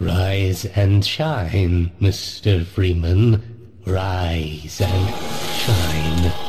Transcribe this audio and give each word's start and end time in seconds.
Rise 0.00 0.64
and 0.64 1.04
shine, 1.04 1.90
Mr. 2.00 2.64
Freeman. 2.64 3.42
Rise 3.84 4.80
and 4.80 5.14
shine. 5.54 6.47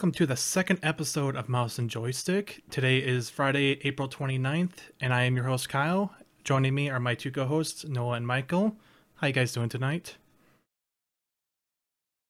Welcome 0.00 0.12
to 0.12 0.24
the 0.24 0.34
second 0.34 0.80
episode 0.82 1.36
of 1.36 1.50
Mouse 1.50 1.78
and 1.78 1.90
Joystick. 1.90 2.62
Today 2.70 3.00
is 3.00 3.28
Friday, 3.28 3.78
April 3.86 4.08
29th, 4.08 4.78
and 4.98 5.12
I 5.12 5.24
am 5.24 5.36
your 5.36 5.44
host, 5.44 5.68
Kyle. 5.68 6.14
Joining 6.42 6.74
me 6.74 6.88
are 6.88 6.98
my 6.98 7.14
two 7.14 7.30
co 7.30 7.44
hosts, 7.44 7.84
Noah 7.84 8.14
and 8.14 8.26
Michael. 8.26 8.76
How 9.16 9.26
are 9.26 9.28
you 9.28 9.34
guys 9.34 9.52
doing 9.52 9.68
tonight? 9.68 10.16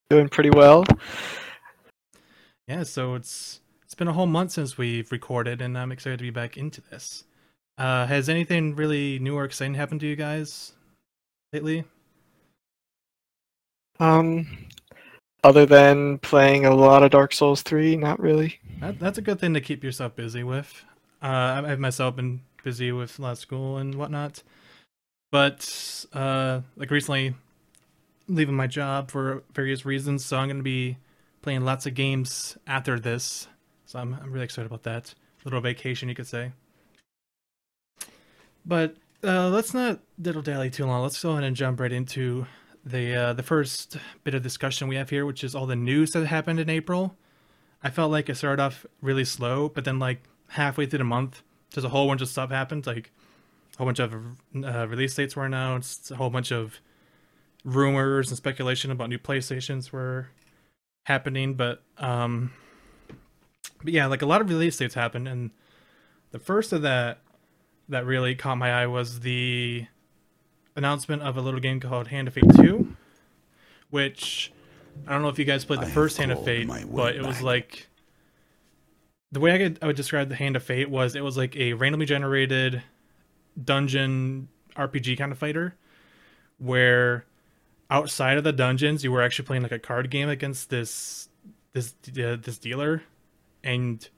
Doing 0.09 0.29
pretty 0.29 0.51
well. 0.51 0.84
Yeah, 2.66 2.83
so 2.83 3.15
it's 3.15 3.60
it's 3.84 3.95
been 3.95 4.09
a 4.09 4.15
whole 4.15 4.27
month 4.27 4.51
since 4.51 4.77
we've 4.77 5.12
recorded, 5.12 5.62
and 5.62 5.79
I'm 5.79 5.93
excited 5.93 6.18
to 6.18 6.24
be 6.24 6.30
back 6.30 6.57
into 6.57 6.80
this. 6.80 7.23
Uh, 7.79 8.05
has 8.05 8.29
anything 8.29 8.74
really 8.74 9.21
new 9.21 9.37
or 9.37 9.45
exciting 9.45 9.74
happened 9.74 10.01
to 10.01 10.09
you 10.09 10.16
guys 10.16 10.73
lately? 11.52 11.84
Um, 14.01 14.66
other 15.43 15.66
than 15.66 16.19
playing 16.19 16.65
a 16.66 16.74
lot 16.74 17.02
of 17.02 17.10
Dark 17.10 17.33
Souls 17.33 17.63
3, 17.63 17.96
not 17.96 18.21
really. 18.21 18.59
That, 18.80 18.99
that's 18.99 19.19
a 19.19 19.23
good 19.23 19.41
thing 19.41 19.55
to 19.55 19.60
keep 19.60 19.83
yourself 19.83 20.16
busy 20.16 20.43
with. 20.43 20.85
Uh, 21.23 21.63
I've 21.66 21.79
myself 21.79 22.16
been 22.16 22.41
busy 22.63 22.93
with 22.93 23.19
a 23.19 23.23
lot 23.23 23.33
of 23.33 23.38
school 23.38 23.77
and 23.79 23.95
whatnot, 23.95 24.43
but 25.30 26.07
uh, 26.13 26.61
like 26.77 26.91
recently, 26.91 27.35
leaving 28.29 28.55
my 28.55 28.66
job 28.66 29.11
for 29.11 29.43
various 29.55 29.85
reasons, 29.85 30.24
so 30.24 30.38
I'm 30.38 30.49
going 30.49 30.59
to 30.59 30.63
be 30.63 30.96
playing 31.43 31.65
lots 31.65 31.87
of 31.87 31.95
games 31.95 32.57
after 32.66 32.99
this. 32.99 33.49
So 33.87 33.99
I'm 33.99 34.15
I'm 34.15 34.33
really 34.33 34.45
excited 34.45 34.66
about 34.66 34.85
that. 34.85 35.15
little 35.45 35.61
vacation, 35.61 36.09
you 36.09 36.15
could 36.15 36.27
say. 36.27 36.52
But 38.65 38.96
uh, 39.24 39.49
let's 39.49 39.74
not 39.74 40.01
diddle 40.21 40.43
dally 40.43 40.71
too 40.71 40.87
long. 40.87 41.02
Let's 41.02 41.23
go 41.23 41.33
ahead 41.33 41.45
and 41.45 41.57
jump 41.57 41.80
right 41.80 41.93
into 41.93 42.46
the 42.84 43.14
uh, 43.14 43.32
the 43.32 43.42
first 43.42 43.96
bit 44.24 44.34
of 44.34 44.42
discussion 44.42 44.88
we 44.88 44.96
have 44.96 45.10
here, 45.10 45.26
which 45.26 45.45
is 45.45 45.54
all 45.54 45.66
the 45.66 45.76
news 45.76 46.10
that 46.12 46.26
happened 46.26 46.60
in 46.60 46.70
April. 46.70 47.16
I 47.82 47.90
felt 47.90 48.10
like 48.10 48.28
it 48.28 48.37
started 48.37 48.62
off 48.62 48.84
really 49.00 49.24
slow, 49.24 49.68
but 49.68 49.84
then 49.84 49.98
like 49.98 50.22
halfway 50.48 50.87
through 50.87 50.98
the 50.98 51.04
month, 51.04 51.42
just 51.70 51.87
a 51.87 51.90
whole 51.90 52.09
bunch 52.09 52.20
of 52.20 52.28
stuff 52.28 52.50
happened. 52.50 52.87
Like 52.87 53.10
a 53.74 53.78
whole 53.78 53.87
bunch 53.87 53.98
of 53.98 54.14
uh, 54.64 54.87
release 54.88 55.14
dates 55.14 55.37
were 55.37 55.45
announced, 55.45 56.10
a 56.10 56.16
whole 56.16 56.30
bunch 56.30 56.52
of 56.52 56.80
rumors 57.64 58.28
and 58.28 58.37
speculation 58.37 58.90
about 58.90 59.09
new 59.09 59.18
PlayStations 59.18 59.92
were 59.92 60.28
happening. 61.04 61.54
But 61.54 61.82
um, 61.98 62.52
but 63.82 63.92
yeah, 63.92 64.06
like 64.06 64.22
a 64.22 64.26
lot 64.26 64.41
of 64.41 64.48
release 64.48 64.76
dates 64.76 64.94
happened, 64.94 65.28
and 65.28 65.50
the 66.31 66.38
first 66.38 66.72
of 66.72 66.82
that 66.82 67.19
that 67.88 68.06
really 68.06 68.34
caught 68.34 68.56
my 68.56 68.82
eye 68.82 68.87
was 68.87 69.20
the 69.20 69.87
announcement 70.81 71.20
of 71.20 71.36
a 71.36 71.42
little 71.42 71.60
game 71.60 71.78
called 71.78 72.09
Hand 72.09 72.26
of 72.26 72.34
Fate 72.34 72.54
2, 72.56 72.97
which 73.91 74.50
I 75.06 75.12
don't 75.12 75.20
know 75.20 75.28
if 75.28 75.38
you 75.38 75.44
guys 75.44 75.62
played 75.62 75.81
the 75.81 75.87
I 75.87 75.91
first 75.91 76.16
Hand 76.16 76.32
of 76.32 76.42
Fate, 76.42 76.69
but 76.91 77.14
it 77.14 77.22
was 77.22 77.37
back. 77.37 77.42
like 77.44 77.88
the 79.31 79.41
way 79.41 79.55
I 79.55 79.59
could 79.59 79.78
I 79.82 79.87
would 79.87 79.97
describe 79.97 80.31
the 80.31 80.37
Hand 80.37 80.56
of 80.56 80.62
Fate 80.62 80.88
was 80.88 81.15
it 81.15 81.22
was 81.22 81.37
like 81.37 81.55
a 81.55 81.75
randomly 81.75 82.06
generated 82.06 82.82
dungeon 83.62 84.49
RPG 84.75 85.19
kind 85.19 85.32
of 85.32 85.38
fighter 85.38 85.77
where 86.59 87.26
outside 87.91 88.38
of 88.38 88.44
the 88.44 88.53
dungeons 88.53 89.05
you 89.05 89.12
were 89.12 89.21
actually 89.21 89.44
playing 89.44 89.62
like 89.62 89.72
a 89.72 89.78
card 89.78 90.10
game 90.10 90.31
against 90.31 90.71
this 90.71 91.28
this 91.75 91.94
uh, 92.09 92.37
this 92.41 92.59
dealer 92.59 93.03
and 93.62 94.09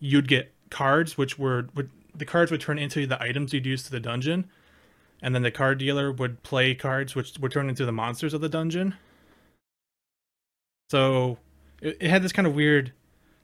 you'd 0.00 0.28
get 0.28 0.52
cards 0.70 1.16
which 1.16 1.38
were 1.38 1.68
would 1.74 1.88
the 2.14 2.26
cards 2.26 2.50
would 2.50 2.60
turn 2.60 2.78
into 2.78 3.06
the 3.06 3.20
items 3.22 3.54
you'd 3.54 3.64
use 3.64 3.82
to 3.84 3.90
the 3.90 4.00
dungeon 4.00 4.44
and 5.24 5.34
then 5.34 5.42
the 5.42 5.50
card 5.50 5.78
dealer 5.78 6.12
would 6.12 6.42
play 6.42 6.74
cards 6.74 7.14
which 7.14 7.38
would 7.40 7.50
turn 7.50 7.68
into 7.68 7.84
the 7.84 7.92
monsters 7.92 8.34
of 8.34 8.40
the 8.40 8.48
dungeon. 8.48 8.94
So 10.90 11.38
it, 11.80 11.96
it 11.98 12.10
had 12.10 12.22
this 12.22 12.32
kind 12.32 12.46
of 12.46 12.54
weird 12.54 12.92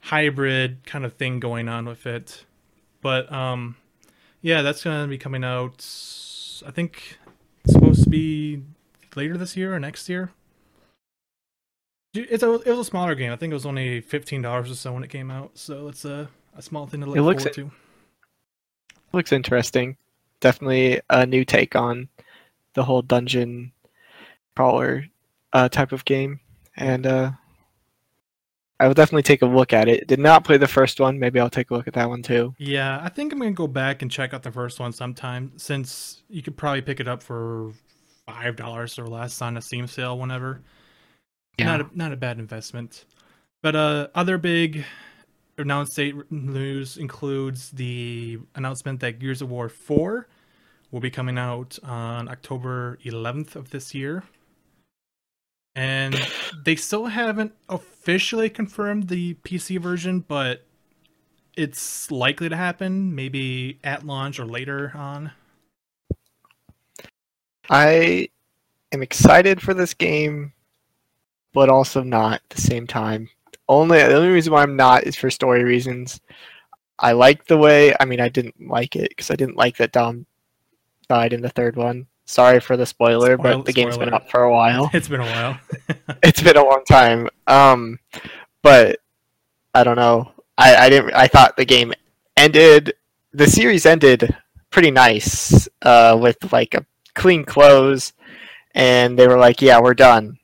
hybrid 0.02 0.84
kind 0.84 1.04
of 1.04 1.14
thing 1.14 1.40
going 1.40 1.68
on 1.68 1.86
with 1.86 2.06
it. 2.06 2.44
But 3.00 3.32
um 3.32 3.76
yeah 4.42 4.62
that's 4.62 4.84
gonna 4.84 5.06
be 5.06 5.18
coming 5.18 5.44
out 5.44 5.84
i 6.66 6.70
think 6.70 7.18
it's 7.64 7.74
supposed 7.74 8.04
to 8.04 8.08
be 8.08 8.62
later 9.16 9.36
this 9.36 9.56
year 9.56 9.74
or 9.74 9.80
next 9.80 10.08
year. 10.08 10.30
It's 12.14 12.42
a, 12.42 12.54
it 12.54 12.66
was 12.66 12.78
a 12.78 12.84
smaller 12.84 13.14
game. 13.14 13.32
I 13.32 13.36
think 13.36 13.52
it 13.52 13.54
was 13.54 13.66
only 13.66 14.02
$15 14.02 14.70
or 14.70 14.74
so 14.74 14.92
when 14.92 15.04
it 15.04 15.10
came 15.10 15.30
out. 15.30 15.56
So 15.56 15.88
it's 15.88 16.04
a, 16.04 16.28
a 16.56 16.62
small 16.62 16.86
thing 16.86 17.00
to 17.00 17.06
look 17.06 17.16
It 17.16 17.22
looks 17.22 17.44
forward 17.44 17.54
to. 17.54 17.70
Looks 19.12 19.32
interesting. 19.32 19.96
Definitely 20.40 21.00
a 21.10 21.26
new 21.26 21.44
take 21.44 21.76
on 21.76 22.08
the 22.74 22.84
whole 22.84 23.02
dungeon 23.02 23.72
crawler 24.56 25.06
uh, 25.52 25.68
type 25.68 25.92
of 25.92 26.04
game. 26.04 26.40
And 26.76 27.06
uh, 27.06 27.32
I 28.78 28.86
will 28.86 28.94
definitely 28.94 29.22
take 29.22 29.42
a 29.42 29.46
look 29.46 29.72
at 29.72 29.88
it. 29.88 30.06
Did 30.06 30.18
not 30.18 30.44
play 30.44 30.56
the 30.56 30.66
first 30.66 31.00
one. 31.00 31.18
Maybe 31.18 31.38
I'll 31.38 31.50
take 31.50 31.70
a 31.70 31.74
look 31.74 31.86
at 31.86 31.94
that 31.94 32.08
one 32.08 32.22
too. 32.22 32.54
Yeah, 32.58 33.00
I 33.02 33.10
think 33.10 33.32
I'm 33.32 33.38
gonna 33.38 33.52
go 33.52 33.66
back 33.66 34.02
and 34.02 34.10
check 34.10 34.32
out 34.32 34.42
the 34.42 34.50
first 34.50 34.80
one 34.80 34.92
sometime 34.92 35.52
since 35.56 36.22
you 36.28 36.42
could 36.42 36.56
probably 36.56 36.80
pick 36.80 37.00
it 37.00 37.08
up 37.08 37.22
for 37.22 37.72
five 38.26 38.56
dollars 38.56 38.98
or 38.98 39.06
less 39.06 39.42
on 39.42 39.56
a 39.56 39.62
Steam 39.62 39.86
sale 39.86 40.18
whenever. 40.18 40.62
Not 41.58 41.80
a, 41.82 41.86
not 41.92 42.12
a 42.12 42.16
bad 42.16 42.38
investment. 42.38 43.04
But 43.62 43.76
uh, 43.76 44.08
other 44.14 44.38
big 44.38 44.86
announced 45.62 45.96
date 45.96 46.14
news 46.30 46.96
includes 46.96 47.70
the 47.70 48.38
announcement 48.54 49.00
that 49.00 49.18
Gears 49.18 49.42
of 49.42 49.50
War 49.50 49.68
4 49.68 50.26
will 50.90 51.00
be 51.00 51.10
coming 51.10 51.38
out 51.38 51.78
on 51.82 52.28
October 52.28 52.98
11th 53.04 53.56
of 53.56 53.70
this 53.70 53.94
year. 53.94 54.24
And 55.74 56.16
they 56.64 56.74
still 56.74 57.06
haven't 57.06 57.52
officially 57.68 58.50
confirmed 58.50 59.08
the 59.08 59.34
PC 59.34 59.80
version, 59.80 60.20
but 60.20 60.66
it's 61.56 62.10
likely 62.10 62.48
to 62.48 62.56
happen 62.56 63.14
maybe 63.14 63.78
at 63.84 64.04
launch 64.04 64.40
or 64.40 64.46
later 64.46 64.92
on. 64.94 65.30
I 67.68 68.28
am 68.92 69.02
excited 69.02 69.62
for 69.62 69.74
this 69.74 69.94
game, 69.94 70.52
but 71.52 71.68
also 71.68 72.02
not 72.02 72.34
at 72.34 72.50
the 72.50 72.60
same 72.60 72.86
time. 72.86 73.28
Only 73.70 73.98
the 73.98 74.16
only 74.16 74.30
reason 74.30 74.52
why 74.52 74.62
I'm 74.64 74.74
not 74.74 75.04
is 75.04 75.14
for 75.14 75.30
story 75.30 75.62
reasons. 75.62 76.20
I 76.98 77.12
like 77.12 77.46
the 77.46 77.56
way. 77.56 77.94
I 78.00 78.04
mean, 78.04 78.20
I 78.20 78.28
didn't 78.28 78.68
like 78.68 78.96
it 78.96 79.10
because 79.10 79.30
I 79.30 79.36
didn't 79.36 79.56
like 79.56 79.76
that 79.76 79.92
Dom 79.92 80.26
died 81.08 81.32
in 81.32 81.40
the 81.40 81.50
third 81.50 81.76
one. 81.76 82.08
Sorry 82.24 82.58
for 82.58 82.76
the 82.76 82.84
spoiler, 82.84 83.36
Spoil- 83.38 83.58
but 83.58 83.66
the 83.66 83.72
game's 83.72 83.96
been 83.96 84.12
up 84.12 84.28
for 84.28 84.42
a 84.42 84.52
while. 84.52 84.90
It's 84.94 85.06
been 85.06 85.20
a 85.20 85.24
while. 85.24 85.56
it's 86.24 86.42
been 86.42 86.56
a 86.56 86.64
long 86.64 86.82
time. 86.84 87.28
Um, 87.46 88.00
but 88.60 88.98
I 89.72 89.84
don't 89.84 89.96
know. 89.96 90.32
I, 90.58 90.74
I 90.74 90.90
didn't. 90.90 91.14
I 91.14 91.28
thought 91.28 91.56
the 91.56 91.64
game 91.64 91.94
ended. 92.36 92.94
The 93.32 93.46
series 93.46 93.86
ended 93.86 94.36
pretty 94.70 94.90
nice, 94.90 95.68
uh, 95.82 96.18
with 96.20 96.52
like 96.52 96.74
a 96.74 96.84
clean 97.14 97.44
close, 97.44 98.14
and 98.74 99.16
they 99.16 99.28
were 99.28 99.38
like, 99.38 99.62
"Yeah, 99.62 99.78
we're 99.80 99.94
done." 99.94 100.39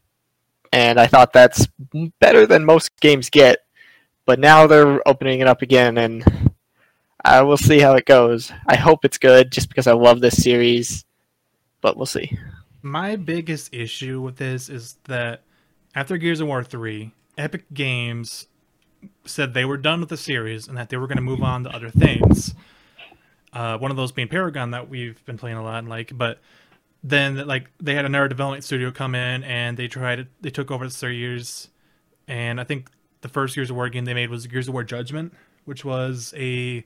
And 0.77 1.01
I 1.01 1.07
thought 1.07 1.33
that's 1.33 1.67
better 2.21 2.47
than 2.47 2.67
most 2.67 2.91
games 3.01 3.31
get. 3.31 3.61
But 4.27 4.39
now 4.39 4.67
they're 4.67 5.01
opening 5.09 5.41
it 5.41 5.47
up 5.47 5.63
again, 5.63 5.97
and 5.97 6.53
I 7.25 7.41
will 7.41 7.57
see 7.57 7.79
how 7.79 7.95
it 7.95 8.05
goes. 8.05 8.53
I 8.67 8.77
hope 8.77 9.03
it's 9.03 9.17
good, 9.17 9.51
just 9.51 9.71
because 9.71 9.87
I 9.87 9.95
love 9.95 10.21
this 10.21 10.43
series. 10.43 11.07
But 11.81 11.97
we'll 11.97 12.05
see. 12.05 12.37
My 12.83 13.17
biggest 13.17 13.73
issue 13.73 14.21
with 14.21 14.37
this 14.37 14.69
is 14.69 14.99
that 15.05 15.41
after 15.95 16.19
Gears 16.19 16.41
of 16.41 16.49
War 16.49 16.63
3, 16.63 17.11
Epic 17.39 17.65
Games 17.73 18.47
said 19.25 19.55
they 19.55 19.65
were 19.65 19.79
done 19.79 20.01
with 20.01 20.11
the 20.11 20.19
series 20.19 20.69
and 20.69 20.77
that 20.77 20.91
they 20.91 20.99
were 20.99 21.07
going 21.07 21.17
to 21.17 21.23
move 21.23 21.43
on 21.43 21.65
to 21.65 21.71
other 21.71 21.89
things. 21.89 22.55
Uh, 23.51 23.79
one 23.79 23.91
of 23.91 23.97
those 23.97 24.13
being 24.13 24.29
Paragon 24.29 24.73
that 24.73 24.91
we've 24.91 25.25
been 25.25 25.39
playing 25.39 25.57
a 25.57 25.63
lot 25.65 25.79
and 25.79 25.89
like, 25.89 26.13
but 26.19 26.39
then 27.09 27.47
like 27.47 27.71
they 27.81 27.95
had 27.95 28.05
another 28.05 28.27
development 28.27 28.65
studio 28.65 28.91
come 28.91 29.15
in 29.15 29.45
and 29.45 29.77
they 29.77 29.87
tried 29.87 30.19
it. 30.19 30.29
They 30.41 30.51
took 30.51 30.71
over 30.71 30.85
the 30.85 30.91
series, 30.91 31.69
and 32.27 32.61
I 32.61 32.65
think 32.65 32.91
the 33.21 33.29
first 33.29 33.55
Gears 33.55 33.71
of 33.71 33.77
War 33.77 33.89
game 33.89 34.05
they 34.05 34.15
made 34.15 34.29
was 34.31 34.47
Gears 34.47 34.67
of 34.67 34.75
War 34.75 34.83
Judgment, 34.83 35.33
which 35.65 35.85
was 35.85 36.35
a 36.37 36.85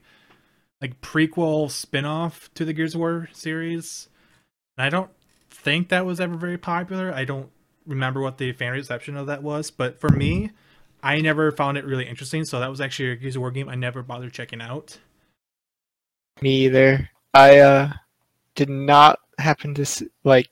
like 0.79 1.01
prequel 1.01 1.69
spin-off 1.69 2.49
to 2.55 2.65
the 2.65 2.73
Gears 2.73 2.93
of 2.93 2.99
War 2.99 3.29
series. 3.33 4.09
And 4.77 4.85
I 4.85 4.89
don't 4.89 5.09
think 5.49 5.89
that 5.89 6.05
was 6.05 6.19
ever 6.19 6.35
very 6.35 6.57
popular. 6.57 7.13
I 7.13 7.25
don't 7.25 7.49
remember 7.87 8.21
what 8.21 8.37
the 8.37 8.51
fan 8.51 8.73
reception 8.73 9.17
of 9.17 9.27
that 9.27 9.43
was, 9.43 9.71
but 9.71 9.99
for 9.99 10.09
me, 10.09 10.51
I 11.03 11.19
never 11.21 11.51
found 11.51 11.77
it 11.77 11.85
really 11.85 12.07
interesting. 12.07 12.45
So 12.45 12.59
that 12.59 12.69
was 12.69 12.79
actually 12.79 13.11
a 13.11 13.15
Gears 13.15 13.35
of 13.35 13.41
War 13.41 13.51
game 13.51 13.69
I 13.69 13.75
never 13.75 14.03
bothered 14.03 14.33
checking 14.33 14.61
out. 14.61 14.99
Me 16.41 16.65
either. 16.65 17.09
I 17.33 17.57
uh, 17.59 17.93
did 18.55 18.69
not 18.69 19.19
happen 19.41 19.73
to 19.75 20.09
like. 20.23 20.49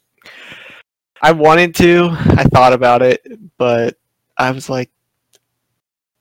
I 1.22 1.32
wanted 1.34 1.76
to. 1.76 2.10
I 2.12 2.44
thought 2.44 2.74
about 2.74 3.02
it, 3.02 3.22
but 3.58 3.98
I 4.38 4.52
was 4.52 4.70
like, 4.70 4.90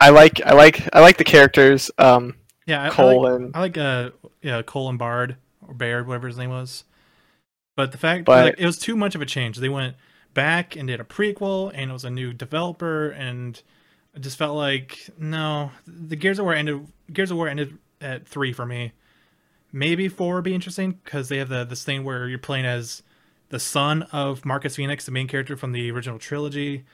I 0.00 0.10
like, 0.10 0.40
I 0.44 0.54
like, 0.54 0.88
I 0.92 1.00
like 1.00 1.18
the 1.18 1.24
characters. 1.24 1.90
Um, 1.98 2.34
Yeah, 2.66 2.82
I, 2.82 3.02
I 3.02 3.04
like, 3.04 3.40
and 3.40 3.56
I 3.56 3.60
like 3.60 3.78
uh 3.78 4.10
yeah 4.42 4.62
Cole 4.62 4.88
and 4.88 4.98
Bard 4.98 5.36
or 5.66 5.74
Baird, 5.74 6.06
whatever 6.06 6.26
his 6.28 6.38
name 6.38 6.50
was. 6.50 6.84
But 7.76 7.92
the 7.92 7.98
fact 7.98 8.24
But- 8.24 8.44
like, 8.44 8.54
it 8.58 8.66
was 8.66 8.78
too 8.78 8.96
much 8.96 9.14
of 9.14 9.22
a 9.22 9.26
change. 9.26 9.58
They 9.58 9.68
went 9.68 9.94
back 10.34 10.74
and 10.76 10.88
did 10.88 11.00
a 11.00 11.04
prequel, 11.04 11.70
and 11.74 11.90
it 11.90 11.92
was 11.92 12.04
a 12.04 12.10
new 12.10 12.32
developer, 12.32 13.10
and 13.10 13.60
I 14.16 14.18
just 14.18 14.36
felt 14.36 14.56
like 14.56 15.10
no, 15.16 15.70
the 15.86 16.16
Gears 16.16 16.38
of 16.40 16.44
War 16.44 16.54
ended. 16.54 16.86
Gears 17.12 17.30
of 17.30 17.36
War 17.36 17.48
ended 17.48 17.78
at 18.00 18.26
three 18.26 18.52
for 18.52 18.66
me. 18.66 18.92
Maybe 19.72 20.08
four 20.08 20.36
would 20.36 20.44
be 20.44 20.54
interesting 20.54 20.98
because 21.04 21.28
they 21.28 21.38
have 21.38 21.48
the 21.48 21.64
this 21.64 21.84
thing 21.84 22.04
where 22.04 22.28
you're 22.28 22.38
playing 22.38 22.64
as 22.64 23.02
the 23.50 23.58
son 23.58 24.02
of 24.12 24.44
Marcus 24.44 24.76
Phoenix, 24.76 25.06
the 25.06 25.12
main 25.12 25.28
character 25.28 25.56
from 25.56 25.72
the 25.72 25.90
original 25.90 26.18
trilogy. 26.18 26.84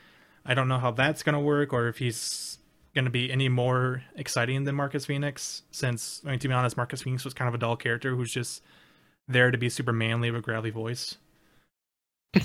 I 0.45 0.55
don't 0.55 0.69
know 0.69 0.79
how 0.79 0.91
that's 0.91 1.23
gonna 1.23 1.41
work, 1.41 1.73
or 1.73 1.89
if 1.89 1.99
he's 1.99 2.59
gonna 2.95 3.11
be 3.11 3.31
any 3.31 3.49
more 3.49 4.03
exciting 4.17 4.65
than 4.65 4.75
Marcus 4.75 5.07
Phoenix. 5.07 5.63
Since 5.71 6.23
I 6.25 6.31
mean, 6.31 6.39
to 6.41 6.49
be 6.49 6.55
honest, 6.55 6.77
Marcus 6.77 7.03
Phoenix 7.03 7.25
was 7.25 7.35
kind 7.35 7.49
of 7.49 7.55
a 7.55 7.59
dull 7.59 7.77
character 7.77 8.15
who's 8.15 8.33
just 8.33 8.63
there 9.29 9.51
to 9.51 9.59
be 9.59 9.69
super 9.69 9.93
manly 9.93 10.31
with 10.31 10.41
a 10.41 10.43
gravelly 10.43 10.71
voice. 10.71 11.17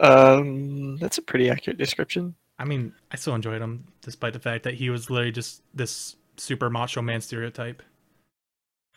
um, 0.00 0.96
that's 0.98 1.18
a 1.18 1.22
pretty 1.22 1.50
accurate 1.50 1.78
description. 1.78 2.34
I 2.58 2.64
mean, 2.64 2.92
I 3.10 3.16
still 3.16 3.34
enjoyed 3.34 3.60
him 3.60 3.86
despite 4.00 4.32
the 4.32 4.38
fact 4.38 4.64
that 4.64 4.74
he 4.74 4.90
was 4.90 5.10
literally 5.10 5.32
just 5.32 5.62
this 5.74 6.16
super 6.36 6.70
macho 6.70 7.02
man 7.02 7.20
stereotype. 7.20 7.82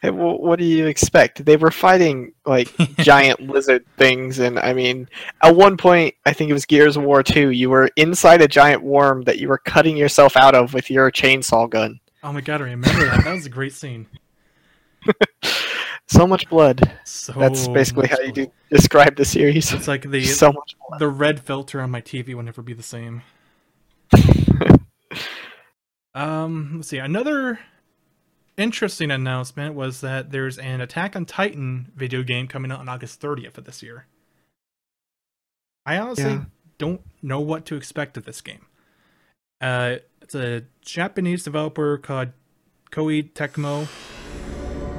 Hey, 0.02 0.12
well, 0.12 0.38
what 0.38 0.60
do 0.60 0.66
you 0.66 0.88
expect? 0.88 1.44
They 1.44 1.58
were 1.58 1.72
fighting 1.72 2.34
like 2.46 2.74
giant 3.00 3.42
lizard 3.42 3.86
things, 3.98 4.40
and 4.40 4.58
I 4.58 4.74
mean, 4.74 5.10
at 5.42 5.56
one 5.56 5.76
point, 5.78 6.16
I 6.26 6.34
think 6.34 6.50
it 6.50 6.54
was 6.54 6.66
Gears 6.66 6.96
of 6.96 7.04
War 7.04 7.22
2, 7.22 7.50
you 7.50 7.70
were 7.70 7.90
inside 7.96 8.42
a 8.42 8.48
giant 8.48 8.82
worm 8.82 9.24
that 9.24 9.40
you 9.40 9.50
were 9.50 9.58
cutting 9.58 9.98
yourself 9.98 10.38
out 10.38 10.56
of 10.56 10.74
with 10.74 10.90
your 10.90 11.12
chainsaw 11.12 11.70
gun. 11.70 12.00
Oh 12.24 12.32
my 12.32 12.42
god, 12.42 12.62
I 12.62 12.66
remember 12.66 13.06
that. 13.06 13.24
That 13.24 13.34
was 13.34 13.46
a 13.46 13.50
great 13.50 13.74
scene. 13.74 14.08
So 16.10 16.26
much 16.26 16.50
blood. 16.50 16.92
So 17.06 17.34
That's 17.34 17.68
basically 17.68 18.08
how 18.08 18.20
you 18.20 18.32
do 18.32 18.52
describe 18.72 19.16
the 19.16 19.26
series. 19.26 19.72
It's 19.72 19.88
like 19.88 20.10
the 20.10 20.26
so 20.26 20.52
much 20.52 20.76
blood. 20.88 21.00
the 21.00 21.08
red 21.08 21.40
filter 21.40 21.82
on 21.82 21.92
my 21.92 22.02
TV 22.02 22.34
will 22.34 22.42
never 22.42 22.64
be 22.64 22.74
the 22.74 22.82
same. 22.82 23.22
Um, 26.16 26.74
let's 26.78 26.88
see. 26.88 26.98
Another 26.98 27.60
interesting 28.60 29.10
announcement 29.10 29.74
was 29.74 30.02
that 30.02 30.32
there's 30.32 30.58
an 30.58 30.82
Attack 30.82 31.16
on 31.16 31.26
Titan 31.26 31.92
video 31.96 32.22
game 32.24 32.48
coming 32.48 32.72
out 32.72 32.80
on 32.80 32.90
August 32.90 33.22
30th 33.22 33.58
of 33.58 33.64
this 33.66 33.82
year. 33.82 34.06
I 35.86 35.98
honestly 35.98 36.26
Yeah. 36.34 36.44
don't 36.78 37.02
know 37.22 37.40
what 37.40 37.66
to 37.68 37.76
expect 37.76 38.18
of 38.18 38.26
this 38.26 38.42
game. 38.42 38.66
Uh, 39.62 39.96
it's 40.22 40.36
a 40.36 40.64
Japanese 40.82 41.44
developer 41.44 41.98
called 41.98 42.30
Koei 42.92 43.32
Tecmo. 43.34 43.88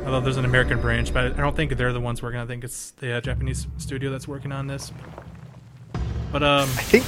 Although 0.05 0.21
there's 0.21 0.39
an 0.39 0.47
American 0.47 0.81
branch, 0.81 1.13
but 1.13 1.35
I 1.35 1.43
don't 1.43 1.55
think 1.55 1.77
they're 1.77 1.93
the 1.93 2.01
ones 2.01 2.23
working. 2.23 2.41
I 2.41 2.47
think 2.47 2.65
it's 2.65 2.93
the 2.93 3.19
uh, 3.19 3.21
Japanese 3.21 3.67
studio 3.77 4.11
that's 4.11 4.27
working 4.27 4.51
on 4.51 4.67
this. 4.67 4.93
But 6.33 6.43
um, 6.43 6.63
I 6.63 6.83
think 6.83 7.05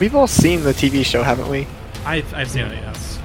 we've 0.00 0.14
all 0.14 0.26
seen 0.26 0.64
the 0.64 0.72
TV 0.72 1.04
show, 1.04 1.22
haven't 1.22 1.48
we? 1.48 1.66
I've 2.04 2.32
I've 2.34 2.50
seen 2.50 2.66
it. 2.66 2.72
Yes. 2.82 3.20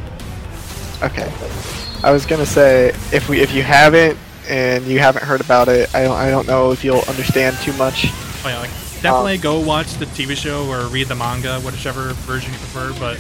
Okay. 1.02 1.89
I 2.04 2.12
was 2.12 2.26
gonna 2.26 2.46
say 2.46 2.90
if 3.12 3.28
we 3.28 3.42
if 3.42 3.54
you 3.54 3.62
haven't 3.62 4.18
and 4.48 4.86
you 4.86 5.00
haven't 5.00 5.24
heard 5.24 5.42
about 5.42 5.68
it, 5.68 5.94
I 5.94 6.04
don't 6.04 6.16
I 6.16 6.30
don't 6.30 6.48
know 6.48 6.72
if 6.72 6.84
you'll 6.84 7.02
understand 7.02 7.58
too 7.58 7.74
much. 7.74 8.06
Oh 8.44 8.48
yeah, 8.48 8.60
like 8.60 8.70
definitely 9.02 9.36
um, 9.36 9.42
go 9.42 9.60
watch 9.60 9.94
the 9.96 10.06
TV 10.06 10.36
show 10.36 10.68
or 10.68 10.88
read 10.88 11.08
the 11.08 11.16
manga, 11.16 11.60
whichever 11.60 12.14
version 12.14 12.54
you 12.54 12.60
prefer. 12.60 12.94
But 13.00 13.18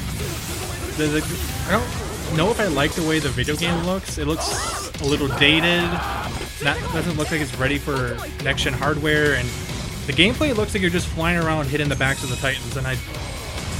the, 0.97 1.07
the 1.07 1.67
I 1.67 1.71
don't 1.71 2.37
know 2.37 2.51
if 2.51 2.59
I 2.59 2.67
like 2.67 2.93
the 2.93 3.07
way 3.07 3.19
the 3.19 3.29
video 3.29 3.55
game 3.55 3.83
looks. 3.83 4.17
It 4.17 4.27
looks 4.27 4.91
a 5.01 5.05
little 5.05 5.27
dated. 5.39 5.83
Not 6.63 6.77
doesn't 6.93 7.17
look 7.17 7.31
like 7.31 7.41
it's 7.41 7.55
ready 7.57 7.77
for 7.77 8.17
next 8.43 8.63
gen 8.63 8.73
hardware, 8.73 9.35
and 9.35 9.47
the 10.07 10.13
gameplay 10.13 10.55
looks 10.55 10.73
like 10.73 10.81
you're 10.81 10.89
just 10.89 11.07
flying 11.07 11.37
around 11.37 11.67
hitting 11.67 11.89
the 11.89 11.95
backs 11.95 12.23
of 12.23 12.29
the 12.29 12.35
Titans. 12.37 12.77
And 12.77 12.87
I, 12.87 12.97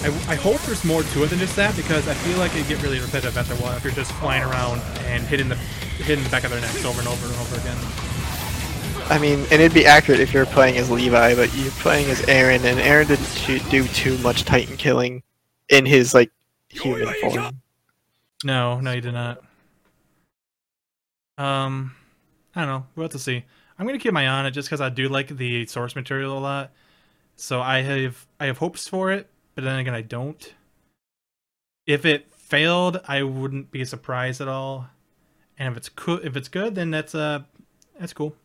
I, 0.02 0.08
I 0.32 0.36
hope 0.36 0.62
there's 0.62 0.86
more 0.86 1.04
to 1.04 1.24
it 1.24 1.28
than 1.28 1.40
just 1.40 1.56
that 1.58 1.76
because 1.76 2.08
I 2.08 2.14
feel 2.14 2.38
like 2.38 2.56
it 2.56 2.68
get 2.68 2.82
really 2.82 3.00
repetitive 3.00 3.38
after 3.38 3.54
a 3.54 3.58
while 3.58 3.76
if 3.76 3.84
you're 3.84 3.94
just 3.94 4.12
flying 4.14 4.44
around 4.44 4.82
and 5.06 5.24
hitting 5.24 5.50
the 5.50 5.56
hitting 5.56 6.24
the 6.24 6.30
back 6.30 6.46
of 6.46 6.52
their 6.52 6.62
necks 6.62 6.86
over 6.86 7.00
and 7.00 7.08
over 7.08 7.26
and 7.26 7.36
over 7.36 7.56
again. 7.58 7.78
I 9.10 9.18
mean, 9.18 9.40
and 9.52 9.54
it'd 9.54 9.74
be 9.74 9.86
accurate 9.86 10.20
if 10.20 10.34
you're 10.34 10.46
playing 10.46 10.78
as 10.78 10.90
Levi, 10.90 11.36
but 11.36 11.54
you're 11.56 11.72
playing 11.72 12.10
as 12.12 12.22
Eren, 12.22 12.64
and 12.64 12.80
Eren 12.80 13.08
didn't 13.08 13.70
do 13.70 13.84
too 13.88 14.18
much 14.20 14.44
Titan 14.46 14.78
killing 14.78 15.24
in 15.68 15.86
his 15.86 16.14
like 16.14 16.32
human 16.70 17.14
form. 17.16 17.62
No, 18.44 18.80
no, 18.80 18.92
you 18.94 19.02
did 19.02 19.14
not. 19.14 19.42
Um, 21.38 21.96
I 22.56 22.62
don't 22.62 22.70
know. 22.70 22.86
We'll 22.96 23.06
have 23.06 23.12
to 23.14 23.20
see. 23.20 23.44
I'm 23.78 23.86
gonna 23.86 24.00
keep 24.00 24.14
my 24.14 24.26
eye 24.26 24.28
on 24.28 24.46
it 24.46 24.52
just 24.52 24.68
because 24.68 24.82
I 24.82 24.90
do 24.90 25.10
like 25.10 25.30
the 25.30 25.66
source 25.66 25.96
material 25.96 26.38
a 26.38 26.40
lot. 26.40 26.72
So 27.36 27.62
I 27.62 27.82
have 27.82 28.28
I 28.40 28.46
have 28.46 28.58
hopes 28.58 28.88
for 28.88 29.12
it, 29.12 29.30
but 29.56 29.64
then 29.64 29.80
again, 29.80 29.94
I 29.96 30.02
don't. 30.02 30.54
If 31.86 32.06
it 32.06 32.34
failed, 32.34 33.02
I 33.08 33.24
wouldn't 33.24 33.72
be 33.72 33.84
surprised 33.86 34.42
at 34.42 34.48
all. 34.48 34.88
And 35.58 35.72
if 35.72 35.78
it's 35.78 35.90
cool, 35.90 36.20
if 36.24 36.36
it's 36.36 36.48
good, 36.48 36.76
then 36.76 36.92
that's 36.92 37.14
uh 37.14 37.42
that's 38.00 38.14
cool. 38.14 38.36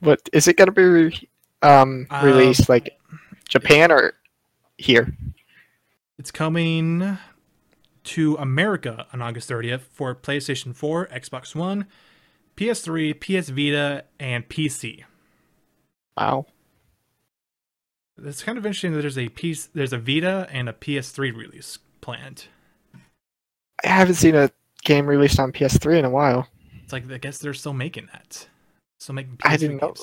What 0.00 0.28
is 0.32 0.46
it 0.46 0.56
gonna 0.56 0.72
be 0.72 0.82
re- 0.84 1.28
um, 1.62 2.06
Uh, 2.10 2.22
released 2.24 2.68
like 2.68 2.98
Japan 3.48 3.90
or 3.90 4.14
here? 4.76 5.16
It's 6.18 6.30
coming 6.30 7.18
to 8.04 8.36
America 8.36 9.06
on 9.12 9.20
August 9.20 9.50
30th 9.50 9.82
for 9.92 10.14
PlayStation 10.14 10.74
4, 10.74 11.08
Xbox 11.08 11.54
One, 11.54 11.86
PS3, 12.56 13.12
PS 13.14 13.48
Vita, 13.48 14.04
and 14.20 14.48
PC. 14.48 15.04
Wow. 16.16 16.46
It's 18.24 18.42
kind 18.42 18.56
of 18.56 18.64
interesting 18.64 18.92
that 18.92 19.02
there's 19.02 19.18
a 19.18 19.28
piece, 19.28 19.66
there's 19.66 19.92
a 19.92 19.98
Vita 19.98 20.48
and 20.50 20.68
a 20.68 20.72
PS3 20.72 21.36
release 21.36 21.78
planned. 22.00 22.46
I 23.84 23.88
haven't 23.88 24.14
seen 24.14 24.34
a 24.34 24.50
game 24.84 25.06
released 25.06 25.38
on 25.38 25.52
PS3 25.52 25.98
in 25.98 26.04
a 26.04 26.10
while. 26.10 26.48
It's 26.82 26.92
like 26.92 27.10
I 27.10 27.18
guess 27.18 27.38
they're 27.38 27.54
still 27.54 27.74
making 27.74 28.08
that, 28.12 28.48
still 28.98 29.14
making. 29.14 29.38
I 29.44 29.56
PS3 29.56 29.58
didn't 29.58 29.82
know. 29.82 29.94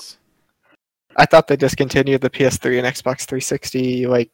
I 1.16 1.26
thought 1.26 1.48
they 1.48 1.56
discontinued 1.56 2.20
the 2.20 2.30
PS3 2.30 2.78
and 2.78 2.86
Xbox 2.86 3.24
360 3.24 4.06
like 4.06 4.30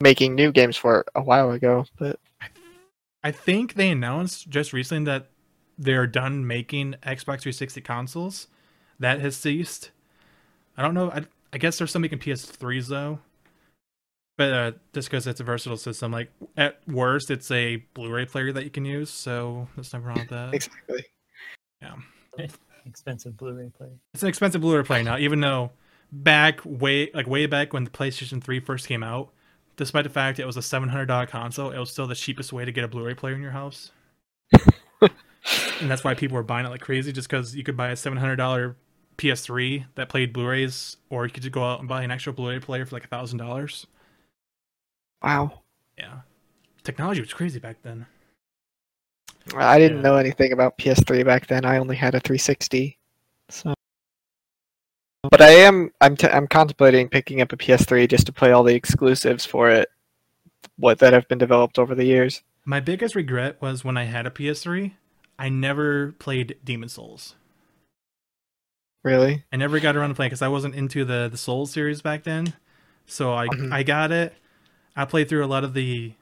making 0.00 0.34
new 0.34 0.50
games 0.50 0.76
for 0.76 1.00
it 1.00 1.08
a 1.14 1.22
while 1.22 1.50
ago, 1.52 1.84
but 1.98 2.18
I 3.22 3.30
think 3.30 3.74
they 3.74 3.90
announced 3.90 4.48
just 4.48 4.72
recently 4.72 5.04
that 5.04 5.28
they're 5.78 6.06
done 6.06 6.46
making 6.46 6.96
Xbox 7.02 7.42
360 7.42 7.80
consoles. 7.82 8.48
That 8.98 9.20
has 9.20 9.36
ceased. 9.36 9.90
I 10.76 10.82
don't 10.82 10.94
know. 10.94 11.10
I, 11.10 11.24
I 11.52 11.58
guess 11.58 11.78
they're 11.78 11.86
still 11.86 12.00
making 12.00 12.18
PS3s 12.18 12.88
though. 12.88 13.18
But 14.38 14.52
uh, 14.52 14.72
just 14.94 15.10
because 15.10 15.26
it's 15.26 15.40
a 15.40 15.44
versatile 15.44 15.76
system, 15.76 16.10
like 16.10 16.30
at 16.56 16.80
worst, 16.88 17.30
it's 17.30 17.50
a 17.50 17.76
Blu-ray 17.94 18.24
player 18.24 18.52
that 18.52 18.64
you 18.64 18.70
can 18.70 18.84
use. 18.84 19.10
So 19.10 19.68
there's 19.76 19.92
nothing 19.92 20.06
wrong 20.06 20.18
with 20.18 20.28
that. 20.30 20.54
exactly. 20.54 21.04
Yeah. 21.80 21.96
Expensive 22.86 23.36
Blu-ray 23.36 23.70
player. 23.76 23.92
It's 24.14 24.22
an 24.22 24.28
expensive 24.28 24.60
Blu-ray 24.60 24.82
player 24.84 25.02
now, 25.02 25.18
even 25.18 25.40
though 25.40 25.70
back 26.10 26.60
way 26.64 27.10
like 27.14 27.26
way 27.26 27.46
back 27.46 27.72
when 27.72 27.84
the 27.84 27.90
PlayStation 27.90 28.42
3 28.42 28.60
first 28.60 28.88
came 28.88 29.02
out, 29.02 29.30
despite 29.76 30.04
the 30.04 30.10
fact 30.10 30.38
it 30.38 30.46
was 30.46 30.56
a 30.56 30.60
$700 30.60 31.28
console, 31.28 31.70
it 31.70 31.78
was 31.78 31.90
still 31.90 32.06
the 32.06 32.14
cheapest 32.14 32.52
way 32.52 32.64
to 32.64 32.72
get 32.72 32.84
a 32.84 32.88
Blu-ray 32.88 33.14
player 33.14 33.34
in 33.34 33.42
your 33.42 33.52
house. 33.52 33.92
and 35.02 35.90
that's 35.90 36.02
why 36.02 36.14
people 36.14 36.34
were 36.34 36.42
buying 36.42 36.66
it 36.66 36.70
like 36.70 36.80
crazy, 36.80 37.12
just 37.12 37.28
because 37.28 37.54
you 37.54 37.62
could 37.62 37.76
buy 37.76 37.90
a 37.90 37.94
$700 37.94 38.74
PS3 39.22 39.84
that 39.94 40.08
played 40.08 40.32
Blu-rays, 40.32 40.96
or 41.10 41.24
you 41.24 41.30
could 41.30 41.42
just 41.42 41.52
go 41.52 41.64
out 41.64 41.80
and 41.80 41.88
buy 41.88 42.02
an 42.02 42.10
extra 42.10 42.32
Blu-ray 42.32 42.60
player 42.60 42.84
for 42.84 42.96
like 42.96 43.04
a 43.04 43.08
thousand 43.08 43.38
dollars. 43.38 43.86
Wow. 45.22 45.60
Yeah, 45.96 46.20
technology 46.82 47.20
was 47.20 47.32
crazy 47.32 47.60
back 47.60 47.76
then. 47.82 48.06
I 49.56 49.78
didn't 49.78 49.98
Yeah. 49.98 50.02
know 50.02 50.16
anything 50.16 50.52
about 50.52 50.78
PS3 50.78 51.24
back 51.24 51.46
then. 51.46 51.64
I 51.64 51.78
only 51.78 51.96
had 51.96 52.14
a 52.14 52.20
360. 52.20 52.98
So 53.48 53.74
But 55.30 55.40
I 55.42 55.50
am 55.50 55.90
I'm 56.00 56.16
t- 56.16 56.28
I'm 56.28 56.46
contemplating 56.46 57.08
picking 57.08 57.40
up 57.40 57.52
a 57.52 57.56
PS3 57.56 58.08
just 58.08 58.26
to 58.26 58.32
play 58.32 58.50
all 58.52 58.62
the 58.64 58.74
exclusives 58.74 59.44
for 59.44 59.70
it 59.70 59.88
what 60.76 60.98
that 61.00 61.12
have 61.12 61.28
been 61.28 61.38
developed 61.38 61.78
over 61.78 61.94
the 61.94 62.04
years. 62.04 62.42
My 62.64 62.80
biggest 62.80 63.14
regret 63.14 63.60
was 63.60 63.84
when 63.84 63.96
I 63.96 64.04
had 64.04 64.26
a 64.26 64.30
PS3, 64.30 64.94
I 65.38 65.48
never 65.48 66.12
played 66.12 66.56
Demon 66.64 66.88
Souls. 66.88 67.34
Really? 69.02 69.44
I 69.52 69.56
never 69.56 69.80
got 69.80 69.96
around 69.96 70.10
to 70.10 70.14
playing 70.14 70.30
because 70.30 70.42
I 70.42 70.48
wasn't 70.48 70.74
into 70.74 71.04
the 71.04 71.28
the 71.30 71.36
Soul 71.36 71.66
series 71.66 72.00
back 72.02 72.22
then. 72.24 72.54
So 73.06 73.32
I 73.34 73.48
Mhm. 73.48 73.72
I 73.72 73.82
got 73.82 74.12
it. 74.12 74.34
I 74.94 75.04
played 75.04 75.28
through 75.28 75.44
a 75.44 75.46
lot 75.46 75.64
of 75.64 75.74
the 75.74 76.12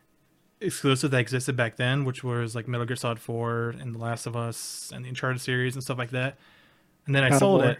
exclusive 0.60 1.10
that 1.10 1.18
existed 1.18 1.56
back 1.56 1.76
then, 1.76 2.04
which 2.04 2.22
was 2.25 2.54
like 2.54 2.68
Metal 2.68 2.87
Gear 2.87 2.96
Solid 2.96 3.18
4 3.18 3.70
and 3.80 3.94
The 3.94 3.99
Last 3.99 4.26
of 4.26 4.37
Us 4.37 4.92
and 4.94 5.04
the 5.04 5.08
Uncharted 5.08 5.40
series 5.40 5.75
and 5.75 5.82
stuff 5.82 5.99
like 5.99 6.10
that. 6.10 6.37
And 7.06 7.14
then 7.14 7.25
I 7.25 7.30
God 7.30 7.38
sold 7.38 7.62
it, 7.64 7.78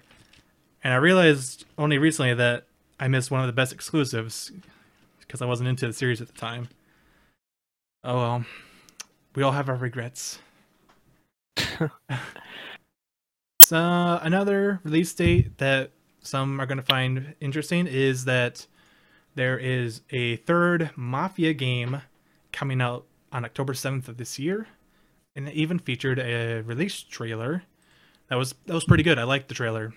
and 0.83 0.92
I 0.92 0.97
realized 0.97 1.64
only 1.78 1.99
recently 1.99 2.35
that 2.35 2.64
I 2.99 3.09
missed 3.09 3.30
one 3.30 3.40
of 3.40 3.47
the 3.47 3.52
best 3.52 3.73
exclusives 3.73 4.50
because 5.21 5.40
I 5.42 5.47
wasn't 5.47 5.69
into 5.69 5.87
the 5.87 5.92
series 5.92 6.21
at 6.21 6.26
the 6.28 6.35
time. 6.38 6.69
Oh 8.04 8.16
well, 8.16 8.45
we 9.35 9.42
all 9.42 9.52
have 9.52 9.69
our 9.69 9.76
regrets. 9.76 10.40
so 13.71 14.19
another 14.21 14.81
release 14.83 15.15
date 15.15 15.59
that 15.59 15.93
some 16.19 16.61
are 16.61 16.67
going 16.67 16.79
to 16.79 16.83
find 16.83 17.37
interesting 17.41 17.87
is 17.87 18.25
that 18.25 18.67
there 19.37 19.57
is 19.61 20.00
a 20.11 20.35
third 20.39 20.91
Mafia 20.97 21.53
game 21.53 22.03
coming 22.50 22.81
out 22.81 23.07
on 23.31 23.45
October 23.45 23.73
7th 23.73 24.09
of 24.09 24.17
this 24.17 24.41
year, 24.41 24.67
and 25.37 25.47
it 25.47 25.55
even 25.55 25.79
featured 25.79 26.19
a 26.19 26.62
release 26.62 27.00
trailer. 27.00 27.62
That 28.29 28.35
was 28.35 28.57
that 28.67 28.75
was 28.75 28.83
pretty 28.83 29.05
good. 29.05 29.21
I 29.21 29.23
liked 29.23 29.47
the 29.47 29.55
trailer. 29.55 29.95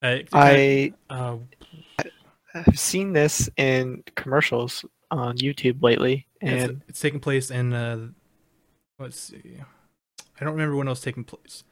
Uh, 0.00 0.18
kinda- 0.18 0.28
I 0.34 0.94
uh, 1.10 1.38
have 2.52 2.78
seen 2.78 3.12
this 3.12 3.50
in 3.56 4.04
commercials 4.14 4.84
on 5.10 5.36
YouTube 5.38 5.82
lately, 5.82 6.28
it's, 6.40 6.62
and 6.62 6.82
it's 6.86 7.00
taking 7.00 7.18
place 7.18 7.50
in 7.50 7.72
uh, 7.72 8.06
let's 9.00 9.18
see, 9.18 9.56
I 10.40 10.44
don't 10.44 10.54
remember 10.54 10.76
when 10.76 10.86
it 10.86 10.90
was 10.90 11.00
taking 11.00 11.24
place. 11.24 11.64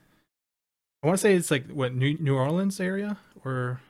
I 1.03 1.07
want 1.07 1.19
to 1.19 1.23
say 1.23 1.35
it's 1.35 1.51
like 1.51 1.67
what 1.71 1.95
New 1.95 2.17
New 2.19 2.37
Orleans 2.37 2.79
area, 2.79 3.17
or 3.45 3.81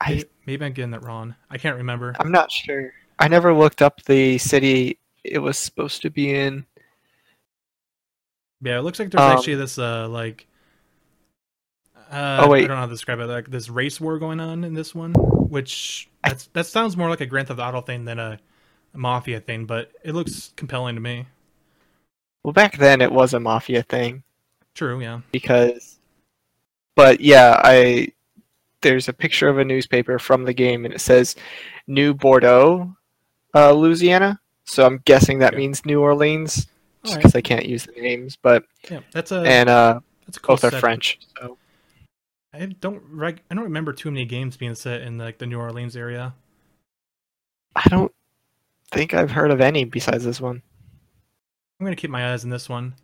I 0.00 0.24
maybe 0.46 0.64
I'm 0.64 0.72
getting 0.72 0.90
that 0.90 1.04
wrong. 1.04 1.34
I 1.50 1.58
can't 1.58 1.76
remember. 1.76 2.14
I'm 2.20 2.30
not 2.30 2.52
sure. 2.52 2.92
I 3.18 3.28
never 3.28 3.54
looked 3.54 3.82
up 3.82 4.02
the 4.04 4.38
city 4.38 4.98
it 5.24 5.38
was 5.38 5.58
supposed 5.58 6.02
to 6.02 6.10
be 6.10 6.34
in. 6.34 6.66
Yeah, 8.62 8.78
it 8.78 8.82
looks 8.82 8.98
like 8.98 9.10
there's 9.10 9.22
Um, 9.22 9.36
actually 9.38 9.54
this 9.54 9.78
uh 9.78 10.08
like 10.08 10.46
uh 12.10 12.42
Oh, 12.42 12.48
wait. 12.48 12.64
I 12.64 12.68
don't 12.68 12.76
know 12.76 12.80
how 12.80 12.86
to 12.86 12.92
describe 12.92 13.20
it, 13.20 13.26
like 13.26 13.50
this 13.50 13.70
race 13.70 14.00
war 14.00 14.18
going 14.18 14.40
on 14.40 14.64
in 14.64 14.74
this 14.74 14.94
one, 14.94 15.12
which 15.14 16.10
that's 16.24 16.46
that 16.48 16.66
sounds 16.66 16.96
more 16.96 17.08
like 17.08 17.22
a 17.22 17.26
Grand 17.26 17.48
Theft 17.48 17.60
Auto 17.60 17.80
thing 17.80 18.04
than 18.04 18.18
a, 18.18 18.38
a 18.92 18.98
mafia 18.98 19.40
thing, 19.40 19.64
but 19.64 19.92
it 20.04 20.12
looks 20.14 20.52
compelling 20.56 20.94
to 20.96 21.00
me. 21.00 21.26
Well, 22.44 22.52
back 22.52 22.76
then 22.76 23.00
it 23.00 23.12
was 23.12 23.32
a 23.32 23.40
mafia 23.40 23.82
thing 23.82 24.24
True, 24.80 24.98
yeah. 25.02 25.20
because, 25.30 25.98
but 26.96 27.20
yeah, 27.20 27.60
I 27.62 28.08
there's 28.80 29.08
a 29.08 29.12
picture 29.12 29.46
of 29.46 29.58
a 29.58 29.64
newspaper 29.64 30.18
from 30.18 30.44
the 30.44 30.54
game 30.54 30.86
and 30.86 30.94
it 30.94 31.02
says 31.02 31.36
New 31.86 32.14
Bordeaux, 32.14 32.96
uh, 33.54 33.72
Louisiana. 33.72 34.40
So 34.64 34.86
I'm 34.86 35.02
guessing 35.04 35.40
that 35.40 35.52
Yeah. 35.52 35.58
means 35.58 35.84
New 35.84 36.00
Orleans, 36.00 36.66
just 37.04 37.16
because 37.18 37.34
I 37.34 37.42
can't 37.42 37.66
use 37.66 37.84
the 37.84 38.00
names. 38.00 38.36
But 38.40 38.64
Yeah, 38.90 39.00
that's 39.12 39.32
a 39.32 39.40
and 39.42 39.68
uh, 39.68 40.00
that's 40.24 40.38
a 40.38 40.40
cool 40.40 40.56
both 40.56 40.64
are. 40.64 40.70
French. 40.70 41.18
So 41.38 41.58
I 42.54 42.64
don't 42.64 43.02
reg- 43.10 43.42
I 43.50 43.54
don't 43.56 43.64
remember 43.64 43.92
too 43.92 44.10
many 44.10 44.24
games 44.24 44.56
being 44.56 44.74
set 44.74 45.02
in 45.02 45.18
like 45.18 45.36
the 45.36 45.46
New 45.46 45.58
Orleans 45.60 45.94
area. 45.94 46.32
I 47.76 47.86
don't 47.90 48.12
think 48.92 49.12
I've 49.12 49.30
heard 49.32 49.50
of 49.50 49.60
any 49.60 49.84
besides 49.84 50.24
this 50.24 50.40
one. 50.40 50.62
I'm 51.78 51.84
gonna 51.84 51.96
keep 51.96 52.08
my 52.10 52.32
eyes 52.32 52.44
on 52.44 52.50
this 52.50 52.66
one. 52.66 52.94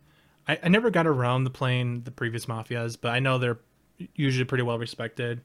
I, 0.47 0.59
I 0.63 0.69
never 0.69 0.89
got 0.89 1.07
around 1.07 1.43
the 1.43 1.49
playing 1.49 2.01
the 2.03 2.11
previous 2.11 2.45
mafias, 2.45 2.97
but 2.99 3.09
I 3.11 3.19
know 3.19 3.37
they're 3.37 3.59
usually 4.15 4.45
pretty 4.45 4.63
well 4.63 4.77
respected. 4.79 5.41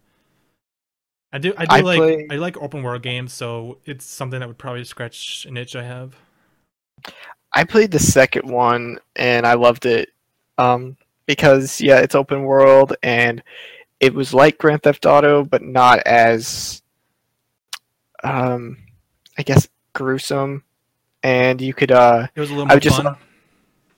I 1.32 1.38
do 1.38 1.54
I 1.56 1.64
do 1.64 1.74
I 1.74 1.80
like 1.80 1.98
play- 1.98 2.26
I 2.30 2.36
like 2.36 2.56
open 2.58 2.82
world 2.82 3.02
games, 3.02 3.32
so 3.32 3.78
it's 3.84 4.04
something 4.04 4.38
that 4.40 4.46
would 4.48 4.58
probably 4.58 4.84
scratch 4.84 5.46
an 5.46 5.56
itch 5.56 5.74
I 5.74 5.82
have. 5.82 6.14
I 7.52 7.64
played 7.64 7.90
the 7.90 7.98
second 7.98 8.50
one 8.50 8.98
and 9.16 9.46
I 9.46 9.54
loved 9.54 9.86
it 9.86 10.10
um, 10.58 10.96
because 11.26 11.80
yeah, 11.80 11.98
it's 11.98 12.14
open 12.14 12.44
world 12.44 12.94
and 13.02 13.42
it 14.00 14.14
was 14.14 14.32
like 14.34 14.58
Grand 14.58 14.82
Theft 14.82 15.04
Auto, 15.06 15.44
but 15.44 15.62
not 15.62 16.00
as, 16.00 16.82
um, 18.24 18.76
I 19.38 19.42
guess, 19.42 19.68
gruesome. 19.94 20.64
And 21.22 21.60
you 21.60 21.72
could, 21.74 21.92
uh, 21.92 22.26
It 22.34 22.40
was 22.40 22.50
a 22.50 22.54
little 22.54 22.70
I 22.70 22.74
more 22.74 22.80
just 22.80 22.96
fun. 22.96 23.04
love- 23.06 23.18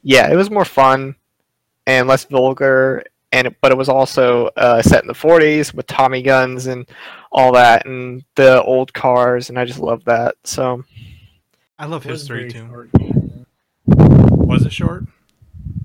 yeah, 0.05 0.31
it 0.31 0.37
was 0.37 0.51
more 0.51 0.67
fun 0.67 1.17
and 1.87 2.07
less 2.07 2.25
vulgar. 2.25 3.03
And 3.33 3.49
it, 3.49 3.57
but 3.61 3.73
it 3.73 3.79
was 3.79 3.89
also 3.89 4.47
uh, 4.57 4.81
set 4.81 5.03
in 5.03 5.09
the 5.09 5.15
40s 5.15 5.75
with 5.75 5.89
Tommy 5.89 6.23
guns 6.23 6.69
and 6.69 6.89
all 7.33 7.51
that, 7.55 7.85
and 7.85 8.23
the 8.37 8.63
old 8.63 8.95
cars, 8.95 9.49
and 9.49 9.59
I 9.59 9.65
just 9.65 9.81
love 9.81 10.05
that. 10.05 10.37
So 10.45 10.85
I 11.77 11.87
love 11.87 12.05
history 12.05 12.53
too. 12.53 12.69
short 12.69 12.91
Was 13.87 14.65
it 14.65 14.73
short? 14.73 15.07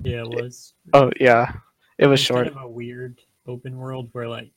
Yeah, 0.02 0.22
it 0.22 0.28
was. 0.28 0.74
oh 0.92 1.10
yeah, 1.18 1.52
it 1.98 2.06
was 2.06 2.20
It's 2.20 2.28
short. 2.28 2.46
Kind 2.46 2.56
of 2.56 2.62
a 2.62 2.68
weird 2.68 3.20
open 3.48 3.76
world 3.76 4.10
where, 4.12 4.28
like, 4.28 4.52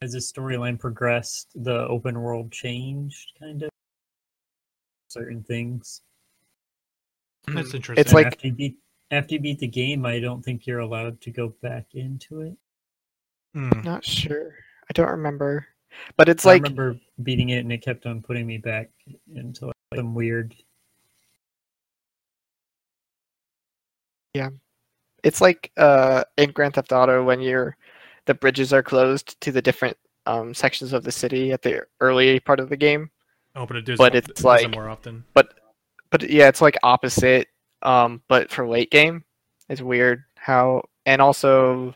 as 0.00 0.12
the 0.12 0.18
storyline 0.18 0.78
progressed, 0.78 1.48
the 1.56 1.88
open 1.88 2.20
world 2.20 2.52
changed, 2.52 3.32
kind 3.40 3.64
of. 3.64 3.70
Certain 5.08 5.42
things. 5.42 6.02
That's 7.48 7.70
Mhm. 7.70 7.74
interesting. 7.74 8.00
It's 8.00 8.12
like 8.12 8.26
after 8.26 8.46
you 8.48 8.52
beat 8.54 8.76
after 9.10 9.34
you 9.34 9.40
beat 9.40 9.58
the 9.58 9.68
game, 9.68 10.06
I 10.06 10.18
don't 10.18 10.42
think 10.42 10.66
you're 10.66 10.80
allowed 10.80 11.20
to 11.22 11.30
go 11.30 11.48
back 11.62 11.86
into 11.94 12.40
it. 12.40 12.56
Hmm. 13.52 13.80
Not 13.82 14.04
sure. 14.04 14.54
I 14.88 14.92
don't 14.92 15.10
remember. 15.10 15.66
But 16.16 16.28
it's 16.28 16.44
I 16.44 16.54
like 16.54 16.62
remember 16.62 16.98
beating 17.22 17.50
it, 17.50 17.58
and 17.58 17.72
it 17.72 17.78
kept 17.82 18.06
on 18.06 18.22
putting 18.22 18.46
me 18.46 18.58
back 18.58 18.90
into 19.34 19.66
like, 19.66 19.74
some 19.94 20.14
weird. 20.14 20.54
Yeah. 24.34 24.50
It's 25.22 25.40
like 25.40 25.70
uh 25.76 26.24
in 26.36 26.50
Grand 26.50 26.74
Theft 26.74 26.92
Auto 26.92 27.22
when 27.24 27.40
you're 27.40 27.76
the 28.26 28.34
bridges 28.34 28.72
are 28.72 28.82
closed 28.82 29.40
to 29.42 29.52
the 29.52 29.62
different 29.62 29.96
um 30.26 30.54
sections 30.54 30.92
of 30.92 31.04
the 31.04 31.12
city 31.12 31.52
at 31.52 31.62
the 31.62 31.82
early 32.00 32.40
part 32.40 32.58
of 32.60 32.68
the 32.68 32.76
game. 32.76 33.10
Oh, 33.54 33.66
but 33.66 33.76
it 33.76 33.84
does. 33.84 33.98
But 33.98 34.14
it's 34.14 34.42
like- 34.42 34.68
more 34.74 34.88
often. 34.88 35.24
But 35.34 35.54
yeah, 36.22 36.48
it's 36.48 36.62
like 36.62 36.76
opposite 36.82 37.48
um 37.82 38.22
but 38.28 38.50
for 38.50 38.68
late 38.68 38.90
game. 38.90 39.24
It's 39.68 39.80
weird 39.80 40.24
how 40.36 40.82
and 41.06 41.20
also 41.20 41.94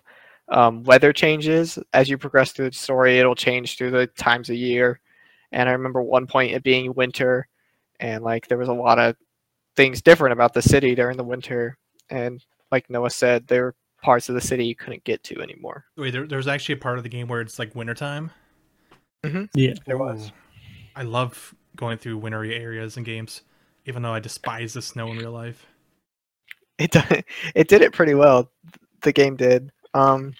um 0.48 0.82
weather 0.84 1.12
changes 1.12 1.78
as 1.92 2.08
you 2.08 2.18
progress 2.18 2.52
through 2.52 2.70
the 2.70 2.76
story, 2.76 3.18
it'll 3.18 3.34
change 3.34 3.76
through 3.76 3.92
the 3.92 4.06
times 4.06 4.50
of 4.50 4.56
year. 4.56 5.00
And 5.52 5.68
I 5.68 5.72
remember 5.72 6.02
one 6.02 6.26
point 6.26 6.52
it 6.52 6.62
being 6.62 6.94
winter 6.94 7.48
and 8.00 8.22
like 8.22 8.48
there 8.48 8.58
was 8.58 8.68
a 8.68 8.72
lot 8.72 8.98
of 8.98 9.16
things 9.76 10.02
different 10.02 10.32
about 10.32 10.54
the 10.54 10.62
city 10.62 10.94
during 10.94 11.16
the 11.16 11.24
winter 11.24 11.78
and 12.10 12.44
like 12.70 12.90
Noah 12.90 13.10
said, 13.10 13.46
there 13.46 13.64
were 13.64 13.74
parts 14.02 14.28
of 14.28 14.34
the 14.34 14.40
city 14.40 14.64
you 14.64 14.76
couldn't 14.76 15.04
get 15.04 15.22
to 15.24 15.40
anymore. 15.40 15.84
Wait, 15.96 16.10
there, 16.10 16.26
there's 16.26 16.48
actually 16.48 16.74
a 16.74 16.78
part 16.78 16.98
of 16.98 17.02
the 17.02 17.08
game 17.08 17.28
where 17.28 17.40
it's 17.40 17.58
like 17.58 17.74
wintertime. 17.74 18.30
Mm-hmm. 19.24 19.44
Yeah, 19.54 19.74
There 19.86 19.98
was. 19.98 20.30
I 20.94 21.02
love 21.02 21.54
going 21.76 21.98
through 21.98 22.18
wintry 22.18 22.54
areas 22.56 22.96
in 22.96 23.04
games, 23.04 23.42
even 23.88 24.02
though 24.02 24.12
I 24.12 24.20
despise 24.20 24.74
the 24.74 24.82
snow 24.82 25.10
in 25.10 25.18
real 25.18 25.32
life. 25.32 25.66
It 26.78 26.92
did, 26.92 27.24
it 27.54 27.68
did 27.68 27.82
it 27.82 27.92
pretty 27.92 28.14
well. 28.14 28.52
The 29.02 29.12
game 29.12 29.34
did. 29.34 29.72
Um, 29.94 30.34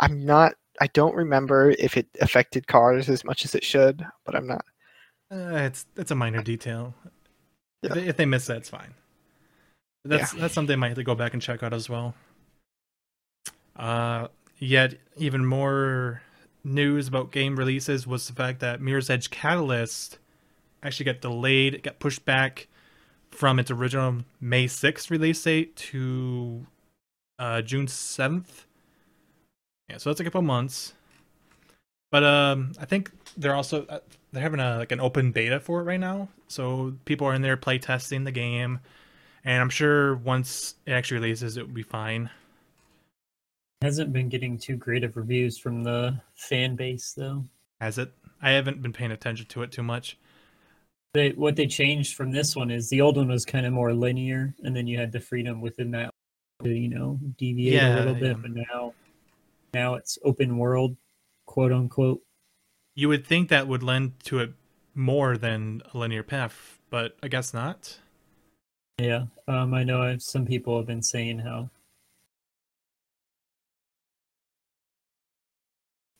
I'm 0.00 0.24
not. 0.24 0.54
I 0.80 0.86
don't 0.88 1.14
remember 1.14 1.74
if 1.78 1.96
it 1.96 2.06
affected 2.20 2.68
cars 2.68 3.08
as 3.08 3.24
much 3.24 3.44
as 3.44 3.54
it 3.54 3.64
should, 3.64 4.06
but 4.24 4.34
I'm 4.36 4.46
not. 4.46 4.64
Uh, 5.30 5.56
it's 5.56 5.84
it's 5.96 6.10
a 6.10 6.14
minor 6.14 6.42
detail. 6.42 6.94
If, 7.82 7.92
they, 7.92 8.06
if 8.06 8.16
they 8.16 8.24
miss 8.24 8.46
that, 8.46 8.58
it's 8.58 8.70
fine. 8.70 8.94
That's 10.04 10.32
that's 10.32 10.54
something 10.54 10.74
I 10.74 10.76
might 10.76 10.88
have 10.88 10.96
to 10.96 11.04
go 11.04 11.14
back 11.14 11.34
and 11.34 11.42
check 11.42 11.62
out 11.62 11.74
as 11.74 11.90
well. 11.90 12.14
Uh, 13.76 14.28
yet 14.58 14.94
even 15.16 15.44
more 15.44 16.22
news 16.64 17.08
about 17.08 17.32
game 17.32 17.56
releases 17.56 18.06
was 18.06 18.26
the 18.26 18.32
fact 18.32 18.60
that 18.60 18.80
Mirror's 18.80 19.10
Edge 19.10 19.30
Catalyst 19.30 20.18
actually 20.82 21.06
got 21.06 21.20
delayed. 21.20 21.74
It 21.74 21.82
got 21.82 21.98
pushed 21.98 22.24
back 22.24 22.68
from 23.30 23.58
its 23.58 23.70
original 23.70 24.24
May 24.40 24.66
6th 24.66 25.10
release 25.10 25.42
date 25.42 25.76
to 25.76 26.66
uh, 27.38 27.62
June 27.62 27.86
7th. 27.86 28.64
Yeah, 29.88 29.96
so 29.98 30.10
that's 30.10 30.20
a 30.20 30.24
couple 30.24 30.42
months. 30.42 30.94
But 32.10 32.24
um, 32.24 32.72
I 32.80 32.84
think 32.84 33.10
they're 33.36 33.54
also 33.54 33.84
uh, 33.86 34.00
they're 34.32 34.42
having 34.42 34.60
a 34.60 34.78
like 34.78 34.92
an 34.92 35.00
open 35.00 35.32
beta 35.32 35.60
for 35.60 35.80
it 35.80 35.84
right 35.84 36.00
now, 36.00 36.28
so 36.48 36.94
people 37.04 37.26
are 37.26 37.34
in 37.34 37.42
there 37.42 37.56
play 37.56 37.78
testing 37.78 38.24
the 38.24 38.32
game, 38.32 38.80
and 39.44 39.60
I'm 39.60 39.68
sure 39.68 40.16
once 40.16 40.76
it 40.86 40.92
actually 40.92 41.20
releases, 41.20 41.56
it 41.56 41.66
will 41.66 41.74
be 41.74 41.82
fine. 41.82 42.30
hasn't 43.82 44.12
been 44.12 44.30
getting 44.30 44.56
too 44.56 44.76
great 44.76 45.04
of 45.04 45.16
reviews 45.16 45.58
from 45.58 45.84
the 45.84 46.18
fan 46.34 46.76
base 46.76 47.12
though. 47.14 47.44
Has 47.80 47.98
it? 47.98 48.10
I 48.40 48.52
haven't 48.52 48.80
been 48.80 48.92
paying 48.92 49.12
attention 49.12 49.46
to 49.46 49.62
it 49.62 49.70
too 49.70 49.82
much. 49.82 50.16
They 51.14 51.30
what 51.30 51.56
they 51.56 51.66
changed 51.66 52.14
from 52.14 52.32
this 52.32 52.54
one 52.54 52.70
is 52.70 52.90
the 52.90 53.00
old 53.00 53.16
one 53.16 53.28
was 53.28 53.44
kind 53.44 53.66
of 53.66 53.72
more 53.72 53.94
linear, 53.94 54.54
and 54.62 54.76
then 54.76 54.86
you 54.86 54.98
had 54.98 55.12
the 55.12 55.20
freedom 55.20 55.60
within 55.60 55.90
that 55.92 56.10
to 56.62 56.70
you 56.70 56.88
know 56.88 57.18
deviate 57.38 57.74
Yeah, 57.74 57.94
a 57.94 57.98
little 57.98 58.14
bit, 58.14 58.36
yeah. 58.36 58.42
but 58.42 58.50
now 58.50 58.94
now 59.72 59.94
it's 59.94 60.18
open 60.24 60.58
world, 60.58 60.96
quote 61.46 61.72
unquote. 61.72 62.20
You 62.94 63.08
would 63.08 63.26
think 63.26 63.48
that 63.48 63.68
would 63.68 63.82
lend 63.82 64.20
to 64.24 64.40
it 64.40 64.52
more 64.94 65.36
than 65.38 65.82
a 65.94 65.98
linear 65.98 66.22
path, 66.22 66.78
but 66.90 67.16
I 67.22 67.28
guess 67.28 67.54
not. 67.54 67.98
Yeah, 68.98 69.26
um, 69.46 69.72
I 69.72 69.84
know 69.84 70.02
I've, 70.02 70.22
some 70.22 70.44
people 70.44 70.76
have 70.76 70.86
been 70.86 71.02
saying 71.02 71.38
how 71.38 71.70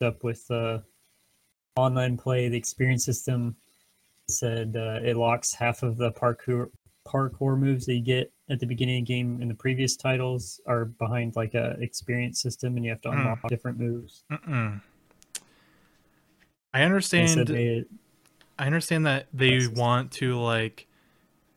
up 0.01 0.23
with 0.23 0.49
uh, 0.51 0.79
online 1.77 2.17
play, 2.17 2.49
the 2.49 2.57
experience 2.57 3.05
system 3.05 3.57
said 4.31 4.77
uh, 4.77 5.01
it 5.03 5.17
locks 5.17 5.55
half 5.55 5.83
of 5.83 5.97
the 5.97 6.13
parkour 6.13 6.69
parkour 7.07 7.59
moves 7.59 7.87
that 7.87 7.95
you 7.95 8.03
get 8.03 8.31
at 8.51 8.61
the 8.61 8.67
beginning 8.67 9.01
of 9.01 9.07
the 9.07 9.15
game 9.15 9.41
in 9.41 9.49
the 9.49 9.55
previous 9.55 9.97
titles 9.97 10.61
are 10.67 10.85
behind 10.85 11.35
like 11.37 11.55
a 11.55 11.77
experience 11.81 12.41
system, 12.41 12.77
and 12.77 12.85
you 12.85 12.91
have 12.91 13.01
to 13.01 13.11
Hmm. 13.11 13.19
unlock 13.19 13.49
different 13.49 13.79
moves. 13.79 14.25
Mm-mm. 14.31 14.81
I 16.75 16.83
understand. 16.83 17.49
they, 17.49 17.85
I 18.59 18.67
understand 18.67 19.07
that 19.07 19.27
they 19.33 19.67
want 19.67 20.13
to 20.13 20.39
like 20.39 20.87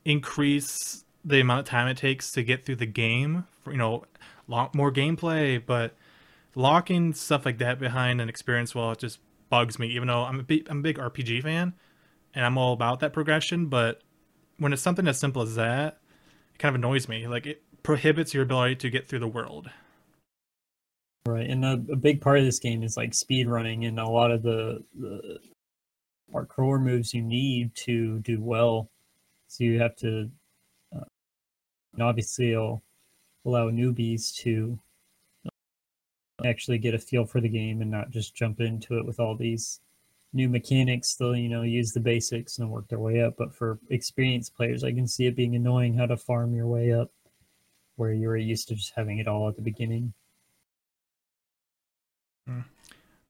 increase 0.05 1.03
the 1.25 1.41
amount 1.41 1.59
of 1.61 1.65
time 1.65 1.87
it 1.87 1.97
takes 1.97 2.31
to 2.31 2.43
get 2.43 2.65
through 2.65 2.77
the 2.77 2.85
game. 2.85 3.45
For, 3.63 3.71
you 3.71 3.77
know, 3.77 4.05
lot 4.47 4.73
more 4.73 4.91
gameplay, 4.91 5.61
but 5.63 5.93
locking 6.55 7.13
stuff 7.13 7.45
like 7.45 7.57
that 7.59 7.77
behind 7.77 8.21
an 8.21 8.29
experience 8.29 8.73
well, 8.73 8.91
it 8.93 8.99
just 8.99 9.19
bugs 9.49 9.77
me. 9.77 9.87
Even 9.87 10.07
though 10.07 10.23
I'm 10.23 10.39
a 10.39 10.43
big, 10.43 10.67
I'm 10.69 10.79
a 10.79 10.81
big 10.81 10.97
RPG 10.97 11.43
fan, 11.43 11.73
and 12.33 12.45
I'm 12.45 12.57
all 12.57 12.73
about 12.73 13.00
that 13.01 13.13
progression, 13.13 13.67
but 13.67 14.01
when 14.57 14.73
it's 14.73 14.81
something 14.81 15.07
as 15.07 15.19
simple 15.19 15.41
as 15.41 15.55
that, 15.55 16.00
it 16.53 16.59
kind 16.59 16.75
of 16.75 16.79
annoys 16.79 17.07
me. 17.07 17.27
Like 17.27 17.45
it 17.45 17.63
prohibits 17.83 18.33
your 18.33 18.43
ability 18.43 18.75
to 18.77 18.89
get 18.89 19.07
through 19.07 19.19
the 19.19 19.27
world. 19.27 19.69
Right, 21.25 21.50
and 21.50 21.63
a, 21.63 21.73
a 21.91 21.95
big 21.95 22.19
part 22.19 22.39
of 22.39 22.45
this 22.45 22.59
game 22.59 22.81
is 22.83 22.97
like 22.97 23.13
speed 23.13 23.47
running, 23.47 23.85
and 23.85 24.00
a 24.00 24.07
lot 24.07 24.31
of 24.31 24.41
the 24.41 24.83
the 25.00 25.39
moves 26.57 27.13
you 27.13 27.21
need 27.21 27.75
to 27.75 28.19
do 28.19 28.41
well. 28.41 28.89
So 29.47 29.63
you 29.63 29.79
have 29.79 29.95
to, 29.97 30.29
uh, 30.95 31.03
and 31.93 32.01
obviously, 32.01 32.53
it'll 32.53 32.81
allow 33.45 33.69
newbies 33.69 34.33
to 34.38 34.79
uh, 35.45 36.47
actually 36.47 36.77
get 36.77 36.95
a 36.95 37.00
feel 37.00 37.25
for 37.25 37.41
the 37.41 37.50
game 37.50 37.81
and 37.81 37.91
not 37.91 38.09
just 38.11 38.33
jump 38.33 38.61
into 38.61 38.97
it 38.97 39.05
with 39.05 39.19
all 39.19 39.35
these 39.35 39.79
new 40.33 40.50
mechanics. 40.50 41.15
They'll 41.15 41.35
you 41.35 41.50
know 41.50 41.63
use 41.63 41.91
the 41.91 42.00
basics 42.00 42.59
and 42.59 42.69
work 42.69 42.88
their 42.88 43.00
way 43.00 43.21
up. 43.21 43.35
But 43.38 43.53
for 43.53 43.79
experienced 43.89 44.55
players, 44.55 44.83
I 44.83 44.93
can 44.93 45.07
see 45.07 45.27
it 45.27 45.35
being 45.35 45.55
annoying 45.55 45.95
how 45.95 46.05
to 46.07 46.17
farm 46.17 46.53
your 46.53 46.67
way 46.67 46.93
up, 46.93 47.11
where 47.95 48.13
you're 48.13 48.38
used 48.38 48.67
to 48.69 48.75
just 48.75 48.93
having 48.95 49.19
it 49.19 49.27
all 49.27 49.47
at 49.47 49.55
the 49.55 49.61
beginning. 49.61 50.13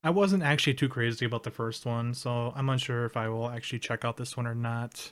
I 0.03 0.10
wasn't 0.10 0.43
actually 0.43 0.74
too 0.74 0.89
crazy 0.89 1.25
about 1.25 1.43
the 1.43 1.51
first 1.51 1.86
one, 1.86 2.13
so 2.13 2.53
I'm 2.55 2.70
unsure 2.70 3.05
if 3.05 3.15
I 3.15 3.29
will 3.29 3.50
actually 3.50 3.79
check 3.79 4.03
out 4.03 4.17
this 4.17 4.36
one 4.36 4.48
or 4.48 4.55
not. 4.55 5.12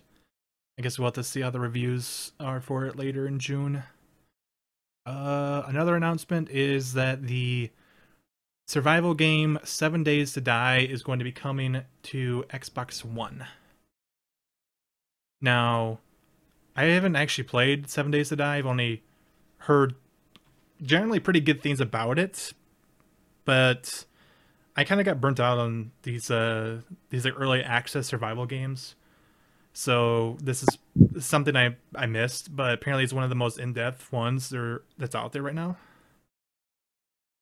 I 0.78 0.82
guess 0.82 0.98
we'll 0.98 1.08
have 1.08 1.14
to 1.16 1.24
see 1.24 1.42
how 1.42 1.52
the 1.52 1.60
reviews 1.60 2.32
are 2.40 2.60
for 2.60 2.86
it 2.86 2.96
later 2.96 3.28
in 3.28 3.38
June. 3.38 3.84
Uh, 5.06 5.64
another 5.68 5.96
announcement 5.96 6.50
is 6.50 6.94
that 6.94 7.24
the 7.24 7.70
survival 8.70 9.16
game 9.16 9.58
Seven 9.64 10.04
Days 10.04 10.34
to 10.34 10.42
Die 10.42 10.78
is 10.78 11.02
going 11.02 11.18
to 11.18 11.26
be 11.26 11.32
coming 11.32 11.82
to 12.04 12.46
Xbox 12.50 13.04
One. 13.04 13.48
Now, 15.42 15.98
I 16.76 16.84
haven't 16.84 17.16
actually 17.16 17.46
played 17.46 17.90
Seven 17.90 18.12
Days 18.12 18.30
to 18.30 18.36
Die. 18.36 18.58
I've 18.58 18.68
only 18.68 19.02
heard 19.58 19.96
generally 20.84 21.20
pretty 21.20 21.40
good 21.40 21.64
things 21.64 21.82
about 21.82 22.20
it, 22.20 22.54
but 23.44 24.06
I 24.76 24.84
kind 24.84 25.02
of 25.02 25.06
got 25.06 25.20
burnt 25.20 25.40
out 25.40 25.58
on 25.58 25.90
these 26.04 26.30
uh 26.30 26.82
these 27.10 27.26
like 27.26 27.34
early 27.38 27.64
access 27.64 28.06
survival 28.06 28.46
games. 28.46 28.94
So 29.74 30.38
this 30.44 30.62
is 30.62 30.78
something 31.26 31.56
I 31.56 31.76
I 31.96 32.06
missed, 32.06 32.56
but 32.56 32.76
apparently 32.76 33.04
it's 33.04 33.14
one 33.14 33.24
of 33.24 33.32
the 33.32 33.36
most 33.36 33.58
in-depth 33.58 34.12
ones 34.12 34.52
there 34.52 34.84
that's 34.96 35.16
out 35.16 35.32
there 35.32 35.42
right 35.42 35.56
now. 35.56 35.78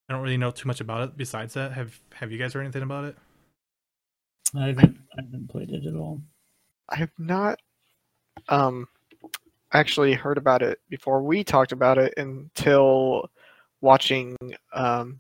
I 0.08 0.14
don't 0.14 0.22
really 0.22 0.38
know 0.38 0.52
too 0.52 0.68
much 0.68 0.80
about 0.80 1.04
it 1.04 1.18
besides 1.18 1.54
that. 1.56 1.74
Have 1.74 2.00
have 2.14 2.32
you 2.32 2.38
guys 2.38 2.54
heard 2.54 2.62
anything 2.62 2.84
about 2.84 3.06
it? 3.06 3.18
I 4.56 4.68
haven't, 4.68 4.98
I 5.18 5.22
haven't 5.22 5.50
played 5.50 5.72
it 5.72 5.86
at 5.86 5.96
all. 5.96 6.22
I 6.90 6.96
have 6.96 7.12
not 7.18 7.60
um 8.48 8.88
actually 9.74 10.14
heard 10.14 10.38
about 10.38 10.62
it 10.62 10.80
before 10.90 11.22
we 11.22 11.44
talked 11.44 11.74
about 11.74 11.98
it 11.98 12.14
until 12.18 13.30
watching 13.82 14.38
um 14.74 15.20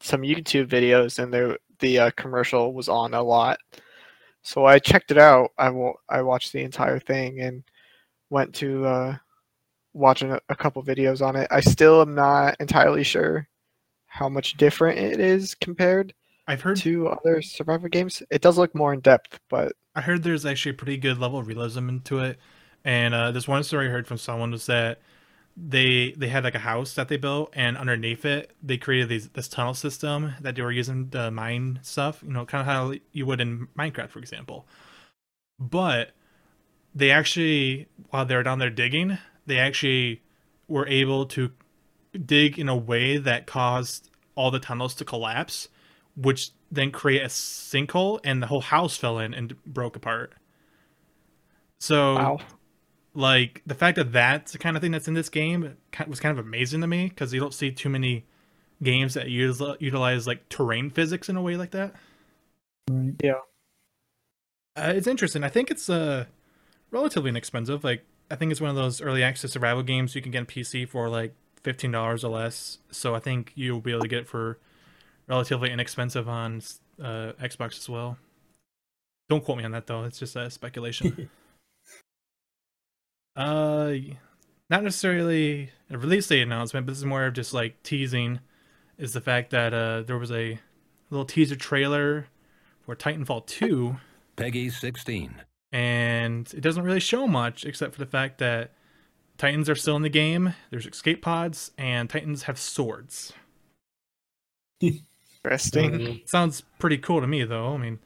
some 0.00 0.22
YouTube 0.22 0.66
videos 0.66 1.22
and 1.22 1.32
the 1.32 1.56
the 1.78 1.98
uh, 1.98 2.10
commercial 2.16 2.74
was 2.74 2.88
on 2.88 3.14
a 3.14 3.22
lot. 3.22 3.58
So 4.42 4.64
I 4.64 4.78
checked 4.78 5.10
it 5.10 5.18
out. 5.18 5.50
I 5.58 5.70
will. 5.70 5.94
I 6.08 6.22
watched 6.22 6.52
the 6.52 6.62
entire 6.62 6.98
thing 6.98 7.40
and 7.40 7.62
went 8.30 8.52
to 8.56 8.84
uh 8.84 9.16
watching 9.92 10.32
a, 10.32 10.40
a 10.48 10.56
couple 10.56 10.82
videos 10.82 11.24
on 11.24 11.36
it. 11.36 11.46
I 11.52 11.60
still 11.60 12.02
am 12.02 12.16
not 12.16 12.56
entirely 12.58 13.04
sure 13.04 13.48
how 14.14 14.28
much 14.28 14.56
different 14.56 14.98
it 14.98 15.18
is 15.18 15.56
compared 15.56 16.14
I've 16.46 16.60
heard 16.60 16.76
to 16.78 17.08
other 17.08 17.42
survivor 17.42 17.88
games. 17.88 18.22
It 18.30 18.42
does 18.42 18.58
look 18.58 18.74
more 18.74 18.92
in 18.92 19.00
depth, 19.00 19.40
but 19.48 19.72
I 19.94 20.02
heard 20.02 20.22
there's 20.22 20.44
actually 20.44 20.72
a 20.72 20.78
pretty 20.78 20.98
good 20.98 21.18
level 21.18 21.38
of 21.38 21.46
realism 21.46 21.88
into 21.88 22.18
it. 22.18 22.38
And 22.84 23.14
uh, 23.14 23.30
this 23.32 23.48
one 23.48 23.64
story 23.64 23.86
I 23.86 23.90
heard 23.90 24.06
from 24.06 24.18
someone 24.18 24.50
was 24.50 24.66
that 24.66 25.00
they 25.56 26.12
they 26.18 26.28
had 26.28 26.44
like 26.44 26.54
a 26.54 26.58
house 26.58 26.94
that 26.94 27.08
they 27.08 27.16
built, 27.16 27.50
and 27.54 27.78
underneath 27.78 28.24
it 28.24 28.52
they 28.62 28.76
created 28.76 29.08
these 29.08 29.28
this 29.30 29.48
tunnel 29.48 29.72
system 29.72 30.34
that 30.40 30.54
they 30.54 30.62
were 30.62 30.72
using 30.72 31.08
to 31.10 31.30
mine 31.30 31.78
stuff. 31.82 32.22
You 32.22 32.32
know, 32.32 32.44
kind 32.44 32.60
of 32.60 32.66
how 32.66 32.92
you 33.12 33.24
would 33.24 33.40
in 33.40 33.68
Minecraft, 33.78 34.10
for 34.10 34.18
example. 34.18 34.66
But 35.58 36.10
they 36.94 37.10
actually, 37.10 37.88
while 38.10 38.26
they 38.26 38.36
were 38.36 38.42
down 38.42 38.58
there 38.58 38.70
digging, 38.70 39.18
they 39.46 39.58
actually 39.58 40.22
were 40.68 40.86
able 40.88 41.26
to 41.26 41.52
dig 42.18 42.58
in 42.58 42.68
a 42.68 42.76
way 42.76 43.16
that 43.16 43.46
caused 43.46 44.10
all 44.34 44.50
the 44.50 44.58
tunnels 44.58 44.94
to 44.96 45.04
collapse, 45.04 45.68
which 46.16 46.50
then 46.70 46.90
create 46.90 47.22
a 47.22 47.26
sinkhole, 47.26 48.20
and 48.24 48.42
the 48.42 48.46
whole 48.46 48.60
house 48.60 48.96
fell 48.96 49.18
in 49.18 49.34
and 49.34 49.62
broke 49.64 49.96
apart. 49.96 50.34
So, 51.80 52.14
wow. 52.14 52.38
like 53.14 53.62
the 53.66 53.74
fact 53.74 53.96
that 53.96 54.12
that's 54.12 54.52
the 54.52 54.58
kind 54.58 54.76
of 54.76 54.82
thing 54.82 54.92
that's 54.92 55.08
in 55.08 55.14
this 55.14 55.28
game 55.28 55.76
was 56.06 56.20
kind 56.20 56.38
of 56.38 56.44
amazing 56.44 56.80
to 56.80 56.86
me 56.86 57.08
because 57.08 57.32
you 57.32 57.40
don't 57.40 57.54
see 57.54 57.70
too 57.70 57.88
many 57.88 58.24
games 58.82 59.14
that 59.14 59.28
use 59.28 59.62
utilize 59.80 60.26
like 60.26 60.48
terrain 60.48 60.90
physics 60.90 61.28
in 61.28 61.36
a 61.36 61.42
way 61.42 61.56
like 61.56 61.70
that. 61.72 61.94
Right. 62.90 63.14
Uh, 64.76 64.92
it's 64.94 65.06
interesting. 65.06 65.44
I 65.44 65.48
think 65.48 65.70
it's 65.70 65.88
uh 65.88 66.24
relatively 66.90 67.30
inexpensive. 67.30 67.84
Like 67.84 68.04
I 68.30 68.36
think 68.36 68.50
it's 68.50 68.60
one 68.60 68.70
of 68.70 68.76
those 68.76 69.00
early 69.00 69.22
access 69.22 69.52
survival 69.52 69.82
games 69.82 70.14
you 70.14 70.22
can 70.22 70.32
get 70.32 70.40
on 70.40 70.46
PC 70.46 70.88
for 70.88 71.08
like 71.08 71.34
fifteen 71.64 71.90
dollars 71.90 72.24
or 72.24 72.30
less. 72.30 72.78
So 72.90 73.14
I 73.14 73.18
think 73.18 73.52
you'll 73.56 73.80
be 73.80 73.90
able 73.90 74.02
to 74.02 74.08
get 74.08 74.20
it 74.20 74.28
for 74.28 74.58
relatively 75.26 75.70
inexpensive 75.70 76.28
on 76.28 76.62
uh, 77.02 77.32
Xbox 77.42 77.78
as 77.78 77.88
well. 77.88 78.18
Don't 79.28 79.44
quote 79.44 79.58
me 79.58 79.64
on 79.64 79.72
that 79.72 79.86
though. 79.88 80.04
It's 80.04 80.18
just 80.20 80.36
a 80.36 80.50
speculation. 80.50 81.28
uh, 83.36 83.92
not 84.70 84.84
necessarily 84.84 85.70
a 85.90 85.98
release 85.98 86.28
date 86.28 86.42
announcement, 86.42 86.86
but 86.86 86.92
this 86.92 86.98
is 86.98 87.04
more 87.04 87.24
of 87.24 87.34
just 87.34 87.52
like 87.52 87.82
teasing. 87.82 88.38
Is 88.96 89.12
the 89.12 89.20
fact 89.20 89.50
that 89.50 89.74
uh 89.74 90.02
there 90.02 90.18
was 90.18 90.30
a 90.30 90.58
little 91.10 91.24
teaser 91.24 91.56
trailer 91.56 92.28
for 92.82 92.94
Titanfall 92.94 93.46
two 93.46 93.96
Peggy 94.36 94.70
16. 94.70 95.42
and 95.72 96.52
it 96.54 96.60
doesn't 96.60 96.84
really 96.84 97.00
show 97.00 97.26
much 97.26 97.64
except 97.64 97.94
for 97.94 97.98
the 97.98 98.06
fact 98.06 98.38
that 98.38 98.72
Titans 99.38 99.68
are 99.68 99.74
still 99.74 99.96
in 99.96 100.02
the 100.02 100.08
game. 100.08 100.54
There's 100.70 100.86
escape 100.86 101.20
pods, 101.22 101.72
and 101.76 102.08
Titans 102.08 102.44
have 102.44 102.58
swords. 102.58 103.32
Interesting. 104.80 106.06
Hmm. 106.06 106.12
Sounds 106.26 106.62
pretty 106.78 106.98
cool 106.98 107.20
to 107.20 107.26
me, 107.26 107.44
though. 107.44 107.74
I 107.74 107.76
mean, 107.76 107.98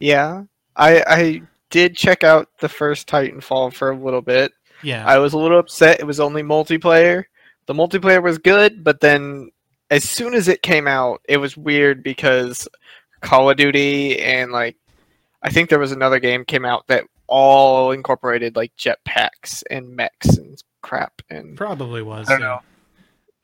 Yeah, 0.00 0.44
I 0.76 1.02
I 1.06 1.42
did 1.70 1.96
check 1.96 2.24
out 2.24 2.48
the 2.60 2.68
first 2.68 3.08
Titanfall 3.08 3.74
for 3.74 3.90
a 3.90 3.96
little 3.96 4.22
bit. 4.22 4.52
yeah, 4.82 5.04
I 5.06 5.18
was 5.18 5.32
a 5.32 5.38
little 5.38 5.58
upset 5.58 6.00
it 6.00 6.06
was 6.06 6.20
only 6.20 6.42
multiplayer. 6.42 7.24
The 7.66 7.74
multiplayer 7.74 8.22
was 8.22 8.38
good, 8.38 8.82
but 8.84 9.00
then 9.00 9.50
as 9.90 10.04
soon 10.04 10.34
as 10.34 10.48
it 10.48 10.62
came 10.62 10.86
out, 10.86 11.20
it 11.28 11.36
was 11.38 11.56
weird 11.56 12.02
because 12.02 12.68
Call 13.20 13.50
of 13.50 13.56
Duty 13.56 14.20
and 14.20 14.52
like 14.52 14.76
I 15.42 15.50
think 15.50 15.68
there 15.70 15.78
was 15.78 15.92
another 15.92 16.18
game 16.20 16.44
came 16.44 16.64
out 16.64 16.86
that 16.88 17.04
all 17.28 17.92
incorporated 17.92 18.56
like 18.56 18.74
jetpacks 18.76 19.62
and 19.70 19.94
mechs 19.94 20.36
and 20.36 20.62
crap 20.82 21.22
and 21.30 21.56
probably 21.56 22.02
was. 22.02 22.28
I 22.28 22.32
don't 22.32 22.40
yeah. 22.40 22.46
know. 22.46 22.60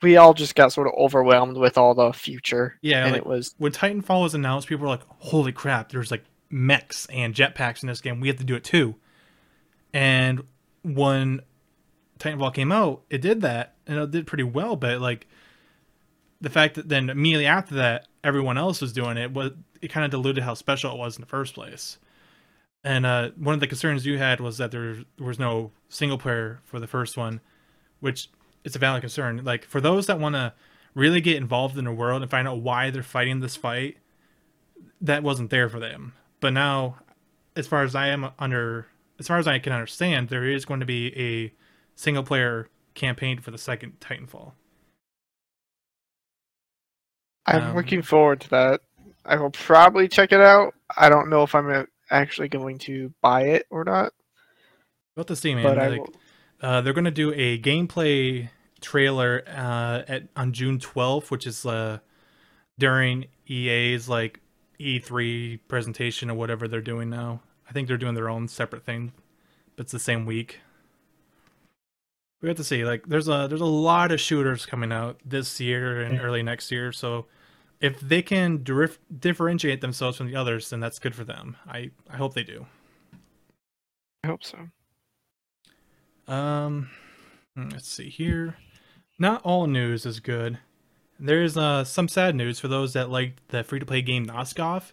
we 0.03 0.17
all 0.17 0.35
just 0.35 0.55
got 0.55 0.73
sort 0.73 0.87
of 0.87 0.95
overwhelmed 0.95 1.57
with 1.57 1.79
all 1.79 1.95
the 1.95 2.13
future. 2.13 2.79
Yeah, 2.83 3.05
and 3.05 3.13
like- 3.13 3.23
it 3.23 3.27
was 3.27 3.55
When 3.59 3.73
Titanfall 3.73 4.23
was 4.23 4.35
announced, 4.35 4.69
people 4.69 4.83
were 4.85 4.91
like, 4.91 5.07
"Holy 5.19 5.53
crap! 5.53 5.91
There's 5.91 6.11
like 6.11 6.25
mechs 6.51 7.07
and 7.07 7.35
jetpacks 7.35 7.83
in 7.83 7.89
this 7.89 8.01
game. 8.01 8.21
We 8.21 8.29
have 8.29 8.39
to 8.39 8.45
do 8.45 8.55
it 8.55 8.65
too." 8.65 8.97
And 9.93 10.43
when 10.83 11.43
Titanfall 12.19 12.55
came 12.55 12.73
out, 12.73 13.03
it 13.11 13.21
did 13.21 13.43
that 13.43 13.75
and 13.87 13.99
it 13.99 14.11
did 14.11 14.27
pretty 14.27 14.45
well. 14.45 14.77
But 14.77 15.01
like 15.01 15.27
the 16.41 16.51
fact 16.51 16.75
that 16.75 16.89
then 16.89 17.11
immediately 17.11 17.47
after 17.47 17.77
that, 17.77 18.07
everyone 18.23 18.59
else 18.59 18.81
was 18.81 18.93
doing 18.93 19.17
it 19.17 19.33
was 19.33 19.53
it 19.81 19.89
kind 19.89 20.05
of 20.05 20.11
diluted 20.11 20.43
how 20.43 20.55
special 20.55 20.93
it 20.93 20.99
was 20.99 21.17
in 21.17 21.21
the 21.21 21.27
first 21.27 21.55
place. 21.55 21.99
And 22.85 23.07
uh, 23.07 23.31
one 23.37 23.55
of 23.55 23.61
the 23.61 23.67
concerns 23.67 24.05
you 24.05 24.19
had 24.19 24.41
was 24.41 24.59
that 24.59 24.71
there, 24.71 24.97
was 25.19 25.39
no 25.39 25.73
single 25.89 26.19
player 26.19 26.61
for 26.65 26.79
the 26.79 26.87
first 26.87 27.17
one, 27.17 27.41
which 28.01 28.29
it's 28.63 28.77
a 28.77 28.79
valid 28.79 29.01
concern. 29.01 29.43
Like 29.43 29.65
for 29.65 29.81
those 29.81 30.07
that 30.07 30.21
want 30.21 30.35
to 30.35 30.53
really 30.95 31.23
get 31.23 31.37
involved 31.37 31.79
in 31.79 31.87
the 31.87 31.93
world 31.93 32.21
and 32.21 32.31
find 32.31 32.47
out 32.47 32.61
why 32.61 32.91
they're 32.91 33.03
fighting 33.03 33.41
this 33.41 33.57
fight, 33.57 33.97
that 35.01 35.23
wasn't 35.23 35.51
there 35.51 35.69
for 35.71 35.81
them. 35.81 36.13
But 36.41 36.53
now, 36.53 36.99
as 37.57 37.67
far 37.67 37.83
as 37.83 37.95
I 37.95 38.09
am 38.09 38.31
under, 38.39 38.87
as 39.19 39.29
far 39.29 39.39
as 39.39 39.49
I 39.49 39.59
can 39.59 39.73
understand, 39.73 40.29
there 40.29 40.45
is 40.45 40.67
going 40.67 40.81
to 40.81 40.87
be 40.87 41.17
a 41.19 41.53
single 41.95 42.23
player 42.23 42.69
campaign 42.95 43.41
for 43.41 43.51
the 43.51 43.59
second 43.59 43.99
Titanfall. 44.01 44.53
I'm 47.47 47.63
Um, 47.63 47.77
looking 47.77 48.03
forward 48.03 48.41
to 48.43 48.51
that. 48.51 48.81
I 49.25 49.37
will 49.37 49.51
probably 49.51 50.07
check 50.09 50.33
it 50.33 50.41
out. 50.41 50.75
I 50.97 51.09
don't 51.09 51.31
know 51.31 51.43
if 51.43 51.55
I'm 51.55 51.87
actually 52.15 52.49
going 52.49 52.79
to 52.79 53.13
buy 53.23 53.43
it 53.43 53.67
or 53.71 53.85
not, 53.85 54.13
About 55.17 55.27
to 55.29 55.37
see, 55.37 55.55
man. 55.55 55.65
but 55.65 55.79
I 55.79 55.89
like. 55.89 56.01
Uh, 56.61 56.81
they're 56.81 56.93
gonna 56.95 57.11
do 57.11 57.33
a 57.35 57.59
gameplay 57.61 58.49
trailer 58.81 59.43
uh, 59.49 60.03
at 60.09 60.29
on 60.37 60.53
June 60.53 60.79
12th, 60.79 61.31
which 61.31 61.47
is 61.47 61.67
uh, 61.67 61.99
during 62.79 63.27
EA's 63.49 64.09
like 64.09 64.41
E3 64.81 65.61
presentation 65.69 66.31
or 66.31 66.35
whatever 66.35 66.67
they're 66.69 66.81
doing 66.81 67.11
now. 67.11 67.41
I 67.69 67.73
think 67.73 67.89
they're 67.89 67.97
doing 67.99 68.15
their 68.15 68.29
own 68.29 68.49
separate 68.49 68.85
thing, 68.85 69.13
but 69.77 69.85
it's 69.85 69.93
the 69.93 69.99
same 69.99 70.27
week. 70.27 70.61
We 72.43 72.49
have 72.49 72.59
to 72.59 72.65
see. 72.65 72.85
Like, 72.85 73.07
there's 73.07 73.29
a 73.29 73.47
there's 73.49 73.61
a 73.63 73.67
lot 73.67 74.13
of 74.13 74.21
shooters 74.21 74.67
coming 74.67 74.93
out 74.93 75.19
this 75.25 75.61
year 75.61 76.03
and 76.03 76.21
early 76.21 76.43
next 76.43 76.71
year. 76.71 76.93
So, 76.93 77.25
if 77.85 78.01
they 78.01 78.23
can 78.23 78.63
dif- 78.63 78.99
differentiate 79.21 79.83
themselves 79.83 80.17
from 80.17 80.27
the 80.27 80.35
others, 80.35 80.71
then 80.71 80.81
that's 80.81 80.99
good 80.99 81.15
for 81.15 81.25
them. 81.25 81.55
I 81.69 81.91
I 82.09 82.17
hope 82.17 82.33
they 82.33 82.43
do. 82.43 82.65
I 84.23 84.29
hope 84.29 84.43
so. 84.43 84.59
Um, 86.27 86.89
let's 87.55 87.87
see 87.87 88.09
here. 88.09 88.57
Not 89.19 89.43
all 89.43 89.67
news 89.67 90.07
is 90.07 90.19
good. 90.19 90.59
There's 91.21 91.59
uh 91.59 91.85
some 91.85 92.09
sad 92.09 92.35
news 92.35 92.59
for 92.59 92.69
those 92.69 92.95
that 92.95 93.11
like 93.11 93.37
the 93.49 93.63
free-to-play 93.63 94.01
game 94.01 94.25
Nosgoth. 94.25 94.93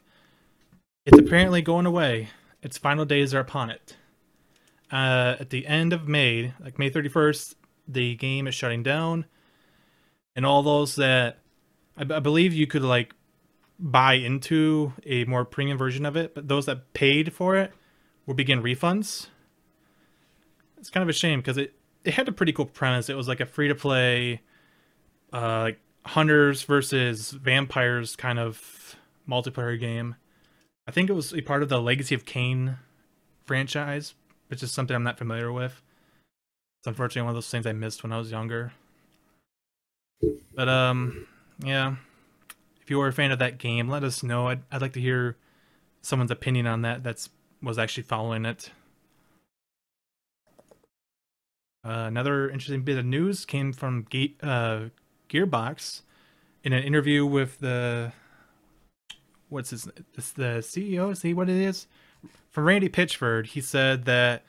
It's 1.06 1.18
apparently 1.18 1.62
going 1.62 1.86
away. 1.86 2.28
Its 2.62 2.78
final 2.78 3.06
days 3.06 3.34
are 3.34 3.40
upon 3.40 3.70
it. 3.70 3.96
Uh, 4.92 5.38
at 5.40 5.50
the 5.50 5.66
end 5.66 5.94
of 5.94 6.10
May, 6.10 6.54
like 6.60 6.78
May 6.78 6.90
31st, 6.90 7.56
the 7.88 8.16
game 8.16 8.48
is 8.48 8.54
shutting 8.54 8.84
down, 8.84 9.26
and 10.36 10.46
all 10.46 10.62
those 10.62 10.98
that 10.98 11.40
I, 11.98 12.04
b- 12.04 12.16
I 12.16 12.20
believe 12.20 12.54
you 12.54 12.68
could 12.68 12.84
like 12.84 13.14
buy 13.80 14.14
into 14.14 14.94
a 15.06 15.26
more 15.26 15.46
premium 15.46 15.78
version 15.78 16.06
of 16.06 16.16
it, 16.16 16.36
but 16.36 16.48
those 16.48 16.66
that 16.68 16.94
paid 16.94 17.34
for 17.34 17.56
it 17.56 17.72
will 18.26 18.36
begin 18.36 18.62
refunds 18.62 19.28
it's 20.82 20.90
kind 20.90 21.04
of 21.04 21.10
a 21.10 21.14
shame 21.14 21.40
because 21.40 21.58
it 21.58 21.76
it 22.04 22.16
had 22.16 22.28
a 22.28 22.32
pretty 22.32 22.52
cool 22.52 22.66
premise. 22.66 23.08
It 23.08 23.16
was 23.16 23.28
like 23.28 23.40
a 23.40 23.46
free 23.46 23.68
to 23.68 23.76
play, 23.76 24.42
uh, 25.32 25.60
like 25.62 25.80
hunters 26.04 26.64
versus 26.64 27.30
vampires 27.30 28.16
kind 28.16 28.40
of 28.40 28.96
multiplayer 29.30 29.80
game. 29.80 30.16
I 30.88 30.92
think 30.92 31.12
it 31.12 31.14
was 31.14 31.34
a 31.34 31.42
part 31.42 31.62
of 31.62 31.70
the 31.70 31.80
Legacy 31.80 32.16
of 32.16 32.26
Kain 32.26 32.78
franchise, 33.46 34.16
which 34.48 34.64
is 34.64 34.72
something 34.72 34.96
I'm 34.96 35.04
not 35.04 35.20
familiar 35.20 35.52
with. 35.52 35.84
It's 36.80 36.88
unfortunately 36.88 37.28
one 37.28 37.30
of 37.30 37.36
those 37.36 37.52
things 37.52 37.68
I 37.68 37.74
missed 37.74 38.02
when 38.02 38.12
I 38.12 38.18
was 38.18 38.32
younger. 38.32 38.74
But 40.56 40.68
um, 40.68 41.28
yeah, 41.64 41.96
if 42.82 42.90
you 42.90 42.98
were 42.98 43.08
a 43.08 43.14
fan 43.14 43.32
of 43.32 43.40
that 43.40 43.58
game, 43.58 43.88
let 43.88 44.04
us 44.04 44.24
know. 44.24 44.48
I'd 44.48 44.62
I'd 44.72 44.82
like 44.82 44.94
to 44.94 45.02
hear 45.02 45.38
someone's 46.02 46.32
opinion 46.32 46.68
on 46.68 46.82
that. 46.82 47.04
That's 47.04 47.30
was 47.62 47.78
actually 47.78 48.04
following 48.04 48.46
it. 48.46 48.72
Uh, 51.84 52.06
another 52.08 52.50
interesting 52.50 52.84
bit 52.84 52.98
of 52.98 53.06
news 53.06 53.44
came 53.46 53.74
from 53.74 54.06
Ge- 54.12 54.36
uh, 54.44 54.86
Gearbox 55.30 56.02
in 56.64 56.74
an 56.74 56.84
interview 56.84 57.26
with 57.26 57.60
the 57.60 58.14
what's 59.50 59.72
his 59.72 59.84
the 59.84 60.62
CEO. 60.62 61.16
See 61.16 61.34
what 61.34 61.50
it 61.50 61.58
is 61.58 61.88
from 62.50 62.66
Randy 62.66 62.90
Pitchford. 62.90 63.48
He 63.48 63.62
said 63.62 64.06
that 64.06 64.44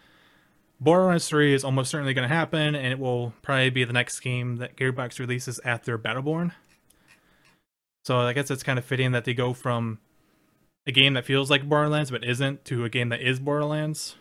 Borderlands 0.81 1.29
3 1.29 1.55
is 1.55 1.65
almost 1.65 1.91
certainly 1.91 2.13
going 2.13 2.29
to 2.29 2.35
happen, 2.35 2.75
and 2.75 2.93
it 2.93 2.99
will 2.99 3.33
probably 3.41 3.71
be 3.71 3.85
the 3.85 3.93
next 3.93 4.21
game 4.21 4.57
that 4.57 4.77
Gearbox 4.77 5.19
releases 5.19 5.61
after 5.65 5.97
Battleborn. 5.97 6.53
So 8.05 8.19
I 8.19 8.33
guess 8.33 8.51
it's 8.51 8.63
kind 8.63 8.79
of 8.79 8.85
fitting 8.85 9.13
that 9.13 9.25
they 9.25 9.35
go 9.35 9.53
from 9.53 9.99
a 10.87 10.93
game 10.93 11.15
that 11.15 11.25
feels 11.25 11.51
like 11.51 11.69
Borderlands 11.69 12.11
but 12.11 12.25
isn't 12.25 12.65
to 12.67 12.85
a 12.85 12.89
game 12.89 13.11
that 13.11 13.21
is 13.21 13.39
Borderlands. 13.39 14.17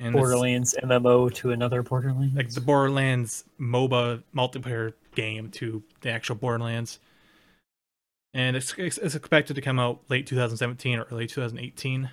And 0.00 0.12
Borderlands 0.12 0.74
MMO 0.82 1.32
to 1.34 1.52
another 1.52 1.82
Borderlands. 1.82 2.34
like 2.34 2.50
the 2.50 2.60
Borderlands 2.60 3.44
MOBA 3.60 4.22
multiplayer 4.34 4.94
game 5.14 5.50
to 5.52 5.82
the 6.00 6.10
actual 6.10 6.34
Borderlands. 6.34 6.98
And 8.32 8.56
it's, 8.56 8.74
it's 8.76 8.98
it's 8.98 9.14
expected 9.14 9.54
to 9.54 9.60
come 9.60 9.78
out 9.78 10.00
late 10.08 10.26
2017 10.26 10.98
or 10.98 11.04
early 11.04 11.28
2018. 11.28 12.10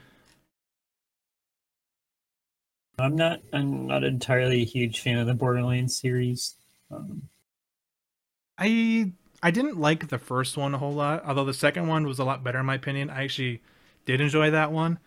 I'm 3.00 3.16
not. 3.16 3.42
I'm 3.52 3.88
not 3.88 4.04
entirely 4.04 4.62
a 4.62 4.66
huge 4.66 5.00
fan 5.00 5.18
of 5.18 5.26
the 5.26 5.34
Borderlands 5.34 5.98
series. 5.98 6.56
Um, 6.92 7.24
I 8.60 9.12
I 9.44 9.52
didn't 9.52 9.80
like 9.80 10.10
the 10.10 10.20
first 10.20 10.58
one 10.58 10.74
a 10.74 10.78
whole 10.78 10.94
lot, 10.94 11.24
although 11.26 11.46
the 11.46 11.54
second 11.54 11.88
one 11.88 12.06
was 12.06 12.20
a 12.20 12.24
lot 12.24 12.44
better 12.44 12.60
in 12.60 12.66
my 12.66 12.76
opinion. 12.76 13.10
I 13.10 13.24
actually 13.24 13.62
did 14.06 14.22
enjoy 14.22 14.52
that 14.52 14.72
one. 14.72 15.00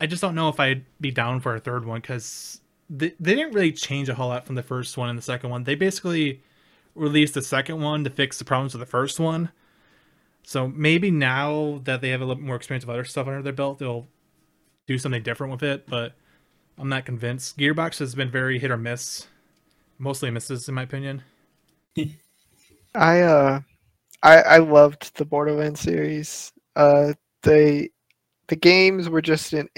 I 0.00 0.06
just 0.06 0.22
don't 0.22 0.34
know 0.34 0.48
if 0.48 0.60
I'd 0.60 0.84
be 1.00 1.10
down 1.10 1.40
for 1.40 1.54
a 1.54 1.60
third 1.60 1.84
one 1.84 2.00
because 2.00 2.60
they, 2.88 3.12
they 3.20 3.34
didn't 3.34 3.54
really 3.54 3.72
change 3.72 4.08
a 4.08 4.14
whole 4.14 4.28
lot 4.28 4.46
from 4.46 4.54
the 4.54 4.62
first 4.62 4.96
one 4.96 5.08
and 5.08 5.18
the 5.18 5.22
second 5.22 5.50
one. 5.50 5.64
They 5.64 5.74
basically 5.74 6.42
released 6.94 7.34
the 7.34 7.42
second 7.42 7.80
one 7.80 8.04
to 8.04 8.10
fix 8.10 8.38
the 8.38 8.44
problems 8.44 8.74
of 8.74 8.80
the 8.80 8.86
first 8.86 9.20
one. 9.20 9.50
So 10.42 10.68
maybe 10.68 11.10
now 11.10 11.80
that 11.84 12.00
they 12.00 12.10
have 12.10 12.20
a 12.20 12.24
little 12.24 12.42
more 12.42 12.56
experience 12.56 12.84
of 12.84 12.90
other 12.90 13.04
stuff 13.04 13.26
under 13.26 13.42
their 13.42 13.52
belt, 13.52 13.78
they'll 13.78 14.08
do 14.86 14.96
something 14.98 15.22
different 15.22 15.52
with 15.52 15.62
it. 15.62 15.86
But 15.88 16.14
I'm 16.78 16.88
not 16.88 17.04
convinced. 17.04 17.58
Gearbox 17.58 17.98
has 17.98 18.14
been 18.14 18.30
very 18.30 18.58
hit 18.58 18.70
or 18.70 18.76
miss, 18.76 19.26
mostly 19.98 20.30
misses 20.30 20.68
in 20.68 20.74
my 20.74 20.82
opinion. 20.82 21.22
I 22.94 23.20
uh, 23.20 23.60
I 24.22 24.36
I 24.38 24.58
loved 24.58 25.16
the 25.16 25.24
Borderlands 25.24 25.80
series. 25.80 26.52
Uh, 26.76 27.12
they 27.42 27.90
the 28.48 28.56
games 28.56 29.08
were 29.08 29.22
just 29.22 29.52
an 29.52 29.68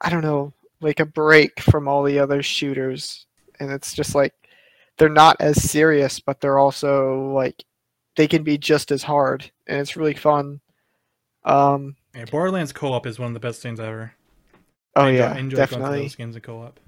I 0.00 0.10
don't 0.10 0.22
know, 0.22 0.52
like 0.80 1.00
a 1.00 1.06
break 1.06 1.60
from 1.60 1.88
all 1.88 2.02
the 2.02 2.18
other 2.18 2.42
shooters, 2.42 3.26
and 3.60 3.70
it's 3.70 3.94
just 3.94 4.14
like 4.14 4.34
they're 4.98 5.08
not 5.08 5.36
as 5.40 5.62
serious, 5.62 6.20
but 6.20 6.40
they're 6.40 6.58
also 6.58 7.32
like 7.32 7.64
they 8.16 8.26
can 8.26 8.42
be 8.42 8.58
just 8.58 8.90
as 8.90 9.02
hard, 9.02 9.50
and 9.66 9.80
it's 9.80 9.96
really 9.96 10.14
fun. 10.14 10.60
Um, 11.44 11.96
Yeah, 12.14 12.24
Borderlands 12.24 12.72
co-op 12.72 13.06
is 13.06 13.18
one 13.18 13.28
of 13.28 13.34
the 13.34 13.40
best 13.40 13.62
things 13.62 13.78
ever. 13.80 14.12
oh 14.96 15.02
I 15.02 15.10
yeah, 15.10 15.32
I 15.32 15.38
enjoy 15.38 15.56
going 15.66 15.82
definitely. 15.82 16.02
those 16.02 16.16
games 16.16 16.36
in 16.36 16.42
co-op. 16.42 16.80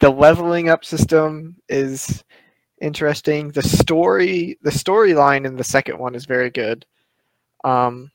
the 0.00 0.10
leveling 0.10 0.68
up 0.68 0.84
system 0.84 1.56
is 1.68 2.24
interesting. 2.84 3.48
The 3.48 3.62
story, 3.62 4.58
the 4.62 4.70
storyline 4.70 5.46
in 5.46 5.56
the 5.56 5.64
second 5.64 5.98
one 5.98 6.14
is 6.14 6.26
very 6.26 6.50
good. 6.50 6.84
Um, 7.64 8.10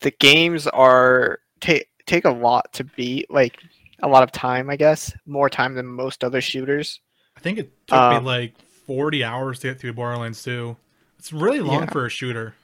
the 0.00 0.10
games 0.10 0.66
are 0.66 1.38
take 1.60 1.88
take 2.06 2.24
a 2.24 2.30
lot 2.30 2.72
to 2.74 2.84
beat, 2.84 3.30
like 3.30 3.58
a 4.02 4.08
lot 4.08 4.24
of 4.24 4.32
time, 4.32 4.68
I 4.68 4.76
guess, 4.76 5.12
more 5.26 5.48
time 5.48 5.74
than 5.74 5.86
most 5.86 6.24
other 6.24 6.40
shooters. 6.40 7.00
I 7.36 7.40
think 7.40 7.58
it 7.58 7.70
took 7.86 7.96
Um, 7.98 8.24
me 8.24 8.28
like 8.30 8.54
40 8.86 9.22
hours 9.22 9.60
to 9.60 9.68
get 9.68 9.78
through 9.80 9.92
Borderlands 9.92 10.42
2. 10.42 10.76
It's 11.18 11.32
really 11.32 11.60
long 11.60 11.84
Yeah. 11.84 11.90
for 11.90 12.04
a 12.06 12.10
shooter. 12.10 12.54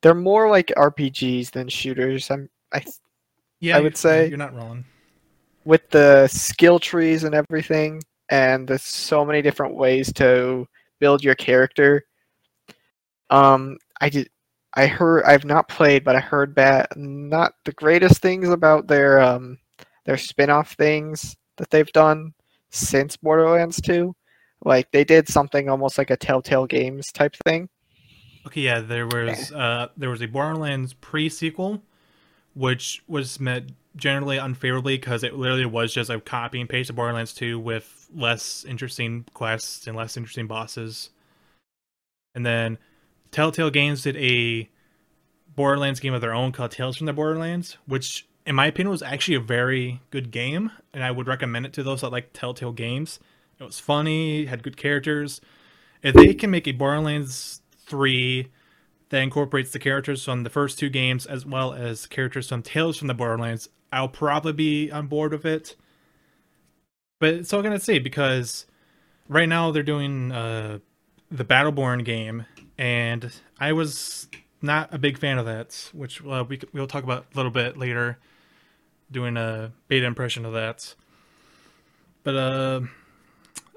They're 0.00 0.14
more 0.14 0.48
like 0.48 0.72
RPGs 0.76 1.50
than 1.50 1.68
shooters. 1.68 2.30
I'm 2.30 2.48
I 2.72 2.82
Yeah, 3.60 3.76
I 3.76 3.80
would 3.80 3.96
say- 3.96 4.28
you're 4.28 4.38
not 4.38 4.54
wrong. 4.56 4.84
with 5.64 5.88
the 5.90 6.26
skill 6.28 6.80
trees 6.80 7.22
and 7.24 7.34
everything, 7.34 8.02
and 8.32 8.66
there's 8.66 8.82
so 8.82 9.26
many 9.26 9.42
different 9.42 9.74
ways 9.76 10.10
to 10.14 10.66
build 10.98 11.22
your 11.22 11.34
character. 11.34 12.06
Um, 13.28 13.76
I 14.00 14.08
did. 14.08 14.30
I 14.74 14.86
heard. 14.86 15.24
I've 15.24 15.44
not 15.44 15.68
played, 15.68 16.02
but 16.02 16.16
I 16.16 16.20
heard 16.20 16.54
bad, 16.54 16.86
not 16.96 17.52
the 17.66 17.72
greatest 17.72 18.22
things 18.22 18.48
about 18.48 18.88
their 18.88 19.20
um 19.20 19.58
their 20.06 20.16
spin-off 20.16 20.72
things 20.72 21.36
that 21.58 21.68
they've 21.70 21.92
done 21.92 22.32
since 22.70 23.18
Borderlands 23.18 23.80
2. 23.82 24.16
Like 24.64 24.90
they 24.92 25.04
did 25.04 25.28
something 25.28 25.68
almost 25.68 25.98
like 25.98 26.10
a 26.10 26.16
Telltale 26.16 26.66
Games 26.66 27.12
type 27.12 27.36
thing. 27.44 27.68
Okay, 28.46 28.62
yeah, 28.62 28.80
there 28.80 29.06
was 29.06 29.52
uh 29.52 29.88
there 29.98 30.08
was 30.08 30.22
a 30.22 30.26
Borderlands 30.26 30.94
pre-sequel 30.94 31.82
which 32.54 33.02
was 33.06 33.38
meant 33.40 33.72
generally 33.96 34.38
unfavorably 34.38 34.96
because 34.96 35.22
it 35.22 35.34
literally 35.34 35.66
was 35.66 35.92
just 35.92 36.10
a 36.10 36.20
copy 36.20 36.60
and 36.60 36.68
paste 36.68 36.90
of 36.90 36.96
Borderlands 36.96 37.34
2 37.34 37.58
with 37.58 38.08
less 38.14 38.64
interesting 38.64 39.24
quests 39.34 39.86
and 39.86 39.96
less 39.96 40.16
interesting 40.16 40.46
bosses. 40.46 41.10
And 42.34 42.46
then 42.46 42.78
Telltale 43.30 43.70
Games 43.70 44.02
did 44.02 44.16
a 44.16 44.68
Borderlands 45.54 46.00
game 46.00 46.14
of 46.14 46.20
their 46.20 46.34
own 46.34 46.52
called 46.52 46.70
Tales 46.70 46.96
from 46.96 47.06
the 47.06 47.12
Borderlands, 47.12 47.76
which 47.86 48.26
in 48.46 48.54
my 48.54 48.66
opinion 48.66 48.90
was 48.90 49.02
actually 49.02 49.34
a 49.34 49.40
very 49.40 50.00
good 50.10 50.30
game, 50.30 50.70
and 50.92 51.04
I 51.04 51.10
would 51.10 51.26
recommend 51.26 51.66
it 51.66 51.72
to 51.74 51.82
those 51.82 52.00
that 52.00 52.10
like 52.10 52.32
Telltale 52.32 52.72
games. 52.72 53.20
It 53.58 53.64
was 53.64 53.78
funny, 53.78 54.46
had 54.46 54.62
good 54.62 54.76
characters. 54.76 55.40
If 56.02 56.14
they 56.14 56.34
can 56.34 56.50
make 56.50 56.66
a 56.66 56.72
Borderlands 56.72 57.60
3 57.86 58.48
that 59.10 59.18
incorporates 59.18 59.70
the 59.70 59.78
characters 59.78 60.24
from 60.24 60.42
the 60.42 60.50
first 60.50 60.78
two 60.78 60.88
games 60.88 61.26
as 61.26 61.46
well 61.46 61.72
as 61.72 62.06
characters 62.06 62.48
from 62.48 62.62
Tales 62.62 62.96
from 62.96 63.08
the 63.08 63.14
Borderlands, 63.14 63.68
I'll 63.92 64.08
probably 64.08 64.52
be 64.52 64.90
on 64.90 65.06
board 65.06 65.32
with 65.32 65.44
it. 65.44 65.76
But 67.20 67.34
it's 67.34 67.52
all 67.52 67.62
gonna 67.62 67.78
see 67.78 67.98
because 67.98 68.66
right 69.28 69.48
now 69.48 69.70
they're 69.70 69.82
doing 69.82 70.32
uh, 70.32 70.78
the 71.30 71.44
Battleborn 71.44 72.04
game, 72.04 72.46
and 72.78 73.32
I 73.60 73.72
was 73.72 74.28
not 74.60 74.92
a 74.92 74.98
big 74.98 75.18
fan 75.18 75.38
of 75.38 75.46
that, 75.46 75.90
which 75.92 76.24
uh, 76.24 76.44
we 76.48 76.58
we'll 76.72 76.86
talk 76.86 77.04
about 77.04 77.26
a 77.32 77.36
little 77.36 77.52
bit 77.52 77.76
later, 77.76 78.18
doing 79.10 79.36
a 79.36 79.72
beta 79.88 80.06
impression 80.06 80.44
of 80.44 80.52
that. 80.54 80.94
But 82.24 82.36
uh, 82.36 82.80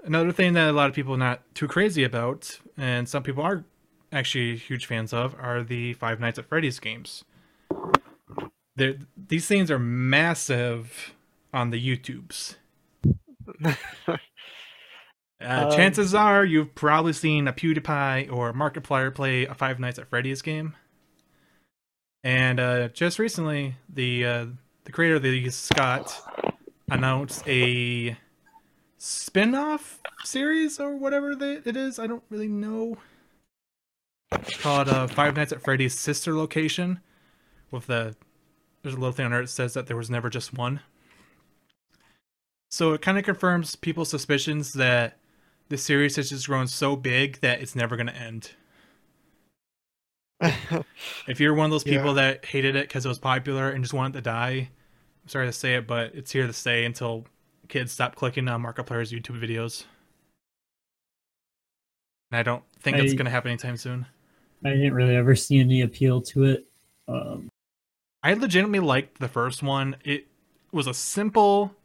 another 0.03 0.31
thing 0.31 0.53
that 0.53 0.69
a 0.69 0.73
lot 0.73 0.89
of 0.89 0.95
people 0.95 1.13
are 1.15 1.17
not 1.17 1.41
too 1.53 1.67
crazy 1.67 2.03
about, 2.03 2.59
and 2.77 3.09
some 3.09 3.23
people 3.23 3.43
are 3.43 3.65
actually 4.11 4.55
huge 4.55 4.85
fans 4.85 5.13
of, 5.13 5.35
are 5.39 5.63
the 5.63 5.93
Five 5.93 6.19
Nights 6.19 6.39
at 6.39 6.45
Freddy's 6.45 6.79
games. 6.79 7.25
They're, 8.75 8.95
these 9.15 9.47
things 9.47 9.71
are 9.71 9.79
massive 9.79 11.13
on 11.53 11.69
the 11.69 11.81
YouTubes. 11.97 12.55
Uh, 15.41 15.65
Um, 15.69 15.71
chances 15.71 16.15
are 16.15 16.45
you've 16.45 16.73
probably 16.75 17.11
seen 17.11 17.47
a 17.47 17.53
PewDiePie 17.53 18.31
or 18.31 18.53
Markiplier 18.53 19.13
play 19.13 19.45
a 19.45 19.53
Five 19.53 19.79
Nights 19.79 19.99
at 19.99 20.07
Freddy's 20.07 20.41
game. 20.41 20.75
And 22.23 22.59
uh, 22.59 22.87
just 22.87 23.19
recently, 23.19 23.75
the 23.89 24.25
uh, 24.25 24.45
the 24.85 24.91
creator 24.91 25.15
of 25.17 25.23
the 25.23 25.49
Scott 25.49 26.19
announced 26.89 27.47
a 27.47 28.17
spin-off 28.97 30.01
series 30.23 30.79
or 30.79 30.95
whatever 30.95 31.35
they, 31.35 31.55
it 31.65 31.75
is. 31.75 31.99
I 31.99 32.07
don't 32.07 32.23
really 32.29 32.47
know. 32.47 32.97
It's 34.31 34.57
called 34.57 34.87
uh, 34.87 35.07
Five 35.07 35.35
Nights 35.35 35.51
at 35.51 35.61
Freddy's 35.61 35.93
Sister 35.93 36.33
Location. 36.33 37.01
With 37.71 37.87
the 37.87 38.15
there's 38.85 38.95
a 38.95 38.99
little 38.99 39.11
thing 39.13 39.25
on 39.25 39.31
there 39.31 39.41
that 39.41 39.47
says 39.47 39.73
that 39.73 39.87
there 39.87 39.97
was 39.97 40.11
never 40.11 40.29
just 40.29 40.53
one. 40.53 40.79
So 42.69 42.93
it 42.93 43.01
kind 43.01 43.17
of 43.17 43.23
confirms 43.23 43.75
people's 43.75 44.09
suspicions 44.09 44.73
that 44.73 45.17
the 45.69 45.77
series 45.77 46.17
has 46.17 46.29
just 46.29 46.45
grown 46.45 46.67
so 46.67 46.95
big 46.95 47.39
that 47.41 47.61
it's 47.61 47.75
never 47.75 47.95
going 47.95 48.07
to 48.07 48.15
end. 48.15 48.51
If 51.27 51.39
you're 51.39 51.55
one 51.55 51.65
of 51.65 51.71
those 51.71 51.83
people 51.83 52.13
that 52.13 52.45
hated 52.45 52.75
it 52.75 52.87
because 52.87 53.05
it 53.05 53.09
was 53.09 53.17
popular 53.17 53.71
and 53.71 53.83
just 53.83 53.93
wanted 53.93 54.13
to 54.13 54.21
die, 54.21 54.69
I'm 55.23 55.27
sorry 55.27 55.47
to 55.47 55.51
say 55.51 55.75
it, 55.75 55.87
but 55.87 56.13
it's 56.13 56.31
here 56.31 56.45
to 56.45 56.53
stay 56.53 56.85
until 56.85 57.25
kids 57.67 57.91
stop 57.91 58.15
clicking 58.15 58.47
on 58.47 58.61
Markiplier's 58.61 59.11
YouTube 59.11 59.41
videos. 59.41 59.85
And 62.31 62.37
I 62.37 62.43
don't 62.43 62.63
think 62.81 62.97
that's 62.97 63.13
I- 63.13 63.15
going 63.15 63.25
to 63.25 63.31
happen 63.31 63.49
anytime 63.49 63.77
soon. 63.77 64.05
I 64.63 64.69
didn't 64.69 64.93
really 64.93 65.15
ever 65.15 65.35
see 65.35 65.59
any 65.59 65.81
appeal 65.81 66.21
to 66.21 66.43
it. 66.43 66.67
Um, 67.07 67.49
I 68.25 68.33
legitimately 68.33 68.79
liked 68.79 69.19
the 69.19 69.27
first 69.27 69.61
one. 69.61 69.97
It 70.03 70.25
was 70.71 70.87
a 70.87 70.95
simple 70.95 71.75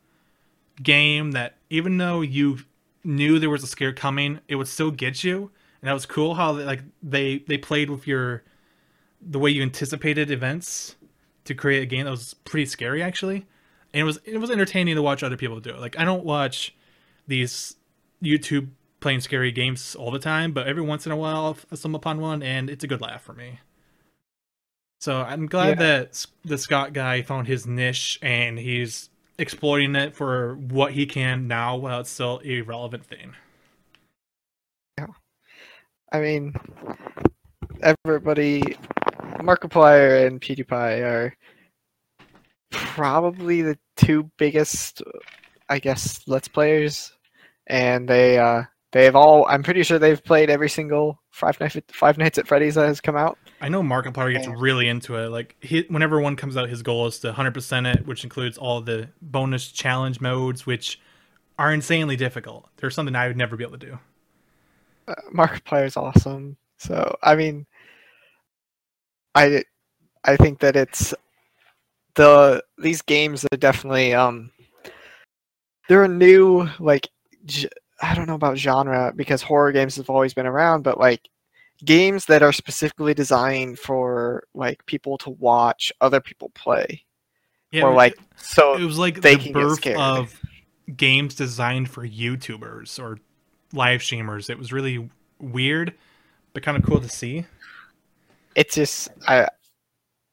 game 0.83 1.33
that 1.33 1.57
even 1.69 1.99
though 1.99 2.23
you 2.23 2.61
knew 3.05 3.39
there 3.39 3.51
was 3.51 3.63
a 3.63 3.67
scare 3.67 3.93
coming, 3.93 4.41
it 4.49 4.57
would 4.57 4.67
still 4.67 4.91
get 4.91 5.23
you. 5.23 5.51
And 5.83 5.89
that 5.91 5.93
was 5.93 6.07
cool 6.07 6.37
how 6.37 6.53
they, 6.53 6.65
like 6.65 6.81
they 7.03 7.41
they 7.41 7.59
played 7.59 7.91
with 7.91 8.07
your 8.07 8.43
the 9.21 9.39
way 9.39 9.51
you 9.51 9.61
anticipated 9.61 10.31
events 10.31 10.97
to 11.45 11.55
create 11.55 11.83
a 11.83 11.87
game 11.87 12.07
that 12.07 12.11
was 12.11 12.33
pretty 12.33 12.65
scary 12.65 13.03
actually. 13.03 13.47
And 13.93 14.01
it 14.01 14.05
was 14.05 14.19
it 14.25 14.39
was 14.39 14.51
entertaining 14.51 14.95
to 14.95 15.03
watch 15.03 15.23
other 15.23 15.37
people 15.37 15.61
do 15.61 15.75
it. 15.75 15.79
Like 15.79 15.99
I 15.99 16.07
don't 16.07 16.25
watch 16.25 16.75
these 17.27 17.77
YouTube 18.25 18.71
playing 19.01 19.21
scary 19.21 19.53
games 19.53 19.95
all 19.95 20.11
the 20.11 20.19
time, 20.19 20.53
but 20.53 20.67
every 20.67 20.83
once 20.83 21.05
in 21.05 21.13
a 21.13 21.17
while 21.17 21.59
I 21.71 21.75
stumble 21.75 21.99
upon 21.99 22.19
one 22.19 22.43
and 22.43 22.71
it's 22.71 22.83
a 22.83 22.87
good 22.87 23.03
laugh 23.03 23.21
for 23.23 23.35
me. 23.35 23.61
So 25.01 25.23
I'm 25.23 25.47
glad 25.47 25.81
Yeah. 25.81 25.87
that 25.87 26.27
the 26.45 26.59
Scott 26.59 26.93
guy 26.93 27.23
found 27.23 27.47
his 27.49 27.67
niche 27.67 28.19
and 28.23 28.59
he's 28.59 29.09
exploiting 29.39 29.97
it 29.97 30.15
for 30.15 30.57
what 30.57 30.93
he 30.93 31.07
can 31.07 31.49
now 31.49 31.77
while 31.77 32.01
it's 32.01 32.11
still 32.11 32.41
a 32.45 32.61
relevant 32.61 33.07
thing. 33.07 33.35
Yeah. 34.99 35.07
I 36.13 36.21
mean, 36.21 36.55
everybody, 37.83 38.61
Markiplier 39.41 40.27
and 40.27 40.39
PewDiePie 40.41 41.03
are 41.03 41.35
probably 42.71 43.63
the 43.63 43.79
two 43.97 44.31
biggest, 44.37 45.03
I 45.71 45.79
guess, 45.79 46.21
Let's 46.27 46.49
Players, 46.49 47.13
and 47.67 48.07
they 48.07 48.39
uh, 48.39 48.65
they've 48.93 49.17
all. 49.17 49.47
I'm 49.49 49.63
pretty 49.63 49.83
sure 49.83 49.99
they've 49.99 50.23
played 50.23 50.51
every 50.51 50.69
single 50.69 51.19
Five 51.31 51.59
Nights 51.59 51.79
Five 51.93 52.19
Nights 52.19 52.37
at 52.37 52.47
Freddy's 52.47 52.75
that 52.75 52.87
has 52.87 53.01
come 53.01 53.17
out. 53.17 53.39
I 53.61 53.69
know 53.69 53.83
Markiplier 53.83 54.33
gets 54.33 54.49
really 54.49 54.89
into 54.89 55.17
it. 55.17 55.29
Like 55.29 55.57
he, 55.61 55.83
whenever 55.89 56.21
one 56.21 56.37
comes 56.37 56.57
out, 56.57 56.69
his 56.69 56.83
goal 56.83 57.07
is 57.07 57.19
to 57.21 57.33
100% 57.33 57.95
it, 57.95 58.07
which 58.07 58.25
includes 58.25 58.57
all 58.57 58.81
the 58.81 59.09
bonus 59.21 59.71
challenge 59.71 60.21
modes, 60.21 60.67
which 60.67 60.99
are 61.59 61.73
insanely 61.73 62.17
difficult. 62.17 62.69
They're 62.77 62.91
something 62.91 63.15
I 63.15 63.29
would 63.29 63.37
never 63.37 63.57
be 63.57 63.65
able 63.65 63.79
to 63.79 63.87
do. 63.87 63.99
Uh, 65.07 65.47
is 65.79 65.97
awesome. 65.97 66.57
So 66.79 67.17
I 67.23 67.35
mean, 67.37 67.67
I 69.35 69.65
I 70.25 70.37
think 70.37 70.61
that 70.61 70.77
it's 70.77 71.15
the 72.15 72.63
these 72.79 73.03
games 73.03 73.45
are 73.53 73.57
definitely 73.57 74.15
um 74.15 74.51
they're 75.89 76.05
a 76.05 76.09
new 76.09 76.69
like 76.79 77.09
I 78.03 78.15
don't 78.15 78.27
know 78.27 78.35
about 78.35 78.57
genre 78.57 79.13
because 79.15 79.43
horror 79.43 79.73
games 79.73 79.97
have 79.97 80.09
always 80.09 80.33
been 80.33 80.47
around, 80.47 80.83
but 80.83 80.99
like 80.99 81.29
games 81.85 82.27
that 82.27 82.43
are 82.43 82.53
specifically 82.53 83.15
designed 83.15 83.79
for 83.79 84.45
like 84.55 84.85
people 84.87 85.19
to 85.19 85.31
watch 85.31 85.93
other 86.01 86.21
people 86.21 86.51
play 86.55 87.05
Yeah, 87.71 87.85
or 87.85 87.95
like 87.95 88.19
so 88.37 88.75
it 88.77 88.85
was 88.85 88.99
like 88.99 89.21
they 89.21 89.37
the 89.37 89.53
birth 89.53 89.87
of 89.87 90.39
games 90.97 91.35
designed 91.35 91.89
for 91.91 92.07
YouTubers 92.07 92.99
or 93.03 93.19
live 93.73 94.03
streamers. 94.03 94.51
It 94.51 94.59
was 94.59 94.73
really 94.73 95.09
weird, 95.39 95.95
but 96.53 96.63
kind 96.63 96.77
of 96.77 96.85
cool 96.85 97.01
to 97.01 97.09
see. 97.09 97.47
it's 98.55 98.75
just 98.75 99.09
I 99.27 99.49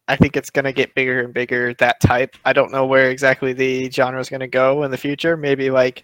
I 0.08 0.16
think 0.16 0.38
it's 0.38 0.50
gonna 0.50 0.74
get 0.74 0.96
bigger 0.96 1.22
and 1.22 1.34
bigger 1.34 1.74
that 1.76 2.00
type. 2.00 2.36
I 2.46 2.54
don't 2.54 2.72
know 2.72 2.86
where 2.86 3.10
exactly 3.10 3.54
the 3.54 3.90
genre 3.92 4.20
is 4.20 4.30
gonna 4.30 4.48
go 4.48 4.84
in 4.84 4.92
the 4.92 4.98
future. 4.98 5.38
Maybe 5.38 5.70
like 5.70 6.04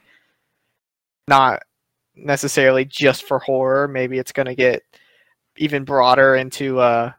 not 1.27 1.63
necessarily 2.15 2.85
just 2.85 3.23
for 3.23 3.39
horror. 3.39 3.87
Maybe 3.87 4.19
it's 4.19 4.31
gonna 4.31 4.55
get 4.55 4.83
even 5.57 5.83
broader 5.83 6.35
into 6.35 6.79
uh 6.79 7.11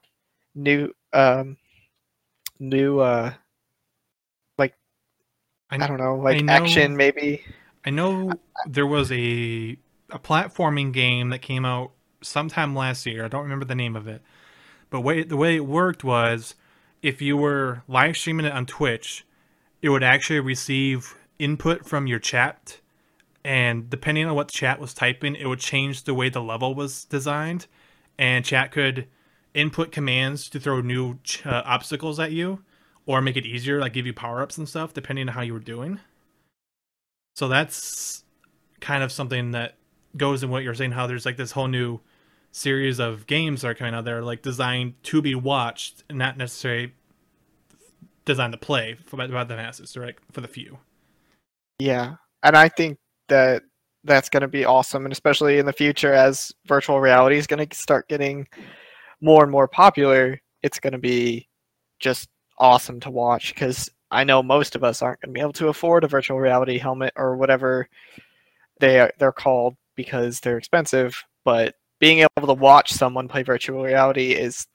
new 0.55 0.93
um 1.13 1.57
new 2.59 3.01
uh 3.01 3.33
I, 5.71 5.85
I 5.85 5.89
don't 5.89 5.99
know 5.99 6.17
like 6.17 6.45
know- 6.45 6.53
action 6.53 6.97
maybe. 6.97 7.45
I 7.85 7.91
know 7.91 8.33
there 8.67 8.87
was 8.87 9.11
a 9.13 9.77
a 10.11 10.19
platforming 10.19 10.93
game 10.93 11.31
that 11.31 11.43
came 11.43 11.65
out 11.65 11.93
sometime 12.23 12.75
last 12.75 13.05
year. 13.07 13.25
I 13.25 13.29
don't 13.29 13.43
remember 13.43 13.65
the 13.65 13.75
name 13.75 13.97
of 13.97 14.07
it, 14.07 14.23
but 14.91 15.01
way 15.01 15.23
the 15.23 15.37
way 15.37 15.57
it 15.57 15.67
worked 15.67 16.05
was 16.05 16.55
if 17.03 17.21
you 17.21 17.37
were 17.37 17.83
live 17.89 18.17
streaming 18.17 18.47
it 18.47 18.53
on 18.53 18.67
Twitch, 18.67 19.27
it 19.83 19.89
would 19.91 20.03
actually 20.03 20.41
receive 20.41 21.15
input 21.39 21.85
from 21.85 22.07
your 22.07 22.19
chat, 22.19 22.79
and 23.45 23.91
depending 23.91 24.27
on 24.27 24.35
what 24.35 24.49
chat 24.49 24.79
was 24.79 24.95
typing, 24.95 25.35
it 25.35 25.47
would 25.47 25.61
change 25.61 26.05
the 26.05 26.15
way 26.15 26.29
the 26.29 26.43
level 26.43 26.75
was 26.75 27.05
designed, 27.05 27.67
and 28.19 28.45
chat 28.45 28.73
could 28.73 29.09
input 29.55 29.93
commands 29.93 30.49
to 30.51 30.61
throw 30.61 30.81
new 30.81 31.19
uh, 31.45 31.63
obstacles 31.65 32.19
at 32.19 32.33
you 32.33 32.63
or 33.07 33.21
make 33.21 33.37
it 33.37 33.47
easier, 33.47 33.81
like 33.81 33.93
give 33.93 34.07
you 34.07 34.13
power 34.13 34.43
ups 34.43 34.59
and 34.59 34.69
stuff, 34.69 34.93
depending 34.93 35.29
on 35.29 35.35
how 35.35 35.43
you 35.43 35.53
were 35.53 35.61
doing. 35.61 36.01
So 37.37 37.49
that's 37.49 38.25
kind 38.81 39.03
of 39.03 39.13
something 39.13 39.53
that 39.53 39.77
goes 40.17 40.43
in 40.43 40.51
what 40.51 40.63
you're 40.63 40.75
saying, 40.75 40.93
how 40.93 41.07
there's 41.07 41.27
like 41.27 41.37
this 41.37 41.53
whole 41.53 41.69
new 41.69 42.01
series 42.53 43.01
of 43.01 43.27
games 43.27 43.63
that 43.63 43.69
are 43.69 43.75
coming 43.75 43.95
out 43.95 44.05
that 44.05 44.15
are 44.15 44.23
like 44.23 44.43
designed 44.43 44.95
to 45.03 45.21
be 45.21 45.35
watched 45.35 46.05
and 46.09 46.19
not 46.19 46.37
necessarily 46.37 46.93
designed 48.25 48.53
to 48.53 48.59
play 48.59 48.97
for 49.05 49.17
by, 49.17 49.27
the 49.27 49.57
masses. 49.57 49.97
Like 49.97 50.21
for 50.33 50.41
the 50.41 50.49
few. 50.49 50.79
Yeah, 51.79 52.17
and 52.43 52.57
I 52.57 52.69
think 52.69 52.99
that 53.29 53.63
that's 54.05 54.29
going 54.29 54.43
to 54.43 54.49
be 54.49 54.65
awesome, 54.65 55.05
and 55.05 55.13
especially 55.13 55.59
in 55.59 55.67
the 55.67 55.73
future 55.73 56.13
as 56.13 56.53
virtual 56.67 57.01
reality 57.01 57.37
is 57.37 57.47
going 57.47 57.67
to 57.67 57.77
start 57.77 58.09
getting 58.09 58.47
more 59.21 59.43
and 59.43 59.51
more 59.51 59.67
popular, 59.67 60.41
it's 60.63 60.79
going 60.79 60.93
to 60.93 60.99
be 60.99 61.49
just 61.99 62.29
awesome 62.59 63.01
to 63.01 63.11
watch 63.11 63.55
because 63.55 63.91
I 64.11 64.25
know 64.25 64.43
most 64.43 64.77
of 64.77 64.85
us 64.85 65.03
aren't 65.03 65.21
going 65.21 65.33
to 65.33 65.39
be 65.39 65.41
able 65.41 65.53
to 65.55 65.69
afford 65.69 66.05
a 66.05 66.09
virtual 66.09 66.39
reality 66.39 66.79
helmet 66.79 67.13
or 67.17 67.37
whatever 67.37 67.89
they 68.81 69.01
are, 69.01 69.13
they're 69.19 69.33
called 69.33 69.75
because 69.97 70.41
they're 70.41 70.59
expensive. 70.59 71.23
But 71.45 71.75
being 72.01 72.21
able 72.37 72.47
to 72.47 72.61
watch 72.61 72.93
someone 72.93 73.29
play 73.29 73.43
virtual 73.43 73.83
reality 73.83 74.33
is 74.33 74.67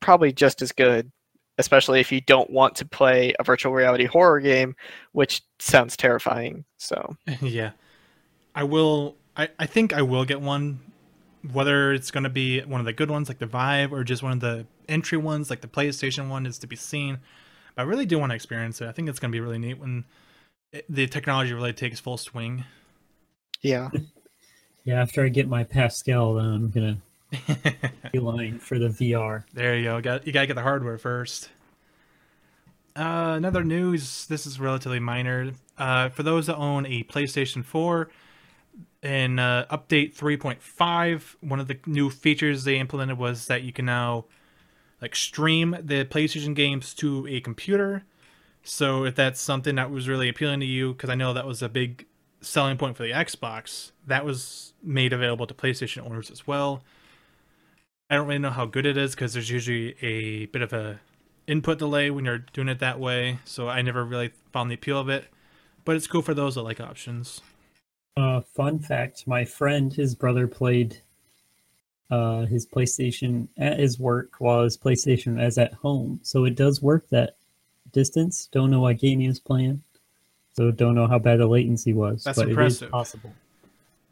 probably 0.00 0.32
just 0.32 0.62
as 0.62 0.72
good, 0.72 1.10
especially 1.58 2.00
if 2.00 2.12
you 2.12 2.20
don't 2.22 2.50
want 2.50 2.76
to 2.76 2.86
play 2.86 3.34
a 3.38 3.44
virtual 3.44 3.72
reality 3.72 4.04
horror 4.04 4.40
game, 4.40 4.74
which 5.12 5.42
sounds 5.58 5.96
terrifying. 5.96 6.64
So 6.78 7.16
yeah, 7.42 7.72
I 8.54 8.64
will. 8.64 9.16
I, 9.36 9.48
I 9.58 9.66
think 9.66 9.92
I 9.92 10.02
will 10.02 10.24
get 10.24 10.40
one, 10.40 10.80
whether 11.52 11.92
it's 11.92 12.10
going 12.10 12.24
to 12.24 12.30
be 12.30 12.60
one 12.60 12.80
of 12.80 12.86
the 12.86 12.92
good 12.92 13.10
ones 13.10 13.28
like 13.28 13.38
the 13.38 13.46
Vive 13.46 13.92
or 13.92 14.04
just 14.04 14.22
one 14.22 14.32
of 14.32 14.40
the 14.40 14.66
entry 14.88 15.18
ones 15.18 15.50
like 15.50 15.60
the 15.60 15.68
PlayStation 15.68 16.28
one 16.28 16.46
is 16.46 16.58
to 16.58 16.66
be 16.66 16.76
seen. 16.76 17.18
But 17.74 17.82
I 17.82 17.84
really 17.86 18.06
do 18.06 18.18
want 18.18 18.30
to 18.30 18.36
experience 18.36 18.80
it. 18.80 18.86
I 18.88 18.92
think 18.92 19.08
it's 19.08 19.18
going 19.18 19.32
to 19.32 19.36
be 19.36 19.40
really 19.40 19.58
neat 19.58 19.78
when 19.78 20.04
it, 20.72 20.84
the 20.88 21.06
technology 21.08 21.52
really 21.52 21.72
takes 21.72 21.98
full 21.98 22.16
swing. 22.16 22.64
yeah, 23.62 23.90
Yeah, 24.84 25.00
after 25.00 25.24
I 25.24 25.28
get 25.28 25.48
my 25.48 25.64
Pascal, 25.64 26.34
then 26.34 26.44
I'm 26.44 26.70
gonna 26.70 26.98
be 28.12 28.18
line 28.18 28.58
for 28.58 28.78
the 28.78 28.88
VR. 28.88 29.44
There 29.54 29.76
you 29.76 29.84
go. 29.84 30.00
Got 30.02 30.26
you 30.26 30.32
gotta 30.32 30.46
get 30.46 30.56
the 30.56 30.62
hardware 30.62 30.98
first. 30.98 31.48
Uh, 32.94 33.34
another 33.36 33.64
news. 33.64 34.26
This 34.26 34.46
is 34.46 34.60
relatively 34.60 35.00
minor. 35.00 35.52
Uh, 35.78 36.10
for 36.10 36.22
those 36.22 36.46
that 36.46 36.56
own 36.56 36.84
a 36.86 37.02
PlayStation 37.04 37.64
4, 37.64 38.10
in 39.04 39.38
uh, 39.38 39.66
update 39.70 40.16
3.5, 40.16 41.36
one 41.40 41.60
of 41.60 41.68
the 41.68 41.78
new 41.86 42.08
features 42.08 42.64
they 42.64 42.78
implemented 42.78 43.18
was 43.18 43.46
that 43.46 43.62
you 43.62 43.72
can 43.72 43.84
now 43.84 44.24
like 45.02 45.14
stream 45.14 45.76
the 45.80 46.04
PlayStation 46.06 46.54
games 46.54 46.94
to 46.94 47.26
a 47.28 47.40
computer. 47.40 48.04
So 48.62 49.04
if 49.04 49.14
that's 49.14 49.40
something 49.40 49.74
that 49.74 49.90
was 49.90 50.08
really 50.08 50.28
appealing 50.30 50.60
to 50.60 50.66
you, 50.66 50.94
because 50.94 51.10
I 51.10 51.14
know 51.14 51.34
that 51.34 51.46
was 51.46 51.62
a 51.62 51.68
big 51.68 52.06
selling 52.40 52.78
point 52.78 52.96
for 52.96 53.02
the 53.02 53.10
Xbox, 53.10 53.92
that 54.06 54.24
was 54.24 54.72
made 54.82 55.12
available 55.12 55.46
to 55.46 55.54
PlayStation 55.54 56.04
owners 56.06 56.30
as 56.30 56.46
well. 56.46 56.82
I 58.08 58.16
don't 58.16 58.26
really 58.26 58.38
know 58.38 58.50
how 58.50 58.64
good 58.64 58.86
it 58.86 58.96
is 58.96 59.14
because 59.14 59.34
there's 59.34 59.50
usually 59.50 59.96
a 60.00 60.46
bit 60.46 60.62
of 60.62 60.72
a 60.72 61.00
input 61.46 61.78
delay 61.78 62.10
when 62.10 62.24
you're 62.24 62.38
doing 62.38 62.68
it 62.68 62.78
that 62.78 62.98
way. 62.98 63.40
So 63.44 63.68
I 63.68 63.82
never 63.82 64.02
really 64.04 64.32
found 64.52 64.70
the 64.70 64.76
appeal 64.76 64.98
of 64.98 65.10
it. 65.10 65.26
But 65.84 65.96
it's 65.96 66.06
cool 66.06 66.22
for 66.22 66.32
those 66.32 66.54
that 66.54 66.62
like 66.62 66.80
options. 66.80 67.42
Uh, 68.16 68.40
fun 68.40 68.78
fact: 68.78 69.26
my 69.26 69.44
friend, 69.44 69.92
his 69.92 70.14
brother 70.14 70.46
played 70.46 71.00
uh, 72.10 72.46
his 72.46 72.66
PlayStation 72.66 73.48
at 73.58 73.78
his 73.78 73.98
work 73.98 74.34
while 74.38 74.62
his 74.62 74.76
PlayStation 74.76 75.44
is 75.44 75.58
at 75.58 75.74
home, 75.74 76.20
so 76.22 76.44
it 76.44 76.54
does 76.54 76.80
work 76.80 77.08
that 77.08 77.36
distance. 77.92 78.48
Don't 78.52 78.70
know 78.70 78.80
what 78.80 78.98
game 78.98 79.20
he 79.20 79.28
was 79.28 79.40
playing, 79.40 79.82
so 80.52 80.70
don't 80.70 80.94
know 80.94 81.06
how 81.06 81.18
bad 81.18 81.40
the 81.40 81.46
latency 81.46 81.92
was. 81.92 82.24
That's 82.24 82.38
but 82.38 82.48
impressive. 82.48 82.82
It 82.82 82.86
is 82.86 82.90
possible. 82.90 83.32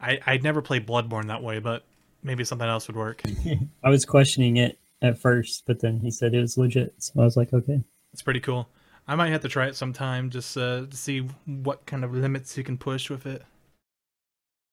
I, 0.00 0.18
I'd 0.26 0.42
never 0.42 0.62
played 0.62 0.86
Bloodborne 0.86 1.28
that 1.28 1.42
way, 1.42 1.60
but 1.60 1.84
maybe 2.24 2.44
something 2.44 2.66
else 2.66 2.88
would 2.88 2.96
work. 2.96 3.22
I 3.84 3.88
was 3.88 4.04
questioning 4.04 4.56
it 4.56 4.78
at 5.00 5.18
first, 5.18 5.62
but 5.66 5.80
then 5.80 6.00
he 6.00 6.10
said 6.10 6.34
it 6.34 6.40
was 6.40 6.58
legit, 6.58 6.94
so 6.98 7.20
I 7.20 7.24
was 7.24 7.36
like, 7.36 7.52
okay. 7.52 7.82
It's 8.12 8.22
pretty 8.22 8.40
cool. 8.40 8.68
I 9.06 9.14
might 9.14 9.30
have 9.30 9.42
to 9.42 9.48
try 9.48 9.66
it 9.66 9.76
sometime 9.76 10.30
just 10.30 10.56
uh, 10.56 10.86
to 10.86 10.96
see 10.96 11.28
what 11.46 11.86
kind 11.86 12.04
of 12.04 12.12
limits 12.14 12.56
you 12.56 12.64
can 12.64 12.78
push 12.78 13.10
with 13.10 13.26
it. 13.26 13.42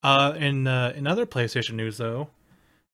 Uh, 0.01 0.33
in 0.37 0.67
uh, 0.67 0.93
in 0.95 1.07
other 1.07 1.25
PlayStation 1.25 1.73
news, 1.73 1.97
though, 1.97 2.29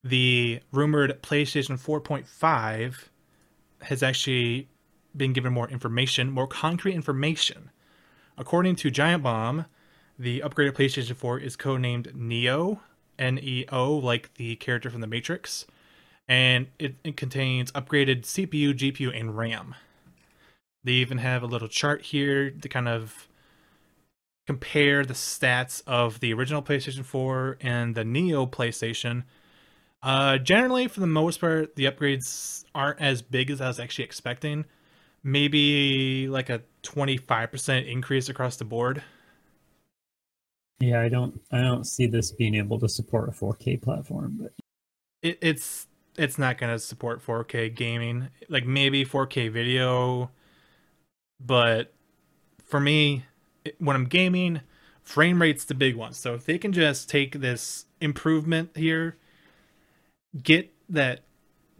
the 0.02 0.60
rumored 0.72 1.22
PlayStation 1.22 1.78
4.5 1.78 3.08
has 3.82 4.02
actually 4.02 4.68
been 5.16 5.32
given 5.32 5.52
more 5.52 5.68
information, 5.68 6.30
more 6.30 6.46
concrete 6.46 6.94
information. 6.94 7.70
According 8.36 8.76
to 8.76 8.90
Giant 8.90 9.22
Bomb, 9.22 9.66
the 10.18 10.40
upgraded 10.40 10.72
PlayStation 10.72 11.16
4 11.16 11.38
is 11.38 11.56
codenamed 11.56 12.14
Neo, 12.14 12.80
N 13.18 13.38
E 13.40 13.64
O, 13.70 13.94
like 13.94 14.34
the 14.34 14.56
character 14.56 14.90
from 14.90 15.00
The 15.00 15.06
Matrix, 15.06 15.64
and 16.28 16.66
it, 16.78 16.96
it 17.04 17.16
contains 17.16 17.72
upgraded 17.72 18.22
CPU, 18.22 18.74
GPU, 18.74 19.18
and 19.18 19.36
RAM. 19.36 19.74
They 20.84 20.92
even 20.92 21.18
have 21.18 21.42
a 21.42 21.46
little 21.46 21.68
chart 21.68 22.02
here 22.02 22.50
to 22.50 22.68
kind 22.68 22.88
of 22.88 23.28
compare 24.46 25.04
the 25.04 25.14
stats 25.14 25.82
of 25.86 26.20
the 26.20 26.32
original 26.32 26.62
PlayStation 26.62 27.04
4 27.04 27.58
and 27.60 27.94
the 27.94 28.04
Neo 28.04 28.46
PlayStation. 28.46 29.24
Uh, 30.02 30.38
generally, 30.38 30.88
for 30.88 31.00
the 31.00 31.06
most 31.06 31.40
part, 31.40 31.74
the 31.76 31.84
upgrades 31.86 32.64
aren't 32.74 33.00
as 33.00 33.22
big 33.22 33.50
as 33.50 33.60
I 33.60 33.68
was 33.68 33.80
actually 33.80 34.04
expecting. 34.04 34.64
Maybe 35.22 36.28
like 36.28 36.48
a 36.50 36.62
25% 36.84 37.88
increase 37.90 38.28
across 38.28 38.56
the 38.56 38.64
board. 38.64 39.02
Yeah, 40.80 41.00
I 41.00 41.08
don't, 41.08 41.40
I 41.50 41.60
don't 41.62 41.84
see 41.84 42.06
this 42.06 42.32
being 42.32 42.54
able 42.54 42.78
to 42.80 42.88
support 42.88 43.28
a 43.28 43.32
4K 43.32 43.80
platform, 43.82 44.38
but 44.40 44.52
It, 45.22 45.38
it's 45.42 45.86
it's 46.16 46.38
not 46.38 46.58
going 46.58 46.72
to 46.72 46.78
support 46.78 47.24
4K 47.24 47.74
gaming. 47.74 48.28
Like 48.48 48.66
maybe 48.66 49.04
4K 49.04 49.50
video, 49.50 50.30
but 51.40 51.92
for 52.64 52.80
me, 52.80 53.24
when 53.78 53.96
I'm 53.96 54.06
gaming, 54.06 54.60
frame 55.02 55.40
rate's 55.40 55.64
the 55.64 55.74
big 55.74 55.96
one. 55.96 56.12
So 56.12 56.34
if 56.34 56.44
they 56.44 56.58
can 56.58 56.72
just 56.72 57.08
take 57.08 57.40
this 57.40 57.86
improvement 58.00 58.70
here, 58.76 59.16
get 60.42 60.72
that 60.88 61.24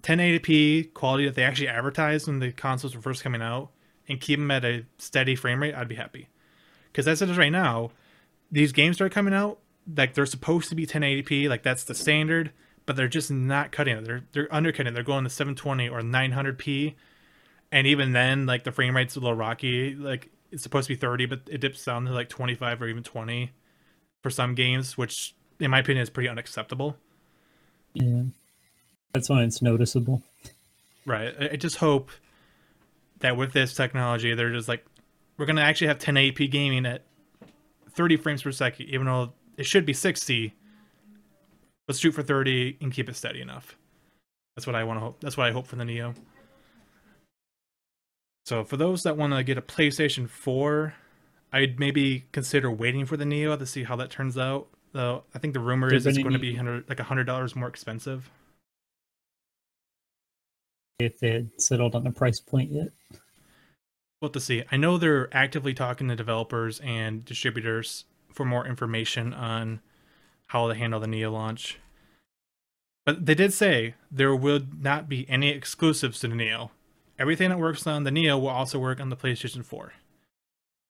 1080p 0.02 0.94
quality 0.94 1.26
that 1.26 1.34
they 1.34 1.42
actually 1.42 1.68
advertised 1.68 2.26
when 2.26 2.38
the 2.38 2.52
consoles 2.52 2.94
were 2.94 3.02
first 3.02 3.22
coming 3.22 3.42
out, 3.42 3.70
and 4.08 4.20
keep 4.20 4.38
them 4.38 4.50
at 4.50 4.64
a 4.64 4.84
steady 4.98 5.34
frame 5.34 5.60
rate, 5.60 5.74
I'd 5.74 5.88
be 5.88 5.96
happy. 5.96 6.28
Because 6.92 7.08
as 7.08 7.22
it 7.22 7.28
is 7.28 7.36
right 7.36 7.50
now, 7.50 7.90
these 8.50 8.72
games 8.72 9.00
are 9.00 9.08
coming 9.08 9.34
out, 9.34 9.58
like 9.96 10.14
they're 10.14 10.26
supposed 10.26 10.68
to 10.68 10.74
be 10.74 10.86
1080p, 10.86 11.48
like 11.48 11.62
that's 11.62 11.84
the 11.84 11.94
standard, 11.94 12.52
but 12.86 12.94
they're 12.94 13.08
just 13.08 13.30
not 13.30 13.72
cutting 13.72 13.98
it. 13.98 14.04
They're 14.04 14.22
they're 14.32 14.54
undercutting. 14.54 14.94
They're 14.94 15.02
going 15.02 15.24
to 15.24 15.30
720 15.30 15.88
or 15.88 16.00
900p, 16.00 16.94
and 17.72 17.86
even 17.86 18.12
then, 18.12 18.46
like 18.46 18.64
the 18.64 18.72
frame 18.72 18.94
rate's 18.94 19.16
a 19.16 19.20
little 19.20 19.34
rocky. 19.34 19.94
Like 19.94 20.30
it's 20.50 20.62
supposed 20.62 20.88
to 20.88 20.94
be 20.94 20.98
30, 20.98 21.26
but 21.26 21.40
it 21.50 21.60
dips 21.60 21.84
down 21.84 22.04
to 22.06 22.12
like 22.12 22.28
25 22.28 22.82
or 22.82 22.88
even 22.88 23.02
20 23.02 23.50
for 24.22 24.30
some 24.30 24.54
games, 24.54 24.96
which 24.96 25.34
in 25.60 25.70
my 25.70 25.80
opinion 25.80 26.02
is 26.02 26.10
pretty 26.10 26.28
unacceptable. 26.28 26.96
yeah, 27.94 28.22
that's 29.12 29.28
why 29.28 29.42
it's 29.42 29.62
noticeable. 29.62 30.22
Right. 31.06 31.34
I, 31.52 31.56
just 31.56 31.76
hope 31.76 32.10
that 33.20 33.36
with 33.36 33.52
this 33.52 33.74
technology, 33.74 34.34
they're 34.34 34.52
just 34.52 34.68
like, 34.68 34.84
we're 35.38 35.46
gonna 35.46 35.62
actually 35.62 35.86
have 35.88 35.98
1080p 35.98 36.50
gaming 36.50 36.84
at 36.84 37.02
30 37.92 38.16
frames 38.16 38.42
per 38.42 38.52
second, 38.52 38.86
even 38.88 39.06
though 39.06 39.32
it 39.56 39.64
should 39.64 39.86
be 39.86 39.92
60. 39.92 40.54
Let's 41.88 42.00
shoot 42.00 42.12
for 42.12 42.22
30 42.22 42.78
and 42.80 42.92
keep 42.92 43.08
it 43.08 43.16
steady 43.16 43.40
enough. 43.40 43.76
That's 44.56 44.66
what 44.66 44.74
I 44.74 44.84
want 44.84 44.96
to 44.98 45.04
hope. 45.04 45.20
That's 45.20 45.36
what 45.36 45.46
I 45.46 45.52
hope 45.52 45.66
for 45.66 45.76
the 45.76 45.84
Neo. 45.84 46.14
So 48.46 48.62
for 48.62 48.76
those 48.76 49.02
that 49.02 49.16
want 49.16 49.32
to 49.32 49.42
get 49.42 49.58
a 49.58 49.62
PlayStation 49.62 50.28
4, 50.28 50.94
I'd 51.52 51.80
maybe 51.80 52.26
consider 52.30 52.70
waiting 52.70 53.04
for 53.04 53.16
the 53.16 53.24
Neo 53.24 53.56
to 53.56 53.66
see 53.66 53.82
how 53.82 53.96
that 53.96 54.08
turns 54.08 54.38
out. 54.38 54.68
Though 54.92 55.24
I 55.34 55.40
think 55.40 55.52
the 55.52 55.60
rumor 55.60 55.88
They're 55.88 55.98
is 55.98 56.06
it's 56.06 56.16
going 56.16 56.32
to 56.32 56.38
be 56.38 56.54
100, 56.54 56.88
like 56.88 57.00
hundred 57.00 57.24
dollars 57.24 57.56
more 57.56 57.68
expensive. 57.68 58.30
If 60.98 61.18
they 61.18 61.30
had 61.32 61.50
settled 61.58 61.94
on 61.94 62.04
the 62.04 62.12
price 62.12 62.40
point 62.40 62.70
yet, 62.70 62.88
Well, 64.22 64.30
to 64.30 64.40
see. 64.40 64.62
I 64.72 64.76
know 64.76 64.96
they're 64.96 65.28
actively 65.36 65.74
talking 65.74 66.08
to 66.08 66.16
developers 66.16 66.80
and 66.80 67.24
distributors 67.24 68.04
for 68.32 68.46
more 68.46 68.66
information 68.66 69.34
on 69.34 69.80
how 70.46 70.68
to 70.68 70.74
handle 70.74 71.00
the 71.00 71.06
Neo 71.08 71.32
launch. 71.32 71.78
But 73.04 73.26
they 73.26 73.34
did 73.34 73.52
say 73.52 73.94
there 74.10 74.34
will 74.34 74.60
not 74.80 75.08
be 75.08 75.28
any 75.28 75.50
exclusives 75.50 76.20
to 76.20 76.28
the 76.28 76.34
Neo. 76.34 76.70
Everything 77.18 77.50
that 77.50 77.58
works 77.58 77.86
on 77.86 78.04
the 78.04 78.10
Neo 78.10 78.38
will 78.38 78.48
also 78.48 78.78
work 78.78 79.00
on 79.00 79.08
the 79.08 79.16
PlayStation 79.16 79.64
4. 79.64 79.92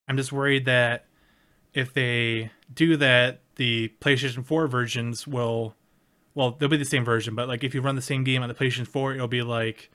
I'm 0.09 0.17
just 0.17 0.33
worried 0.33 0.65
that 0.65 1.07
if 1.73 1.92
they 1.92 2.50
do 2.73 2.96
that, 2.96 3.40
the 3.57 3.92
PlayStation 4.00 4.44
4 4.44 4.67
versions 4.67 5.27
will, 5.27 5.75
well, 6.35 6.53
they'll 6.53 6.69
be 6.69 6.77
the 6.77 6.85
same 6.85 7.05
version, 7.05 7.35
but 7.35 7.48
like 7.48 7.65
if 7.65 7.75
you 7.75 7.81
run 7.81 7.96
the 7.96 8.03
same 8.03 8.25
game 8.25 8.42
on 8.42 8.48
the 8.48 8.55
PlayStation 8.55 8.87
4, 8.87 9.15
it'll 9.15 9.29
be 9.29 9.42
like 9.42 9.90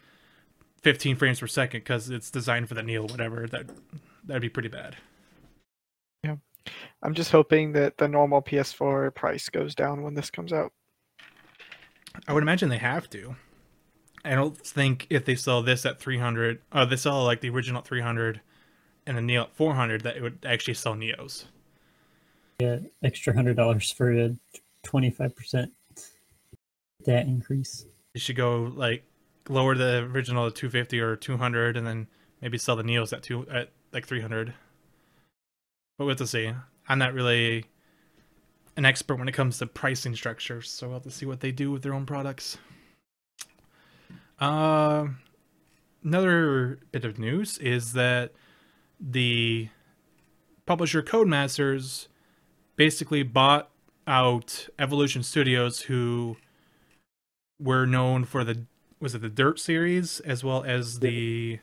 15 0.82 1.16
frames 1.16 1.40
per 1.40 1.48
second 1.48 1.82
because 1.82 2.10
it's 2.10 2.32
designed 2.32 2.68
for 2.68 2.76
the 2.76 2.84
Neo, 2.84 3.04
whatever. 3.04 3.48
That 3.48 3.70
that'd 4.26 4.42
be 4.42 4.50
pretty 4.50 4.70
bad. 4.70 4.96
Yeah, 6.24 6.36
I'm 7.04 7.14
just 7.14 7.32
hoping 7.32 7.74
that 7.74 7.98
the 7.98 8.08
normal 8.08 8.42
PS4 8.42 9.14
price 9.14 9.50
goes 9.50 9.76
down 9.76 10.04
when 10.04 10.14
this 10.14 10.30
comes 10.30 10.54
out. 10.54 10.72
I 12.28 12.34
would 12.34 12.44
imagine 12.44 12.70
they 12.70 12.78
have 12.78 13.10
to. 13.12 13.36
I 14.24 14.36
don't 14.36 14.58
think 14.58 15.08
if 15.10 15.26
they 15.26 15.36
sell 15.36 15.62
this 15.64 15.86
at 15.86 16.00
300, 16.00 16.58
or 16.74 16.82
uh, 16.82 16.86
they 16.86 16.96
sell 16.96 17.24
like 17.24 17.42
the 17.42 17.50
original 17.50 17.82
300 17.82 18.42
and 19.08 19.18
the 19.18 19.22
Neo 19.22 19.44
at 19.44 19.56
400, 19.56 20.02
that 20.02 20.18
it 20.18 20.22
would 20.22 20.46
actually 20.46 20.76
sell 20.76 20.94
Neos. 20.96 21.46
yeah, 22.60 22.78
extra 23.04 23.34
hundred 23.34 23.56
dollars 23.58 23.92
for 23.92 24.12
a 24.12 24.36
twenty 24.84 25.10
five 25.10 25.36
percent 25.36 25.72
that 27.06 27.26
increase. 27.26 27.86
You 28.14 28.22
should 28.22 28.36
go 28.36 28.72
like 28.76 29.04
lower 29.50 29.74
the 29.76 30.08
original 30.14 30.50
to 30.52 30.56
250 30.56 31.00
or 31.00 31.16
200, 31.16 31.78
and 31.78 31.88
then 31.88 32.08
maybe 32.42 32.58
sell 32.60 32.76
the 32.76 32.84
Neos 32.84 33.12
at 33.14 33.24
two 33.24 33.48
at 33.50 33.72
like 33.92 34.06
300. 34.06 34.54
But 35.98 36.06
we'll 36.06 36.10
have 36.10 36.18
to 36.20 36.28
see. 36.28 36.52
I'm 36.88 37.00
not 37.00 37.14
really 37.14 37.66
an 38.78 38.86
expert 38.86 39.16
when 39.18 39.28
it 39.28 39.34
comes 39.34 39.58
to 39.60 39.66
pricing 39.68 40.16
structures, 40.16 40.70
so 40.70 40.88
we'll 40.88 40.98
have 40.98 41.04
to 41.04 41.12
see 41.12 41.26
what 41.26 41.40
they 41.40 41.52
do 41.52 41.72
with 41.72 41.82
their 41.82 41.94
own 41.94 42.06
products. 42.06 42.58
Uh, 44.42 45.10
another 46.04 46.80
bit 46.92 47.06
of 47.06 47.20
news 47.20 47.60
is 47.60 47.94
that 47.94 48.32
the 49.00 49.70
publisher 50.66 51.04
Codemasters 51.04 52.08
basically 52.76 53.22
bought 53.22 53.70
out 54.08 54.68
Evolution 54.80 55.22
Studios, 55.22 55.82
who 55.82 56.38
were 57.60 57.86
known 57.86 58.26
for 58.26 58.44
the 58.44 58.66
was 59.00 59.14
it 59.14 59.22
the 59.22 59.30
Dirt 59.30 59.60
series 59.60 60.20
as 60.22 60.44
well 60.44 60.64
as 60.64 61.00
the 61.00 61.60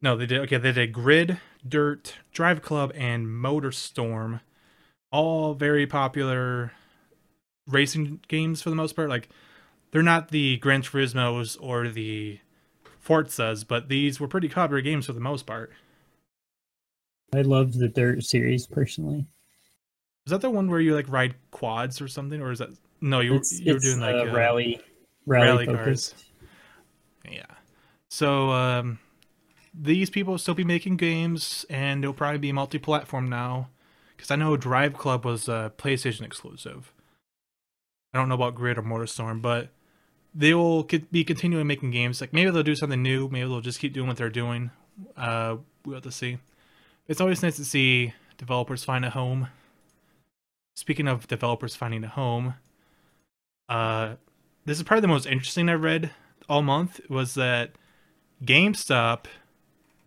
no 0.00 0.16
they 0.16 0.26
did 0.26 0.40
okay 0.40 0.56
they 0.56 0.72
did 0.72 0.92
Grid, 0.92 1.38
Dirt, 1.66 2.14
Drive 2.32 2.62
Club, 2.62 2.92
and 2.94 3.26
Motorstorm, 3.26 4.40
all 5.12 5.52
very 5.52 5.86
popular 5.86 6.72
racing 7.66 8.20
games 8.28 8.62
for 8.62 8.70
the 8.70 8.76
most 8.76 8.96
part. 8.96 9.10
Like 9.10 9.28
they're 9.90 10.02
not 10.02 10.28
the 10.28 10.56
Gran 10.58 10.82
Turismo's 10.82 11.56
or 11.56 11.88
the 11.88 12.40
Forzas, 13.04 13.66
but 13.66 13.88
these 13.88 14.20
were 14.20 14.28
pretty 14.28 14.48
popular 14.48 14.80
games 14.82 15.06
for 15.06 15.12
the 15.12 15.20
most 15.20 15.46
part. 15.46 15.72
I 17.34 17.42
loved 17.42 17.78
the 17.78 17.88
Dirt 17.88 18.22
series 18.22 18.66
personally. 18.66 19.26
Is 20.26 20.30
that 20.30 20.40
the 20.40 20.50
one 20.50 20.70
where 20.70 20.80
you 20.80 20.94
like 20.94 21.08
ride 21.08 21.34
quads 21.50 22.00
or 22.00 22.08
something, 22.08 22.40
or 22.40 22.50
is 22.52 22.58
that 22.58 22.70
no? 23.00 23.20
You 23.20 23.36
It's, 23.36 23.58
you 23.60 23.72
were 23.72 23.78
doing 23.78 24.00
like 24.00 24.14
uh, 24.14 24.30
uh, 24.30 24.34
rally, 24.34 24.80
rally, 25.26 25.66
rally 25.66 25.66
cars. 25.66 26.14
Yeah. 27.30 27.46
So 28.10 28.50
um, 28.50 28.98
these 29.72 30.10
people 30.10 30.34
will 30.34 30.38
still 30.38 30.54
be 30.54 30.64
making 30.64 30.96
games, 30.96 31.64
and 31.70 32.04
it'll 32.04 32.14
probably 32.14 32.38
be 32.38 32.52
multi-platform 32.52 33.28
now. 33.28 33.68
Because 34.16 34.30
I 34.30 34.36
know 34.36 34.56
Drive 34.56 34.94
Club 34.94 35.24
was 35.24 35.48
a 35.48 35.72
PlayStation 35.78 36.22
exclusive. 36.22 36.92
I 38.12 38.18
don't 38.18 38.28
know 38.28 38.34
about 38.34 38.54
Grid 38.54 38.78
or 38.78 38.82
Motorstorm, 38.82 39.40
but 39.40 39.68
they 40.38 40.54
will 40.54 40.84
be 40.84 41.24
continuing 41.24 41.66
making 41.66 41.90
games. 41.90 42.20
Like 42.20 42.32
maybe 42.32 42.50
they'll 42.52 42.62
do 42.62 42.76
something 42.76 43.02
new. 43.02 43.28
Maybe 43.28 43.48
they'll 43.48 43.60
just 43.60 43.80
keep 43.80 43.92
doing 43.92 44.06
what 44.06 44.16
they're 44.16 44.30
doing. 44.30 44.70
Uh, 45.16 45.56
we'll 45.84 45.96
have 45.96 46.04
to 46.04 46.12
see. 46.12 46.38
It's 47.08 47.20
always 47.20 47.42
nice 47.42 47.56
to 47.56 47.64
see 47.64 48.14
developers 48.36 48.84
find 48.84 49.04
a 49.04 49.10
home. 49.10 49.48
Speaking 50.76 51.08
of 51.08 51.26
developers 51.26 51.74
finding 51.74 52.04
a 52.04 52.08
home, 52.08 52.54
uh, 53.68 54.14
this 54.64 54.78
is 54.78 54.84
probably 54.84 55.00
the 55.00 55.08
most 55.08 55.26
interesting 55.26 55.68
I've 55.68 55.82
read 55.82 56.12
all 56.48 56.62
month. 56.62 57.00
Was 57.08 57.34
that 57.34 57.72
GameStop 58.44 59.24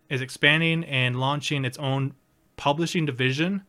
is 0.08 0.22
expanding 0.22 0.82
and 0.84 1.20
launching 1.20 1.66
its 1.66 1.76
own 1.76 2.14
publishing 2.56 3.04
division, 3.04 3.64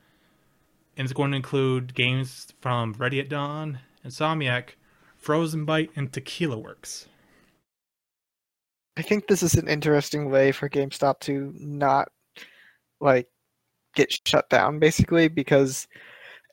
and 0.95 1.03
it's 1.03 1.14
going 1.14 1.32
to 1.32 1.38
include 1.38 1.93
games 1.93 2.53
from 2.61 2.93
Ready 2.93 3.20
at 3.20 3.28
Dawn, 3.28 3.80
Insomniac, 4.05 4.76
Frozenbyte, 5.24 5.89
and 5.95 6.11
Tequila 6.11 6.57
Works. 6.57 7.07
I 8.97 9.01
think 9.01 9.28
this 9.28 9.41
is 9.41 9.55
an 9.55 9.67
interesting 9.67 10.30
way 10.30 10.51
for 10.51 10.69
GameStop 10.69 11.19
to 11.21 11.53
not 11.57 12.09
like 13.01 13.28
get 13.95 14.11
shut 14.26 14.49
down 14.49 14.80
basically 14.80 15.28
because 15.28 15.88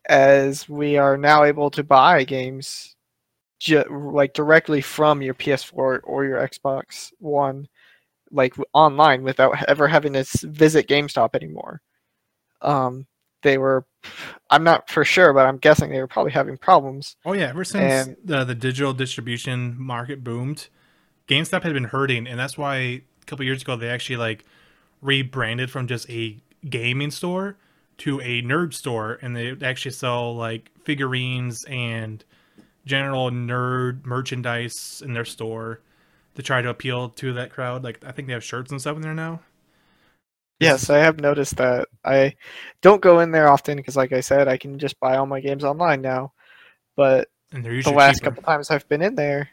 as 0.08 0.68
we 0.68 0.96
are 0.96 1.16
now 1.16 1.44
able 1.44 1.70
to 1.70 1.84
buy 1.84 2.24
games 2.24 2.96
ju- 3.58 3.84
like 4.12 4.32
directly 4.32 4.80
from 4.80 5.22
your 5.22 5.34
PS4 5.34 6.00
or 6.04 6.24
your 6.24 6.38
Xbox 6.38 7.12
One 7.18 7.68
like 8.32 8.54
online 8.72 9.22
without 9.22 9.62
ever 9.68 9.88
having 9.88 10.14
to 10.14 10.24
visit 10.44 10.88
GameStop 10.88 11.34
anymore. 11.34 11.82
Um 12.62 13.06
they 13.42 13.58
were 13.58 13.84
I'm 14.50 14.64
not 14.64 14.88
for 14.90 15.04
sure 15.04 15.32
but 15.32 15.46
I'm 15.46 15.58
guessing 15.58 15.90
they 15.90 15.98
were 16.00 16.06
probably 16.06 16.32
having 16.32 16.56
problems. 16.56 17.16
Oh 17.24 17.32
yeah, 17.32 17.48
ever 17.48 17.64
since 17.64 18.08
And- 18.08 18.16
the 18.24 18.44
the 18.44 18.54
digital 18.54 18.92
distribution 18.92 19.76
market 19.78 20.22
boomed, 20.24 20.68
GameStop 21.28 21.62
had 21.62 21.72
been 21.74 21.84
hurting, 21.84 22.26
and 22.26 22.38
that's 22.38 22.56
why 22.58 22.76
a 22.76 23.02
couple 23.26 23.44
years 23.44 23.62
ago 23.62 23.76
they 23.76 23.88
actually 23.88 24.16
like 24.16 24.44
rebranded 25.02 25.70
from 25.70 25.86
just 25.86 26.08
a 26.10 26.36
gaming 26.68 27.10
store 27.10 27.56
to 27.98 28.20
a 28.20 28.42
nerd 28.42 28.72
store, 28.74 29.18
and 29.22 29.36
they 29.36 29.54
actually 29.62 29.92
sell 29.92 30.34
like 30.34 30.70
figurines 30.84 31.64
and 31.66 32.24
general 32.86 33.30
nerd 33.30 34.04
merchandise 34.06 35.02
in 35.04 35.12
their 35.12 35.24
store 35.24 35.80
to 36.34 36.42
try 36.42 36.62
to 36.62 36.68
appeal 36.70 37.10
to 37.10 37.32
that 37.34 37.50
crowd. 37.50 37.84
Like 37.84 38.02
I 38.04 38.12
think 38.12 38.26
they 38.28 38.32
have 38.34 38.42
shirts 38.44 38.70
and 38.70 38.80
stuff 38.80 38.96
in 38.96 39.02
there 39.02 39.14
now. 39.14 39.40
Yes, 40.60 40.90
I 40.90 40.98
have 40.98 41.20
noticed 41.20 41.56
that. 41.56 41.88
I 42.04 42.34
don't 42.82 43.00
go 43.02 43.20
in 43.20 43.30
there 43.32 43.48
often 43.48 43.76
because 43.76 43.96
like 43.96 44.12
I 44.12 44.20
said 44.20 44.46
I 44.48 44.56
can 44.58 44.78
just 44.78 45.00
buy 45.00 45.16
all 45.16 45.26
my 45.26 45.40
games 45.40 45.64
online 45.64 46.02
now. 46.02 46.32
But 46.96 47.28
And 47.52 47.64
the 47.64 47.90
last 47.90 48.20
cheaper. 48.20 48.24
couple 48.30 48.42
times 48.42 48.70
I've 48.70 48.88
been 48.88 49.02
in 49.02 49.14
there, 49.14 49.48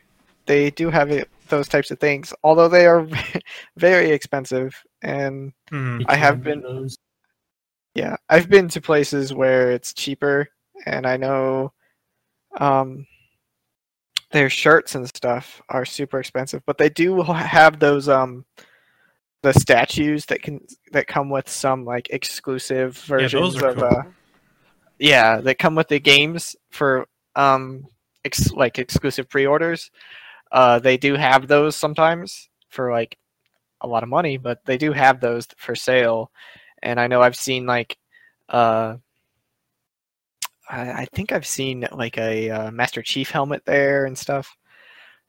they 0.48 0.70
do 0.72 0.90
have 0.90 1.12
it, 1.12 1.30
those 1.50 1.68
types 1.70 1.92
of 1.92 2.00
things, 2.00 2.34
although 2.44 2.68
they 2.70 2.86
are 2.86 3.08
very 3.78 4.12
expensive. 4.12 4.76
And 5.02 5.54
Mhm. 5.72 6.06
I 6.10 6.16
have 6.16 6.44
been- 6.44 6.62
those. 6.62 6.98
yeah, 7.96 8.18
I've 8.30 8.50
been 8.50 8.68
to 8.70 8.82
places 8.82 9.34
where 9.34 9.72
it's 9.72 9.94
cheaper, 9.94 10.48
and 10.86 11.06
I 11.08 11.18
know 11.18 11.74
um, 12.60 13.06
their 14.32 14.50
shirts 14.50 14.96
and 14.96 15.08
stuff 15.08 15.62
are 15.70 15.86
super 15.86 16.20
expensive, 16.20 16.62
but 16.66 16.78
they 16.78 16.90
do 16.90 17.22
have 17.24 17.80
those 17.80 18.10
um, 18.10 18.46
the 19.48 19.60
statues 19.60 20.26
that 20.26 20.42
can 20.42 20.60
that 20.92 21.08
come 21.08 21.30
with 21.30 21.48
some 21.48 21.86
like 21.86 22.10
exclusive 22.10 22.98
versions 22.98 23.56
are 23.56 23.70
of 23.70 23.78
cool. 23.78 23.84
uh, 23.86 24.04
yeah 25.00 25.40
that 25.40 25.58
come 25.58 25.74
with 25.74 25.88
the 25.88 26.00
games 26.02 26.58
for 26.70 27.08
um 27.38 27.86
ex- 28.26 28.52
like 28.52 28.78
exclusive 28.78 29.30
pre-orders. 29.30 29.90
Uh 30.52 30.80
they 30.80 30.98
do 30.98 31.16
have 31.16 31.48
those 31.48 31.78
sometimes 31.78 32.50
for 32.68 32.92
like 32.92 33.18
a 33.80 33.88
lot 33.88 34.04
of 34.04 34.10
money 34.10 34.36
but 34.36 34.60
they 34.66 34.78
do 34.78 34.92
have 34.92 35.22
those 35.22 35.48
for 35.58 35.76
sale. 35.76 36.30
And 36.84 37.00
i 37.00 37.08
know 37.08 37.22
i've 37.22 37.38
seen 37.38 37.66
like 37.66 37.98
uh 38.50 38.98
i, 40.70 40.92
I 40.92 41.06
think 41.14 41.32
i've 41.32 41.48
seen 41.48 41.88
like 41.94 42.18
a 42.18 42.50
uh, 42.50 42.72
master 42.72 43.02
chief 43.02 43.32
helmet 43.32 43.64
there 43.66 44.06
and 44.06 44.18
stuff. 44.18 44.58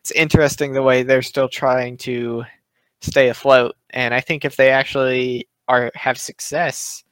It's 0.01 0.11
interesting 0.11 0.73
the 0.73 0.83
way 0.83 1.05
they're 1.05 1.23
still 1.23 1.49
trying 1.49 1.99
to 1.99 2.45
stay 3.01 3.29
afloat. 3.29 3.75
And 3.91 4.13
i 4.15 4.21
think 4.21 4.45
if 4.45 4.57
they 4.57 4.71
actually 4.71 5.49
are 5.69 5.91
have 5.95 6.19
success 6.19 7.05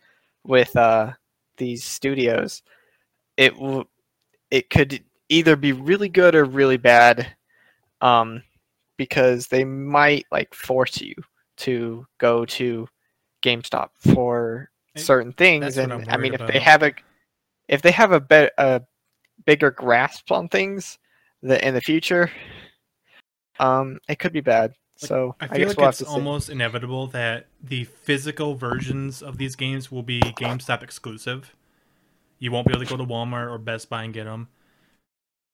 with 0.44 0.74
uh 0.76 1.12
these 1.56 1.84
studios 1.84 2.62
it 3.36 3.54
w- 3.54 3.84
it 4.50 4.70
could 4.70 5.02
either 5.28 5.56
be 5.56 5.72
really 5.72 6.08
good 6.08 6.34
or 6.34 6.44
really 6.44 6.76
bad 6.76 7.26
um 8.00 8.42
because 8.96 9.46
they 9.48 9.64
might 9.64 10.24
like 10.30 10.54
force 10.54 11.00
you 11.00 11.14
to 11.56 12.06
go 12.18 12.44
to 12.44 12.86
GameStop 13.42 13.88
for 13.98 14.70
certain 14.96 15.32
things. 15.32 15.76
that's 15.76 15.78
and 15.78 15.92
I 16.08 16.16
mean 16.16 16.34
if 16.34 16.46
they 16.46 16.58
have 16.58 16.82
a 16.82 16.92
if 17.68 17.82
they 17.82 17.90
have 17.90 18.12
a 18.12 18.20
bet 18.20 18.52
a 18.58 18.82
bigger 19.44 19.70
grasp 19.70 20.30
on 20.32 20.48
things 20.48 20.98
that 21.42 21.62
in 21.62 21.74
the 21.74 21.80
future 21.80 22.30
um 23.60 23.98
it 24.08 24.18
could 24.18 24.32
be 24.32 24.40
bad 24.40 24.72
Like, 25.00 25.08
so 25.08 25.34
I 25.40 25.44
I, 25.44 25.48
feel 25.48 25.58
guess 25.58 25.76
like 25.76 25.88
it's 25.90 25.98
see. 25.98 26.04
almost 26.06 26.48
inevitable 26.48 27.06
that 27.08 27.46
the 27.62 27.84
physical 27.84 28.54
versions 28.54 29.22
of 29.22 29.36
these 29.36 29.54
games 29.54 29.92
will 29.92 30.02
be 30.02 30.20
GameStop 30.20 30.82
exclusive. 30.82 31.54
You 32.38 32.50
won't 32.50 32.66
be 32.66 32.72
able 32.72 32.84
to 32.84 32.88
go 32.88 32.96
to 32.96 33.04
Walmart 33.04 33.50
or 33.50 33.58
Best 33.58 33.90
Buy 33.90 34.04
and 34.04 34.14
get 34.14 34.24
them. 34.24 34.48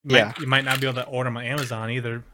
Yeah. 0.04 0.32
you 0.38 0.46
might 0.46 0.64
not 0.64 0.80
be 0.80 0.86
able 0.86 1.00
to 1.02 1.06
order 1.08 1.28
them 1.28 1.36
on 1.36 1.44
Amazon 1.44 1.90
either. 1.90 2.24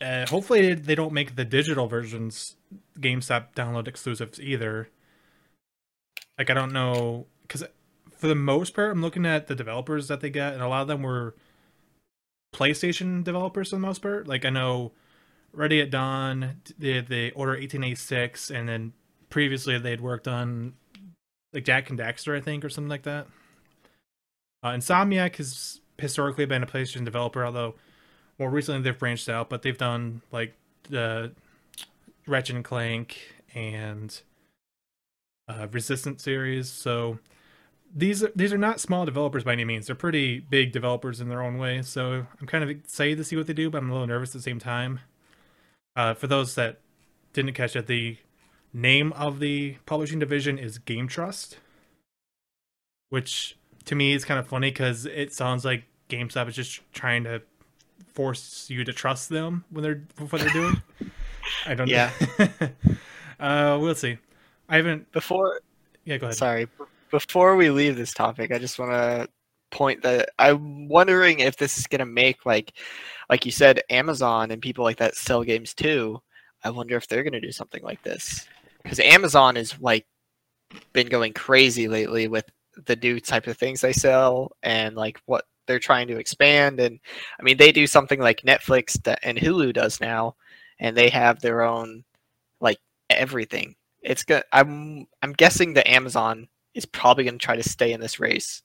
Uh, 0.00 0.26
hopefully, 0.26 0.74
they 0.74 0.94
don't 0.94 1.12
make 1.12 1.36
the 1.36 1.44
digital 1.44 1.86
versions 1.86 2.56
GameStop 2.98 3.54
download 3.54 3.88
exclusives 3.88 4.40
either. 4.40 4.88
Like 6.38 6.48
I 6.50 6.54
don't 6.54 6.72
know, 6.72 7.26
because 7.42 7.64
for 8.16 8.26
the 8.26 8.34
most 8.34 8.74
part, 8.74 8.92
I'm 8.92 9.02
looking 9.02 9.26
at 9.26 9.46
the 9.46 9.54
developers 9.54 10.08
that 10.08 10.20
they 10.20 10.30
got, 10.30 10.54
and 10.54 10.62
a 10.62 10.68
lot 10.68 10.82
of 10.82 10.88
them 10.88 11.02
were 11.02 11.34
PlayStation 12.54 13.22
developers 13.24 13.70
for 13.70 13.76
the 13.76 13.80
most 13.80 14.00
part. 14.00 14.26
Like 14.26 14.44
I 14.44 14.50
know 14.50 14.92
Ready 15.52 15.80
at 15.80 15.90
Dawn, 15.90 16.60
they 16.78 17.32
Order 17.32 17.52
1886, 17.52 18.50
and 18.50 18.68
then 18.68 18.92
previously 19.30 19.78
they'd 19.78 20.00
worked 20.00 20.28
on 20.28 20.74
like 21.52 21.64
Jak 21.64 21.90
and 21.90 21.98
Daxter, 21.98 22.36
I 22.36 22.40
think, 22.40 22.64
or 22.64 22.68
something 22.68 22.88
like 22.88 23.02
that. 23.02 23.26
Uh, 24.62 24.70
Insomniac 24.70 25.36
has 25.36 25.80
historically 25.98 26.46
been 26.46 26.62
a 26.62 26.66
PlayStation 26.66 27.04
developer, 27.04 27.44
although 27.44 27.74
more 28.38 28.50
recently 28.50 28.82
they've 28.82 28.98
branched 28.98 29.28
out, 29.28 29.50
but 29.50 29.62
they've 29.62 29.78
done 29.78 30.22
like 30.32 30.54
the 30.88 31.32
Ratchet 32.26 32.56
and 32.56 32.64
Clank 32.64 33.18
and 33.54 34.20
uh, 35.48 35.66
Resistance 35.72 36.22
series. 36.22 36.68
So 36.70 37.18
these 37.94 38.22
are, 38.22 38.32
these 38.36 38.52
are 38.52 38.58
not 38.58 38.80
small 38.80 39.04
developers 39.04 39.44
by 39.44 39.52
any 39.52 39.64
means. 39.64 39.86
They're 39.86 39.96
pretty 39.96 40.38
big 40.38 40.72
developers 40.72 41.20
in 41.20 41.28
their 41.28 41.42
own 41.42 41.58
way. 41.58 41.82
So 41.82 42.26
I'm 42.40 42.46
kind 42.46 42.62
of 42.62 42.70
excited 42.70 43.18
to 43.18 43.24
see 43.24 43.36
what 43.36 43.46
they 43.46 43.52
do, 43.52 43.68
but 43.70 43.78
I'm 43.78 43.90
a 43.90 43.92
little 43.92 44.06
nervous 44.06 44.30
at 44.30 44.34
the 44.34 44.42
same 44.42 44.58
time. 44.58 45.00
Uh, 45.96 46.14
for 46.14 46.26
those 46.26 46.54
that 46.54 46.80
didn't 47.32 47.54
catch 47.54 47.74
it, 47.76 47.86
the 47.86 48.16
name 48.72 49.12
of 49.14 49.40
the 49.40 49.76
publishing 49.86 50.18
division 50.18 50.58
is 50.58 50.78
Game 50.78 51.08
Trust, 51.08 51.58
which 53.10 53.56
to 53.86 53.94
me 53.94 54.12
is 54.12 54.24
kind 54.24 54.38
of 54.38 54.46
funny 54.46 54.70
because 54.70 55.06
it 55.06 55.32
sounds 55.32 55.64
like 55.64 55.84
GameStop 56.08 56.48
is 56.48 56.56
just 56.56 56.80
trying 56.92 57.24
to 57.24 57.42
force 58.12 58.68
you 58.70 58.84
to 58.84 58.92
trust 58.92 59.28
them 59.28 59.64
when 59.70 59.82
they're 59.82 60.02
what 60.28 60.40
they're 60.40 60.50
doing. 60.50 60.82
I 61.66 61.74
don't 61.74 61.88
Yeah. 61.88 62.10
know. 62.38 62.48
uh, 63.40 63.78
we'll 63.80 63.94
see. 63.94 64.18
I 64.68 64.76
haven't. 64.76 65.10
Before 65.12 65.60
Yeah, 66.04 66.18
go 66.18 66.26
ahead. 66.26 66.36
Sorry. 66.36 66.68
Before 67.10 67.56
we 67.56 67.70
leave 67.70 67.96
this 67.96 68.12
topic, 68.12 68.52
I 68.52 68.58
just 68.58 68.78
want 68.78 68.92
to 68.92 69.28
point 69.70 70.02
that 70.02 70.30
I'm 70.38 70.88
wondering 70.88 71.40
if 71.40 71.56
this 71.56 71.78
is 71.78 71.86
to 72.00 72.06
make 72.06 72.44
like 72.46 72.72
like 73.28 73.46
you 73.46 73.52
said 73.52 73.82
Amazon 73.90 74.50
and 74.50 74.62
people 74.62 74.84
like 74.84 74.98
that 74.98 75.16
sell 75.16 75.42
games 75.44 75.74
too. 75.74 76.20
I 76.64 76.70
wonder 76.70 76.96
if 76.96 77.08
they're 77.08 77.22
to 77.34 77.40
do 77.40 77.52
something 77.52 77.82
like 77.82 78.02
this. 78.02 78.46
Cuz 78.84 79.00
Amazon 79.00 79.56
is 79.56 79.78
like 79.80 80.06
been 80.92 81.08
going 81.08 81.32
crazy 81.32 81.88
lately 81.88 82.28
with 82.28 82.44
the 82.86 82.96
new 82.96 83.20
type 83.20 83.46
of 83.46 83.58
things 83.58 83.80
they 83.80 83.92
sell 83.92 84.52
and 84.62 84.96
like 84.96 85.20
what 85.26 85.44
they're 85.66 85.78
trying 85.78 86.08
to 86.08 86.18
expand 86.18 86.80
and 86.80 86.98
I 87.38 87.42
mean 87.42 87.56
they 87.56 87.72
do 87.72 87.86
something 87.86 88.20
like 88.20 88.42
Netflix 88.42 88.98
and 89.22 89.38
Hulu 89.38 89.72
does 89.74 90.00
now 90.00 90.36
and 90.78 90.96
they 90.96 91.10
have 91.10 91.40
their 91.40 91.62
own 91.62 92.04
like 92.60 92.78
everything 93.10 93.76
it's 94.02 94.24
good. 94.24 94.42
I'm 94.52 95.06
I'm 95.22 95.32
guessing 95.32 95.74
that 95.74 95.88
Amazon 95.88 96.48
is 96.74 96.86
probably 96.86 97.24
going 97.24 97.38
to 97.38 97.44
try 97.44 97.56
to 97.56 97.68
stay 97.68 97.92
in 97.92 98.00
this 98.00 98.20
race. 98.20 98.62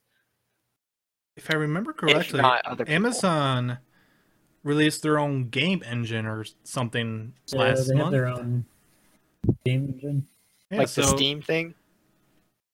If 1.37 1.51
I 1.51 1.55
remember 1.55 1.91
correctly, 1.93 2.41
not 2.41 2.65
other 2.65 2.85
people. 2.85 2.95
Amazon 2.95 3.77
released 4.63 5.03
their 5.03 5.19
own 5.19 5.49
game 5.49 5.83
engine 5.85 6.25
or 6.25 6.45
something 6.63 7.33
So 7.45 7.57
last 7.57 7.87
they 7.87 7.95
have 7.95 8.03
month. 8.05 8.11
their 8.11 8.27
own 8.27 8.65
game 9.65 9.89
engine. 9.93 10.27
Yeah, 10.71 10.79
like 10.79 10.89
the 10.89 11.03
Steam 11.03 11.41
thing. 11.41 11.75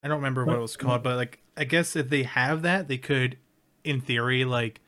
I 0.04 0.08
don't 0.08 0.18
remember 0.18 0.46
what 0.46 0.56
it 0.56 0.60
was 0.62 0.78
called, 0.78 1.04
but 1.04 1.18
like 1.18 1.40
I 1.58 1.64
guess 1.64 1.96
if 1.96 2.10
they 2.10 2.24
have 2.24 2.62
that, 2.62 2.88
they 2.88 2.98
could, 2.98 3.38
in 3.84 4.00
theory, 4.02 4.46
like 4.46 4.80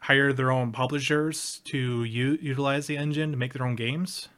hire 0.00 0.32
their 0.32 0.50
own 0.52 0.70
publishers 0.70 1.60
to 1.64 2.04
u- 2.04 2.38
utilize 2.40 2.86
the 2.86 2.96
engine 2.96 3.30
to 3.32 3.36
make 3.36 3.52
their 3.54 3.66
own 3.66 3.74
games. 3.74 4.28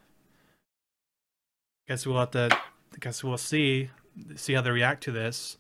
Guess 1.88 2.06
we'll 2.06 2.18
have 2.18 2.30
to. 2.32 2.48
I 2.52 2.98
guess 3.00 3.24
we'll 3.24 3.36
see 3.38 3.90
see 4.36 4.52
how 4.52 4.62
they 4.62 4.70
react 4.70 5.02
to 5.04 5.12
this. 5.12 5.56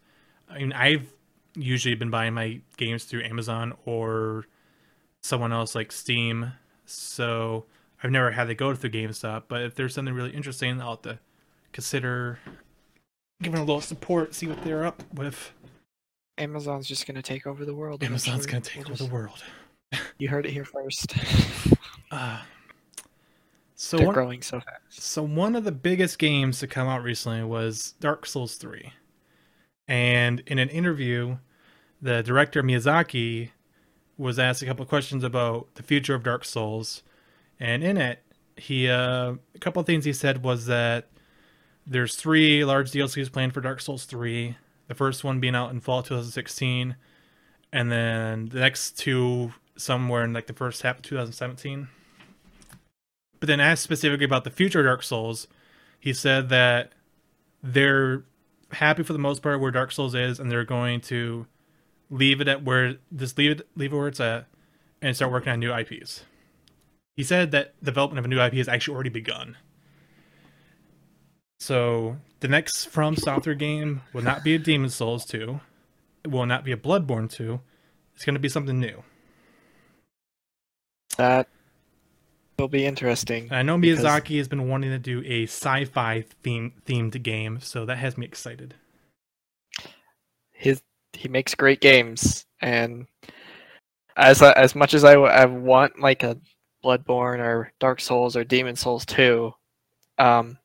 I 0.48 0.58
mean, 0.58 0.72
I've 0.72 1.12
usually 1.54 1.94
been 1.94 2.10
buying 2.10 2.34
my 2.34 2.60
games 2.76 3.04
through 3.04 3.22
Amazon 3.24 3.74
or 3.84 4.46
someone 5.22 5.52
else 5.52 5.74
like 5.74 5.92
Steam, 5.92 6.52
so 6.86 7.66
I've 8.02 8.10
never 8.10 8.30
had 8.30 8.46
to 8.48 8.54
go 8.54 8.74
through 8.74 8.90
GameStop. 8.90 9.44
But 9.48 9.62
if 9.62 9.74
there's 9.74 9.94
something 9.94 10.14
really 10.14 10.30
interesting, 10.30 10.80
I'll 10.80 10.90
have 10.90 11.02
to 11.02 11.18
consider 11.72 12.38
giving 13.42 13.58
a 13.58 13.64
little 13.64 13.80
support, 13.80 14.34
see 14.34 14.46
what 14.46 14.62
they're 14.64 14.84
up 14.84 15.02
with. 15.14 15.52
Amazon's 16.38 16.86
just 16.86 17.06
going 17.06 17.16
to 17.16 17.22
take 17.22 17.46
over 17.46 17.64
the 17.64 17.74
world. 17.74 18.02
Amazon's 18.02 18.46
eventually. 18.46 18.52
gonna 18.52 18.64
take 18.64 18.84
We'll 18.88 18.94
over 18.94 19.04
the 19.04 19.14
world. 19.14 19.42
You 20.18 20.28
heard 20.28 20.46
it 20.46 20.52
here 20.52 20.64
first. 20.64 21.14
Uh, 22.12 22.40
so 23.76 23.96
They're 23.98 24.06
one, 24.06 24.14
growing 24.14 24.42
so 24.42 24.58
fast. 24.58 25.00
so 25.00 25.22
one 25.22 25.54
of 25.54 25.62
the 25.62 25.70
biggest 25.70 26.18
games 26.18 26.58
to 26.58 26.66
come 26.66 26.88
out 26.88 27.04
recently 27.04 27.44
was 27.44 27.94
Dark 28.00 28.26
Souls 28.26 28.56
3. 28.56 28.92
And 29.90 30.44
in 30.46 30.60
an 30.60 30.68
interview, 30.68 31.38
the 32.00 32.22
director 32.22 32.62
Miyazaki 32.62 33.50
was 34.16 34.38
asked 34.38 34.62
a 34.62 34.66
couple 34.66 34.86
questions 34.86 35.24
about 35.24 35.74
the 35.74 35.82
future 35.82 36.14
of 36.14 36.22
Dark 36.22 36.44
Souls. 36.44 37.02
And 37.58 37.82
in 37.82 37.96
it, 37.96 38.22
he 38.56 38.88
uh, 38.88 39.34
a 39.52 39.58
couple 39.58 39.82
things 39.82 40.04
he 40.04 40.12
said 40.12 40.44
was 40.44 40.66
that 40.66 41.08
there's 41.84 42.14
three 42.14 42.64
large 42.64 42.92
DLCs 42.92 43.32
planned 43.32 43.52
for 43.52 43.60
Dark 43.60 43.80
Souls 43.80 44.04
3. 44.04 44.56
The 44.86 44.94
first 44.94 45.24
one 45.24 45.40
being 45.40 45.56
out 45.56 45.72
in 45.72 45.80
fall 45.80 46.04
2016, 46.04 46.94
and 47.72 47.90
then 47.90 48.46
the 48.46 48.60
next 48.60 48.96
two 48.96 49.52
somewhere 49.76 50.22
in 50.22 50.32
like 50.32 50.46
the 50.46 50.52
first 50.52 50.82
half 50.82 50.98
of 50.98 51.02
2017. 51.02 51.88
But 53.40 53.48
then 53.48 53.58
asked 53.58 53.82
specifically 53.82 54.24
about 54.24 54.44
the 54.44 54.50
future 54.50 54.84
Dark 54.84 55.02
Souls, 55.02 55.48
he 55.98 56.12
said 56.12 56.48
that 56.50 56.92
they're 57.60 58.22
happy 58.72 59.02
for 59.02 59.12
the 59.12 59.18
most 59.18 59.42
part 59.42 59.60
where 59.60 59.70
Dark 59.70 59.92
Souls 59.92 60.14
is, 60.14 60.38
and 60.38 60.50
they're 60.50 60.64
going 60.64 61.00
to 61.02 61.46
leave 62.10 62.40
it 62.40 62.48
at 62.48 62.64
where 62.64 62.96
just 63.14 63.38
leave 63.38 63.52
it 63.52 63.68
leave 63.76 63.92
it 63.92 63.96
where 63.96 64.08
it's 64.08 64.20
at, 64.20 64.46
and 65.00 65.14
start 65.14 65.32
working 65.32 65.52
on 65.52 65.60
new 65.60 65.74
IPs. 65.74 66.24
He 67.16 67.24
said 67.24 67.50
that 67.50 67.82
development 67.82 68.18
of 68.18 68.24
a 68.24 68.28
new 68.28 68.40
IP 68.40 68.54
has 68.54 68.68
actually 68.68 68.94
already 68.94 69.10
begun. 69.10 69.56
So 71.58 72.16
the 72.40 72.48
next 72.48 72.86
From 72.86 73.16
Software 73.16 73.54
game 73.54 74.00
will 74.14 74.22
not 74.22 74.42
be 74.42 74.54
a 74.54 74.58
Demon 74.58 74.88
Souls 74.88 75.26
2. 75.26 75.60
It 76.24 76.30
will 76.30 76.46
not 76.46 76.64
be 76.64 76.72
a 76.72 76.76
Bloodborne 76.76 77.30
2. 77.30 77.60
It's 78.14 78.24
going 78.24 78.34
to 78.34 78.40
be 78.40 78.48
something 78.48 78.80
new. 78.80 79.02
That 81.18 81.48
will 82.60 82.68
be 82.68 82.86
interesting. 82.86 83.44
And 83.44 83.56
I 83.56 83.62
know 83.62 83.78
Because- 83.78 84.04
Miyazaki 84.04 84.38
has 84.38 84.48
been 84.48 84.68
wanting 84.68 84.90
to 84.90 84.98
do 84.98 85.22
a 85.24 85.44
sci-fi 85.44 86.22
theme 86.42 86.74
themed 86.86 87.20
game, 87.22 87.60
so 87.60 87.84
that 87.86 87.98
has 87.98 88.16
me 88.16 88.26
excited. 88.26 88.74
His 90.52 90.82
he 91.12 91.28
makes 91.28 91.54
great 91.54 91.80
games, 91.80 92.46
and 92.60 93.06
as 94.16 94.42
as 94.42 94.74
much 94.74 94.94
as 94.94 95.02
I 95.04 95.44
want 95.46 95.98
like 95.98 96.22
a 96.22 96.38
Bloodborne 96.84 97.40
or 97.40 97.72
Dark 97.80 98.00
Souls 98.00 98.36
or 98.36 98.44
Demon 98.44 98.76
Souls 98.76 99.04
2, 99.06 99.52
um, 100.18 100.58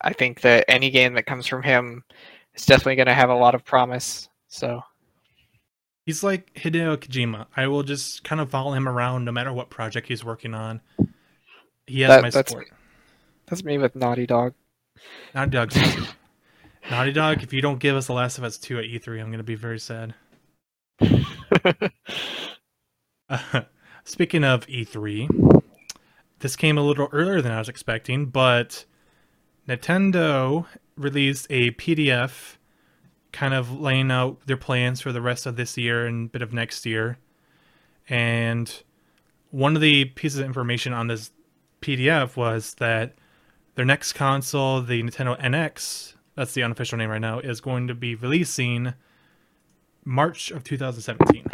I 0.00 0.12
think 0.12 0.40
that 0.42 0.64
any 0.68 0.90
game 0.90 1.14
that 1.14 1.26
comes 1.26 1.46
from 1.46 1.62
him 1.62 2.04
is 2.54 2.66
definitely 2.66 2.96
going 2.96 3.06
to 3.06 3.14
have 3.14 3.30
a 3.30 3.34
lot 3.34 3.54
of 3.54 3.64
promise. 3.64 4.28
So 4.48 4.82
He's 6.10 6.24
like 6.24 6.52
Hideo 6.54 6.96
Kojima. 6.96 7.46
I 7.56 7.68
will 7.68 7.84
just 7.84 8.24
kind 8.24 8.40
of 8.40 8.50
follow 8.50 8.72
him 8.72 8.88
around 8.88 9.24
no 9.24 9.30
matter 9.30 9.52
what 9.52 9.70
project 9.70 10.08
he's 10.08 10.24
working 10.24 10.54
on. 10.54 10.80
He 11.86 12.00
has 12.00 12.08
That- 12.08 12.22
my 12.22 12.30
that's 12.30 12.50
support. 12.50 12.68
that's 13.46 13.62
me 13.62 13.78
with 13.78 13.94
Naughty 13.94 14.26
Dog. 14.26 14.54
Naughty 15.36 15.52
Dog. 15.52 15.72
Naughty 16.90 17.12
Dog. 17.12 17.44
If 17.44 17.52
you 17.52 17.60
don't 17.62 17.78
give 17.78 17.94
us 17.94 18.08
The 18.08 18.12
Last 18.14 18.38
of 18.38 18.42
Us 18.42 18.58
two 18.58 18.76
at 18.80 18.86
E3, 18.86 19.20
I'm 19.20 19.26
going 19.26 19.38
to 19.38 19.44
be 19.44 19.54
very 19.54 19.78
sad. 19.78 20.14
Speaking 24.04 24.42
of 24.42 24.66
E3, 24.66 25.62
this 26.40 26.56
came 26.56 26.76
a 26.76 26.82
little 26.82 27.08
earlier 27.12 27.40
than 27.40 27.52
I 27.52 27.60
was 27.60 27.68
expecting, 27.68 28.26
but 28.26 28.84
Nintendo 29.68 30.66
released 30.96 31.46
a 31.50 31.70
PDF 31.70 32.56
kind 33.32 33.54
of 33.54 33.80
laying 33.80 34.10
out 34.10 34.46
their 34.46 34.56
plans 34.56 35.00
for 35.00 35.12
the 35.12 35.22
rest 35.22 35.46
of 35.46 35.56
this 35.56 35.76
year 35.76 36.06
and 36.06 36.30
bit 36.30 36.42
of 36.42 36.52
next 36.52 36.84
year. 36.84 37.18
And 38.08 38.82
one 39.50 39.76
of 39.76 39.82
the 39.82 40.06
pieces 40.06 40.40
of 40.40 40.46
information 40.46 40.92
on 40.92 41.06
this 41.06 41.30
PDF 41.80 42.36
was 42.36 42.74
that 42.74 43.14
their 43.74 43.84
next 43.84 44.12
console, 44.12 44.82
the 44.82 45.02
Nintendo 45.02 45.40
NX, 45.40 46.14
that's 46.34 46.54
the 46.54 46.62
unofficial 46.62 46.98
name 46.98 47.10
right 47.10 47.20
now, 47.20 47.38
is 47.38 47.60
going 47.60 47.88
to 47.88 47.94
be 47.94 48.14
releasing 48.14 48.94
March 50.04 50.50
of 50.50 50.64
2017. 50.64 51.46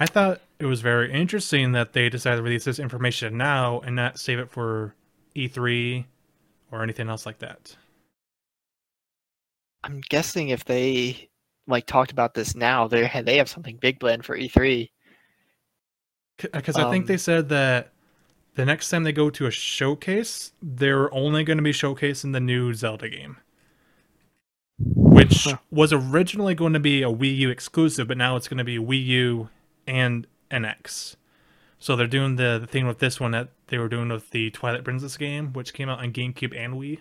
I 0.00 0.06
thought 0.06 0.40
it 0.58 0.66
was 0.66 0.80
very 0.80 1.12
interesting 1.12 1.72
that 1.72 1.92
they 1.92 2.08
decided 2.08 2.36
to 2.36 2.42
release 2.42 2.64
this 2.64 2.78
information 2.78 3.36
now 3.36 3.80
and 3.80 3.96
not 3.96 4.18
save 4.18 4.38
it 4.38 4.50
for 4.50 4.94
E3 5.34 6.04
or 6.70 6.82
anything 6.82 7.08
else 7.08 7.26
like 7.26 7.38
that. 7.38 7.76
I'm 9.82 10.00
guessing 10.08 10.50
if 10.50 10.64
they 10.64 11.30
like 11.66 11.86
talked 11.86 12.12
about 12.12 12.34
this 12.34 12.54
now, 12.54 12.86
they 12.88 13.08
they 13.24 13.38
have 13.38 13.48
something 13.48 13.76
big 13.76 13.98
planned 14.00 14.24
for 14.24 14.36
E 14.36 14.48
E3. 14.48 14.90
Because 16.36 16.78
I 16.78 16.84
think 16.84 17.06
Um, 17.06 17.08
they 17.08 17.16
said 17.16 17.48
that 17.48 17.92
the 18.54 18.64
next 18.64 18.90
time 18.90 19.04
they 19.04 19.12
go 19.12 19.30
to 19.30 19.46
a 19.46 19.50
showcase, 19.50 20.52
they're 20.62 21.12
only 21.14 21.44
going 21.44 21.58
to 21.58 21.62
be 21.64 21.72
showcasing 21.72 22.32
the 22.32 22.40
new 22.40 22.74
Zelda 22.74 23.08
game, 23.08 23.38
which 25.04 25.46
Huh. 25.46 25.58
was 25.70 25.92
originally 25.92 26.54
going 26.54 26.72
to 26.72 26.80
be 26.80 27.02
a 27.02 27.08
Wii 27.08 27.36
U 27.38 27.50
exclusive, 27.50 28.08
but 28.08 28.16
now 28.16 28.36
it's 28.36 28.48
going 28.48 28.58
to 28.58 28.64
be 28.64 28.78
Wii 28.78 29.04
U 29.06 29.48
and 29.86 30.26
NX. 30.50 31.16
So 31.78 31.96
they're 31.96 32.06
doing 32.06 32.36
the, 32.36 32.58
the 32.60 32.66
thing 32.66 32.86
with 32.86 32.98
this 32.98 33.20
one 33.20 33.32
that 33.32 33.50
they 33.68 33.78
were 33.78 33.88
doing 33.88 34.08
with 34.08 34.30
the 34.30 34.50
Twilight 34.50 34.84
Princess 34.84 35.16
game, 35.16 35.52
which 35.52 35.74
came 35.74 35.88
out 35.88 36.00
on 36.00 36.12
GameCube 36.12 36.56
and 36.56 36.74
Wii. 36.74 37.00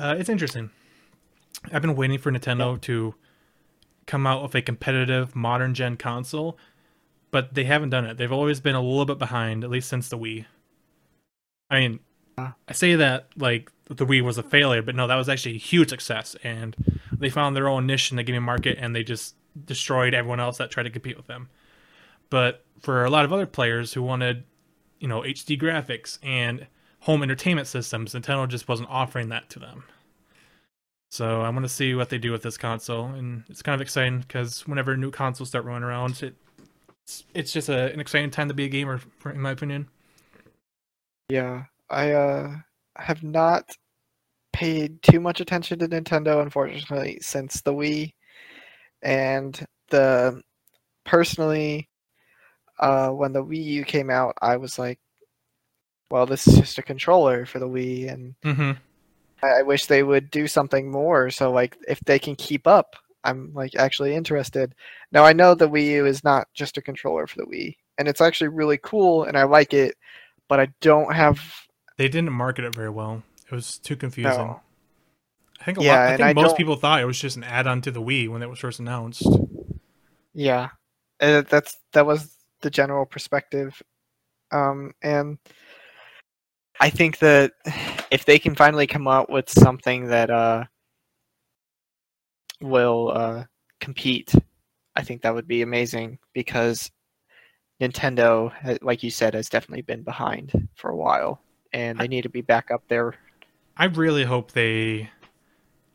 Uh, 0.00 0.14
it's 0.18 0.30
interesting. 0.30 0.70
I've 1.70 1.82
been 1.82 1.94
waiting 1.94 2.18
for 2.18 2.32
Nintendo 2.32 2.80
to 2.82 3.14
come 4.06 4.26
out 4.26 4.42
with 4.42 4.54
a 4.54 4.62
competitive 4.62 5.36
modern 5.36 5.74
gen 5.74 5.98
console, 5.98 6.58
but 7.30 7.52
they 7.52 7.64
haven't 7.64 7.90
done 7.90 8.06
it. 8.06 8.16
They've 8.16 8.32
always 8.32 8.60
been 8.60 8.74
a 8.74 8.80
little 8.80 9.04
bit 9.04 9.18
behind, 9.18 9.62
at 9.62 9.68
least 9.68 9.90
since 9.90 10.08
the 10.08 10.16
Wii. 10.16 10.46
I 11.68 11.80
mean. 11.80 12.00
I 12.38 12.72
say 12.72 12.94
that 12.94 13.28
like 13.36 13.70
the 13.84 14.06
Wii 14.06 14.22
was 14.22 14.38
a 14.38 14.42
failure, 14.42 14.80
but 14.80 14.94
no, 14.94 15.06
that 15.06 15.16
was 15.16 15.28
actually 15.28 15.56
a 15.56 15.58
huge 15.58 15.90
success, 15.90 16.34
and 16.42 16.74
they 17.12 17.28
found 17.28 17.54
their 17.54 17.68
own 17.68 17.86
niche 17.86 18.10
in 18.10 18.16
the 18.16 18.22
gaming 18.22 18.42
market, 18.42 18.78
and 18.80 18.96
they 18.96 19.02
just 19.02 19.34
destroyed 19.66 20.14
everyone 20.14 20.40
else 20.40 20.56
that 20.56 20.70
tried 20.70 20.84
to 20.84 20.90
compete 20.90 21.18
with 21.18 21.26
them. 21.26 21.50
But 22.30 22.64
for 22.80 23.04
a 23.04 23.10
lot 23.10 23.26
of 23.26 23.32
other 23.34 23.44
players 23.44 23.92
who 23.92 24.02
wanted 24.02 24.44
you 25.00 25.08
know 25.08 25.20
HD 25.20 25.60
graphics 25.60 26.18
and 26.22 26.66
home 27.00 27.22
entertainment 27.22 27.66
systems. 27.66 28.14
Nintendo 28.14 28.48
just 28.48 28.68
wasn't 28.68 28.88
offering 28.90 29.30
that 29.30 29.48
to 29.50 29.58
them. 29.58 29.84
So 31.10 31.40
I 31.40 31.50
want 31.50 31.64
to 31.64 31.68
see 31.68 31.94
what 31.94 32.08
they 32.08 32.18
do 32.18 32.30
with 32.30 32.42
this 32.42 32.56
console, 32.56 33.06
and 33.06 33.42
it's 33.48 33.62
kind 33.62 33.74
of 33.74 33.80
exciting 33.80 34.20
because 34.20 34.66
whenever 34.68 34.96
new 34.96 35.10
consoles 35.10 35.48
start 35.48 35.64
rolling 35.64 35.82
around, 35.82 36.22
it 36.22 36.36
it's, 37.34 37.52
just 37.52 37.68
a, 37.68 37.92
an 37.92 37.98
exciting 37.98 38.30
time 38.30 38.46
to 38.48 38.54
be 38.54 38.64
a 38.64 38.68
gamer, 38.68 39.00
in 39.24 39.40
my 39.40 39.50
opinion. 39.50 39.88
Yeah, 41.28 41.64
I 41.88 42.12
uh, 42.12 42.54
have 42.96 43.24
not 43.24 43.68
paid 44.52 45.02
too 45.02 45.18
much 45.18 45.40
attention 45.40 45.80
to 45.80 45.88
Nintendo, 45.88 46.42
unfortunately, 46.42 47.18
since 47.20 47.60
the 47.62 47.72
Wii, 47.72 48.12
and 49.02 49.64
the 49.90 50.40
personally, 51.04 51.88
uh, 52.78 53.10
when 53.10 53.32
the 53.32 53.44
Wii 53.44 53.64
U 53.64 53.84
came 53.84 54.10
out, 54.10 54.36
I 54.40 54.56
was 54.56 54.78
like, 54.78 55.00
well, 56.10 56.26
this 56.26 56.46
is 56.46 56.58
just 56.58 56.78
a 56.78 56.82
controller 56.82 57.46
for 57.46 57.58
the 57.58 57.68
Wii, 57.68 58.12
and 58.12 58.34
Mm-hmm. 58.44 58.72
I 59.42 59.60
I 59.60 59.62
wish 59.62 59.86
they 59.86 60.02
would 60.02 60.30
do 60.30 60.46
something 60.46 60.90
more. 60.90 61.30
So, 61.30 61.50
like, 61.50 61.76
if 61.88 62.00
they 62.00 62.18
can 62.18 62.36
keep 62.36 62.66
up, 62.66 62.94
I'm 63.24 63.52
like 63.54 63.74
actually 63.76 64.14
interested. 64.14 64.74
Now, 65.12 65.24
I 65.24 65.32
know 65.32 65.54
the 65.54 65.68
Wii 65.68 65.86
U 65.92 66.06
is 66.06 66.24
not 66.24 66.48
just 66.54 66.76
a 66.78 66.82
controller 66.82 67.26
for 67.26 67.36
the 67.38 67.46
Wii, 67.46 67.76
and 67.98 68.06
it's 68.08 68.20
actually 68.20 68.48
really 68.48 68.78
cool, 68.82 69.24
and 69.24 69.36
I 69.36 69.44
like 69.44 69.72
it, 69.72 69.94
but 70.48 70.60
I 70.60 70.68
don't 70.80 71.12
have. 71.14 71.40
They 71.96 72.08
didn't 72.08 72.32
market 72.32 72.64
it 72.64 72.74
very 72.74 72.90
well. 72.90 73.22
It 73.50 73.54
was 73.54 73.78
too 73.78 73.96
confusing. 73.96 74.38
No. 74.38 74.60
I 75.60 75.64
think 75.64 75.78
a 75.78 75.82
Yeah, 75.82 75.92
lot, 75.92 76.00
I 76.08 76.16
think 76.16 76.28
I 76.28 76.32
most 76.32 76.48
don't- 76.50 76.56
people 76.56 76.76
thought 76.76 77.00
it 77.02 77.04
was 77.06 77.20
just 77.20 77.36
an 77.36 77.44
add-on 77.44 77.82
to 77.82 77.90
the 77.90 78.00
Wii 78.00 78.28
when 78.28 78.42
it 78.42 78.48
was 78.48 78.58
first 78.58 78.78
announced. 78.80 79.22
Yeah, 80.32 80.68
that's 81.18 81.76
that 81.92 82.06
was 82.06 82.34
the 82.62 82.70
general 82.70 83.04
perspective, 83.04 83.82
um, 84.52 84.92
and 85.02 85.38
I 86.80 86.88
think 86.88 87.18
that 87.18 87.52
if 88.10 88.24
they 88.24 88.38
can 88.38 88.54
finally 88.54 88.86
come 88.86 89.06
out 89.06 89.30
with 89.30 89.50
something 89.50 90.06
that 90.08 90.30
uh, 90.30 90.64
will 92.62 93.12
uh, 93.14 93.44
compete, 93.80 94.34
I 94.96 95.02
think 95.02 95.20
that 95.22 95.34
would 95.34 95.46
be 95.46 95.60
amazing 95.60 96.18
because 96.32 96.90
Nintendo, 97.80 98.52
like 98.82 99.02
you 99.02 99.10
said, 99.10 99.34
has 99.34 99.50
definitely 99.50 99.82
been 99.82 100.02
behind 100.02 100.68
for 100.74 100.90
a 100.90 100.96
while, 100.96 101.42
and 101.74 101.98
they 101.98 102.08
need 102.08 102.22
to 102.22 102.30
be 102.30 102.40
back 102.42 102.70
up 102.70 102.82
there. 102.88 103.14
I 103.76 103.84
really 103.84 104.24
hope 104.24 104.52
they. 104.52 105.10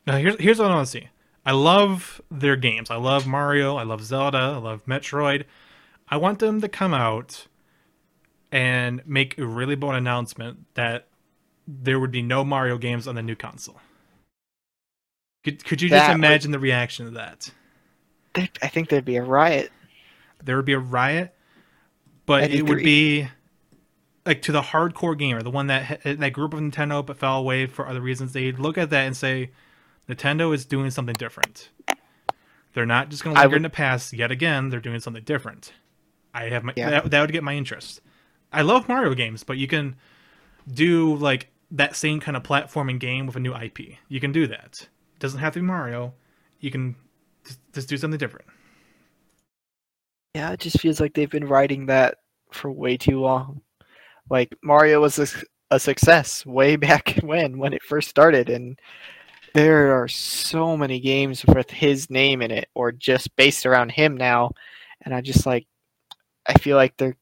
Now 0.05 0.17
here's 0.17 0.39
here's 0.39 0.59
what 0.59 0.69
I 0.69 0.75
want 0.75 0.87
to 0.87 0.91
see. 0.91 1.09
I 1.45 1.51
love 1.51 2.21
their 2.29 2.55
games. 2.55 2.89
I 2.89 2.95
love 2.95 3.25
Mario. 3.27 3.75
I 3.75 3.83
love 3.83 4.03
Zelda. 4.03 4.37
I 4.37 4.57
love 4.57 4.85
Metroid. 4.85 5.45
I 6.09 6.17
want 6.17 6.39
them 6.39 6.61
to 6.61 6.69
come 6.69 6.93
out 6.93 7.47
and 8.55 9.01
make 9.05 9.37
a 9.37 9.45
really 9.45 9.75
bold 9.75 9.95
announcement 9.95 10.65
that 10.75 11.07
there 11.67 11.99
would 11.99 12.11
be 12.11 12.21
no 12.21 12.45
Mario 12.45 12.77
games 12.77 13.05
on 13.05 13.15
the 13.15 13.21
new 13.21 13.35
console. 13.35 13.81
Could 15.43 15.63
could 15.65 15.81
you 15.81 15.89
just 15.89 15.99
That 15.99 16.09
would- 16.13 16.15
imagine 16.23 16.51
the 16.51 16.59
reaction 16.59 17.05
to 17.05 17.11
that? 17.11 17.51
I 18.35 18.67
think 18.67 18.87
there'd 18.89 19.03
be 19.05 19.17
a 19.17 19.23
riot. 19.23 19.71
There 20.43 20.55
would 20.55 20.65
be 20.65 20.73
a 20.73 20.79
riot, 20.79 21.33
but 22.25 22.43
I'd 22.45 22.51
it 22.51 22.67
would 22.67 22.77
be 22.83 23.27
like 24.25 24.41
to 24.43 24.51
the 24.53 24.61
hardcore 24.61 25.17
gamer, 25.17 25.41
the 25.41 25.51
one 25.51 25.67
that 25.67 26.01
that 26.03 26.31
group 26.33 26.53
of 26.53 26.61
Nintendo 26.61 27.05
but 27.05 27.17
fell 27.17 27.37
away 27.37 27.65
for 27.67 27.87
other 27.87 28.01
reasons. 28.01 28.31
They'd 28.33 28.57
look 28.59 28.77
at 28.77 28.89
that 28.89 29.05
and 29.05 29.15
say, 29.17 29.51
Nintendo 30.09 30.53
is 30.53 30.65
doing 30.65 30.91
something 30.91 31.15
different. 31.17 31.69
They're 32.73 32.85
not 32.85 33.09
just 33.09 33.23
going 33.23 33.35
to 33.35 33.41
linger 33.41 33.49
would- 33.51 33.57
in 33.57 33.63
the 33.63 33.69
past 33.69 34.13
yet 34.13 34.31
again. 34.31 34.69
They're 34.69 34.79
doing 34.81 34.99
something 35.01 35.23
different. 35.23 35.73
I 36.33 36.45
have 36.49 36.63
my 36.63 36.73
Yeah. 36.75 36.89
that, 36.91 37.11
that 37.11 37.21
would 37.21 37.31
get 37.31 37.43
my 37.43 37.55
interest. 37.55 38.01
I 38.51 38.61
love 38.61 38.87
Mario 38.87 39.13
games, 39.13 39.43
but 39.43 39.57
you 39.57 39.67
can 39.67 39.95
do 40.71 41.15
like 41.15 41.51
that 41.71 41.95
same 41.95 42.19
kind 42.19 42.37
of 42.37 42.43
platforming 42.43 42.99
game 42.99 43.25
with 43.25 43.35
a 43.35 43.39
new 43.39 43.53
IP. 43.53 43.97
You 44.07 44.19
can 44.19 44.31
do 44.31 44.47
that. 44.47 44.87
It 45.15 45.19
doesn't 45.19 45.39
have 45.39 45.53
to 45.53 45.59
be 45.59 45.65
Mario. 45.65 46.13
You 46.59 46.71
can 46.71 46.95
just, 47.45 47.59
just 47.73 47.89
do 47.89 47.97
something 47.97 48.17
different. 48.17 48.47
Yeah, 50.33 50.51
it 50.51 50.59
just 50.59 50.79
feels 50.79 50.99
like 50.99 51.13
they've 51.13 51.29
been 51.29 51.47
writing 51.47 51.85
that 51.85 52.17
for 52.51 52.71
way 52.71 52.97
too 52.97 53.19
long. 53.19 53.61
Like 54.29 54.55
Mario 54.63 55.01
was 55.01 55.19
a, 55.19 55.27
a 55.71 55.79
success 55.79 56.45
way 56.45 56.75
back 56.75 57.19
when 57.23 57.57
when 57.57 57.73
it 57.73 57.83
first 57.83 58.09
started 58.09 58.49
and 58.49 58.79
there 59.53 60.01
are 60.01 60.09
so 60.09 60.75
many 60.75 60.99
games 60.99 61.45
with 61.45 61.69
his 61.71 62.09
name 62.09 62.41
in 62.41 62.51
it 62.51 62.67
or 62.73 62.91
just 62.91 63.33
based 63.37 63.65
around 63.65 63.89
him 63.89 64.17
now 64.17 64.51
and 65.01 65.15
I 65.15 65.21
just 65.21 65.45
like 65.45 65.65
I 66.45 66.53
feel 66.55 66.75
like 66.75 66.97
they're 66.97 67.15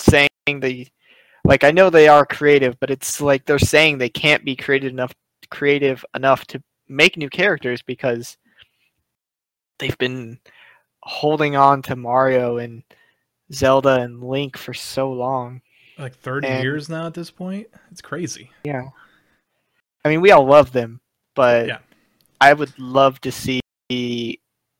saying 0.00 0.28
they 0.60 0.88
like 1.44 1.64
I 1.64 1.70
know 1.70 1.90
they 1.90 2.08
are 2.08 2.26
creative 2.26 2.78
but 2.80 2.90
it's 2.90 3.20
like 3.20 3.44
they're 3.44 3.58
saying 3.58 3.98
they 3.98 4.08
can't 4.08 4.44
be 4.44 4.56
creative 4.56 4.92
enough 4.92 5.12
creative 5.50 6.04
enough 6.14 6.46
to 6.46 6.62
make 6.88 7.16
new 7.16 7.30
characters 7.30 7.82
because 7.82 8.36
they've 9.78 9.98
been 9.98 10.38
holding 11.02 11.56
on 11.56 11.82
to 11.82 11.96
Mario 11.96 12.58
and 12.58 12.82
Zelda 13.52 14.00
and 14.00 14.22
Link 14.22 14.56
for 14.56 14.72
so 14.72 15.12
long. 15.12 15.60
Like 15.98 16.14
30 16.16 16.46
And- 16.48 16.62
years 16.62 16.88
now 16.88 17.06
at 17.06 17.14
this 17.14 17.30
point. 17.30 17.68
It's 17.90 18.00
crazy. 18.00 18.50
Yeah. 18.64 18.88
I 20.04 20.08
mean, 20.08 20.20
we 20.20 20.30
all 20.30 20.44
love 20.46 20.72
them, 20.72 21.00
but 21.34 21.66
Yeah. 21.66 21.78
I 22.40 22.52
would 22.52 22.76
love 22.78 23.20
to 23.22 23.32
see 23.32 23.60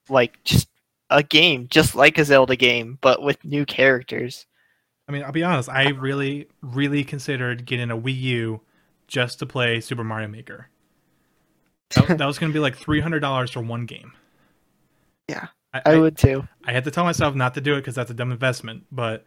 like 0.09 0.43
just 0.45 0.69
a 1.11 1.23
game 1.23 1.69
just 1.69 1.95
like 1.95 2.19
a 2.19 2.25
Zelda 2.25 2.57
game 2.57 2.99
but 3.01 3.23
with 3.23 3.45
new 3.45 3.65
characters. 3.67 4.47
I 5.09 5.13
mean, 5.13 5.23
I'll 5.23 5.33
be 5.33 5.43
honest. 5.43 5.69
I 5.69 5.91
really, 5.91 6.49
really 6.63 7.05
considered 7.05 7.67
getting 7.67 7.91
a 7.91 7.97
Wii 7.97 8.19
U 8.21 8.61
just 9.07 9.39
to 9.41 9.47
play 9.47 9.81
Super 9.81 10.05
Mario 10.05 10.29
Maker. 10.29 10.69
That, 11.95 12.19
that 12.19 12.27
was 12.27 12.39
going 12.39 12.51
to 12.51 12.57
be 12.57 12.61
like 12.61 12.77
three 12.77 13.01
hundred 13.01 13.21
dollars 13.21 13.51
for 13.51 13.61
one 13.61 13.87
game. 13.87 14.13
Yeah, 15.29 15.49
I, 15.73 15.83
I 15.87 15.93
I, 15.93 15.99
would 15.99 16.17
too. 16.17 16.47
I 16.65 16.73
had 16.73 16.85
to 16.85 16.91
tell 16.91 17.05
myself 17.05 17.35
not 17.35 17.55
to 17.55 17.61
do 17.61 17.75
it 17.75 17.81
because 17.81 17.95
that's 17.95 18.11
a 18.11 18.15
dumb 18.15 18.33
investment. 18.33 18.85
But 18.91 19.25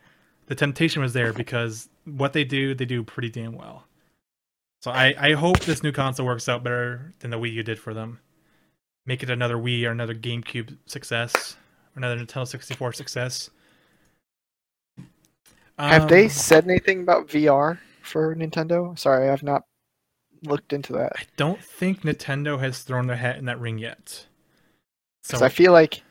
the 0.47 0.55
temptation 0.55 1.01
was 1.01 1.13
there 1.13 1.33
because 1.41 1.89
what 2.05 2.33
they 2.33 2.43
do, 2.43 2.73
they 2.73 2.85
do 2.85 3.03
pretty 3.03 3.29
damn 3.29 3.53
well. 3.53 3.83
So 4.81 4.91
I, 4.91 5.15
I 5.17 5.33
hope 5.33 5.59
this 5.61 5.81
new 5.81 5.91
console 5.91 6.25
works 6.25 6.47
out 6.47 6.63
better 6.63 7.13
than 7.19 7.31
the 7.31 7.39
Wii 7.39 7.53
U 7.53 7.63
did 7.63 7.79
for 7.79 7.93
them. 7.95 8.19
Make 9.05 9.23
it 9.23 9.29
another 9.29 9.57
Wii 9.57 9.85
or 9.85 9.91
another 9.91 10.13
GameCube 10.13 10.77
success, 10.85 11.57
or 11.95 11.99
another 11.99 12.17
Nintendo 12.17 12.47
sixty 12.47 12.73
four 12.73 12.93
success. 12.93 13.49
Have 15.77 16.07
they 16.07 16.25
Um, 16.25 16.29
said 16.29 16.65
anything 16.65 17.01
about 17.01 17.27
VR 17.27 17.79
for 18.01 18.35
Nintendo? 18.35 18.97
Sorry, 18.97 19.29
I've 19.29 19.43
not 19.43 19.63
looked 20.43 20.73
into 20.73 20.93
that. 20.93 21.13
I 21.17 21.23
don't 21.35 21.61
think 21.63 22.01
Nintendo 22.03 22.59
has 22.59 22.83
thrown 22.83 23.07
their 23.07 23.17
hat 23.17 23.37
in 23.37 23.45
that 23.45 23.59
ring 23.59 23.77
yet. 23.77 24.27
Because 25.27 25.41
So 25.41 25.45
I 25.45 25.49
feel 25.49 25.71
like 25.73 26.03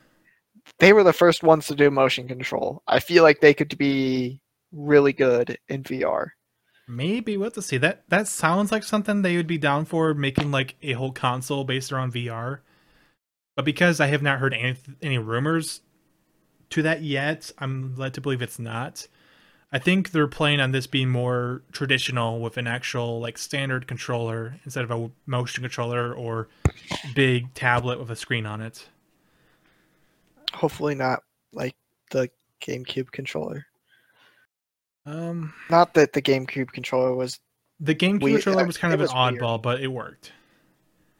they 0.79 0.93
were 0.93 1.03
the 1.03 1.13
first 1.13 1.43
ones 1.43 1.67
to 1.67 1.75
do 1.75 1.91
motion 1.91 2.27
control. 2.27 2.83
I 2.87 2.99
feel 2.99 3.23
like 3.23 3.41
they 3.41 3.53
could 3.53 3.77
be 3.77 4.41
really 4.71 5.13
good 5.13 5.57
in 5.69 5.83
VR. 5.83 6.27
maybe 6.87 7.37
we'll 7.37 7.47
have 7.47 7.53
to 7.53 7.61
see. 7.61 7.77
That 7.77 8.03
that 8.09 8.27
sounds 8.27 8.71
like 8.71 8.83
something 8.83 9.21
they 9.21 9.35
would 9.37 9.47
be 9.47 9.57
down 9.57 9.85
for 9.85 10.13
making 10.13 10.51
like 10.51 10.75
a 10.81 10.93
whole 10.93 11.11
console 11.11 11.63
based 11.63 11.91
around 11.91 12.13
VR. 12.13 12.59
But 13.55 13.65
because 13.65 13.99
I 13.99 14.07
have 14.07 14.21
not 14.21 14.39
heard 14.39 14.53
any 14.53 14.77
any 15.01 15.17
rumors 15.17 15.81
to 16.71 16.81
that 16.83 17.01
yet, 17.01 17.51
I'm 17.59 17.95
led 17.95 18.13
to 18.15 18.21
believe 18.21 18.41
it's 18.41 18.59
not. 18.59 19.07
I 19.71 19.79
think 19.79 20.11
they're 20.11 20.27
playing 20.27 20.61
on 20.61 20.71
this 20.71 20.87
being 20.87 21.09
more 21.09 21.61
traditional 21.73 22.39
with 22.39 22.57
an 22.57 22.67
actual 22.67 23.19
like 23.19 23.37
standard 23.37 23.85
controller 23.87 24.55
instead 24.63 24.85
of 24.85 24.91
a 24.91 25.11
motion 25.25 25.61
controller 25.63 26.13
or 26.13 26.47
big 27.13 27.53
tablet 27.53 27.99
with 27.99 28.09
a 28.09 28.15
screen 28.15 28.45
on 28.45 28.61
it. 28.61 28.87
Hopefully 30.53 30.95
not 30.95 31.21
like 31.51 31.75
the 32.11 32.29
GameCube 32.61 33.11
controller. 33.11 33.65
Um, 35.05 35.53
Not 35.69 35.93
that 35.95 36.13
the 36.13 36.21
GameCube 36.21 36.71
controller 36.71 37.13
was 37.13 37.39
the 37.79 37.93
GameCube 37.95 38.21
controller 38.35 38.63
uh, 38.63 38.67
was 38.67 38.77
kind 38.77 38.93
it 38.93 38.95
of 38.95 38.99
an 39.01 39.03
was 39.03 39.13
weird. 39.13 39.41
oddball, 39.41 39.61
but 39.61 39.81
it 39.81 39.87
worked. 39.87 40.31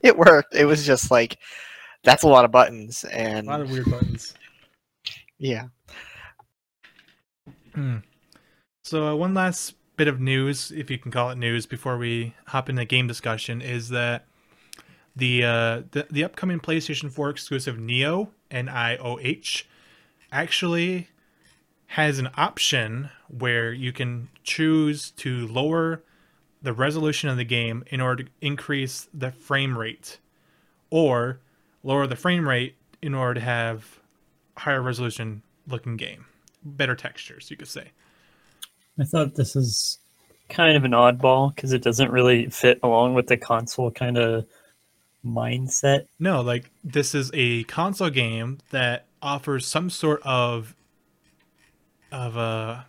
it 0.01 0.17
worked. 0.17 0.55
It 0.55 0.65
was 0.65 0.85
just 0.85 1.11
like 1.11 1.37
that's 2.03 2.23
a 2.23 2.27
lot 2.27 2.45
of 2.45 2.51
buttons 2.51 3.03
and 3.05 3.47
A 3.47 3.49
lot 3.49 3.61
of 3.61 3.69
weird 3.71 3.89
buttons. 3.91 4.33
yeah. 5.37 5.67
Hmm. 7.73 7.97
So 8.87 9.05
uh, 9.05 9.15
one 9.15 9.33
last 9.33 9.75
bit 9.97 10.07
of 10.07 10.21
news, 10.21 10.71
if 10.71 10.89
you 10.89 10.97
can 10.97 11.11
call 11.11 11.29
it 11.29 11.37
news, 11.37 11.65
before 11.65 11.97
we 11.97 12.33
hop 12.45 12.69
into 12.69 12.85
game 12.85 13.05
discussion, 13.05 13.61
is 13.61 13.89
that 13.89 14.25
the 15.13 15.43
uh, 15.43 15.81
the, 15.91 16.07
the 16.09 16.23
upcoming 16.23 16.61
PlayStation 16.61 17.11
4 17.11 17.29
exclusive 17.29 17.75
Nioh 17.75 18.29
N 18.49 18.69
I 18.69 18.95
O 18.95 19.19
H 19.19 19.67
actually 20.31 21.09
has 21.87 22.17
an 22.17 22.29
option 22.37 23.09
where 23.27 23.73
you 23.73 23.91
can 23.91 24.29
choose 24.45 25.11
to 25.17 25.45
lower 25.47 26.01
the 26.61 26.71
resolution 26.71 27.29
of 27.29 27.35
the 27.35 27.43
game 27.43 27.83
in 27.87 27.99
order 27.99 28.23
to 28.23 28.29
increase 28.39 29.09
the 29.13 29.33
frame 29.33 29.77
rate, 29.77 30.17
or 30.89 31.41
lower 31.83 32.07
the 32.07 32.15
frame 32.15 32.47
rate 32.47 32.77
in 33.01 33.13
order 33.13 33.33
to 33.33 33.41
have 33.41 33.99
higher 34.55 34.81
resolution 34.81 35.43
looking 35.67 35.97
game, 35.97 36.25
better 36.63 36.95
textures, 36.95 37.51
you 37.51 37.57
could 37.57 37.67
say. 37.67 37.91
I 38.99 39.03
thought 39.03 39.35
this 39.35 39.55
is 39.55 39.99
kind 40.49 40.77
of 40.77 40.83
an 40.83 40.91
oddball 40.91 41.53
because 41.55 41.73
it 41.73 41.81
doesn't 41.83 42.11
really 42.11 42.47
fit 42.49 42.79
along 42.83 43.13
with 43.13 43.27
the 43.27 43.37
console 43.37 43.91
kind 43.91 44.17
of 44.17 44.45
mindset. 45.25 46.07
No, 46.19 46.41
like 46.41 46.71
this 46.83 47.13
is 47.13 47.29
a 47.33 47.63
console 47.65 48.09
game 48.09 48.59
that 48.71 49.05
offers 49.21 49.65
some 49.65 49.89
sort 49.89 50.21
of 50.23 50.75
of 52.11 52.37
a 52.37 52.85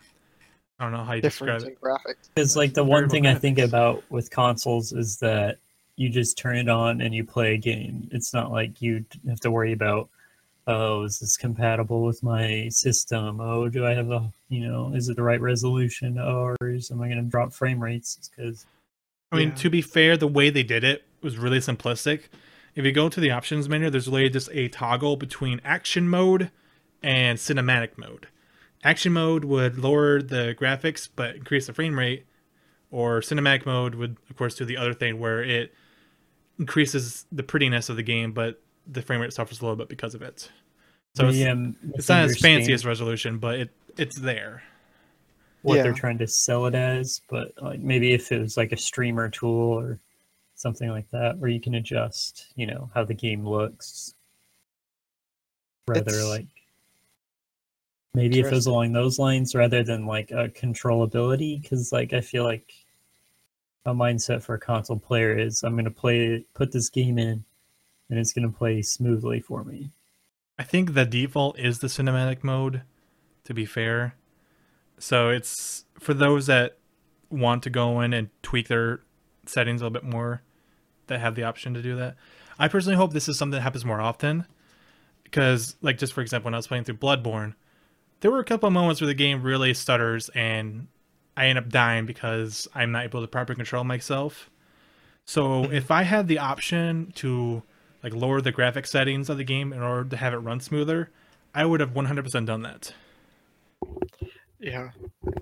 I 0.79 0.85
don't 0.85 0.93
know 0.93 1.03
how 1.05 1.15
you 1.15 1.23
Difference 1.23 1.65
describe 1.65 1.73
in 1.73 1.73
it. 1.73 1.81
graphics. 1.81 2.29
Because 2.35 2.57
like 2.57 2.75
the 2.75 2.85
one 2.85 3.09
thing 3.09 3.27
I 3.27 3.35
think 3.35 3.59
about 3.59 4.05
with 4.11 4.31
consoles 4.31 4.93
is 4.93 5.19
that 5.19 5.59
you 5.97 6.09
just 6.09 6.39
turn 6.39 6.57
it 6.57 6.69
on 6.69 7.01
and 7.01 7.13
you 7.13 7.25
play 7.25 7.55
a 7.55 7.59
game. 7.59 8.09
It's 8.13 8.33
not 8.33 8.53
like 8.53 8.81
you 8.81 9.05
have 9.29 9.41
to 9.41 9.51
worry 9.51 9.73
about, 9.73 10.09
oh, 10.69 11.03
is 11.03 11.19
this 11.19 11.37
compatible 11.37 12.05
with 12.05 12.23
my 12.23 12.69
system? 12.71 13.41
Oh, 13.41 13.69
do 13.69 13.85
I 13.87 13.95
have 13.95 14.11
a, 14.11 14.31
you 14.49 14.61
know, 14.69 14.93
is 14.95 15.09
it 15.09 15.16
the 15.16 15.23
right 15.23 15.41
resolution? 15.41 16.19
Oh, 16.19 16.55
or 16.61 16.69
is, 16.69 16.91
am 16.91 17.01
I 17.03 17.09
going 17.09 17.25
to 17.25 17.29
drop 17.29 17.53
frame 17.53 17.83
rates? 17.83 18.31
Because 18.37 18.66
I 19.33 19.37
mean, 19.37 19.49
Yeah. 19.49 19.55
to 19.57 19.71
be 19.71 19.83
fair, 19.83 20.16
the 20.16 20.29
way 20.29 20.51
they 20.51 20.62
did 20.62 20.85
it 20.85 21.05
was 21.23 21.37
really 21.39 21.59
simplistic. 21.59 22.25
If 22.75 22.85
you 22.85 22.93
go 22.93 23.09
to 23.09 23.19
the 23.19 23.31
options 23.31 23.69
menu, 23.69 23.91
there's 23.91 24.07
really 24.09 24.29
just 24.29 24.51
a 24.53 24.69
toggle 24.69 25.16
between 25.16 25.61
action 25.64 26.09
mode 26.09 26.51
and 27.03 27.39
cinematic 27.39 27.97
mode. 27.97 28.29
Action 28.85 29.12
mode 29.12 29.45
would 29.45 29.79
lower 29.79 30.23
the 30.23 30.55
graphics 30.59 31.09
but 31.14 31.35
increase 31.37 31.66
the 31.66 31.73
frame 31.73 31.99
rate, 31.99 32.27
or 32.91 33.21
cinematic 33.21 33.66
mode 33.66 33.97
would, 33.97 34.16
of 34.31 34.37
course, 34.37 34.55
do 34.55 34.64
the 34.64 34.77
other 34.77 34.95
thing 34.95 35.19
where 35.19 35.43
it 35.43 35.75
increases 36.59 37.27
the 37.33 37.43
prettiness 37.43 37.89
of 37.89 37.97
the 37.97 38.03
game, 38.03 38.33
but 38.33 38.61
the 38.89 39.03
frame 39.03 39.20
rate 39.20 39.32
suffers 39.32 39.61
a 39.61 39.62
little 39.62 39.76
bit 39.76 39.89
because 39.89 40.14
of 40.14 40.22
it. 40.22 40.51
So 41.14 41.28
it's, 41.28 41.45
um, 41.47 41.76
it's 41.95 42.09
not 42.09 42.24
as 42.24 42.39
fancy 42.39 42.72
as 42.72 42.84
resolution, 42.86 43.39
but 43.39 43.57
it 43.57 43.70
it's 43.97 44.16
there. 44.16 44.62
what 45.62 45.76
Yeah. 45.76 45.82
they're 45.82 45.93
trying 45.93 46.18
to 46.18 46.26
sell 46.26 46.66
it 46.66 46.74
as, 46.74 47.20
but 47.28 47.53
like 47.61 47.80
maybe 47.80 48.12
if 48.12 48.30
it 48.30 48.41
was 48.41 48.57
like 48.57 48.72
a 48.72 48.76
streamer 48.76 49.28
tool 49.28 49.72
or 49.78 49.99
something 50.55 50.89
like 50.89 51.11
that, 51.11 51.39
where 51.39 51.51
you 51.51 51.61
can 51.61 51.74
adjust, 51.74 52.47
you 52.55 52.66
know, 52.66 52.91
how 52.95 53.05
the 53.05 53.14
game 53.14 53.47
looks, 53.47 54.14
rather 55.89 56.12
It's 56.12 56.24
like 56.26 56.47
maybe 58.14 58.39
if 58.39 58.47
it 58.47 58.53
was 58.53 58.66
along 58.66 58.93
those 58.93 59.18
lines 59.18 59.55
rather 59.55 59.82
than 59.82 60.07
like 60.07 60.30
a 60.30 60.49
controllability, 60.49 61.61
because 61.61 61.93
like 61.93 62.12
I 62.12 62.20
feel 62.20 62.45
like 62.45 62.72
a 63.84 63.93
mindset 63.95 64.43
for 64.43 64.55
a 64.55 64.61
console 64.61 64.99
player 64.99 65.36
is 65.36 65.62
I'm 65.64 65.74
gonna 65.74 65.91
play 65.91 66.45
put 66.55 66.70
this 66.70 66.91
game 66.91 67.18
in, 67.18 67.45
and 68.09 68.19
it's 68.19 68.33
gonna 68.33 68.51
play 68.51 68.83
smoothly 68.83 69.41
for 69.41 69.65
me. 69.65 69.91
I 70.59 70.65
think 70.65 70.95
the 70.95 71.05
default 71.05 71.59
is 71.59 71.79
the 71.79 71.87
cinematic 71.87 72.43
mode, 72.43 72.83
to 73.45 73.55
be 73.55 73.65
fair. 73.65 74.15
So 74.99 75.31
it's 75.31 75.85
for 76.01 76.15
those 76.15 76.47
that 76.47 76.79
want 77.31 77.63
to 77.63 77.71
go 77.71 78.01
in 78.01 78.13
and 78.13 78.31
tweak 78.43 78.69
their 78.69 79.01
settings 79.47 79.81
a 79.81 79.85
little 79.85 80.01
bit 80.01 80.05
more 80.05 80.43
that 81.07 81.21
have 81.21 81.35
the 81.35 81.45
option 81.45 81.75
to 81.75 81.83
do 81.83 81.97
that. 81.97 82.17
I 82.59 82.69
personally 82.69 82.97
hope 82.97 83.13
this 83.13 83.29
is 83.29 83.39
something 83.39 83.57
that 83.57 83.63
happens 83.63 83.85
more 83.85 84.01
often. 84.01 84.47
Because, 85.23 85.77
like, 85.83 85.99
just 85.99 86.15
for 86.15 86.23
example, 86.23 86.47
when 86.47 86.55
I 86.55 86.59
was 86.59 86.67
playing 86.67 86.85
through 86.85 86.97
Bloodborne, 86.97 87.55
there 88.21 88.31
were 88.31 88.39
a 88.39 88.45
couple 88.45 88.67
of 88.67 88.73
moments 88.73 89.01
where 89.01 89.07
the 89.07 89.15
game 89.15 89.43
really 89.43 89.75
stutters 89.75 90.31
and 90.31 90.89
I 91.37 91.47
end 91.47 91.59
up 91.59 91.69
dying 91.69 92.07
because 92.07 92.67
I'm 92.75 92.93
not 92.93 93.05
able 93.05 93.21
to 93.21 93.29
properly 93.29 93.57
control 93.57 93.85
myself. 93.85 94.51
So 95.25 95.43
mm-hmm. 95.63 95.73
if 95.73 95.91
I 95.91 96.03
had 96.03 96.29
the 96.29 96.39
option 96.39 97.13
to 97.17 97.63
like 98.03 98.15
lower 98.15 98.41
the 98.41 98.53
graphic 98.53 98.87
settings 98.87 99.29
of 99.29 99.37
the 99.37 99.45
game 99.45 99.73
in 99.73 99.83
order 99.83 100.09
to 100.09 100.17
have 100.17 100.33
it 100.33 100.39
run 100.39 100.61
smoother, 100.61 101.11
I 101.55 101.65
would 101.65 101.81
have 101.81 101.91
100% 101.91 102.47
done 102.47 102.63
that. 102.63 102.93
Yeah. 104.61 104.91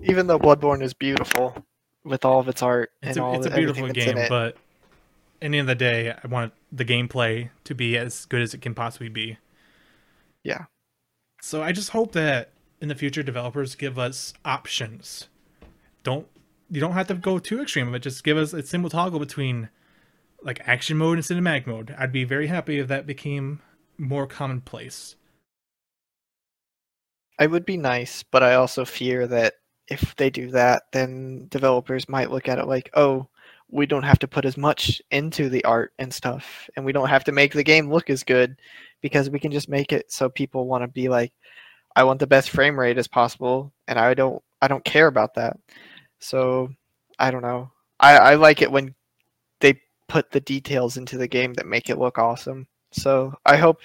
Even 0.03 0.27
though 0.27 0.39
Bloodborne 0.39 0.81
is 0.81 0.93
beautiful 0.93 1.63
with 2.03 2.23
all 2.25 2.39
of 2.39 2.47
its 2.47 2.61
art 2.61 2.91
It's 3.01 3.17
and 3.17 3.23
a, 3.23 3.27
all 3.27 3.35
it's 3.35 3.45
a 3.45 3.51
beautiful 3.51 3.85
everything 3.85 4.07
that's 4.07 4.11
in 4.11 4.15
game, 4.15 4.29
but 4.29 4.55
at 5.41 5.51
the 5.51 5.57
end 5.57 5.61
of 5.61 5.67
the 5.67 5.75
day, 5.75 6.11
I 6.11 6.27
want 6.27 6.53
the 6.71 6.85
gameplay 6.85 7.49
to 7.65 7.75
be 7.75 7.97
as 7.97 8.25
good 8.25 8.41
as 8.41 8.53
it 8.53 8.61
can 8.61 8.73
possibly 8.73 9.09
be. 9.09 9.37
Yeah. 10.43 10.65
So 11.41 11.61
I 11.61 11.71
just 11.71 11.91
hope 11.91 12.13
that 12.13 12.51
in 12.81 12.87
the 12.87 12.95
future 12.95 13.23
developers 13.23 13.75
give 13.75 13.99
us 13.99 14.33
options. 14.45 15.27
Don't 16.03 16.27
you 16.69 16.81
don't 16.81 16.93
have 16.93 17.07
to 17.07 17.13
go 17.13 17.39
too 17.39 17.61
extreme, 17.61 17.91
but 17.91 18.01
just 18.01 18.23
give 18.23 18.37
us 18.37 18.53
a 18.53 18.61
simple 18.63 18.89
toggle 18.89 19.19
between 19.19 19.69
like 20.41 20.61
action 20.67 20.97
mode 20.97 21.17
and 21.17 21.25
cinematic 21.25 21.67
mode. 21.67 21.95
I'd 21.97 22.11
be 22.11 22.23
very 22.23 22.47
happy 22.47 22.79
if 22.79 22.87
that 22.87 23.07
became 23.07 23.61
more 23.97 24.27
commonplace. 24.27 25.15
I 27.39 27.47
would 27.47 27.65
be 27.65 27.77
nice, 27.77 28.23
but 28.23 28.43
I 28.43 28.55
also 28.55 28.85
fear 28.85 29.27
that 29.27 29.55
if 29.87 30.15
they 30.15 30.29
do 30.29 30.51
that, 30.51 30.83
then 30.91 31.47
developers 31.49 32.09
might 32.09 32.31
look 32.31 32.47
at 32.47 32.59
it 32.59 32.67
like, 32.67 32.89
oh, 32.95 33.27
we 33.69 33.85
don't 33.85 34.03
have 34.03 34.19
to 34.19 34.27
put 34.27 34.45
as 34.45 34.57
much 34.57 35.01
into 35.11 35.49
the 35.49 35.63
art 35.65 35.93
and 35.99 36.13
stuff, 36.13 36.69
and 36.75 36.85
we 36.85 36.93
don't 36.93 37.09
have 37.09 37.23
to 37.25 37.31
make 37.31 37.53
the 37.53 37.63
game 37.63 37.91
look 37.91 38.09
as 38.09 38.23
good 38.23 38.55
because 39.01 39.29
we 39.29 39.39
can 39.39 39.51
just 39.51 39.69
make 39.69 39.91
it 39.91 40.11
so 40.11 40.29
people 40.29 40.67
want 40.67 40.83
to 40.83 40.87
be 40.87 41.09
like, 41.09 41.33
I 41.95 42.03
want 42.03 42.19
the 42.19 42.27
best 42.27 42.49
frame 42.49 42.79
rate 42.79 42.97
as 42.97 43.07
possible, 43.07 43.73
and 43.87 43.99
I 43.99 44.13
don't, 44.13 44.41
I 44.61 44.67
don't 44.67 44.85
care 44.85 45.07
about 45.07 45.35
that. 45.35 45.57
So 46.19 46.69
I 47.19 47.31
don't 47.31 47.41
know. 47.41 47.71
I, 47.99 48.17
I 48.17 48.35
like 48.35 48.61
it 48.61 48.71
when 48.71 48.95
put 50.07 50.31
the 50.31 50.39
details 50.39 50.97
into 50.97 51.17
the 51.17 51.27
game 51.27 51.53
that 51.55 51.65
make 51.65 51.89
it 51.89 51.97
look 51.97 52.17
awesome. 52.17 52.67
So 52.91 53.33
I 53.45 53.57
hope, 53.57 53.81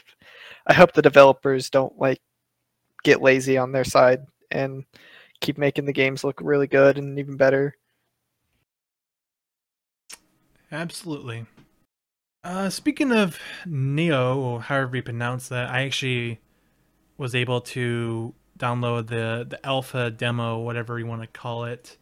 I 0.67 0.73
hope 0.73 0.93
the 0.93 1.03
developers 1.03 1.71
don't 1.71 1.99
like 1.99 2.21
get 3.03 3.23
lazy 3.23 3.59
on 3.59 3.73
their 3.73 3.85
side 3.85 4.21
and 4.51 4.85
keep 5.41 5.59
making 5.59 5.87
the 5.87 5.93
games 5.93 6.25
look 6.25 6.41
really 6.41 6.67
good 6.67 6.99
and 6.99 7.19
even 7.19 7.37
better. 7.37 7.77
Absolutely. 10.71 11.47
Uh, 12.45 12.71
speaking 12.71 13.13
of 13.13 13.39
Nioh, 13.67 14.37
or 14.37 14.63
however 14.63 14.97
you 14.97 15.03
pronounce 15.03 15.49
that, 15.49 15.71
I 15.71 15.83
actually 15.83 16.41
was 17.19 17.35
able 17.35 17.61
to 17.61 18.35
download 18.59 19.09
the 19.09 19.47
the 19.49 19.65
alpha 19.65 20.11
demo, 20.11 20.59
whatever 20.59 20.99
you 20.99 21.07
want 21.07 21.23
to 21.23 21.29
call 21.29 21.65
it, 21.65 21.99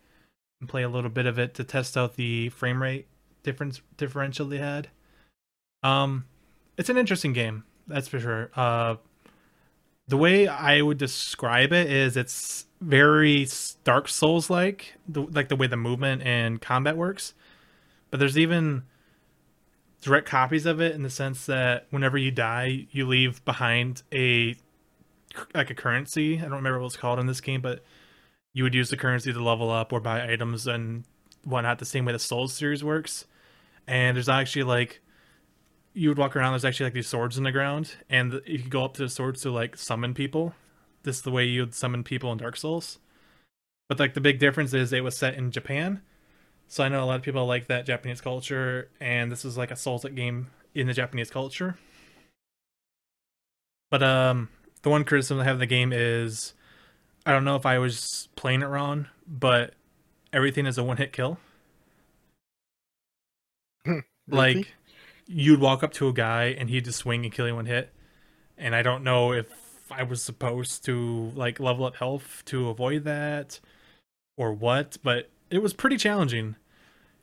and 0.61 0.69
play 0.69 0.83
a 0.83 0.89
little 0.89 1.11
bit 1.11 1.27
of 1.27 1.39
it 1.39 1.55
to 1.55 1.65
test 1.65 1.97
out 1.97 2.17
the 2.17 2.49
frame 2.51 2.83
rate 2.83 3.10
difference 3.43 3.81
differential 3.97 4.47
they 4.47 4.59
had. 4.59 4.89
Um, 5.83 6.27
it's 6.77 6.89
an 6.89 6.97
interesting 6.97 7.33
game, 7.33 7.65
that's 7.87 8.09
for 8.09 8.21
sure. 8.21 8.51
Uh, 8.55 8.97
the 10.09 10.17
way 10.17 10.49
I 10.49 10.83
would 10.83 10.99
describe 10.99 11.73
it 11.73 11.91
is 11.91 12.17
it's 12.17 12.67
very 12.81 13.47
Dark 13.85 14.09
Souls 14.09 14.51
like, 14.51 14.95
like 15.15 15.49
the 15.49 15.57
way 15.57 15.67
the 15.67 15.77
movement 15.77 16.23
and 16.23 16.61
combat 16.61 16.97
works. 16.97 17.35
But 18.11 18.19
there's 18.19 18.39
even 18.39 18.83
direct 20.03 20.27
copies 20.27 20.67
of 20.67 20.81
it 20.81 20.95
in 20.95 21.03
the 21.03 21.11
sense 21.11 21.47
that 21.47 21.87
whenever 21.91 22.19
you 22.19 22.31
die, 22.31 22.87
you 22.91 23.07
leave 23.07 23.45
behind 23.45 24.03
a 24.13 24.57
like 25.55 25.71
a 25.71 25.75
currency. 25.75 26.39
I 26.39 26.43
don't 26.43 26.53
remember 26.53 26.81
what 26.81 26.87
it's 26.87 26.97
called 26.97 27.21
in 27.21 27.27
this 27.27 27.41
game, 27.41 27.61
but 27.61 27.85
you 28.53 28.65
would 28.65 28.75
use 28.75 28.91
the 28.91 28.97
currency 28.97 29.33
to 29.33 29.43
level 29.43 29.71
up 29.71 29.93
or 29.93 30.01
buy 30.01 30.29
items 30.33 30.67
and 30.67 31.05
whatnot. 31.45 31.79
The 31.79 31.85
same 31.85 32.05
way 32.05 32.13
the 32.13 32.19
Souls 32.19 32.53
series 32.53 32.85
works. 32.85 33.27
And 33.87 34.17
there's 34.17 34.29
actually 34.29 34.65
like 34.65 35.01
you 35.93 36.09
would 36.09 36.19
walk 36.19 36.37
around. 36.37 36.53
There's 36.53 36.65
actually 36.65 36.87
like 36.87 36.95
these 36.95 37.09
swords 37.09 37.37
in 37.37 37.45
the 37.45 37.53
ground, 37.53 37.97
and 38.09 38.41
you 38.47 38.59
could 38.59 38.71
go 38.71 38.85
up 38.85 38.95
to 38.95 39.03
the 39.03 39.09
swords 39.09 39.43
to 39.43 39.51
like 39.51 39.77
summon 39.77 40.15
people. 40.15 40.55
This 41.03 41.17
is 41.17 41.23
the 41.23 41.31
way 41.31 41.45
you 41.45 41.63
would 41.63 41.75
summon 41.75 42.05
people 42.05 42.31
in 42.33 42.39
Dark 42.39 42.57
Souls. 42.57 42.99
But 43.89 43.99
like 43.99 44.15
the 44.15 44.21
big 44.21 44.39
difference 44.39 44.73
is 44.73 44.93
it 44.93 45.03
was 45.03 45.17
set 45.17 45.35
in 45.35 45.51
Japan. 45.51 46.03
So 46.69 46.85
I 46.85 46.89
know 46.89 47.03
a 47.03 47.07
lot 47.07 47.17
of 47.17 47.23
people 47.23 47.45
like 47.47 47.67
that 47.67 47.87
Japanese 47.87 48.21
culture, 48.21 48.89
and 49.01 49.33
this 49.33 49.45
is 49.45 49.59
like 49.59 49.73
a 49.73 49.77
Souls-like 49.77 50.15
game 50.15 50.49
in 50.75 50.87
the 50.87 50.93
Japanese 50.93 51.31
culture. 51.31 51.77
But 53.91 54.05
um, 54.05 54.49
the 54.83 54.91
one 54.91 55.05
criticism 55.05 55.41
I 55.41 55.45
have 55.45 55.55
of 55.55 55.61
the 55.61 55.67
game 55.67 55.93
is, 55.93 56.55
I 57.27 57.33
don't 57.33 57.45
know 57.45 57.57
if 57.57 57.67
I 57.67 57.79
was 57.79 58.29
playing 58.37 58.63
it 58.63 58.67
wrong, 58.67 59.09
but 59.27 59.75
everything 60.33 60.67
is 60.67 60.79
a 60.79 60.85
one-hit 60.85 61.13
kill. 61.13 61.39
Really? 63.85 64.05
Like, 64.55 64.75
you'd 65.27 65.61
walk 65.61 65.83
up 65.83 65.93
to 65.95 66.09
a 66.09 66.13
guy 66.13 66.47
and 66.47 66.71
he'd 66.71 66.85
just 66.85 66.99
swing 66.99 67.25
and 67.25 67.33
kill 67.33 67.47
you 67.47 67.51
in 67.51 67.57
one 67.57 67.67
hit, 67.67 67.93
and 68.57 68.75
I 68.75 68.83
don't 68.83 69.03
know 69.03 69.33
if 69.33 69.47
I 69.91 70.03
was 70.05 70.23
supposed 70.23 70.85
to 70.85 71.33
like 71.35 71.59
level 71.59 71.85
up 71.85 71.97
health 71.97 72.43
to 72.47 72.69
avoid 72.69 73.05
that, 73.05 73.61
or 74.37 74.53
what, 74.53 74.99
but 75.03 75.31
it 75.51 75.59
was 75.63 75.73
pretty 75.73 75.97
challenging 75.97 76.57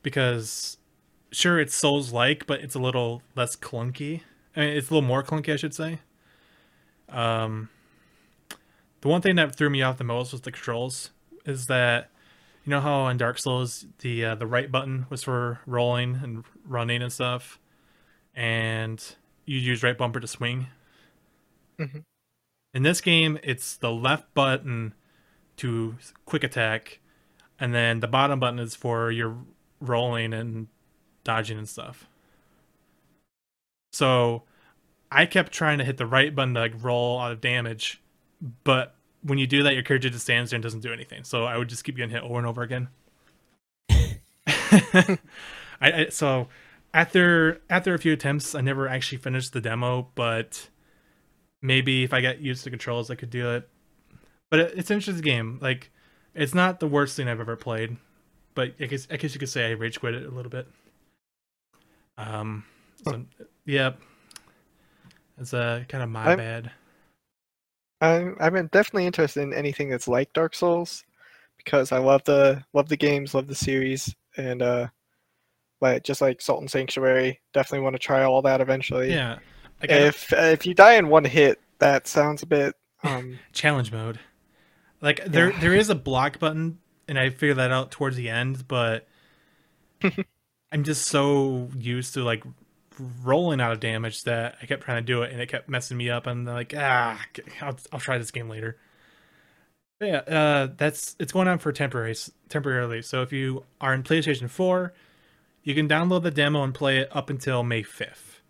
because 0.04 0.78
sure 1.32 1.60
it's 1.60 1.76
souls 1.76 2.14
like 2.14 2.46
but 2.48 2.62
it's 2.62 2.76
a 2.76 2.80
little 2.80 3.22
less 3.36 3.56
clunky 3.56 4.22
I 4.56 4.62
mean, 4.62 4.78
it's 4.78 4.90
a 4.90 4.94
little 4.94 5.08
more 5.08 5.24
clunky 5.24 5.54
i 5.54 5.56
should 5.58 5.74
say 5.74 6.00
um 7.10 7.70
the 9.02 9.08
one 9.08 9.22
thing 9.22 9.36
that 9.36 9.56
threw 9.56 9.70
me 9.70 9.82
off 9.82 9.98
the 9.98 10.04
most 10.04 10.32
was 10.32 10.42
the 10.42 10.52
controls 10.52 11.12
is 11.46 11.68
that 11.68 12.10
you 12.68 12.72
know 12.72 12.82
how 12.82 13.08
in 13.08 13.18
dark 13.18 13.40
souls 13.40 13.88
the 14.00 14.26
uh, 14.26 14.36
the 14.36 14.46
right 14.46 14.72
button 14.72 15.08
was 15.10 15.24
for 15.24 15.62
rolling 15.66 16.20
and 16.22 16.44
running 16.68 17.02
and 17.02 17.14
stuff 17.14 17.60
and 18.36 19.16
you 19.46 19.58
use 19.58 19.84
right 19.84 19.98
bumper 19.98 20.20
to 20.20 20.28
swing 20.28 20.68
Mhm. 21.80 22.04
in 22.74 22.84
this 22.84 23.02
game 23.02 23.40
it's 23.44 23.78
the 23.78 23.92
left 23.92 24.34
button 24.34 24.94
to 25.58 25.98
quick 26.26 26.44
attack 26.44 27.00
and 27.60 27.74
then 27.74 28.02
the 28.02 28.08
bottom 28.08 28.40
button 28.40 28.60
is 28.60 28.76
for 28.76 29.12
your 29.12 29.38
rolling 29.82 30.34
and 30.34 30.68
dodging 31.24 31.58
and 31.58 31.70
stuff. 31.70 32.08
So 33.94 34.44
I 35.12 35.26
kept 35.26 35.52
trying 35.54 35.80
to 35.80 35.86
hit 35.86 35.98
the 35.98 36.06
right 36.06 36.36
button 36.36 36.54
to 36.56 36.60
like 36.60 36.74
roll 36.84 37.20
out 37.20 37.32
of 37.32 37.42
damage, 37.42 38.02
but 38.64 38.96
when 39.28 39.38
you 39.38 39.46
do 39.48 39.64
that, 39.64 39.74
your 39.74 39.84
character 39.84 40.10
just 40.10 40.24
stands 40.24 40.52
there 40.52 40.56
and 40.56 40.64
doesn't 40.64 40.80
do 40.80 40.92
anything. 40.94 41.24
So 41.24 41.44
I 41.46 41.58
would 41.58 41.68
just 41.68 41.84
keep 41.84 41.96
getting 41.96 42.12
hit 42.12 42.24
over 42.24 42.38
and 42.38 42.48
over 42.48 42.62
again. 42.62 42.88
I, 43.90 45.18
I 45.82 46.08
so 46.10 46.48
after 46.94 47.62
after 47.70 47.94
a 47.94 48.00
few 48.00 48.14
attempts, 48.14 48.56
I 48.56 48.62
never 48.62 48.88
actually 48.88 49.20
finished 49.20 49.54
the 49.54 49.62
demo, 49.62 50.10
but 50.16 50.70
maybe 51.62 52.04
if 52.04 52.14
I 52.14 52.22
get 52.22 52.40
used 52.40 52.64
to 52.64 52.70
controls, 52.70 53.10
I 53.10 53.16
could 53.16 53.30
do 53.30 53.52
it. 53.52 53.70
But 54.50 54.60
it, 54.60 54.74
it's 54.78 54.90
an 54.90 54.96
interesting 54.96 55.24
game. 55.24 55.60
Like, 55.62 55.92
it's 56.34 56.54
not 56.56 56.80
the 56.80 56.88
worst 56.88 57.16
thing 57.16 57.28
I've 57.28 57.40
ever 57.40 57.56
played, 57.56 57.98
but 58.56 58.74
I 58.80 58.86
guess 58.86 59.08
I 59.12 59.18
guess 59.18 59.34
you 59.34 59.40
could 59.40 59.50
say 59.50 59.68
I 59.68 59.72
rage 59.72 60.00
quit 60.00 60.16
it 60.16 60.26
a 60.26 60.32
little 60.32 60.50
bit. 60.50 60.68
Um, 62.18 62.64
so, 63.04 63.26
yeah, 63.66 63.92
it's 65.40 65.54
uh, 65.54 65.84
kind 65.88 66.04
of 66.04 66.10
my 66.10 66.30
I'm- 66.30 66.38
bad. 66.38 66.72
I'm 68.02 68.36
I'm 68.40 68.68
definitely 68.68 69.06
interested 69.08 69.42
in 69.42 69.54
anything 69.54 69.90
that's 69.90 70.08
like 70.08 70.32
Dark 70.34 70.54
Souls 70.56 71.04
because 71.58 71.92
I 71.92 71.98
love 71.98 72.24
the 72.26 72.64
love 72.74 72.90
the 72.90 72.98
games, 72.98 73.34
love 73.34 73.48
the 73.48 73.56
series, 73.56 74.16
and 74.38 74.62
uh, 74.62 74.88
but 75.80 76.04
just 76.04 76.22
like 76.22 76.42
Salt 76.42 76.62
and 76.62 76.70
Sanctuary, 76.72 77.40
definitely 77.54 77.84
want 77.84 77.96
to 77.96 78.00
try 78.00 78.24
all 78.24 78.42
that 78.44 78.62
eventually. 78.62 79.12
Yeah, 79.12 79.40
like, 79.82 79.92
I- 79.92 79.96
If 80.08 80.32
if 80.34 80.66
you 80.66 80.74
die 80.74 80.94
in 80.94 81.10
one 81.10 81.26
hit, 81.26 81.60
that 81.80 82.08
sounds 82.08 82.44
a 82.44 82.48
bit 82.48 82.76
um 83.04 83.40
challenge 83.54 83.92
mode. 83.92 84.20
Like 85.02 85.24
there 85.26 85.52
Yeah. 85.52 85.60
there 85.60 85.74
is 85.76 85.90
a 85.90 85.96
block 85.96 86.40
button 86.40 86.80
and 87.08 87.18
I 87.20 87.30
figured 87.30 87.58
that 87.58 87.72
out 87.72 87.92
towards 87.92 88.16
the 88.16 88.30
end, 88.30 88.68
but 88.68 89.08
I'm 90.72 90.84
just 90.84 91.08
so 91.08 91.70
used 91.78 92.14
to 92.16 92.24
like 92.24 92.44
rolling 93.24 93.62
out 93.62 93.72
of 93.72 93.80
damage 93.80 94.24
that 94.24 94.58
I 94.62 94.66
kept 94.66 94.84
trying 94.84 95.04
to 95.04 95.06
do 95.06 95.22
it 95.24 95.32
and 95.32 95.42
it 95.42 95.50
kept 95.50 95.70
messing 95.70 95.98
me 95.98 96.10
up 96.10 96.28
and 96.28 96.46
like 96.46 96.74
ah 96.76 97.20
I'll, 97.62 97.78
I'll 97.92 98.00
try 98.00 98.18
this 98.18 98.32
game 98.32 98.50
later. 98.50 98.78
But 100.00 100.06
yeah, 100.06 100.18
uh 100.18 100.68
that's 100.78 101.16
it's 101.20 101.32
going 101.32 101.48
on 101.48 101.60
for 101.60 101.72
temporary 101.72 102.16
temporarily. 102.50 103.02
So 103.02 103.22
if 103.22 103.32
you 103.32 103.64
are 103.82 103.94
in 103.94 104.04
PlayStation 104.04 104.50
4, 104.50 104.94
you 105.64 105.76
can 105.76 105.88
download 105.88 106.24
the 106.24 106.32
demo 106.32 106.64
and 106.64 106.74
play 106.74 107.00
it 107.00 107.10
up 107.12 107.30
until 107.30 107.64
May 107.64 107.84
5th. 107.84 108.42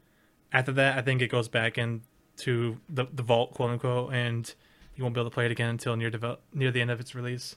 After 0.52 0.72
that, 0.74 0.98
I 0.98 1.02
think 1.02 1.22
it 1.22 1.30
goes 1.30 1.48
back 1.48 1.78
into 1.78 2.78
the 2.89 3.06
the 3.14 3.24
vault, 3.24 3.54
quote 3.54 3.72
unquote, 3.72 4.14
and 4.14 4.54
you 4.95 5.04
won't 5.04 5.14
be 5.14 5.22
able 5.22 5.30
to 5.30 5.34
play 5.34 5.45
it 5.45 5.52
again 5.52 5.70
until 5.70 5.95
near 5.95 6.10
develop 6.10 6.41
near 6.54 6.72
the 6.72 6.82
end 6.82 6.91
of 6.91 7.00
its 7.00 7.14
release. 7.14 7.56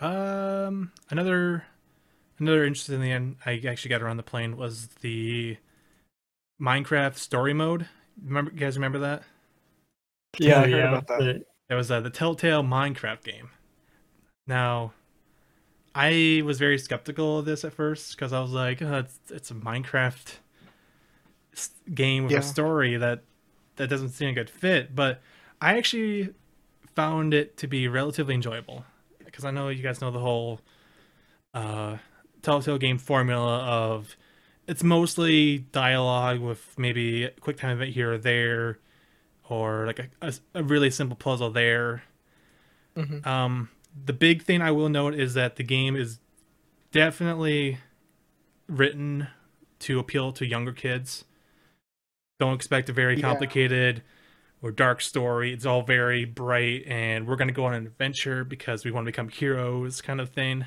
Um, 0.00 0.92
another 1.10 1.64
another 2.38 2.64
interesting 2.64 3.00
thing 3.00 3.36
I 3.44 3.60
actually 3.68 3.90
got 3.90 4.02
around 4.02 4.16
the 4.16 4.22
plane 4.22 4.56
was 4.56 4.88
the 5.00 5.56
Minecraft 6.60 7.16
story 7.16 7.54
mode. 7.54 7.88
Remember, 8.22 8.50
you 8.50 8.58
guys 8.58 8.76
remember 8.76 8.98
that? 9.00 9.22
yeah, 10.38 10.60
Oh, 10.60 10.64
I 10.64 10.68
about 10.68 11.06
that. 11.08 11.42
It 11.70 11.74
was 11.74 11.90
uh, 11.90 12.00
the 12.00 12.10
Telltale 12.10 12.62
Minecraft 12.62 13.22
game. 13.22 13.50
Now, 14.46 14.92
I 15.94 16.42
was 16.44 16.58
very 16.58 16.78
skeptical 16.78 17.38
of 17.38 17.44
this 17.44 17.64
at 17.64 17.72
first 17.72 18.14
because 18.16 18.32
I 18.32 18.40
was 18.40 18.52
like, 18.52 18.80
oh, 18.82 18.98
it's, 18.98 19.18
it's 19.30 19.50
a 19.50 19.54
Minecraft 19.54 20.36
game 21.94 22.24
with 22.24 22.32
Yeah. 22.32 22.38
a 22.40 22.42
story 22.42 22.96
that 22.96 23.22
that 23.76 23.88
doesn't 23.88 24.10
seem 24.10 24.28
a 24.30 24.32
good 24.32 24.50
fit. 24.50 24.94
But 24.94 25.20
I 25.60 25.76
actually 25.76 26.34
found 26.94 27.34
it 27.34 27.56
to 27.58 27.66
be 27.66 27.88
relatively 27.88 28.34
enjoyable 28.34 28.84
because 29.24 29.44
I 29.44 29.50
know 29.50 29.68
you 29.68 29.82
guys 29.82 30.00
know 30.00 30.10
the 30.10 30.18
whole 30.20 30.60
uh, 31.54 31.96
Telltale 32.48 32.78
game 32.78 32.96
formula 32.96 33.58
of 33.58 34.16
it's 34.66 34.82
mostly 34.82 35.58
dialogue 35.58 36.40
with 36.40 36.78
maybe 36.78 37.24
a 37.24 37.30
quick 37.30 37.58
time 37.58 37.70
event 37.72 37.90
here 37.90 38.12
or 38.14 38.18
there 38.18 38.78
or 39.50 39.86
like 39.86 39.98
a, 39.98 40.08
a, 40.22 40.32
a 40.54 40.62
really 40.62 40.90
simple 40.90 41.14
puzzle 41.16 41.50
there. 41.50 42.04
Mhm. 42.96 43.26
Um, 43.26 43.68
the 44.06 44.14
big 44.14 44.42
thing 44.44 44.62
I 44.62 44.70
will 44.70 44.88
note 44.88 45.14
is 45.14 45.34
that 45.34 45.56
the 45.56 45.62
game 45.62 45.94
is 45.94 46.20
definitely 46.90 47.76
written 48.66 49.28
to 49.80 49.98
appeal 49.98 50.32
to 50.32 50.46
younger 50.46 50.72
kids. 50.72 51.26
Don't 52.40 52.54
expect 52.54 52.88
a 52.88 52.94
very 52.94 53.16
Yeah. 53.16 53.22
complicated 53.22 54.02
or 54.62 54.70
dark 54.70 55.02
story. 55.02 55.52
It's 55.52 55.66
all 55.66 55.82
very 55.82 56.24
bright, 56.24 56.84
and 56.86 57.26
we're 57.26 57.36
going 57.36 57.48
to 57.48 57.54
go 57.54 57.66
on 57.66 57.74
an 57.74 57.86
adventure 57.86 58.42
because 58.42 58.86
we 58.86 58.90
want 58.90 59.04
to 59.04 59.12
become 59.12 59.28
heroes, 59.28 60.00
kind 60.00 60.18
of 60.20 60.30
thing. 60.30 60.64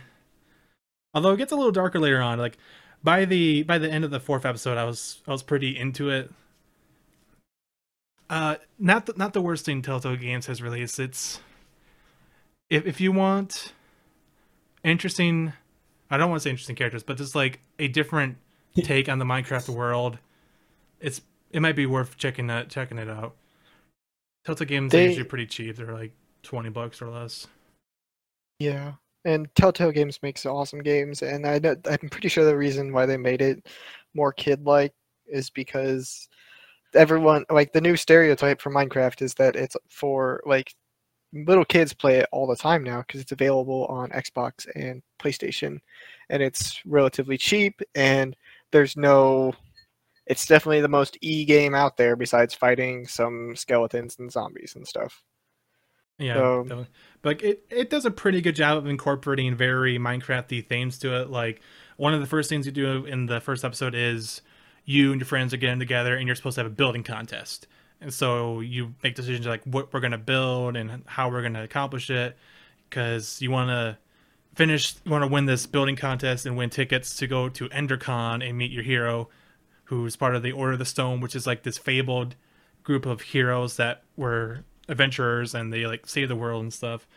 Although 1.14 1.32
it 1.32 1.38
gets 1.38 1.52
a 1.52 1.56
little 1.56 1.72
darker 1.72 2.00
later 2.00 2.22
on. 2.22 2.40
Like 2.40 2.58
by 3.04 3.26
the 3.26 3.64
by 3.64 3.78
the 3.78 3.90
end 3.92 4.04
of 4.06 4.12
the 4.12 4.20
fourth 4.20 4.46
episode, 4.46 4.78
I 4.78 4.86
was 4.86 5.22
I 5.28 5.32
was 5.32 5.44
pretty 5.44 5.78
into 5.78 6.10
it. 6.10 6.32
Uh, 8.30 8.56
not 8.80 9.08
the, 9.08 9.14
not 9.18 9.34
the 9.34 9.42
worst 9.42 9.66
thing 9.66 9.82
Telltale 9.82 10.16
Games 10.16 10.46
has 10.46 10.62
released. 10.62 11.00
It's 11.00 11.42
if 12.70 12.86
if 12.86 13.02
you 13.02 13.12
want 13.12 13.74
interesting, 14.84 15.52
I 16.10 16.18
don't 16.18 16.30
want 16.30 16.42
to 16.42 16.44
say 16.46 16.50
interesting 16.52 16.76
characters, 16.78 17.04
but 17.04 17.18
just 17.18 17.36
like 17.36 17.60
a 17.78 17.88
different 17.90 18.38
take 18.78 19.10
on 19.10 19.20
the 19.20 19.26
Minecraft 19.26 19.70
world, 19.70 20.18
it's 21.02 21.22
it 21.52 21.62
might 21.62 21.76
be 21.76 21.86
worth 21.86 22.18
checking 22.18 22.48
that 22.48 22.70
checking 22.70 22.98
it 22.98 23.10
out. 23.10 23.36
Telltale 24.46 24.68
Games 24.68 24.92
They- 24.94 25.06
are 25.06 25.08
usually 25.10 25.26
pretty 25.26 25.46
cheap. 25.48 25.76
They're 25.76 25.92
like 25.94 26.14
twenty 26.42 26.70
bucks 26.70 27.02
or 27.02 27.10
less. 27.10 27.48
Yeah, 28.60 28.94
and 29.26 29.48
Telltale 29.56 29.92
Games 29.92 30.20
makes 30.24 30.46
awesome 30.46 30.82
games, 30.82 31.22
and 31.22 31.46
I 31.46 31.60
know, 31.60 31.76
I'm 31.86 32.10
pretty 32.10 32.28
sure 32.28 32.46
the 32.46 32.58
reason 32.58 32.94
why 32.94 33.06
they 33.06 33.18
made 33.18 33.42
it 33.42 33.68
more 34.14 34.34
kid-like 34.34 34.94
is 35.28 35.50
because 35.50 36.28
everyone 36.94 37.46
like 37.50 37.72
the 37.72 37.82
new 37.82 37.96
stereotype 37.96 38.62
for 38.62 38.72
Minecraft 38.72 39.22
is 39.22 39.34
that 39.36 39.56
it's 39.56 39.78
for 39.90 40.42
like 40.46 40.76
little 41.34 41.66
kids 41.66 41.94
play 41.94 42.18
it 42.18 42.28
all 42.32 42.46
the 42.48 42.56
time 42.56 42.84
now 42.84 43.02
because 43.02 43.22
it's 43.22 43.32
available 43.32 43.86
on 43.86 44.10
Xbox 44.10 44.68
and 44.76 45.02
PlayStation, 45.20 45.80
and 46.30 46.44
it's 46.44 46.82
relatively 46.86 47.38
cheap, 47.38 47.82
and 47.96 48.36
there's 48.72 48.98
no. 48.98 49.54
It's 50.28 50.46
definitely 50.46 50.82
the 50.82 50.88
most 50.88 51.18
e 51.22 51.46
game 51.46 51.76
out 51.76 51.98
there 51.98 52.16
besides 52.16 52.54
fighting 52.54 53.08
some 53.08 53.56
skeletons 53.56 54.18
and 54.20 54.32
zombies 54.32 54.76
and 54.76 54.88
stuff. 54.88 55.24
Yeah, 56.20 56.36
So- 56.36 56.64
definitely. 56.64 56.88
but 57.22 57.42
it 57.44 57.66
it 57.70 57.90
does 57.90 58.06
a 58.06 58.12
pretty 58.12 58.42
good 58.42 58.56
job 58.56 58.78
of 58.78 58.86
incorporating 58.88 59.56
very 59.56 59.98
Minecrafty 59.98 60.66
themes 60.68 60.98
to 61.00 61.20
it. 61.22 61.30
Like 61.30 61.62
one 61.98 62.14
of 62.14 62.20
the 62.22 62.28
first 62.28 62.50
things 62.50 62.66
you 62.66 62.72
do 62.72 63.06
in 63.06 63.26
the 63.26 63.40
first 63.42 63.66
episode 63.66 63.96
is 63.96 64.42
you 64.86 65.12
and 65.12 65.20
your 65.22 65.26
friends 65.28 65.54
are 65.54 65.58
getting 65.58 65.80
together 65.80 66.16
and 66.16 66.28
you're 66.28 66.36
supposed 66.36 66.56
to 66.56 66.62
have 66.64 66.72
a 66.72 66.76
building 66.76 67.04
contest. 67.04 67.68
And 68.02 68.14
so 68.14 68.60
you 68.62 68.94
make 69.04 69.16
decisions 69.16 69.46
like 69.46 69.64
what 69.66 69.94
we're 69.94 70.00
going 70.00 70.12
to 70.12 70.18
build 70.18 70.76
and 70.76 71.04
how 71.06 71.30
we're 71.30 71.42
going 71.42 71.54
to 71.54 71.64
accomplish 71.64 72.10
it 72.10 72.36
because 72.90 73.42
you 73.42 73.52
want 73.52 73.70
to 73.70 73.98
finish 74.56 74.96
you 75.06 75.12
want 75.12 75.24
to 75.24 75.28
win 75.28 75.46
this 75.46 75.66
building 75.66 75.96
contest 75.96 76.46
and 76.46 76.58
win 76.58 76.70
tickets 76.70 77.16
to 77.18 77.28
go 77.28 77.48
to 77.50 77.70
EnderCon 77.70 78.48
and 78.48 78.58
meet 78.58 78.72
your 78.72 78.84
hero 78.84 79.30
who's 79.86 80.16
part 80.16 80.36
of 80.36 80.42
the 80.44 80.52
Order 80.52 80.74
of 80.74 80.80
the 80.80 80.86
Stone, 80.86 81.20
which 81.22 81.36
is 81.36 81.46
like 81.46 81.64
this 81.64 81.78
fabled 81.78 82.36
group 82.84 83.06
of 83.06 83.22
heroes 83.22 83.76
that 83.78 84.04
were 84.16 84.64
adventurers 84.90 85.56
and 85.56 85.72
they 85.72 85.86
like 85.86 86.08
save 86.08 86.28
the 86.28 86.36
world 86.36 86.64
and 86.64 86.74
stuff. 86.74 87.08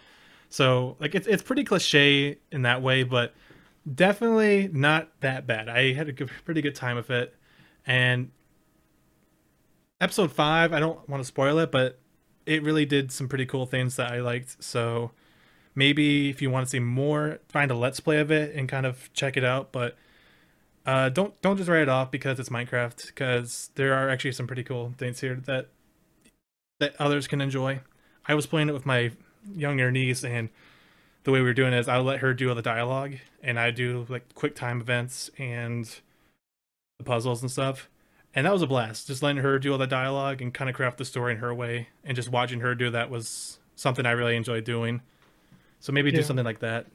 So 0.48 0.96
like 1.00 1.14
it's 1.14 1.26
it's 1.26 1.42
pretty 1.42 1.64
cliche 1.64 2.38
in 2.52 2.62
that 2.62 2.82
way, 2.82 3.02
but 3.02 3.34
definitely 3.92 4.68
not 4.72 5.10
that 5.20 5.46
bad. 5.46 5.68
I 5.68 5.92
had 5.92 6.08
a 6.08 6.12
good, 6.12 6.30
pretty 6.44 6.62
good 6.62 6.74
time 6.74 6.96
with 6.96 7.10
it, 7.10 7.34
and 7.86 8.30
episode 10.00 10.32
five. 10.32 10.72
I 10.72 10.80
don't 10.80 11.08
want 11.08 11.22
to 11.22 11.26
spoil 11.26 11.58
it, 11.58 11.70
but 11.70 11.98
it 12.46 12.62
really 12.62 12.84
did 12.84 13.10
some 13.10 13.28
pretty 13.28 13.46
cool 13.46 13.66
things 13.66 13.96
that 13.96 14.12
I 14.12 14.20
liked. 14.20 14.62
So 14.62 15.10
maybe 15.74 16.28
if 16.30 16.40
you 16.40 16.50
want 16.50 16.66
to 16.66 16.70
see 16.70 16.78
more, 16.78 17.40
find 17.48 17.70
a 17.70 17.74
let's 17.74 18.00
play 18.00 18.20
of 18.20 18.30
it 18.30 18.54
and 18.54 18.68
kind 18.68 18.86
of 18.86 19.12
check 19.12 19.36
it 19.36 19.44
out. 19.44 19.72
But 19.72 19.96
uh, 20.86 21.08
don't 21.08 21.40
don't 21.42 21.56
just 21.56 21.68
write 21.68 21.82
it 21.82 21.88
off 21.88 22.10
because 22.10 22.38
it's 22.38 22.50
Minecraft, 22.50 23.06
because 23.06 23.70
there 23.74 23.94
are 23.94 24.08
actually 24.08 24.32
some 24.32 24.46
pretty 24.46 24.62
cool 24.62 24.94
things 24.98 25.20
here 25.20 25.34
that 25.46 25.68
that 26.80 26.94
others 26.98 27.26
can 27.26 27.40
enjoy. 27.40 27.80
I 28.26 28.34
was 28.34 28.46
playing 28.46 28.68
it 28.68 28.72
with 28.72 28.86
my 28.86 29.12
younger 29.54 29.90
niece, 29.90 30.24
and 30.24 30.48
the 31.24 31.30
way 31.30 31.40
we 31.40 31.46
were 31.46 31.54
doing 31.54 31.72
it 31.72 31.78
is 31.78 31.88
I 31.88 31.98
let 31.98 32.20
her 32.20 32.34
do 32.34 32.48
all 32.48 32.54
the 32.54 32.62
dialogue, 32.62 33.14
and 33.42 33.58
I 33.58 33.70
do 33.70 34.06
like 34.08 34.34
quick 34.34 34.54
time 34.54 34.80
events 34.80 35.30
and 35.38 35.84
the 36.98 37.04
puzzles 37.04 37.42
and 37.42 37.50
stuff. 37.50 37.88
And 38.34 38.46
that 38.46 38.52
was 38.52 38.62
a 38.62 38.66
blast. 38.66 39.06
Just 39.06 39.22
letting 39.22 39.42
her 39.42 39.58
do 39.58 39.72
all 39.72 39.78
the 39.78 39.86
dialogue 39.86 40.42
and 40.42 40.52
kind 40.52 40.68
of 40.68 40.74
craft 40.74 40.98
the 40.98 41.04
story 41.04 41.32
in 41.32 41.38
her 41.38 41.54
way, 41.54 41.88
and 42.04 42.16
just 42.16 42.30
watching 42.30 42.60
her 42.60 42.74
do 42.74 42.90
that 42.90 43.10
was 43.10 43.58
something 43.76 44.06
I 44.06 44.12
really 44.12 44.36
enjoyed 44.36 44.64
doing. 44.64 45.02
So 45.80 45.92
maybe 45.92 46.10
do 46.10 46.22
something 46.22 46.44
like 46.44 46.60
that. 46.60 46.86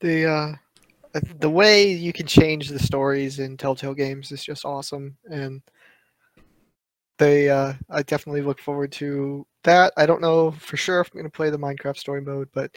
the 0.00 0.26
uh, 0.26 0.52
the 1.38 1.50
way 1.50 1.90
you 1.90 2.12
can 2.12 2.26
change 2.26 2.68
the 2.68 2.78
stories 2.78 3.38
in 3.38 3.56
Telltale 3.56 3.94
games 3.94 4.32
is 4.32 4.44
just 4.44 4.64
awesome 4.64 5.16
and 5.30 5.62
they 7.18 7.48
uh, 7.48 7.74
I 7.90 8.02
definitely 8.02 8.42
look 8.42 8.60
forward 8.60 8.92
to 8.92 9.46
that. 9.64 9.92
I 9.96 10.06
don't 10.06 10.20
know 10.20 10.50
for 10.52 10.76
sure 10.76 11.00
if 11.00 11.08
I'm 11.08 11.18
going 11.18 11.30
to 11.30 11.36
play 11.36 11.50
the 11.50 11.58
Minecraft 11.58 11.96
story 11.96 12.20
mode, 12.20 12.48
but 12.52 12.76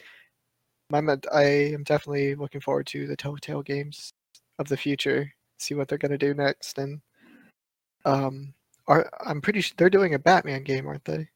my 0.89 1.01
I 1.31 1.43
am 1.43 1.83
definitely 1.83 2.35
looking 2.35 2.61
forward 2.61 2.87
to 2.87 3.07
the 3.07 3.15
Telltale 3.15 3.61
games 3.61 4.13
of 4.57 4.67
the 4.67 4.77
future. 4.77 5.31
See 5.57 5.75
what 5.75 5.87
they're 5.87 5.97
going 5.97 6.11
to 6.11 6.17
do 6.17 6.33
next, 6.33 6.77
and 6.77 7.01
um, 8.05 8.53
are 8.87 9.09
I'm 9.25 9.41
pretty 9.41 9.61
sure 9.61 9.75
they're 9.77 9.89
doing 9.89 10.13
a 10.13 10.19
Batman 10.19 10.63
game, 10.63 10.87
aren't 10.87 11.05
they? 11.05 11.29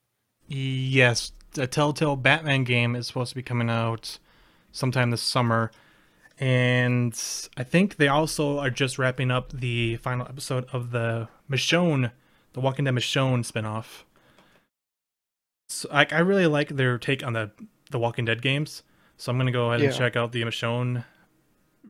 Yes, 0.47 1.31
a 1.57 1.67
Telltale 1.67 2.15
Batman 2.15 2.63
game 2.63 2.95
is 2.95 3.07
supposed 3.07 3.29
to 3.29 3.35
be 3.35 3.43
coming 3.43 3.69
out 3.69 4.17
sometime 4.71 5.11
this 5.11 5.21
summer. 5.21 5.71
And 6.39 7.13
I 7.55 7.63
think 7.63 7.97
they 7.97 8.07
also 8.07 8.59
are 8.59 8.71
just 8.71 8.97
wrapping 8.97 9.29
up 9.29 9.51
the 9.51 9.97
final 9.97 10.27
episode 10.27 10.65
of 10.73 10.91
the 10.91 11.29
Michonne, 11.49 12.11
the 12.53 12.59
Walking 12.61 12.85
Dead 12.85 12.93
Michonne 12.93 13.39
spinoff. 13.49 14.03
So 15.69 15.89
I, 15.91 16.05
I 16.11 16.19
really 16.19 16.47
like 16.47 16.69
their 16.69 16.97
take 16.97 17.23
on 17.25 17.33
the 17.33 17.51
the 17.91 17.99
Walking 17.99 18.25
Dead 18.25 18.41
games. 18.41 18.83
So 19.17 19.31
I'm 19.31 19.37
gonna 19.37 19.51
go 19.51 19.69
ahead 19.69 19.81
Yeah. 19.81 19.87
and 19.89 19.95
check 19.97 20.15
out 20.15 20.31
the 20.31 20.41
Michonne 20.43 21.03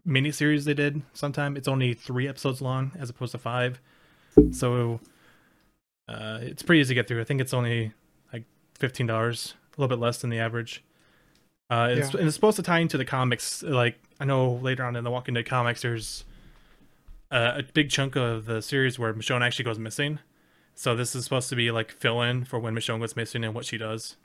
miniseries 0.07 0.65
they 0.65 0.73
did 0.73 1.01
sometime. 1.13 1.55
It's 1.57 1.67
only 1.67 1.93
three 1.93 2.27
episodes 2.27 2.61
long 2.61 2.91
as 2.97 3.09
opposed 3.09 3.31
to 3.33 3.37
five. 3.37 3.79
So 4.51 4.99
uh, 6.07 6.39
it's 6.41 6.63
pretty 6.63 6.81
easy 6.81 6.89
to 6.89 6.95
get 6.95 7.07
through. 7.07 7.21
I 7.21 7.23
think 7.23 7.41
it's 7.41 7.53
only 7.53 7.93
like 8.31 8.43
fifteen 8.77 9.07
dollars, 9.07 9.53
a 9.77 9.81
little 9.81 9.95
bit 9.95 10.01
less 10.01 10.19
than 10.19 10.29
the 10.29 10.39
average. 10.39 10.83
Uh, 11.69 11.87
it's, 11.91 12.13
Yeah. 12.13 12.19
and 12.19 12.27
it's 12.27 12.35
supposed 12.35 12.57
to 12.57 12.63
tie 12.63 12.79
into 12.79 12.97
the 12.97 13.05
comics. 13.05 13.63
Like 13.63 13.99
I 14.19 14.25
know 14.25 14.53
later 14.53 14.83
on 14.83 14.95
in 14.95 15.03
the 15.03 15.11
Walking 15.11 15.33
Dead 15.33 15.45
comics, 15.45 15.81
there's 15.81 16.25
uh, 17.31 17.53
a 17.57 17.63
big 17.73 17.89
chunk 17.89 18.15
of 18.15 18.45
the 18.45 18.61
series 18.61 18.99
where 18.99 19.13
Michonne 19.13 19.41
actually 19.41 19.65
goes 19.65 19.79
missing. 19.79 20.19
So 20.75 20.95
this 20.95 21.15
is 21.15 21.23
supposed 21.23 21.49
to 21.49 21.55
be 21.55 21.71
like 21.71 21.91
fill 21.91 22.21
in 22.21 22.45
for 22.45 22.59
when 22.59 22.75
Michonne 22.75 22.99
goes 22.99 23.15
missing 23.15 23.43
and 23.43 23.53
what 23.53 23.65
she 23.65 23.77
does. 23.77 24.15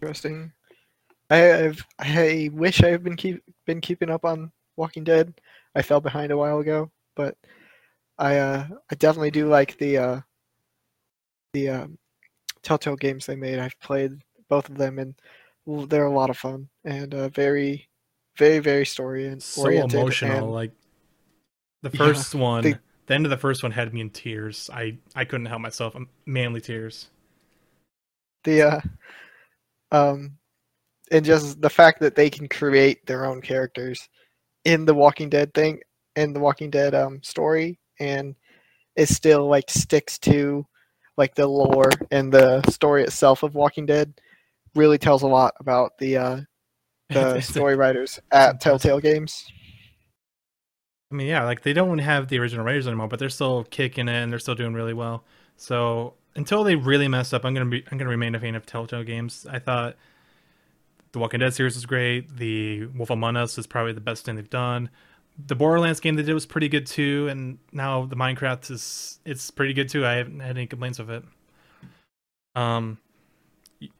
Interesting. 0.00 0.52
I 1.30 1.64
I've, 1.64 1.84
I 1.98 2.50
wish 2.52 2.82
I 2.82 2.88
have 2.90 3.02
been 3.02 3.16
keep 3.16 3.42
been 3.66 3.80
keeping 3.80 4.10
up 4.10 4.24
on 4.24 4.52
Walking 4.76 5.04
Dead. 5.04 5.32
I 5.74 5.82
fell 5.82 6.00
behind 6.00 6.30
a 6.30 6.36
while 6.36 6.58
ago, 6.60 6.90
but 7.16 7.36
I 8.18 8.36
uh 8.38 8.66
I 8.90 8.94
definitely 8.96 9.30
do 9.30 9.48
like 9.48 9.76
the 9.78 9.98
uh 9.98 10.20
the 11.54 11.68
um, 11.70 11.98
Telltale 12.62 12.96
games 12.96 13.26
they 13.26 13.36
made. 13.36 13.58
I've 13.58 13.78
played 13.80 14.22
both 14.48 14.68
of 14.68 14.76
them 14.76 14.98
and 14.98 15.14
they're 15.88 16.06
a 16.06 16.12
lot 16.12 16.30
of 16.30 16.36
fun 16.36 16.68
and 16.84 17.14
uh, 17.14 17.28
very 17.30 17.88
very 18.36 18.58
very 18.58 18.84
story 18.84 19.28
and 19.28 19.42
So 19.42 19.62
oriented 19.62 19.98
emotional. 20.00 20.44
and 20.44 20.52
Like 20.52 20.72
the 21.82 21.90
Yeah, 21.90 21.98
first 22.12 22.34
one, 22.34 22.62
they- 22.62 22.78
the 23.06 23.14
end 23.14 23.26
of 23.26 23.30
the 23.30 23.36
first 23.36 23.62
one 23.62 23.72
had 23.72 23.92
me 23.92 24.00
in 24.00 24.10
tears. 24.10 24.70
I 24.72 24.98
I 25.14 25.24
couldn't 25.24 25.46
help 25.46 25.60
myself. 25.60 25.96
Manly 26.26 26.60
tears. 26.60 27.08
the 28.44 28.62
uh 28.62 28.80
um 29.92 30.36
and 31.10 31.24
just 31.24 31.60
the 31.60 31.70
fact 31.70 32.00
that 32.00 32.14
they 32.14 32.30
can 32.30 32.48
create 32.48 33.04
their 33.06 33.26
own 33.26 33.40
characters 33.40 34.08
in 34.64 34.84
the 34.84 34.94
Walking 34.94 35.28
Dead 35.28 35.52
thing 35.54 35.80
in 36.16 36.32
the 36.32 36.40
Walking 36.40 36.70
Dead 36.70 36.94
um 36.94 37.22
story 37.22 37.78
and 38.00 38.34
it 38.96 39.08
still 39.08 39.48
like 39.48 39.70
sticks 39.70 40.18
to 40.20 40.66
like 41.16 41.34
the 41.34 41.46
lore 41.46 41.90
and 42.10 42.32
the 42.32 42.62
story 42.70 43.02
itself 43.02 43.42
of 43.42 43.54
Walking 43.54 43.86
Dead 43.86 44.12
really 44.74 44.98
tells 44.98 45.22
a 45.22 45.26
lot 45.26 45.54
about 45.60 45.92
the 45.98 46.16
uh 46.16 46.40
the 47.10 47.40
story 47.40 47.76
writers 47.76 48.18
at. 48.32 48.60
Telltale 48.60 49.00
Games. 49.00 49.44
I 51.10 51.14
mean, 51.14 51.26
yeah, 51.26 51.44
like 51.44 51.62
they 51.62 51.72
don't 51.72 51.98
have 51.98 52.28
the 52.28 52.38
original 52.38 52.64
Raiders 52.64 52.86
anymore, 52.86 53.08
but 53.08 53.18
they're 53.18 53.28
still 53.28 53.64
kicking 53.64 54.08
it 54.08 54.14
and 54.14 54.32
they're 54.32 54.38
still 54.38 54.54
doing 54.54 54.74
really 54.74 54.94
well. 54.94 55.24
So 55.56 56.14
until 56.34 56.64
they 56.64 56.74
really 56.76 57.08
mess 57.08 57.32
up, 57.32 57.44
I'm 57.44 57.54
gonna 57.54 57.66
be 57.70 57.84
I'm 57.90 57.98
gonna 57.98 58.10
remain 58.10 58.34
a 58.34 58.40
fan 58.40 58.54
of 58.54 58.66
Telltale 58.66 59.04
games. 59.04 59.46
I 59.50 59.58
thought 59.58 59.96
the 61.12 61.18
Walking 61.18 61.40
Dead 61.40 61.54
series 61.54 61.74
was 61.76 61.86
great. 61.86 62.36
The 62.36 62.86
Wolf 62.86 63.10
Among 63.10 63.36
Us 63.36 63.56
is 63.56 63.66
probably 63.66 63.92
the 63.92 64.00
best 64.00 64.24
thing 64.24 64.36
they've 64.36 64.50
done. 64.50 64.90
The 65.46 65.54
Borderlands 65.54 66.00
game 66.00 66.14
they 66.14 66.22
did 66.22 66.34
was 66.34 66.46
pretty 66.46 66.68
good 66.68 66.86
too, 66.86 67.28
and 67.28 67.58
now 67.72 68.06
the 68.06 68.16
Minecraft 68.16 68.70
is 68.70 69.20
it's 69.24 69.50
pretty 69.50 69.72
good 69.72 69.88
too. 69.88 70.04
I 70.04 70.14
haven't 70.14 70.40
had 70.40 70.56
any 70.56 70.66
complaints 70.66 70.98
with 70.98 71.10
it. 71.10 71.24
Um, 72.56 72.98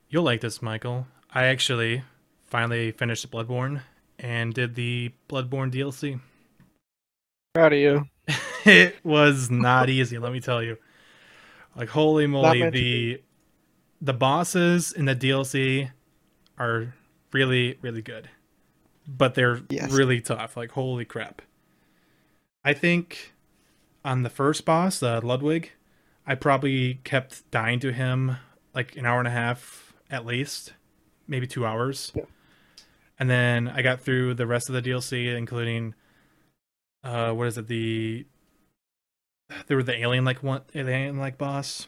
you'll 0.09 0.25
like 0.25 0.41
this, 0.41 0.63
Michael. 0.63 1.07
I 1.33 1.47
actually 1.47 2.03
finally 2.47 2.93
finished 2.93 3.29
Bloodborne 3.31 3.83
and 4.19 4.55
did 4.55 4.75
the 4.75 5.13
Bloodborne 5.29 5.73
DLC. 5.73 6.21
Proud 7.55 7.73
of 7.73 7.79
you. 7.79 8.09
it 8.65 8.97
was 9.05 9.49
not 9.49 9.89
easy, 9.89 10.19
let 10.19 10.33
me 10.33 10.41
tell 10.41 10.61
you. 10.61 10.77
Like 11.77 11.89
holy 11.89 12.27
moly, 12.27 12.69
the 12.71 13.23
the 14.03 14.13
bosses 14.13 14.93
in 14.93 15.05
the 15.05 15.15
DLC 15.15 15.91
are 16.59 16.95
really 17.33 17.79
really 17.81 18.03
good. 18.03 18.29
But 19.07 19.35
they're 19.35 19.61
Yes. 19.69 19.93
really 19.93 20.21
tough. 20.21 20.57
Like 20.57 20.73
holy 20.73 21.05
crap. 21.05 21.43
I 22.65 22.73
think 22.73 23.35
on 24.05 24.25
the 24.25 24.31
first 24.31 24.65
boss, 24.65 25.01
uh, 25.01 25.21
Ludwig, 25.23 25.71
I 26.27 26.35
probably 26.35 27.01
kept 27.05 27.49
dying 27.53 27.79
to 27.81 27.93
him 27.93 28.37
like 28.75 28.97
an 28.97 29.07
hour 29.07 29.21
and 29.21 29.29
a 29.29 29.33
half 29.33 29.95
at 30.11 30.27
least, 30.27 30.73
maybe 31.29 31.47
2 31.47 31.65
hours. 31.65 32.11
Yeah. 32.17 32.25
And 33.19 33.31
then 33.31 33.69
I 33.69 33.83
got 33.83 34.01
through 34.01 34.35
the 34.35 34.47
rest 34.47 34.69
of 34.69 34.75
the 34.75 34.83
DLC 34.83 35.37
including 35.37 35.95
uh 37.05 37.31
what 37.33 37.47
is 37.47 37.57
it 37.59 37.69
the 37.69 38.27
there 39.69 39.77
were 39.77 39.83
the 39.83 39.97
alien 39.97 40.25
like 40.25 40.43
one 40.43 40.63
alien 40.75 41.19
like 41.19 41.39
boss 41.39 41.87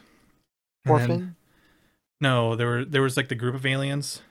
And 0.85 0.95
then- 0.99 1.09
Orphan. 1.11 1.35
no 2.21 2.55
there 2.55 2.67
were 2.67 2.85
there 2.85 3.01
was 3.01 3.17
like 3.17 3.27
the 3.27 3.35
group 3.35 3.55
of 3.55 3.65
aliens 3.65 4.21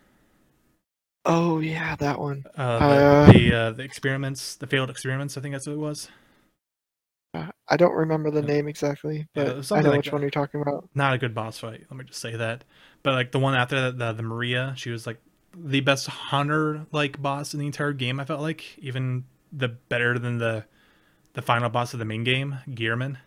Oh 1.28 1.59
yeah, 1.59 1.97
that 1.97 2.20
one. 2.20 2.45
uh, 2.57 2.62
Uh, 2.62 3.26
the 3.26 3.32
the, 3.32 3.55
uh, 3.55 3.70
the 3.72 3.82
experiments 3.82 4.55
the 4.57 4.66
failed 4.66 4.91
experiments 4.91 5.37
i 5.37 5.41
think 5.41 5.55
that's 5.55 5.66
what 5.66 5.72
it 5.74 5.78
was 5.78 6.09
Uh, 7.34 7.51
I 7.68 7.76
don't 7.76 7.95
remember 7.95 8.30
the 8.30 8.43
name 8.43 8.68
exactly, 8.68 9.26
but 9.34 9.57
was 9.57 9.72
I 9.72 9.80
know 9.82 9.91
like 9.91 9.99
which 9.99 10.07
that. 10.07 10.12
one 10.12 10.22
you're 10.22 10.30
talking 10.30 10.62
about. 10.62 10.89
not 10.95 11.12
a 11.14 11.18
good 11.18 11.34
boss 11.34 11.59
fight 11.59 11.82
let 11.91 11.97
me 11.99 12.05
just 12.05 12.20
say 12.20 12.37
that 12.37 12.62
but 13.03 13.12
like 13.14 13.32
the 13.32 13.41
one 13.41 13.55
after 13.57 13.80
that 13.91 13.99
the, 13.99 14.12
the 14.12 14.22
maria 14.22 14.72
she 14.76 14.91
was 14.91 15.05
like 15.07 15.18
the 15.59 15.80
best 15.80 16.07
hunter 16.07 16.87
like 16.93 17.20
boss 17.20 17.55
in 17.55 17.61
the 17.61 17.66
entire 17.66 17.93
game 17.93 18.20
i 18.20 18.24
felt 18.24 18.41
like 18.41 18.78
even 18.78 19.24
the 19.53 19.68
better 19.68 20.18
than 20.18 20.39
the 20.39 20.64
the 21.37 21.43
final 21.43 21.68
boss 21.68 21.93
of 21.93 21.99
the 22.01 22.05
main 22.05 22.24
game 22.24 22.57
Gehrman. 22.70 23.18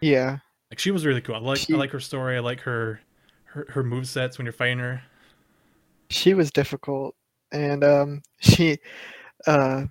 Yeah. 0.00 0.38
like 0.70 0.78
she 0.78 0.90
was 0.92 1.04
really 1.06 1.20
cool. 1.22 1.34
I 1.34 1.38
like 1.38 1.58
She- 1.58 1.74
i 1.74 1.76
like 1.76 1.90
her 1.90 2.00
story. 2.00 2.36
I 2.36 2.40
like 2.40 2.60
her 2.60 3.00
her, 3.46 3.66
her 3.70 3.82
move 3.82 4.06
sets 4.06 4.36
when 4.38 4.44
you're 4.44 4.52
fighting 4.52 4.78
her. 4.78 5.02
She 6.10 6.34
was 6.34 6.50
difficult. 6.50 7.16
And 7.50 7.82
um 7.82 8.22
she 8.40 8.78
uh 9.46 9.86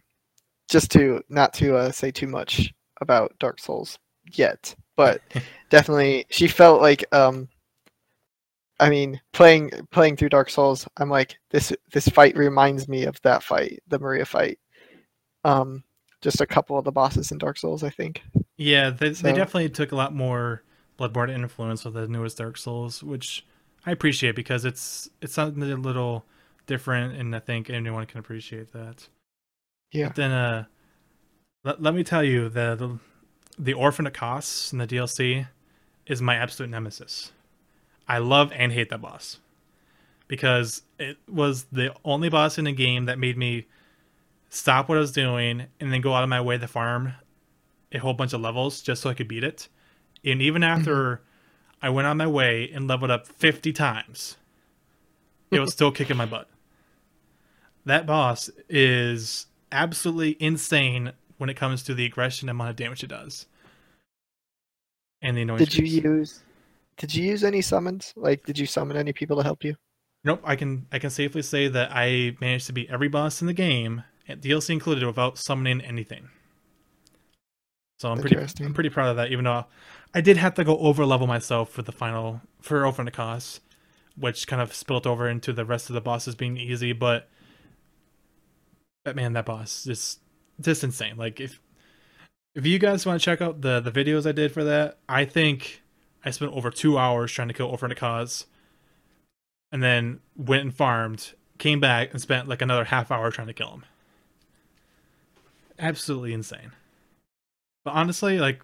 just 0.70 0.92
to 0.92 1.22
not 1.30 1.54
to 1.56 1.76
uh, 1.76 1.92
say 1.92 2.12
too 2.12 2.28
much 2.28 2.72
about 3.02 3.34
dark 3.40 3.60
souls 3.60 4.00
yet 4.32 4.74
but 4.96 5.22
definitely 5.70 6.26
she 6.30 6.48
felt 6.48 6.82
like 6.82 7.04
um 7.14 7.50
i 8.80 8.90
mean 8.90 9.20
playing 9.34 9.70
playing 9.92 10.16
through 10.16 10.30
dark 10.30 10.50
souls 10.50 10.88
i'm 10.98 11.10
like 11.10 11.36
this 11.52 11.74
this 11.92 12.08
fight 12.08 12.36
reminds 12.38 12.88
me 12.88 13.04
of 13.04 13.20
that 13.24 13.44
fight 13.44 13.82
the 13.88 14.00
maria 14.00 14.26
fight. 14.26 14.58
Um 15.44 15.84
just 16.24 16.42
a 16.42 16.48
couple 16.48 16.78
of 16.78 16.86
the 16.86 16.92
bosses 16.92 17.32
in 17.32 17.38
dark 17.38 17.58
souls 17.58 17.84
i 17.84 17.90
think 17.90 18.24
Yeah, 18.58 18.92
they, 18.92 19.10
they 19.10 19.34
definitely 19.34 19.70
took 19.70 19.92
a 19.92 19.96
lot 19.96 20.14
more 20.14 20.64
Bloodborne 21.00 21.32
influence 21.32 21.84
with 21.84 21.96
the 21.96 22.08
newest 22.08 22.38
Dark 22.38 22.58
Souls, 22.58 23.02
which 23.02 23.46
I 23.86 23.92
appreciate 23.92 24.36
because 24.36 24.64
it's 24.64 25.10
it's 25.22 25.34
something 25.34 25.64
a 25.64 25.76
little 25.76 26.26
different, 26.68 27.16
and 27.16 27.36
I 27.36 27.40
think 27.40 27.70
anyone 27.70 28.06
can 28.06 28.20
appreciate 28.20 28.72
that. 28.74 29.08
Yeah. 29.92 30.08
But 30.08 30.16
then, 30.16 30.32
uh, 30.32 30.66
let, 31.64 31.82
let 31.82 31.96
me 31.96 32.04
tell 32.04 32.24
you 32.24 32.48
the, 32.50 32.76
the 32.76 33.00
the 33.58 33.74
Orphan 33.74 34.08
of 34.08 34.14
Kos 34.14 34.72
in 34.72 34.80
the 34.80 34.88
DLC 34.88 35.48
is 36.06 36.22
my 36.22 36.36
absolute 36.36 36.70
nemesis. 36.70 37.32
I 38.08 38.20
love 38.20 38.52
and 38.54 38.72
hate 38.72 38.90
that 38.90 39.02
boss 39.02 39.40
because 40.28 40.84
it 41.00 41.18
was 41.28 41.66
the 41.72 41.94
only 42.06 42.30
boss 42.30 42.58
in 42.58 42.66
the 42.66 42.72
game 42.72 43.06
that 43.06 43.18
made 43.18 43.38
me 43.38 43.66
stop 44.54 44.88
what 44.88 44.98
I 44.98 45.02
was 45.02 45.12
doing 45.12 45.66
and 45.80 45.92
then 45.92 46.02
go 46.02 46.14
out 46.14 46.24
of 46.24 46.30
my 46.30 46.40
way 46.40 46.58
to 46.58 46.68
farm 46.68 47.14
a 47.92 47.98
whole 47.98 48.14
bunch 48.14 48.34
of 48.34 48.42
levels 48.42 48.82
just 48.82 49.02
so 49.02 49.10
I 49.10 49.14
could 49.14 49.28
beat 49.28 49.44
it. 49.44 49.68
And 50.24 50.42
even 50.42 50.62
mm-hmm. 50.62 50.80
after 50.80 51.22
I 51.82 51.90
went 51.90 52.08
on 52.08 52.18
my 52.18 52.28
way 52.28 52.70
and 52.74 52.88
leveled 52.88 53.12
up 53.12 53.28
50 53.28 53.74
times, 53.74 54.38
it 55.52 55.60
was 55.60 55.74
still 55.74 55.92
kicking 55.92 56.18
my 56.18 56.26
butt. 56.26 56.50
That 57.86 58.06
boss 58.06 58.50
is 58.70 59.48
absolutely 59.72 60.38
insane 60.40 61.14
when 61.38 61.50
it 61.50 61.56
comes 61.56 61.84
to 61.84 61.94
the 61.94 62.06
aggression 62.06 62.48
and 62.48 62.56
amount 62.56 62.70
of 62.70 62.76
damage 62.76 63.04
it 63.04 63.08
does. 63.08 63.48
And 65.22 65.36
the 65.36 65.42
annoying 65.42 65.60
did 65.60 65.76
you 65.76 65.86
use 65.86 66.44
did 66.98 67.16
you 67.16 67.24
use 67.24 67.44
any 67.44 67.62
summons 67.62 68.14
like 68.16 68.46
did 68.46 68.60
you 68.60 68.66
summon 68.66 68.98
any 68.98 69.14
people 69.14 69.38
to 69.38 69.44
help 69.44 69.64
you 69.64 69.76
Nope, 70.26 70.42
I 70.44 70.56
can 70.56 70.88
I 70.92 71.00
can 71.00 71.10
safely 71.10 71.42
say 71.42 71.68
that 71.68 71.92
I 71.94 72.38
managed 72.40 72.68
to 72.68 72.74
beat 72.74 72.90
every 72.90 73.10
boss 73.10 73.42
in 73.42 73.48
the 73.48 73.54
game, 73.54 74.04
DLC 74.42 74.72
included, 74.72 75.06
without 75.06 75.38
summoning 75.38 75.82
anything. 75.82 76.30
So 78.00 78.12
I'm 78.12 78.20
pretty 78.20 78.38
I'm 78.64 78.74
pretty 78.74 78.90
proud 78.90 79.10
of 79.10 79.16
that. 79.18 79.32
Even 79.32 79.46
though 79.46 79.66
I 80.14 80.22
did 80.22 80.38
have 80.38 80.56
to 80.56 80.64
go 80.64 80.78
over 80.80 81.06
level 81.06 81.28
myself 81.28 81.70
for 81.70 81.82
the 81.82 81.92
final 81.92 82.42
for 82.62 82.86
over 82.86 83.04
cost, 83.12 83.62
which 84.18 84.46
kind 84.48 84.62
of 84.62 84.74
spilled 84.74 85.08
over 85.08 85.28
into 85.28 85.54
the 85.54 85.66
rest 85.66 85.90
of 85.90 85.94
the 85.94 86.02
bosses 86.02 86.36
being 86.36 86.58
easy. 86.58 86.92
But 86.92 87.30
but 89.06 89.16
man, 89.16 89.34
that 89.34 89.46
boss 89.46 89.88
is 89.88 90.20
just 90.60 90.84
insane. 90.84 91.18
Like 91.18 91.40
if 91.40 91.62
if 92.56 92.66
you 92.66 92.78
guys 92.78 93.06
want 93.06 93.20
to 93.20 93.24
check 93.24 93.42
out 93.42 93.62
the 93.62 93.80
the 93.80 93.92
videos 93.92 94.28
I 94.28 94.32
did 94.32 94.52
for 94.52 94.64
that, 94.64 94.98
I 95.08 95.26
think 95.26 95.82
I 96.26 96.32
spent 96.32 96.54
over 96.54 96.70
two 96.70 96.98
hours 96.98 97.32
trying 97.32 97.48
to 97.50 97.54
kill 97.54 97.76
Kos, 97.78 98.46
and 99.72 99.82
then 99.82 100.20
went 100.36 100.64
and 100.64 100.74
farmed, 100.74 101.34
came 101.58 101.80
back 101.80 102.12
and 102.12 102.22
spent 102.22 102.48
like 102.48 102.62
another 102.62 102.86
half 102.86 103.12
hour 103.12 103.32
trying 103.32 103.48
to 103.48 103.54
kill 103.54 103.72
him. 103.72 103.86
Absolutely 105.80 106.34
insane. 106.34 106.72
But 107.86 107.92
honestly, 107.92 108.40
like 108.40 108.62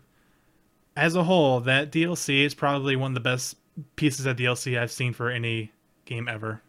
as 0.96 1.16
a 1.16 1.24
whole, 1.24 1.62
that 1.62 1.92
DLC 1.92 2.46
is 2.46 2.54
probably 2.54 2.96
one 2.96 3.12
of 3.12 3.16
the 3.16 3.22
best 3.22 3.56
pieces 3.96 4.26
of 4.26 4.38
DLC 4.38 4.80
I've 4.80 4.92
seen 4.92 5.14
for 5.14 5.30
any 5.30 5.72
game 6.06 6.28
ever. 6.28 6.62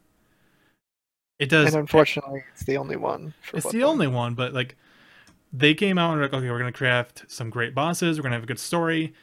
It 1.39 1.49
does 1.49 1.69
And 1.69 1.81
unfortunately, 1.81 2.45
it's 2.53 2.65
the 2.65 2.77
only 2.77 2.97
one. 2.97 3.35
For 3.43 3.57
it's 3.57 3.71
the 3.71 3.83
only 3.83 4.07
one, 4.07 4.35
but 4.35 4.53
like 4.53 4.77
they 5.53 5.75
came 5.75 5.99
out 5.99 6.11
and 6.11 6.21
were 6.21 6.27
like, 6.27 6.35
okay, 6.35 6.51
we're 6.51 6.59
gonna 6.59 6.71
craft 6.71 7.25
some 7.29 7.51
great 7.51 7.75
bosses, 7.75 8.19
we're 8.19 8.23
gonna 8.23 8.37
have 8.37 8.45
a 8.45 8.47
good 8.47 8.59
story, 8.59 9.15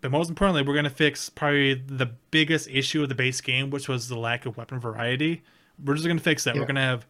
but 0.00 0.10
most 0.10 0.28
importantly, 0.28 0.62
we're 0.62 0.74
gonna 0.74 0.90
fix 0.90 1.28
probably 1.28 1.74
the 1.74 2.06
biggest 2.30 2.68
issue 2.70 3.02
of 3.02 3.08
the 3.08 3.14
base 3.14 3.40
game, 3.40 3.70
which 3.70 3.88
was 3.88 4.08
the 4.08 4.18
lack 4.18 4.46
of 4.46 4.56
weapon 4.56 4.80
variety. 4.80 5.42
We're 5.84 5.94
just 5.94 6.08
gonna 6.08 6.18
fix 6.18 6.44
that. 6.44 6.56
We're 6.56 6.64
gonna 6.64 6.80
have 6.80 7.06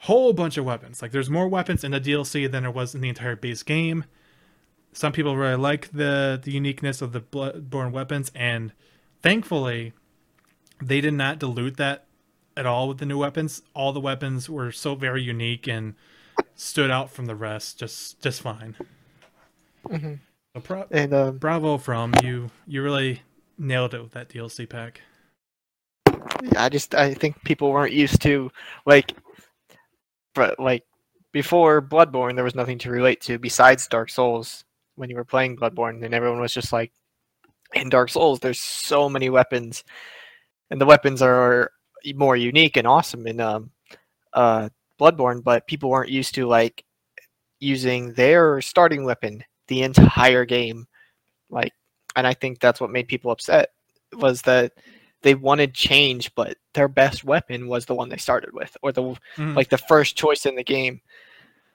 whole 0.00 0.32
bunch 0.32 0.56
of 0.56 0.64
weapons. 0.64 1.02
Like 1.02 1.12
there's 1.12 1.30
more 1.30 1.48
weapons 1.48 1.84
in 1.84 1.92
the 1.92 2.00
DLC 2.00 2.50
than 2.50 2.62
there 2.62 2.70
was 2.72 2.94
in 2.94 3.00
the 3.00 3.08
entire 3.08 3.36
base 3.36 3.62
game. 3.62 4.04
Some 4.92 5.12
people 5.12 5.36
really 5.36 5.56
like 5.56 5.90
the 5.92 6.40
the 6.42 6.50
uniqueness 6.52 7.00
of 7.00 7.12
the 7.12 7.20
Bloodborne 7.20 7.92
weapons, 7.92 8.32
and 8.34 8.72
thankfully, 9.22 9.92
they 10.82 11.00
did 11.00 11.14
not 11.14 11.38
dilute 11.38 11.76
that 11.76 12.06
at 12.56 12.66
all 12.66 12.88
with 12.88 12.98
the 12.98 13.06
new 13.06 13.18
weapons. 13.18 13.62
All 13.74 13.92
the 13.92 14.00
weapons 14.00 14.50
were 14.50 14.72
so 14.72 14.94
very 14.96 15.22
unique 15.22 15.68
and 15.68 15.94
stood 16.56 16.90
out 16.90 17.10
from 17.10 17.26
the 17.26 17.34
rest 17.36 17.78
just 17.78 18.20
just 18.20 18.40
fine. 18.42 18.74
Mhm. 19.88 20.18
So 20.56 20.60
pro- 20.62 20.86
And 20.90 21.14
um, 21.14 21.38
bravo 21.38 21.78
from 21.78 22.12
you. 22.24 22.50
You 22.66 22.82
really 22.82 23.22
nailed 23.56 23.94
it 23.94 24.02
with 24.02 24.12
that 24.12 24.28
DLC 24.28 24.68
pack. 24.68 25.02
I 26.56 26.68
just 26.68 26.94
I 26.94 27.14
think 27.14 27.42
people 27.44 27.70
weren't 27.70 27.92
used 27.92 28.20
to 28.22 28.50
like, 28.86 29.12
but 30.40 30.58
like 30.58 30.84
before 31.32 31.82
Bloodborne, 31.82 32.34
there 32.34 32.44
was 32.44 32.54
nothing 32.54 32.78
to 32.78 32.90
relate 32.90 33.20
to 33.22 33.38
besides 33.38 33.86
Dark 33.86 34.08
Souls. 34.08 34.64
When 34.96 35.10
you 35.10 35.16
were 35.16 35.24
playing 35.24 35.58
Bloodborne, 35.58 36.02
and 36.02 36.14
everyone 36.14 36.40
was 36.40 36.54
just 36.54 36.72
like, 36.72 36.92
in 37.74 37.90
Dark 37.90 38.08
Souls, 38.08 38.40
there's 38.40 38.58
so 38.60 39.06
many 39.08 39.28
weapons, 39.28 39.84
and 40.70 40.80
the 40.80 40.86
weapons 40.86 41.20
are 41.20 41.70
more 42.14 42.36
unique 42.36 42.78
and 42.78 42.86
awesome 42.86 43.26
in 43.26 43.38
um, 43.38 43.70
uh, 44.32 44.70
Bloodborne, 44.98 45.44
but 45.44 45.66
people 45.66 45.90
weren't 45.90 46.10
used 46.10 46.34
to 46.36 46.46
like 46.46 46.84
using 47.58 48.14
their 48.14 48.62
starting 48.62 49.04
weapon 49.04 49.44
the 49.68 49.82
entire 49.82 50.46
game, 50.46 50.86
like, 51.50 51.72
and 52.16 52.26
I 52.26 52.32
think 52.32 52.60
that's 52.60 52.80
what 52.80 52.90
made 52.90 53.08
people 53.08 53.30
upset 53.30 53.68
was 54.14 54.40
that 54.42 54.72
they 55.22 55.34
wanted 55.34 55.74
change, 55.74 56.34
but 56.34 56.56
their 56.74 56.88
best 56.88 57.24
weapon 57.24 57.66
was 57.68 57.86
the 57.86 57.94
one 57.94 58.08
they 58.08 58.16
started 58.16 58.52
with, 58.52 58.76
or 58.82 58.92
the 58.92 59.02
Mhm. 59.36 59.54
like 59.56 59.68
the 59.68 59.78
first 59.78 60.16
choice 60.16 60.46
in 60.46 60.54
the 60.56 60.64
game. 60.64 61.00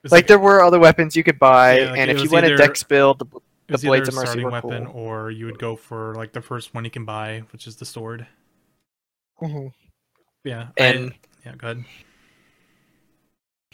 It's 0.04 0.12
Like 0.12 0.28
there 0.28 0.40
were 0.40 0.62
other 0.62 0.80
weapons 0.80 1.16
you 1.16 1.24
could 1.24 1.40
buy, 1.40 1.80
Yeah, 1.80 1.90
like, 1.92 2.00
and 2.00 2.12
if 2.12 2.22
you 2.24 2.30
went 2.30 2.46
either- 2.46 2.56
a 2.56 2.58
dex 2.58 2.84
build, 2.84 3.20
the, 3.20 3.26
the 3.68 3.78
Blades 3.80 4.08
of 4.08 4.16
Mercy 4.16 4.26
starting 4.28 4.46
were 4.46 4.52
weapon, 4.52 4.86
cool. 4.86 4.96
or 4.96 5.32
you 5.32 5.46
would 5.48 5.58
go 5.60 5.76
for 5.76 6.14
like 6.16 6.32
the 6.34 6.42
first 6.42 6.74
one 6.74 6.86
you 6.86 6.92
can 6.92 7.06
buy, 7.06 7.44
which 7.52 7.66
is 7.68 7.76
the 7.78 7.86
sword. 7.86 8.28
Yeah, 10.44 10.68
I- 10.80 10.84
and 10.84 11.14
yeah, 11.46 11.56
go 11.56 11.68
ahead. 11.72 11.86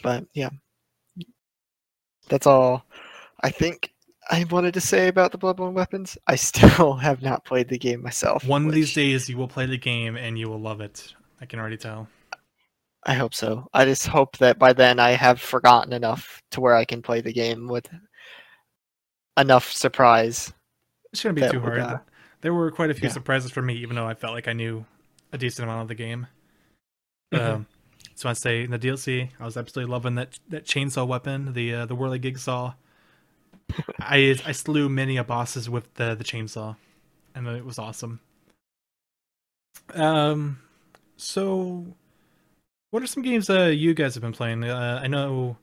but 0.02 0.24
yeah, 0.32 0.50
that's 2.28 2.46
all. 2.46 2.84
I 3.40 3.50
think 3.50 3.91
I 4.30 4.44
wanted 4.44 4.74
to 4.74 4.80
say 4.80 5.08
about 5.08 5.32
the 5.32 5.38
Bloodborne 5.38 5.72
weapons. 5.72 6.16
I 6.26 6.36
still 6.36 6.94
have 6.96 7.22
not 7.22 7.44
played 7.44 7.68
the 7.68 7.78
game 7.78 8.02
myself. 8.02 8.44
One 8.46 8.66
of 8.66 8.72
these 8.72 8.94
days, 8.94 9.28
you 9.28 9.36
will 9.36 9.48
play 9.48 9.66
the 9.66 9.78
game 9.78 10.16
and 10.16 10.38
you 10.38 10.48
will 10.48 10.60
love 10.60 10.80
it. 10.80 11.14
I 11.40 11.46
can 11.46 11.58
already 11.58 11.76
tell. 11.76 12.08
I 13.04 13.14
hope 13.14 13.34
so. 13.34 13.66
I 13.74 13.84
just 13.84 14.06
hope 14.06 14.38
that 14.38 14.58
by 14.58 14.72
then 14.72 15.00
I 15.00 15.10
have 15.10 15.40
forgotten 15.40 15.92
enough 15.92 16.40
to 16.52 16.60
where 16.60 16.76
I 16.76 16.84
can 16.84 17.02
play 17.02 17.20
the 17.20 17.32
game 17.32 17.66
with 17.66 17.88
enough 19.36 19.72
surprise. 19.72 20.52
It 21.12 21.18
shouldn't 21.18 21.40
be 21.40 21.48
too 21.50 21.60
hard. 21.60 21.80
uh, 21.80 21.98
there 22.42 22.54
were 22.54 22.70
quite 22.70 22.90
a 22.90 22.94
few 22.94 23.08
yeah. 23.08 23.12
surprises 23.12 23.50
for 23.50 23.60
me, 23.60 23.74
even 23.74 23.96
though 23.96 24.06
I 24.06 24.14
felt 24.14 24.34
like 24.34 24.46
I 24.46 24.52
knew 24.52 24.84
a 25.32 25.38
decent 25.38 25.64
amount 25.64 25.82
of 25.82 25.88
the 25.88 25.94
game. 25.96 26.28
Mhm. 27.32 27.40
Um, 27.40 27.66
so 28.14 28.28
I 28.28 28.34
say 28.34 28.62
in 28.62 28.70
the 28.70 28.78
DLC, 28.78 29.30
I 29.40 29.44
was 29.44 29.56
absolutely 29.56 29.90
loving 29.90 30.14
that 30.14 30.38
that 30.48 30.64
chainsaw 30.64 31.06
weapon, 31.06 31.54
the 31.54 31.74
uh, 31.74 31.86
the 31.86 31.96
whirligig 31.96 32.38
saw. 32.38 32.74
I 33.98 34.36
I 34.44 34.52
slew 34.52 34.88
many 34.88 35.16
a 35.16 35.24
bosses 35.24 35.68
with 35.68 35.92
the 35.94 36.14
the 36.14 36.24
chainsaw, 36.24 36.76
and 37.34 37.46
it 37.46 37.64
was 37.64 37.78
awesome. 37.78 38.20
Um, 39.94 40.58
so 41.16 41.86
what 42.90 43.02
are 43.02 43.06
some 43.06 43.22
games 43.22 43.48
uh 43.48 43.64
you 43.64 43.94
guys 43.94 44.14
have 44.14 44.22
been 44.22 44.32
playing? 44.32 44.64
Uh, 44.64 45.00
I 45.02 45.06
know, 45.06 45.56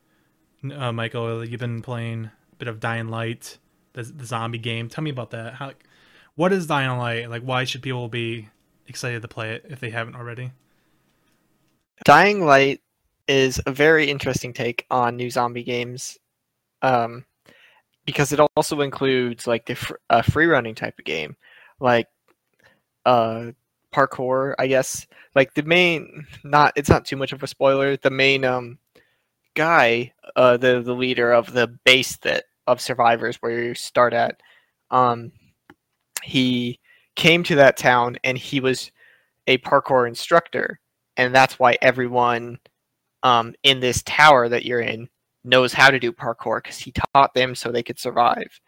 uh, 0.73 0.91
Michael, 0.91 1.45
you've 1.45 1.59
been 1.59 1.81
playing 1.81 2.25
a 2.25 2.55
bit 2.57 2.67
of 2.67 2.79
Dying 2.79 3.09
Light, 3.09 3.57
the 3.93 4.03
the 4.03 4.25
zombie 4.25 4.57
game. 4.57 4.89
Tell 4.89 5.03
me 5.03 5.11
about 5.11 5.31
that. 5.31 5.53
How, 5.53 5.73
what 6.35 6.51
is 6.51 6.67
Dying 6.67 6.97
Light? 6.97 7.29
Like, 7.29 7.43
why 7.43 7.65
should 7.65 7.81
people 7.81 8.07
be 8.07 8.49
excited 8.87 9.21
to 9.21 9.27
play 9.27 9.51
it 9.51 9.65
if 9.69 9.79
they 9.79 9.89
haven't 9.89 10.15
already? 10.15 10.51
Dying 12.05 12.45
Light 12.45 12.81
is 13.27 13.61
a 13.65 13.71
very 13.71 14.09
interesting 14.09 14.53
take 14.53 14.85
on 14.89 15.15
new 15.15 15.29
zombie 15.29 15.63
games, 15.63 16.17
um, 16.81 17.25
because 18.09 18.33
it 18.33 18.39
also 18.39 18.81
includes 18.81 19.45
like 19.45 19.67
the 19.67 19.75
fr- 19.75 19.93
a 20.09 20.23
free 20.23 20.47
running 20.47 20.73
type 20.73 20.97
of 20.97 21.05
game, 21.05 21.35
like 21.79 22.07
uh, 23.05 23.51
parkour. 23.93 24.55
I 24.57 24.65
guess 24.65 25.05
like 25.35 25.53
the 25.53 25.61
main 25.61 26.25
not 26.43 26.73
it's 26.75 26.89
not 26.89 27.05
too 27.05 27.17
much 27.17 27.33
of 27.33 27.43
a 27.43 27.47
spoiler. 27.47 27.97
The 27.97 28.09
main 28.09 28.43
um, 28.45 28.79
guy, 29.53 30.11
uh, 30.35 30.57
the 30.57 30.81
the 30.81 30.95
leader 30.95 31.31
of 31.31 31.53
the 31.53 31.67
base 31.85 32.17
that 32.17 32.45
of 32.65 32.81
survivors 32.81 33.37
where 33.37 33.61
you 33.61 33.75
start 33.75 34.13
at, 34.13 34.41
um, 34.89 35.31
he 36.23 36.79
came 37.15 37.43
to 37.43 37.55
that 37.55 37.77
town 37.77 38.17
and 38.23 38.39
he 38.39 38.59
was 38.59 38.91
a 39.45 39.59
parkour 39.59 40.07
instructor 40.07 40.79
and 41.15 41.35
that's 41.35 41.59
why 41.59 41.77
everyone 41.81 42.57
um, 43.21 43.53
in 43.63 43.79
this 43.81 44.01
tower 44.03 44.49
that 44.49 44.65
you're 44.65 44.81
in 44.81 45.09
knows 45.43 45.73
how 45.73 45.89
to 45.89 45.99
do 45.99 46.11
parkour 46.11 46.61
because 46.61 46.77
he 46.77 46.93
taught 47.13 47.33
them 47.33 47.55
so 47.55 47.71
they 47.71 47.83
could 47.83 47.99
survive. 47.99 48.59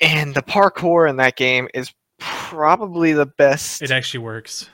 And 0.00 0.34
the 0.34 0.42
parkour 0.42 1.08
in 1.08 1.16
that 1.16 1.36
game 1.36 1.68
is 1.74 1.92
probably 2.18 3.12
the 3.12 3.26
best. 3.26 3.82
It 3.82 3.90
actually 3.90 4.24
works. 4.24 4.68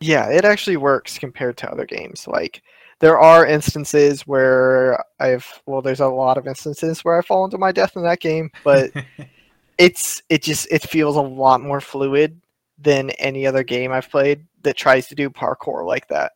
yeah, 0.00 0.28
it 0.30 0.44
actually 0.44 0.76
works 0.76 1.18
compared 1.18 1.56
to 1.58 1.70
other 1.70 1.86
games. 1.86 2.26
Like 2.26 2.62
there 3.00 3.18
are 3.18 3.46
instances 3.46 4.26
where 4.26 5.02
I've 5.20 5.46
well, 5.66 5.82
there's 5.82 6.00
a 6.00 6.08
lot 6.08 6.38
of 6.38 6.46
instances 6.46 7.04
where 7.04 7.18
I 7.18 7.22
fall 7.22 7.44
into 7.44 7.58
my 7.58 7.72
death 7.72 7.96
in 7.96 8.02
that 8.02 8.20
game, 8.20 8.50
but 8.64 8.90
it's 9.78 10.22
it 10.28 10.42
just 10.42 10.66
it 10.70 10.82
feels 10.82 11.16
a 11.16 11.22
lot 11.22 11.60
more 11.60 11.80
fluid 11.80 12.40
than 12.78 13.10
any 13.10 13.46
other 13.46 13.62
game 13.62 13.92
I've 13.92 14.10
played 14.10 14.46
that 14.62 14.76
tries 14.76 15.08
to 15.08 15.14
do 15.14 15.30
parkour 15.30 15.86
like 15.86 16.08
that. 16.08 16.32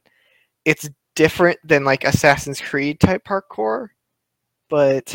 It's 0.64 0.88
different 1.14 1.58
than 1.64 1.84
like 1.84 2.04
Assassin's 2.04 2.60
Creed 2.60 3.00
type 3.00 3.24
parkour, 3.24 3.88
but 4.72 5.14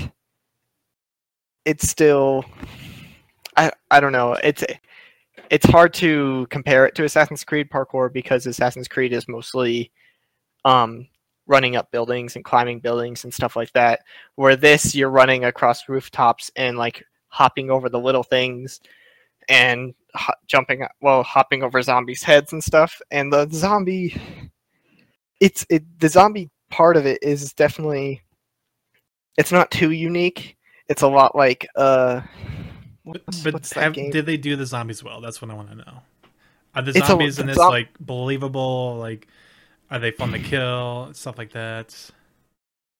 it's 1.65 1.89
still 1.89 2.45
I 3.57 3.71
I 3.89 3.99
don't 3.99 4.11
know. 4.11 4.33
It's 4.43 4.63
it's 5.49 5.65
hard 5.65 5.95
to 5.95 6.45
compare 6.51 6.85
it 6.85 6.93
to 6.93 7.05
Assassin's 7.05 7.43
Creed 7.43 7.67
parkour 7.71 8.13
because 8.13 8.45
Assassin's 8.45 8.87
Creed 8.87 9.13
is 9.13 9.27
mostly 9.27 9.91
um 10.63 11.07
running 11.47 11.75
up 11.75 11.89
buildings 11.91 12.35
and 12.35 12.45
climbing 12.45 12.81
buildings 12.81 13.23
and 13.23 13.33
stuff 13.33 13.55
like 13.55 13.71
that. 13.71 14.01
Where 14.35 14.55
this 14.55 14.93
you're 14.93 15.09
running 15.09 15.45
across 15.45 15.89
rooftops 15.89 16.51
and 16.55 16.77
like 16.77 17.03
hopping 17.29 17.71
over 17.71 17.89
the 17.89 17.99
little 17.99 18.21
things 18.21 18.79
and 19.49 19.95
ho- 20.13 20.33
jumping 20.45 20.85
well 21.01 21.23
hopping 21.23 21.63
over 21.63 21.81
zombies 21.81 22.21
heads 22.21 22.53
and 22.53 22.63
stuff 22.63 23.01
and 23.09 23.33
the 23.33 23.47
zombie 23.51 24.15
it's 25.39 25.65
it 25.69 25.83
the 25.99 26.09
zombie 26.09 26.49
part 26.69 26.95
of 26.95 27.05
it 27.05 27.19
is 27.23 27.53
definitely 27.53 28.21
it's 29.37 29.51
not 29.51 29.69
too 29.71 29.91
unique 29.91 30.57
it's 30.89 31.01
a 31.01 31.07
lot 31.07 31.35
like 31.35 31.67
uh 31.75 32.21
But, 33.05 33.21
what's, 33.25 33.43
but 33.43 33.53
what's 33.53 33.73
have, 33.73 33.93
did 33.93 34.25
they 34.25 34.37
do 34.37 34.55
the 34.55 34.65
zombies 34.65 35.03
well? 35.03 35.21
That's 35.21 35.41
what 35.41 35.49
I 35.51 35.53
want 35.53 35.69
to 35.69 35.75
know. 35.75 36.01
Are 36.75 36.81
the 36.81 36.89
It's 36.91 36.99
a- 36.99 37.07
zombies 37.07 37.39
in 37.39 37.47
this 37.47 37.57
like 37.57 37.89
believable? 37.99 38.97
Like, 38.99 39.27
are 39.89 39.99
they 39.99 40.11
fun 40.11 40.31
to 40.33 40.39
kill? 40.39 41.09
Stuff 41.13 41.37
like 41.37 41.51
that. 41.53 41.95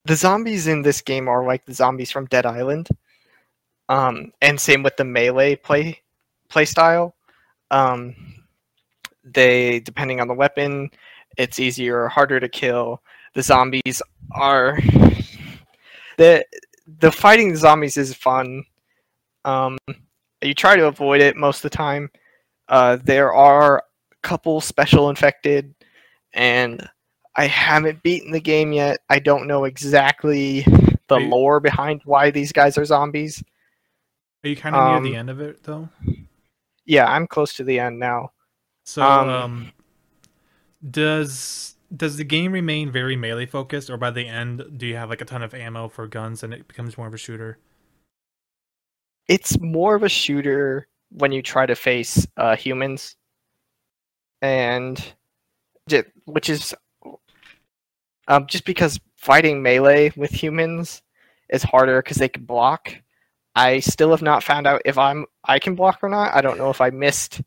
the 0.06 0.16
zombies 0.16 0.68
in 0.68 0.82
this 0.82 1.02
game 1.02 1.28
are 1.28 1.46
like 1.46 1.66
the 1.66 1.74
zombies 1.74 2.10
from 2.12 2.26
Dead 2.28 2.46
Island 2.46 2.88
Um, 3.90 4.32
and 4.42 4.60
same 4.60 4.82
with 4.84 4.96
the 4.98 5.04
melee 5.04 5.56
play 5.58 6.00
play 6.50 6.66
style. 6.66 7.16
Um, 7.72 8.16
they 9.24 9.80
depending 9.82 10.22
on 10.22 10.28
the 10.28 10.34
weapon, 10.34 10.90
it's 11.38 11.60
easier 11.60 12.04
or 12.04 12.10
harder 12.10 12.40
to 12.40 12.48
kill. 12.50 13.02
The 13.34 13.44
zombies 13.44 14.02
are 14.32 14.80
the 16.18 16.46
the 17.00 17.12
fighting 17.12 17.52
the 17.52 17.58
zombies 17.58 17.98
is 17.98 18.14
fun. 18.14 18.64
Um, 19.46 19.78
you 20.42 20.54
try 20.54 20.76
to 20.76 20.88
avoid 20.88 21.22
it 21.22 21.36
most 21.36 21.58
of 21.64 21.72
the 21.72 21.78
time. 21.78 22.10
Uh, 22.68 22.98
there 23.04 23.34
are 23.34 23.78
a 23.78 23.82
couple 24.24 24.60
special 24.62 25.10
infected, 25.10 25.74
and 26.34 26.88
I 27.36 27.48
haven't 27.48 28.04
beaten 28.04 28.32
the 28.32 28.40
game 28.42 28.74
yet. 28.74 28.98
I 29.10 29.20
don't 29.20 29.48
know 29.48 29.66
exactly 29.66 30.62
the 31.08 31.18
you- 31.18 31.30
lore 31.30 31.60
behind 31.60 32.02
why 32.06 32.32
these 32.32 32.52
guys 32.52 32.78
are 32.78 32.86
zombies. 32.86 33.42
Are 34.44 34.50
you 34.50 34.56
kind 34.56 34.76
of 34.76 34.88
near 34.88 34.98
Um, 34.98 35.04
the 35.04 35.16
end 35.16 35.30
of 35.30 35.40
it 35.40 35.64
though? 35.64 35.88
Yeah, 36.86 37.06
I'm 37.12 37.28
close 37.28 37.54
to 37.56 37.64
the 37.64 37.80
end 37.80 38.00
now. 38.00 38.32
So, 38.86 39.02
um, 39.04 39.30
um, 39.30 39.72
does 40.92 41.76
does 41.96 42.18
the 42.18 42.24
game 42.24 42.52
remain 42.52 42.92
very 42.92 43.16
melee 43.16 43.46
focused, 43.46 43.90
or 43.90 43.98
by 43.98 44.12
the 44.12 44.28
end, 44.28 44.64
do 44.78 44.86
you 44.86 44.96
have 44.96 45.10
like 45.10 45.22
a 45.22 45.26
ton 45.26 45.42
of 45.42 45.54
ammo 45.54 45.88
for 45.88 46.08
guns 46.08 46.44
and 46.44 46.54
it 46.54 46.68
becomes 46.68 46.98
more 46.98 47.08
of 47.08 47.14
a 47.14 47.18
shooter? 47.18 47.58
It's 49.28 49.60
more 49.60 49.96
of 49.96 50.04
a 50.04 50.10
shooter 50.10 50.88
when 51.10 51.32
you 51.32 51.42
try 51.42 51.66
to 51.66 51.76
face 51.76 52.28
uh, 52.38 52.56
humans, 52.56 53.16
and 54.42 55.14
which 56.26 56.50
is 56.50 56.74
um, 58.28 58.46
just 58.48 58.66
because 58.66 59.00
fighting 59.16 59.62
melee 59.62 60.12
with 60.16 60.32
humans 60.32 61.02
is 61.50 61.64
harder 61.64 62.02
because 62.02 62.18
they 62.18 62.30
can 62.30 62.46
block. 62.46 62.94
I 63.56 63.80
still 63.80 64.12
have 64.12 64.22
not 64.22 64.44
found 64.44 64.68
out 64.68 64.82
if 64.86 64.98
I'm 64.98 65.26
I 65.44 65.60
can 65.60 65.76
block 65.76 66.00
or 66.04 66.10
not. 66.10 66.36
I 66.36 66.42
don't 66.42 66.58
know 66.58 66.70
if 66.70 66.82
I 66.82 66.90
missed 66.90 67.42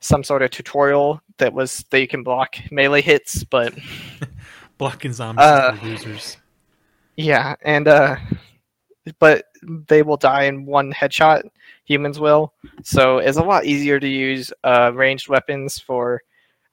some 0.00 0.24
sort 0.24 0.42
of 0.42 0.50
tutorial 0.50 1.20
that 1.40 1.52
was 1.52 1.84
that 1.90 2.00
you 2.00 2.08
can 2.08 2.22
block 2.22 2.56
melee 2.70 3.02
hits, 3.02 3.44
but 3.44 3.74
Blocking 4.78 5.12
zombies 5.12 5.44
Uh, 5.44 5.76
losers. 5.82 6.38
Yeah, 7.16 7.54
and 7.62 7.86
uh 7.88 8.16
but 9.18 9.44
they 9.88 10.02
will 10.02 10.16
die 10.16 10.44
in 10.44 10.64
one 10.64 10.92
headshot. 10.92 11.42
Humans 11.84 12.18
will. 12.20 12.54
So 12.82 13.18
it's 13.18 13.36
a 13.36 13.42
lot 13.44 13.66
easier 13.66 14.00
to 14.00 14.08
use 14.08 14.52
uh 14.64 14.92
ranged 14.94 15.28
weapons 15.28 15.78
for 15.78 16.22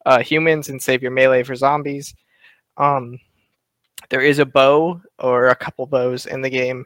uh 0.06 0.19
humans 0.19 0.69
and 0.69 0.81
save 0.81 1.02
your 1.02 1.11
melee 1.11 1.44
for 1.44 1.56
zombies. 1.56 2.15
Um 2.77 3.19
there 4.10 4.22
is 4.22 4.39
a 4.39 4.45
bow 4.45 5.02
or 5.19 5.48
a 5.48 5.56
couple 5.56 5.85
bows 5.85 6.27
in 6.27 6.41
the 6.41 6.49
game 6.49 6.85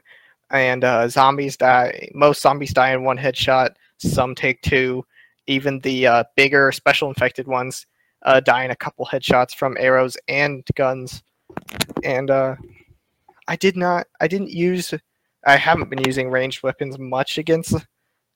and 0.50 0.82
uh 0.82 1.06
zombies 1.08 1.56
die 1.56 2.08
most 2.14 2.42
zombies 2.42 2.72
die 2.74 2.92
in 2.94 3.04
one 3.04 3.18
headshot, 3.18 3.74
some 3.98 4.34
take 4.34 4.60
two. 4.62 5.04
Even 5.52 5.80
the 5.80 6.06
uh, 6.06 6.24
bigger 6.36 6.72
special 6.72 7.08
infected 7.08 7.46
ones 7.46 7.86
uh, 8.24 8.40
die 8.40 8.64
in 8.64 8.70
a 8.70 8.76
couple 8.76 9.06
headshots 9.06 9.54
from 9.54 9.76
arrows 9.78 10.16
and 10.28 10.64
guns. 10.74 11.22
And 12.02 12.30
uh 12.30 12.56
I 13.48 13.56
did 13.56 13.76
not. 13.76 14.06
I 14.20 14.28
didn't 14.28 14.50
use. 14.50 14.94
I 15.44 15.56
haven't 15.56 15.90
been 15.90 16.04
using 16.04 16.30
ranged 16.30 16.62
weapons 16.62 16.98
much 16.98 17.38
against 17.38 17.74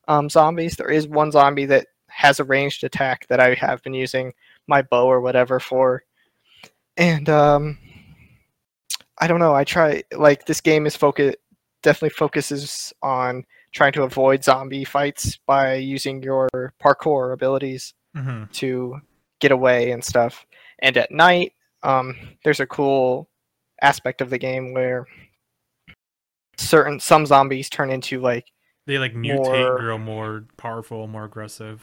um, 0.08 0.28
zombies. 0.28 0.76
There 0.76 0.90
is 0.90 1.06
one 1.06 1.30
zombie 1.30 1.66
that 1.66 1.86
has 2.08 2.40
a 2.40 2.44
ranged 2.44 2.84
attack 2.84 3.26
that 3.28 3.40
I 3.40 3.54
have 3.54 3.82
been 3.82 3.94
using 3.94 4.32
my 4.66 4.82
bow 4.82 5.06
or 5.06 5.20
whatever 5.20 5.60
for, 5.60 6.02
and 6.96 7.28
um, 7.28 7.78
I 9.18 9.26
don't 9.26 9.40
know. 9.40 9.54
I 9.54 9.64
try 9.64 10.02
like 10.12 10.46
this 10.46 10.60
game 10.60 10.86
is 10.86 10.96
focus 10.96 11.36
definitely 11.82 12.10
focuses 12.10 12.92
on 13.02 13.44
trying 13.76 13.92
to 13.92 14.02
avoid 14.04 14.42
zombie 14.42 14.84
fights 14.86 15.38
by 15.46 15.74
using 15.74 16.22
your 16.22 16.48
parkour 16.82 17.34
abilities 17.34 17.92
hmm 18.14 18.44
to 18.50 18.98
get 19.40 19.52
away 19.52 19.90
and 19.90 20.02
stuff. 20.02 20.46
And 20.78 20.96
at 20.96 21.10
night, 21.10 21.52
um, 21.82 22.16
there's 22.42 22.60
a 22.60 22.66
cool 22.66 23.28
aspect 23.82 24.22
of 24.22 24.30
the 24.30 24.38
game 24.38 24.72
where 24.72 25.06
certain 26.56 26.98
some 26.98 27.26
zombies 27.26 27.68
turn 27.68 27.90
into 27.90 28.18
like 28.20 28.46
They 28.86 28.96
like 28.98 29.12
mutate, 29.12 29.68
More- 29.68 29.78
grow 29.78 29.98
more 29.98 30.44
powerful, 30.56 31.06
more 31.06 31.24
aggressive. 31.24 31.82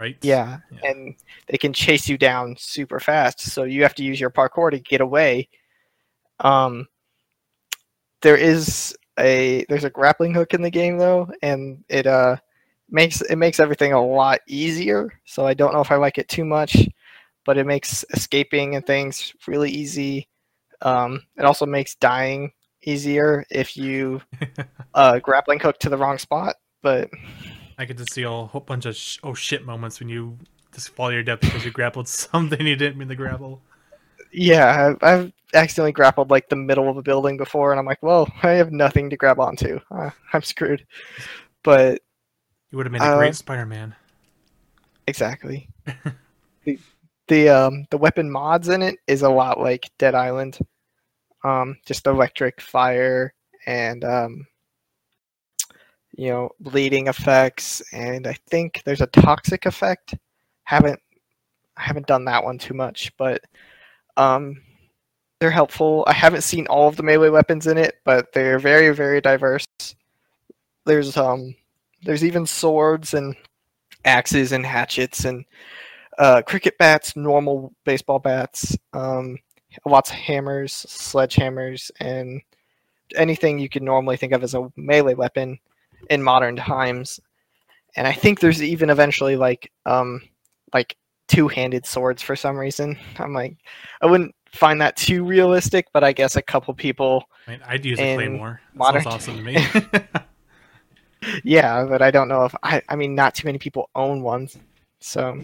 Right? 0.00 0.16
yeah, 0.22 0.58
Yeah. 0.72 0.90
and 0.90 1.14
they 1.46 1.58
can 1.58 1.72
chase 1.72 2.08
you 2.08 2.18
down 2.18 2.56
super 2.58 2.98
fast. 2.98 3.38
So 3.40 3.62
you 3.62 3.84
have 3.84 3.94
to 3.94 4.02
use 4.02 4.18
your 4.18 4.30
parkour 4.30 4.72
to 4.72 4.80
get 4.80 5.00
away. 5.00 5.48
Um, 6.40 6.88
there 8.22 8.36
is 8.36 8.96
a 9.18 9.64
there's 9.68 9.84
a 9.84 9.90
grappling 9.90 10.34
hook 10.34 10.54
in 10.54 10.62
the 10.62 10.70
game 10.70 10.98
though, 10.98 11.30
and 11.42 11.84
it 11.88 12.06
uh 12.06 12.36
makes 12.90 13.20
it 13.22 13.36
makes 13.36 13.60
everything 13.60 13.92
a 13.92 14.04
lot 14.04 14.40
easier. 14.46 15.12
So 15.24 15.46
I 15.46 15.54
don't 15.54 15.72
know 15.72 15.80
if 15.80 15.90
I 15.90 15.96
like 15.96 16.18
it 16.18 16.28
too 16.28 16.44
much, 16.44 16.88
but 17.44 17.58
it 17.58 17.66
makes 17.66 18.04
escaping 18.10 18.76
and 18.76 18.86
things 18.86 19.34
really 19.46 19.70
easy. 19.70 20.28
Um, 20.80 21.22
it 21.36 21.44
also 21.44 21.66
makes 21.66 21.94
dying 21.94 22.52
easier 22.82 23.44
if 23.50 23.76
you 23.76 24.20
uh, 24.94 25.18
grappling 25.20 25.60
hook 25.60 25.78
to 25.80 25.88
the 25.88 25.96
wrong 25.96 26.18
spot. 26.18 26.56
But 26.82 27.10
I 27.78 27.84
get 27.84 27.98
to 27.98 28.06
see 28.06 28.22
a 28.22 28.30
whole 28.30 28.60
bunch 28.60 28.86
of 28.86 28.96
sh- 28.96 29.18
oh 29.22 29.34
shit 29.34 29.64
moments 29.64 30.00
when 30.00 30.08
you 30.08 30.38
just 30.72 30.90
fall 30.90 31.08
to 31.08 31.14
your 31.14 31.22
death 31.22 31.40
because 31.40 31.64
you 31.64 31.70
grappled 31.70 32.08
something 32.08 32.66
you 32.66 32.76
didn't 32.76 32.98
mean 32.98 33.08
to 33.08 33.14
grapple. 33.16 33.62
Yeah, 34.32 34.94
I've, 35.02 35.02
I've 35.02 35.32
accidentally 35.54 35.92
grappled 35.92 36.30
like 36.30 36.48
the 36.48 36.56
middle 36.56 36.88
of 36.88 36.96
a 36.96 37.02
building 37.02 37.36
before, 37.36 37.72
and 37.72 37.80
I'm 37.80 37.86
like, 37.86 38.02
well, 38.02 38.28
I 38.42 38.52
have 38.52 38.72
nothing 38.72 39.10
to 39.10 39.16
grab 39.16 39.40
onto. 39.40 39.80
Uh, 39.90 40.10
I'm 40.32 40.42
screwed. 40.42 40.86
But 41.62 42.00
You 42.70 42.76
would 42.78 42.86
have 42.86 42.92
made 42.92 43.04
a 43.04 43.08
Uh, 43.08 43.08
great 43.08 43.36
Spider-Man. 43.36 43.94
exactly. 45.06 45.68
the 46.64 46.80
the 47.28 47.48
um 47.48 47.84
the 47.90 47.98
weapon 47.98 48.30
mods 48.30 48.68
in 48.68 48.82
it 48.82 48.96
is 49.06 49.22
a 49.22 49.28
lot 49.30 49.60
like 49.60 49.90
Dead 49.98 50.14
Island. 50.14 50.58
Um 51.44 51.76
just 51.86 52.06
electric 52.06 52.60
fire 52.60 53.34
and 53.66 54.04
um 54.04 54.46
you 56.16 56.28
know 56.30 56.50
bleeding 56.60 57.08
effects 57.08 57.82
and 57.92 58.26
I 58.26 58.34
think 58.50 58.82
there's 58.84 59.00
a 59.00 59.06
toxic 59.08 59.66
effect. 59.66 60.14
Haven't 60.64 61.00
I 61.76 61.82
haven't 61.82 62.06
done 62.06 62.24
that 62.26 62.44
one 62.44 62.58
too 62.58 62.74
much, 62.74 63.12
but 63.16 63.40
um 64.16 64.60
they're 65.40 65.50
helpful. 65.50 66.04
I 66.06 66.12
haven't 66.12 66.42
seen 66.42 66.68
all 66.68 66.86
of 66.88 66.96
the 66.96 67.02
melee 67.02 67.30
weapons 67.30 67.66
in 67.66 67.76
it, 67.76 67.96
but 68.04 68.32
they're 68.32 68.58
very 68.58 68.94
very 68.94 69.20
diverse. 69.20 69.66
There's 70.86 71.16
um 71.16 71.54
there's 72.04 72.24
even 72.24 72.46
swords 72.46 73.14
and 73.14 73.36
axes 74.04 74.52
and 74.52 74.66
hatchets 74.66 75.24
and 75.24 75.44
uh, 76.18 76.42
cricket 76.42 76.76
bats, 76.78 77.16
normal 77.16 77.72
baseball 77.84 78.18
bats, 78.18 78.76
um, 78.92 79.38
lots 79.86 80.10
of 80.10 80.16
hammers, 80.16 80.72
sledgehammers, 80.88 81.90
and 82.00 82.40
anything 83.16 83.58
you 83.58 83.68
could 83.68 83.82
normally 83.82 84.16
think 84.16 84.32
of 84.32 84.42
as 84.42 84.54
a 84.54 84.70
melee 84.76 85.14
weapon 85.14 85.58
in 86.10 86.22
modern 86.22 86.56
times. 86.56 87.20
And 87.96 88.06
I 88.06 88.12
think 88.12 88.40
there's 88.40 88.62
even 88.62 88.90
eventually 88.90 89.36
like 89.36 89.70
um, 89.86 90.22
like 90.72 90.96
two-handed 91.32 91.86
swords 91.86 92.20
for 92.22 92.36
some 92.36 92.56
reason. 92.56 92.98
I'm 93.18 93.32
like, 93.32 93.56
I 94.02 94.06
wouldn't 94.06 94.34
find 94.52 94.80
that 94.82 94.96
too 94.96 95.24
realistic, 95.24 95.86
but 95.92 96.04
I 96.04 96.12
guess 96.12 96.36
a 96.36 96.42
couple 96.42 96.74
people, 96.74 97.24
I 97.46 97.52
mean, 97.52 97.60
I'd 97.66 97.84
use 97.84 97.98
a 97.98 98.14
claymore. 98.16 98.60
That 98.72 98.78
modern- 98.78 99.02
sounds 99.02 99.14
awesome 99.14 99.36
to 99.38 99.42
me. 99.42 99.66
yeah, 101.44 101.84
but 101.84 102.02
I 102.02 102.10
don't 102.10 102.28
know 102.28 102.44
if 102.44 102.54
I. 102.62 102.82
I 102.88 102.96
mean, 102.96 103.14
not 103.14 103.34
too 103.34 103.46
many 103.48 103.58
people 103.58 103.88
own 103.94 104.22
one, 104.22 104.48
so, 105.00 105.40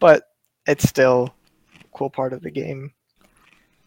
but 0.00 0.24
it's 0.66 0.88
still 0.88 1.34
a 1.74 1.84
cool 1.96 2.10
part 2.10 2.32
of 2.32 2.42
the 2.42 2.50
game. 2.50 2.92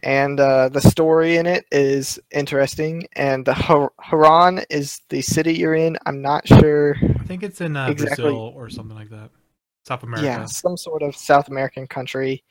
And 0.01 0.39
uh, 0.39 0.69
the 0.69 0.79
story 0.79 1.37
in 1.37 1.45
it 1.45 1.65
is 1.71 2.19
interesting, 2.31 3.07
and 3.15 3.43
the 3.43 3.53
Har- 3.53 3.91
Haran 3.99 4.61
is 4.69 5.01
the 5.09 5.21
city 5.21 5.55
you're 5.55 5.75
in. 5.75 5.97
I'm 6.05 6.21
not 6.21 6.47
sure. 6.47 6.95
I 7.19 7.23
think 7.23 7.43
it's 7.43 7.59
in 7.59 7.75
uh, 7.75 7.87
Exactly. 7.87 8.23
Brazil 8.23 8.53
or 8.55 8.69
something 8.69 8.95
like 8.95 9.09
that. 9.09 9.31
South 9.89 10.03
America. 10.03 10.27
Yeah, 10.27 10.45
some 10.45 10.77
sort 10.77 11.01
of 11.01 11.15
South 11.15 11.47
American 11.47 11.87
country, 11.87 12.43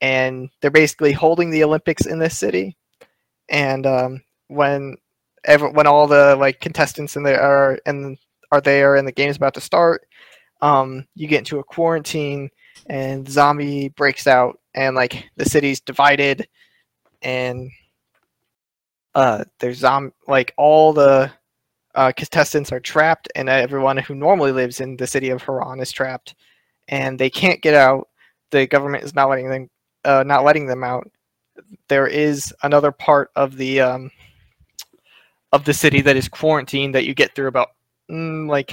and 0.00 0.48
they're 0.60 0.70
basically 0.70 1.12
holding 1.12 1.50
the 1.50 1.62
Olympics 1.62 2.06
in 2.06 2.18
this 2.18 2.38
city. 2.38 2.74
And 3.50 3.86
um, 3.86 4.22
when 4.48 4.96
ever 5.44 5.68
when 5.68 5.86
all 5.86 6.06
the 6.06 6.36
like 6.36 6.60
contestants 6.60 7.14
in 7.14 7.22
there 7.22 7.40
are 7.40 7.78
and 7.84 8.16
are 8.50 8.62
there 8.62 8.96
and 8.96 9.06
the 9.06 9.12
game's 9.12 9.36
about 9.36 9.52
to 9.54 9.60
start, 9.60 10.06
um, 10.62 11.06
you 11.14 11.28
get 11.28 11.40
into 11.40 11.58
a 11.58 11.64
quarantine 11.64 12.48
and 12.86 13.28
zombie 13.28 13.90
breaks 13.90 14.26
out 14.26 14.58
and 14.74 14.96
like 14.96 15.24
the 15.36 15.44
city's 15.44 15.80
divided 15.80 16.46
and 17.22 17.70
uh 19.14 19.42
there's 19.60 19.78
zom 19.78 20.12
like 20.28 20.52
all 20.58 20.92
the 20.92 21.30
uh, 21.94 22.12
contestants 22.14 22.70
are 22.72 22.80
trapped 22.80 23.28
and 23.34 23.48
everyone 23.48 23.96
who 23.96 24.14
normally 24.14 24.52
lives 24.52 24.80
in 24.80 24.94
the 24.98 25.06
city 25.06 25.30
of 25.30 25.42
Haran 25.42 25.80
is 25.80 25.90
trapped 25.90 26.34
and 26.88 27.18
they 27.18 27.30
can't 27.30 27.62
get 27.62 27.74
out. 27.74 28.08
The 28.50 28.66
government 28.66 29.04
is 29.04 29.14
not 29.14 29.28
letting 29.28 29.48
them 29.48 29.70
uh, 30.04 30.22
not 30.22 30.44
letting 30.44 30.66
them 30.66 30.84
out. 30.84 31.10
There 31.88 32.06
is 32.06 32.54
another 32.62 32.92
part 32.92 33.30
of 33.34 33.56
the 33.56 33.80
um, 33.80 34.10
of 35.52 35.64
the 35.64 35.74
city 35.74 36.00
that 36.02 36.16
is 36.16 36.28
quarantined 36.28 36.94
that 36.94 37.04
you 37.04 37.14
get 37.14 37.34
through 37.34 37.48
about 37.48 37.70
mm, 38.10 38.48
like 38.48 38.70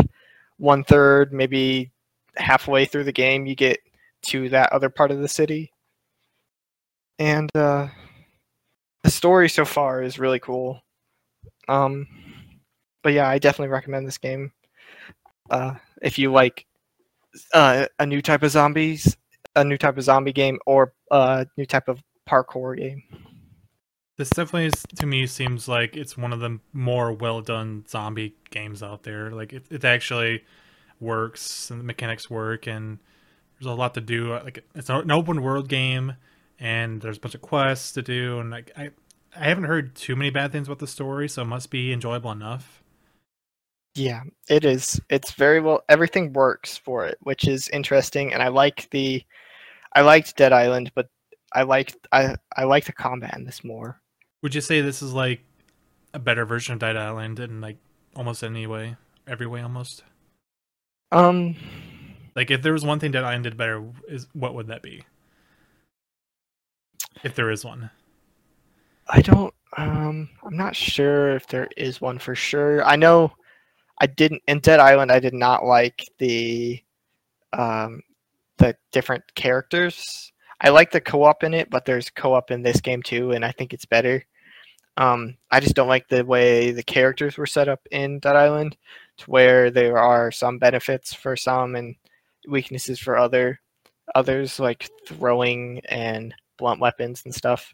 one 0.57 0.83
third, 0.83 1.33
maybe 1.33 1.91
halfway 2.35 2.85
through 2.85 3.03
the 3.03 3.11
game, 3.11 3.45
you 3.45 3.55
get 3.55 3.79
to 4.23 4.49
that 4.49 4.71
other 4.71 4.89
part 4.89 5.11
of 5.11 5.19
the 5.19 5.27
city. 5.27 5.71
And 7.19 7.49
uh, 7.55 7.87
the 9.03 9.11
story 9.11 9.49
so 9.49 9.65
far 9.65 10.01
is 10.01 10.19
really 10.19 10.39
cool. 10.39 10.81
Um, 11.67 12.07
but 13.03 13.13
yeah, 13.13 13.27
I 13.27 13.39
definitely 13.39 13.71
recommend 13.71 14.07
this 14.07 14.17
game. 14.17 14.51
Uh, 15.49 15.75
if 16.01 16.17
you 16.17 16.31
like 16.31 16.65
uh, 17.53 17.85
a 17.99 18.05
new 18.05 18.21
type 18.21 18.43
of 18.43 18.51
zombies, 18.51 19.17
a 19.55 19.63
new 19.63 19.77
type 19.77 19.97
of 19.97 20.03
zombie 20.03 20.33
game, 20.33 20.59
or 20.65 20.93
a 21.11 21.45
new 21.57 21.65
type 21.65 21.87
of 21.87 22.01
parkour 22.27 22.77
game. 22.77 23.03
This 24.17 24.29
definitely, 24.29 24.67
is, 24.67 24.85
to 24.99 25.05
me, 25.05 25.25
seems 25.25 25.67
like 25.67 25.97
it's 25.97 26.15
one 26.15 26.33
of 26.33 26.39
the 26.39 26.59
more 26.71 27.11
well 27.11 27.41
done 27.41 27.85
zombie 27.87 28.35
games 28.51 28.83
out 28.83 29.03
there. 29.03 29.31
Like 29.31 29.53
it, 29.53 29.65
it 29.71 29.83
actually 29.83 30.43
works 30.99 31.71
and 31.71 31.79
the 31.79 31.83
mechanics 31.83 32.29
work, 32.29 32.67
and 32.67 32.99
there's 33.59 33.71
a 33.71 33.75
lot 33.75 33.95
to 33.95 34.01
do. 34.01 34.33
Like 34.33 34.63
it's 34.75 34.89
an 34.89 35.09
open 35.11 35.41
world 35.41 35.67
game, 35.67 36.15
and 36.59 37.01
there's 37.01 37.17
a 37.17 37.19
bunch 37.19 37.35
of 37.35 37.41
quests 37.41 37.91
to 37.93 38.01
do, 38.03 38.39
and 38.39 38.51
like 38.51 38.71
I, 38.77 38.91
I 39.35 39.45
haven't 39.45 39.63
heard 39.63 39.95
too 39.95 40.15
many 40.15 40.29
bad 40.29 40.51
things 40.51 40.67
about 40.67 40.79
the 40.79 40.87
story, 40.87 41.27
so 41.27 41.41
it 41.41 41.45
must 41.45 41.71
be 41.71 41.91
enjoyable 41.91 42.31
enough. 42.31 42.82
Yeah, 43.95 44.23
it 44.49 44.65
is. 44.65 44.99
It's 45.09 45.31
very 45.31 45.59
well. 45.61 45.83
Everything 45.89 46.33
works 46.33 46.77
for 46.77 47.05
it, 47.05 47.17
which 47.21 47.47
is 47.47 47.69
interesting, 47.69 48.33
and 48.33 48.41
I 48.41 48.47
like 48.47 48.89
the. 48.89 49.23
I 49.95 50.01
liked 50.01 50.35
Dead 50.35 50.51
Island, 50.51 50.91
but 50.95 51.07
I 51.53 51.63
liked 51.63 51.95
I 52.11 52.35
I 52.57 52.63
like 52.63 52.85
the 52.85 52.93
combat 52.93 53.35
in 53.35 53.45
this 53.45 53.63
more. 53.63 54.01
Would 54.41 54.55
you 54.55 54.61
say 54.61 54.81
this 54.81 55.01
is 55.01 55.13
like 55.13 55.41
a 56.13 56.19
better 56.19 56.45
version 56.45 56.73
of 56.73 56.79
Dead 56.79 56.97
Island 56.97 57.39
in 57.39 57.61
like 57.61 57.77
almost 58.15 58.43
any 58.43 58.65
way, 58.65 58.95
every 59.27 59.45
way 59.45 59.61
almost? 59.61 60.03
Um, 61.11 61.55
Like 62.35 62.49
if 62.49 62.61
there 62.63 62.73
was 62.73 62.83
one 62.83 62.99
thing 62.99 63.11
Dead 63.11 63.23
Island 63.23 63.43
did 63.43 63.57
better, 63.57 63.83
is 64.07 64.27
what 64.33 64.55
would 64.55 64.67
that 64.67 64.81
be? 64.81 65.03
If 67.23 67.35
there 67.35 67.51
is 67.51 67.63
one. 67.63 67.91
I 69.07 69.21
don't. 69.21 69.53
Um, 69.77 70.29
I'm 70.43 70.57
not 70.57 70.75
sure 70.75 71.35
if 71.35 71.47
there 71.47 71.67
is 71.77 72.01
one 72.01 72.17
for 72.17 72.35
sure. 72.35 72.83
I 72.83 72.95
know 72.95 73.31
I 73.99 74.07
didn't 74.07 74.41
in 74.47 74.59
Dead 74.59 74.79
Island. 74.79 75.11
I 75.11 75.19
did 75.19 75.33
not 75.33 75.65
like 75.65 76.05
the 76.17 76.81
um 77.53 78.01
the 78.57 78.75
different 78.91 79.23
characters. 79.35 80.31
I 80.61 80.69
like 80.69 80.91
the 80.91 81.01
co-op 81.01 81.43
in 81.43 81.53
it, 81.53 81.69
but 81.69 81.85
there's 81.85 82.09
co-op 82.09 82.51
in 82.51 82.61
this 82.61 82.79
game 82.81 83.03
too, 83.03 83.31
and 83.31 83.43
I 83.43 83.51
think 83.51 83.73
it's 83.73 83.85
better. 83.85 84.23
Um, 84.97 85.35
I 85.51 85.59
just 85.59 85.75
don't 85.75 85.87
like 85.87 86.07
the 86.07 86.23
way 86.23 86.71
the 86.71 86.83
characters 86.83 87.37
were 87.37 87.47
set 87.47 87.67
up 87.67 87.81
in 87.91 88.19
Dead 88.19 88.35
Island, 88.35 88.77
to 89.17 89.25
where 89.25 89.71
there 89.71 89.97
are 89.97 90.31
some 90.31 90.59
benefits 90.59 91.13
for 91.13 91.35
some 91.35 91.75
and 91.75 91.95
weaknesses 92.47 92.99
for 92.99 93.17
other 93.17 93.59
others, 94.15 94.59
like 94.59 94.89
throwing 95.07 95.81
and 95.85 96.33
blunt 96.57 96.79
weapons 96.79 97.23
and 97.25 97.33
stuff. 97.33 97.73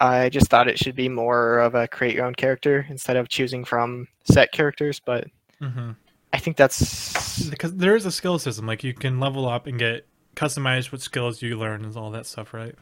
I 0.00 0.28
just 0.30 0.48
thought 0.48 0.68
it 0.68 0.78
should 0.78 0.96
be 0.96 1.08
more 1.08 1.58
of 1.58 1.74
a 1.74 1.86
create 1.88 2.14
your 2.14 2.26
own 2.26 2.34
character 2.34 2.86
instead 2.88 3.16
of 3.16 3.28
choosing 3.28 3.64
from 3.64 4.08
set 4.24 4.52
characters, 4.52 5.00
but 5.04 5.28
Mm-hmm. 5.62 5.92
I 6.32 6.38
think 6.38 6.56
that's 6.56 7.50
Because 7.50 7.76
there 7.76 7.96
is 7.96 8.06
a 8.06 8.12
skill 8.12 8.38
system, 8.38 8.66
like 8.66 8.84
you 8.84 8.94
can 8.94 9.20
level 9.20 9.48
up 9.48 9.66
and 9.66 9.78
get 9.78 10.06
customized 10.36 10.92
what 10.92 11.00
skills 11.02 11.42
you 11.42 11.58
learn 11.58 11.84
and 11.84 11.96
all 11.96 12.10
that 12.12 12.26
stuff, 12.26 12.54
right? 12.54 12.74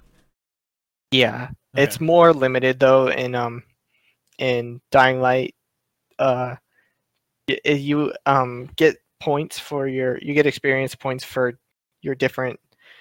yeah. 1.11 1.51
Okay. 1.77 1.82
It's 1.85 2.01
more 2.01 2.32
limited 2.32 2.78
though 2.81 3.09
in 3.09 3.35
um 3.35 3.62
in 4.39 4.81
Dying 4.90 5.20
Light. 5.20 5.55
Uh, 6.19 6.57
you 7.65 8.12
um 8.27 8.69
get 8.77 8.97
points 9.20 9.59
for 9.59 9.89
your 9.89 10.19
you 10.19 10.35
get 10.35 10.47
experience 10.47 10.95
points 10.95 11.24
for 11.24 11.59
your 12.03 12.15
different 12.15 12.59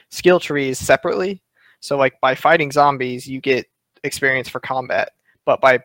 skill 0.09 0.39
trees 0.39 0.79
separately. 0.79 1.41
So 1.79 1.97
like 1.97 2.19
by 2.21 2.35
fighting 2.35 2.71
zombies, 2.71 3.27
you 3.27 3.41
get 3.41 3.67
experience 4.03 4.49
for 4.49 4.59
combat, 4.59 5.09
but 5.45 5.61
by 5.61 5.79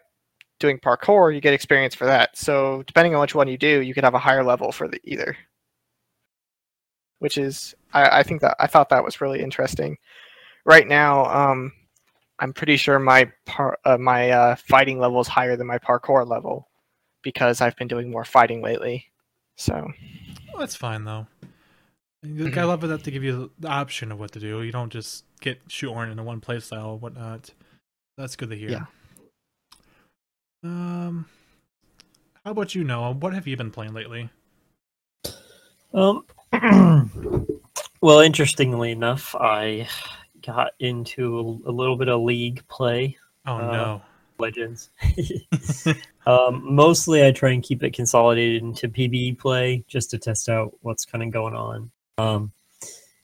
doing 0.58 0.78
parkour, 0.78 1.34
you 1.34 1.40
get 1.40 1.54
experience 1.54 1.94
for 1.94 2.06
that. 2.06 2.36
So 2.36 2.84
depending 2.86 3.14
on 3.14 3.20
which 3.20 3.34
one 3.34 3.48
you 3.48 3.58
do, 3.58 3.80
you 3.80 3.94
could 3.94 4.04
have 4.04 4.14
a 4.14 4.18
higher 4.18 4.44
level 4.44 4.72
for 4.72 4.88
the 4.88 5.00
either. 5.04 5.36
Which 7.18 7.38
is 7.38 7.74
I, 7.92 8.20
I 8.20 8.22
think 8.22 8.40
that 8.40 8.56
I 8.58 8.66
thought 8.66 8.88
that 8.90 9.04
was 9.04 9.20
really 9.20 9.40
interesting. 9.40 9.98
Right 10.64 10.86
now, 10.86 11.26
um, 11.26 11.72
I'm 12.38 12.52
pretty 12.52 12.76
sure 12.76 12.98
my 12.98 13.30
par- 13.46 13.78
uh, 13.84 13.98
my 13.98 14.30
uh, 14.30 14.56
fighting 14.56 14.98
level 14.98 15.20
is 15.20 15.28
higher 15.28 15.56
than 15.56 15.66
my 15.66 15.78
parkour 15.78 16.26
level 16.26 16.68
because 17.22 17.60
I've 17.60 17.76
been 17.76 17.88
doing 17.88 18.10
more 18.10 18.24
fighting 18.24 18.62
lately. 18.62 19.06
So 19.56 19.74
Well, 19.74 20.60
that's 20.60 20.76
fine 20.76 21.04
though. 21.04 21.26
Mm-hmm. 22.24 22.56
I 22.58 22.64
love 22.64 22.80
that 22.82 23.02
to 23.04 23.10
give 23.10 23.24
you 23.24 23.50
the 23.58 23.68
option 23.68 24.12
of 24.12 24.18
what 24.18 24.30
to 24.32 24.40
do. 24.40 24.62
You 24.62 24.70
don't 24.70 24.92
just 24.92 25.24
get 25.40 25.66
shoehorned 25.68 26.12
into 26.12 26.22
one 26.22 26.40
play 26.40 26.60
style 26.60 26.90
or 26.90 26.98
whatnot. 26.98 27.50
That's 28.16 28.36
good 28.36 28.50
to 28.50 28.56
hear. 28.56 28.70
Yeah. 28.70 28.84
Um, 30.64 31.26
how 32.44 32.52
about 32.52 32.74
you, 32.74 32.84
Noah? 32.84 33.12
What 33.12 33.34
have 33.34 33.46
you 33.46 33.56
been 33.56 33.70
playing 33.70 33.94
lately? 33.94 34.30
Um, 35.94 36.24
well, 38.00 38.20
interestingly 38.20 38.92
enough, 38.92 39.34
I 39.34 39.88
got 40.44 40.72
into 40.78 41.60
a, 41.66 41.70
a 41.70 41.72
little 41.72 41.96
bit 41.96 42.08
of 42.08 42.22
league 42.22 42.66
play, 42.68 43.16
Oh 43.46 43.56
Uh, 43.56 43.72
no. 43.72 44.02
Legends. 44.38 44.90
um, 46.26 46.74
mostly, 46.74 47.26
I 47.26 47.32
try 47.32 47.50
and 47.50 47.62
keep 47.62 47.82
it 47.82 47.94
consolidated 47.94 48.62
into 48.62 48.88
PBE 48.88 49.38
play 49.38 49.84
just 49.88 50.10
to 50.10 50.18
test 50.18 50.48
out 50.48 50.72
what's 50.80 51.04
kind 51.04 51.22
of 51.24 51.30
going 51.30 51.54
on. 51.54 51.90
Um, 52.18 52.52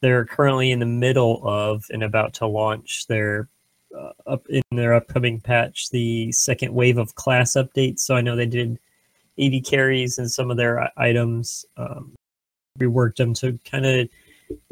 they're 0.01 0.24
currently 0.24 0.70
in 0.70 0.78
the 0.78 0.86
middle 0.86 1.40
of 1.47 1.85
and 1.90 2.02
about 2.02 2.35
to 2.35 2.47
launch 2.47 3.06
their 3.09 3.48
uh, 3.97 4.12
up 4.27 4.47
in 4.48 4.62
their 4.73 4.94
upcoming 4.94 5.40
patch 5.40 5.90
the 5.90 6.32
second 6.32 6.73
wave 6.74 6.98
of 6.98 7.15
class 7.15 7.52
updates. 7.52 8.01
So 8.01 8.15
I 8.15 8.20
know 8.20 8.36
they 8.36 8.47
did 8.47 8.78
AD 9.39 9.65
carries 9.65 10.19
and 10.19 10.31
some 10.31 10.51
of 10.51 10.56
their 10.56 10.90
items. 10.98 11.65
Um, 11.77 12.15
reworked 12.78 13.16
them 13.16 13.35
to 13.35 13.59
kind 13.65 13.86
of 13.86 14.09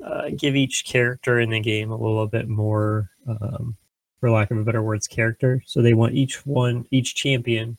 uh, 0.04 0.30
give 0.36 0.56
each 0.56 0.84
character 0.84 1.40
in 1.40 1.50
the 1.50 1.60
game 1.60 1.90
a 1.90 1.96
little 1.96 2.26
bit 2.26 2.48
more, 2.48 3.10
um, 3.28 3.76
for 4.20 4.30
lack 4.30 4.50
of 4.50 4.58
a 4.58 4.64
better 4.64 4.82
words, 4.82 5.06
character. 5.06 5.62
So 5.66 5.82
they 5.82 5.94
want 5.94 6.14
each 6.14 6.46
one, 6.46 6.86
each 6.90 7.14
champion, 7.14 7.76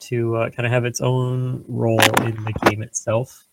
to 0.00 0.36
uh, 0.36 0.50
kind 0.50 0.66
of 0.66 0.72
have 0.72 0.84
its 0.84 1.00
own 1.00 1.64
role 1.68 2.00
in 2.22 2.34
the 2.44 2.54
game 2.66 2.82
itself. 2.82 3.46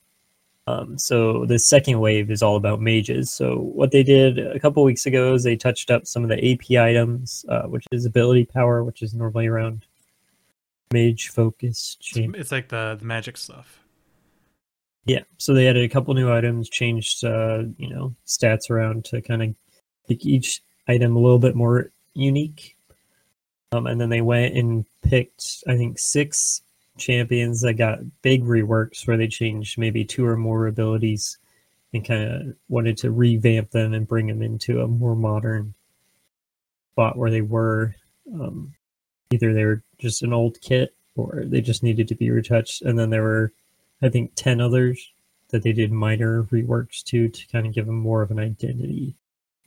Um, 0.69 0.97
so 0.97 1.45
the 1.45 1.57
second 1.57 1.99
wave 1.99 2.29
is 2.29 2.43
all 2.43 2.55
about 2.55 2.79
mages. 2.81 3.31
So 3.31 3.55
what 3.57 3.91
they 3.91 4.03
did 4.03 4.37
a 4.37 4.59
couple 4.59 4.83
weeks 4.83 5.05
ago 5.07 5.33
is 5.33 5.43
they 5.43 5.55
touched 5.55 5.89
up 5.89 6.05
some 6.05 6.23
of 6.23 6.29
the 6.29 6.51
AP 6.51 6.79
items, 6.79 7.43
uh, 7.49 7.63
which 7.63 7.85
is 7.91 8.05
ability 8.05 8.45
power, 8.45 8.83
which 8.83 9.01
is 9.01 9.13
normally 9.15 9.47
around 9.47 9.85
mage 10.93 11.29
focus. 11.29 11.97
champ- 11.99 12.35
It's 12.37 12.51
like 12.51 12.69
the, 12.69 12.97
the 12.99 13.05
magic 13.05 13.37
stuff. 13.37 13.79
yeah, 15.05 15.23
so 15.37 15.53
they 15.53 15.67
added 15.67 15.83
a 15.83 15.89
couple 15.89 16.13
new 16.13 16.31
items, 16.31 16.69
changed 16.69 17.23
uh, 17.23 17.63
you 17.77 17.89
know 17.89 18.13
stats 18.27 18.69
around 18.69 19.05
to 19.05 19.21
kind 19.21 19.41
of 19.41 19.55
make 20.07 20.25
each 20.25 20.61
item 20.87 21.15
a 21.15 21.19
little 21.19 21.39
bit 21.39 21.55
more 21.55 21.91
unique. 22.13 22.75
Um, 23.71 23.85
and 23.87 24.01
then 24.01 24.09
they 24.09 24.21
went 24.21 24.55
and 24.55 24.85
picked, 25.03 25.63
I 25.67 25.77
think, 25.77 25.99
six 25.99 26.61
champions 26.99 27.61
that 27.61 27.73
got 27.73 27.99
big 28.21 28.43
reworks 28.43 29.07
where 29.07 29.17
they 29.17 29.27
changed 29.27 29.77
maybe 29.77 30.05
two 30.05 30.25
or 30.25 30.37
more 30.37 30.67
abilities 30.67 31.37
and 31.93 32.05
kind 32.05 32.23
of 32.23 32.55
wanted 32.67 32.97
to 32.97 33.11
revamp 33.11 33.71
them 33.71 33.93
and 33.93 34.07
bring 34.07 34.27
them 34.27 34.41
into 34.41 34.81
a 34.81 34.87
more 34.87 35.15
modern 35.15 35.73
spot 36.93 37.17
where 37.17 37.31
they 37.31 37.41
were. 37.41 37.95
Um, 38.33 38.73
either 39.31 39.53
they 39.53 39.65
were 39.65 39.81
just 39.97 40.21
an 40.21 40.33
old 40.33 40.59
kit 40.61 40.93
or 41.15 41.43
they 41.45 41.61
just 41.61 41.83
needed 41.83 42.07
to 42.07 42.15
be 42.15 42.29
retouched. 42.29 42.83
And 42.83 42.97
then 42.97 43.09
there 43.09 43.23
were 43.23 43.51
I 44.01 44.09
think 44.09 44.33
10 44.35 44.61
others 44.61 45.11
that 45.49 45.63
they 45.63 45.73
did 45.73 45.91
minor 45.91 46.43
reworks 46.43 47.03
to 47.05 47.27
to 47.27 47.47
kind 47.47 47.65
of 47.65 47.73
give 47.73 47.85
them 47.85 47.97
more 47.97 48.21
of 48.21 48.31
an 48.31 48.39
identity 48.39 49.15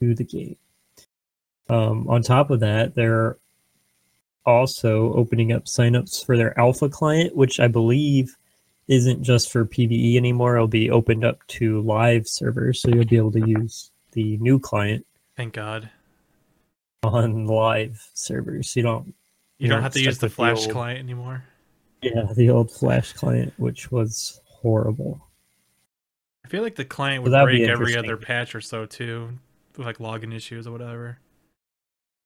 to 0.01 0.15
the 0.15 0.25
game. 0.25 0.57
Um, 1.69 2.09
on 2.09 2.23
top 2.23 2.51
of 2.51 2.61
that, 2.61 2.95
they're 2.95 3.39
also 4.47 5.12
opening 5.14 5.52
up 5.52 5.64
signups 5.66 6.24
for 6.24 6.36
their 6.36 6.59
alpha 6.59 6.89
client, 6.89 7.36
which 7.36 7.60
I 7.60 7.69
believe 7.69 8.36
isn't 8.89 9.23
just 9.23 9.51
for 9.52 9.64
PBE 9.64 10.16
anymore. 10.16 10.56
It'll 10.56 10.66
be 10.69 10.90
opened 10.90 11.24
up 11.24 11.47
to 11.48 11.81
live 11.82 12.27
servers, 12.28 12.81
so 12.82 12.89
you'll 12.90 13.05
be 13.05 13.16
able 13.16 13.32
to 13.32 13.47
use 13.47 13.90
the 14.12 14.36
new 14.39 14.59
client 14.59 15.06
Thank 15.36 15.55
God. 15.55 15.89
on 17.02 17.47
live 17.47 18.06
servers. 18.14 18.74
You 18.77 18.82
don't 18.82 19.14
You 19.59 19.69
don't 19.69 19.82
have 19.82 19.93
to 19.94 20.01
use 20.02 20.19
the 20.19 20.27
with 20.27 20.32
the 20.32 20.36
Flash 20.36 20.62
old- 20.64 20.70
client 20.73 20.98
anymore. 20.98 21.44
yeah, 22.02 22.27
the 22.35 22.51
old 22.51 22.70
Flash 22.70 23.12
client, 23.12 23.52
which 23.56 23.90
was 23.93 24.40
horrible. 24.44 25.24
I 26.44 26.48
feel 26.48 26.62
like 26.62 26.74
the 26.74 26.85
client 26.85 27.23
would 27.23 27.32
that'd 27.32 27.47
break 27.47 27.69
every 27.69 27.97
other 27.97 28.16
patch 28.16 28.55
or 28.55 28.60
so 28.60 28.85
too, 28.85 29.39
with 29.77 29.86
like 29.86 29.98
login 29.98 30.35
issues 30.35 30.66
or 30.66 30.73
whatever. 30.73 31.19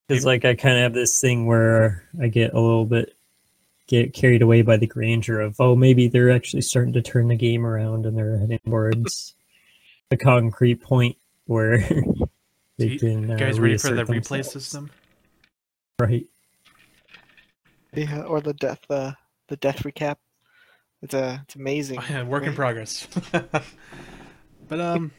Because 0.08 0.24
like 0.24 0.44
I 0.44 0.54
kind 0.54 0.76
of 0.76 0.82
have 0.82 0.94
this 0.94 1.20
thing 1.20 1.46
where 1.46 2.04
I 2.20 2.28
get 2.28 2.54
a 2.54 2.60
little 2.60 2.84
bit 2.84 3.16
get 3.86 4.12
carried 4.12 4.42
away 4.42 4.62
by 4.62 4.76
the 4.76 4.86
grandeur 4.86 5.40
of 5.40 5.60
oh 5.60 5.76
maybe 5.76 6.08
they're 6.08 6.30
actually 6.30 6.62
starting 6.62 6.92
to 6.92 7.02
turn 7.02 7.28
the 7.28 7.36
game 7.36 7.64
around 7.64 8.04
and 8.04 8.18
they're 8.18 8.38
heading 8.38 8.58
towards 8.66 9.34
a 10.10 10.16
concrete 10.16 10.82
point 10.82 11.16
where 11.46 11.78
they 12.78 12.86
you 12.86 12.98
can. 12.98 13.30
Uh, 13.30 13.36
guys 13.36 13.58
ready 13.58 13.78
for 13.78 13.90
the 13.90 14.04
reassert 14.04 14.24
replay 14.24 14.44
system? 14.44 14.90
Right. 15.98 16.26
Yeah, 17.94 18.22
or 18.22 18.40
the 18.40 18.52
death 18.52 18.80
uh, 18.90 19.12
the 19.48 19.56
death 19.56 19.82
recap. 19.82 20.16
It's 21.02 21.14
uh, 21.14 21.38
it's 21.42 21.56
amazing. 21.56 21.98
Oh, 21.98 22.04
yeah, 22.10 22.22
work 22.22 22.44
in 22.44 22.54
progress. 22.54 23.06
but 24.68 24.80
um, 24.80 25.12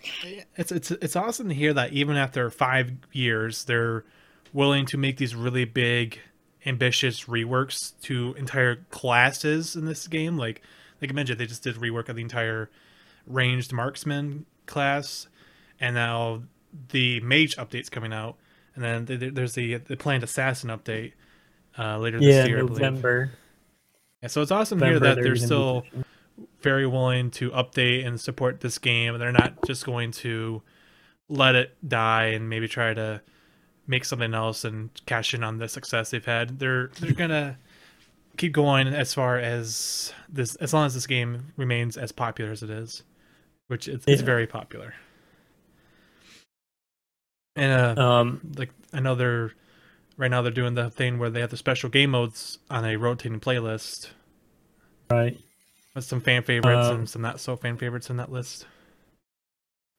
it's 0.56 0.72
it's 0.72 0.92
it's 0.92 1.16
awesome 1.16 1.50
to 1.50 1.56
hear 1.56 1.74
that 1.74 1.94
even 1.94 2.18
after 2.18 2.50
five 2.50 2.92
years, 3.12 3.66
they're 3.66 4.04
willing 4.54 4.86
to 4.88 4.98
make 4.98 5.18
these 5.18 5.36
really 5.36 5.66
big, 5.66 6.20
ambitious 6.66 7.26
reworks 7.26 7.94
to 8.02 8.34
entire 8.38 8.78
classes 8.90 9.76
in 9.76 9.86
this 9.86 10.08
game. 10.08 10.38
Like 10.38 10.62
like 11.02 11.12
I 11.12 11.14
mentioned, 11.14 11.40
they 11.40 11.46
just 11.46 11.64
did 11.64 11.76
rework 11.76 12.10
of 12.10 12.16
the 12.16 12.22
entire 12.22 12.70
ranged 13.26 13.72
marksman 13.72 14.46
class, 14.66 15.28
and 15.80 15.96
now 15.96 16.44
the 16.90 17.20
mage 17.22 17.56
update's 17.58 17.90
coming 17.90 18.14
out, 18.14 18.36
and 18.76 18.84
then 18.84 19.06
th- 19.06 19.20
th- 19.20 19.34
there's 19.34 19.54
the 19.54 19.76
the 19.76 19.98
planned 19.98 20.24
assassin 20.24 20.70
update 20.70 21.14
uh, 21.78 21.98
later 21.98 22.18
Yeah, 22.20 22.42
this 22.42 22.48
year. 22.48 22.58
I 22.60 22.62
believe. 22.62 22.82
November. 22.82 23.32
Yeah, 24.22 24.30
so 24.30 24.42
it's 24.42 24.52
awesome 24.52 24.80
to 24.80 24.86
hear 24.86 25.00
that 25.00 25.16
they're 25.16 25.16
they're 25.16 25.24
gonna 25.24 25.40
be 25.40 25.46
still 25.46 25.86
very 26.62 26.88
willing 26.88 27.32
to 27.32 27.52
update 27.52 28.06
and 28.06 28.20
support 28.20 28.62
this 28.62 28.78
game. 28.78 29.14
And 29.14 29.22
they're 29.22 29.32
not 29.32 29.66
just 29.66 29.86
going 29.86 30.12
to 30.14 30.62
let 31.30 31.56
it 31.56 31.76
die 31.88 32.28
and 32.28 32.50
maybe 32.50 32.68
try 32.68 32.94
to 32.94 33.22
make 33.88 34.06
something 34.06 34.34
else 34.34 34.66
and 34.66 34.90
cash 35.06 35.34
in 35.34 35.44
on 35.44 35.58
the 35.58 35.68
success 35.68 36.12
they've 36.12 36.24
had. 36.26 36.60
They're 36.60 36.88
they're 37.00 37.12
gonna 37.14 37.58
keep 38.38 38.54
going 38.54 38.88
as 38.88 39.14
far 39.14 39.38
as 39.38 40.14
this 40.30 40.56
as 40.56 40.74
long 40.74 40.86
as 40.86 40.94
this 40.94 41.08
game 41.08 41.54
remains 41.58 41.98
as 41.98 42.12
popular 42.12 42.52
as 42.52 42.64
it 42.64 42.70
is, 42.70 43.04
which 43.68 43.88
it's, 43.88 44.06
it's 44.08 44.22
very 44.22 44.48
popular. 44.48 44.94
And 47.56 47.98
uh, 47.98 48.02
Um, 48.02 48.42
like 48.58 48.70
I 48.94 49.00
know 49.00 49.16
they're 49.16 49.52
right 50.18 50.30
now 50.30 50.42
they're 50.42 50.52
doing 50.52 50.76
the 50.76 50.90
thing 50.90 51.20
where 51.20 51.30
they 51.30 51.42
have 51.42 51.50
the 51.50 51.58
special 51.58 51.90
game 51.90 52.12
modes 52.12 52.60
on 52.70 52.86
a 52.86 52.96
rotating 52.98 53.40
playlist 53.40 54.10
right. 55.10 55.38
with 55.96 56.04
some 56.06 56.22
fan 56.22 56.44
favorites 56.44 56.88
Um, 56.88 57.00
and 57.00 57.10
some 57.10 57.22
not 57.22 57.40
so 57.40 57.56
fan 57.56 57.78
favorites 57.78 58.10
in 58.10 58.18
that 58.18 58.32
list. 58.32 58.66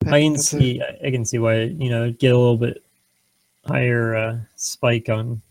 I 0.06 0.20
can 0.20 0.38
see. 0.38 0.80
I 1.04 1.10
can 1.10 1.24
see 1.24 1.38
why 1.38 1.62
you 1.62 1.90
know 1.90 2.12
get 2.12 2.32
a 2.32 2.38
little 2.38 2.56
bit 2.56 2.84
higher 3.68 4.16
uh, 4.16 4.38
spike 4.56 5.08
on 5.08 5.42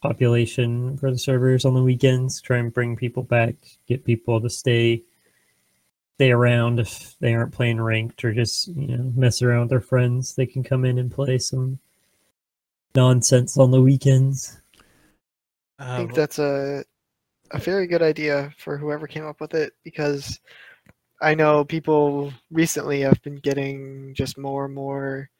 population 0.00 0.96
for 0.96 1.10
the 1.10 1.18
servers 1.18 1.64
on 1.64 1.74
the 1.74 1.82
weekends. 1.82 2.40
Try 2.40 2.58
and 2.58 2.72
bring 2.72 2.96
people 2.96 3.22
back, 3.22 3.56
get 3.86 4.04
people 4.04 4.40
to 4.40 4.48
stay 4.48 5.02
stay 6.14 6.32
around 6.32 6.80
if 6.80 7.14
they 7.20 7.32
aren't 7.32 7.52
playing 7.52 7.80
ranked 7.80 8.24
or 8.24 8.32
just 8.32 8.68
you 8.68 8.96
know 8.96 9.12
mess 9.14 9.42
around 9.42 9.60
with 9.62 9.70
their 9.70 9.80
friends. 9.80 10.34
They 10.34 10.46
can 10.46 10.62
come 10.62 10.84
in 10.84 10.98
and 10.98 11.10
play 11.10 11.38
some 11.38 11.78
nonsense 12.94 13.58
on 13.58 13.70
the 13.70 13.82
weekends. 13.82 14.60
I 15.78 15.98
think 15.98 16.14
that's 16.14 16.38
a 16.38 16.84
a 17.52 17.58
very 17.58 17.86
good 17.86 18.02
idea 18.02 18.52
for 18.58 18.76
whoever 18.76 19.06
came 19.06 19.24
up 19.24 19.40
with 19.40 19.54
it 19.54 19.72
because 19.84 20.38
I 21.20 21.34
know 21.34 21.64
people 21.64 22.32
recently 22.50 23.00
have 23.00 23.20
been 23.22 23.36
getting 23.36 24.14
just 24.14 24.38
more 24.38 24.66
and 24.66 24.74
more 24.74 25.30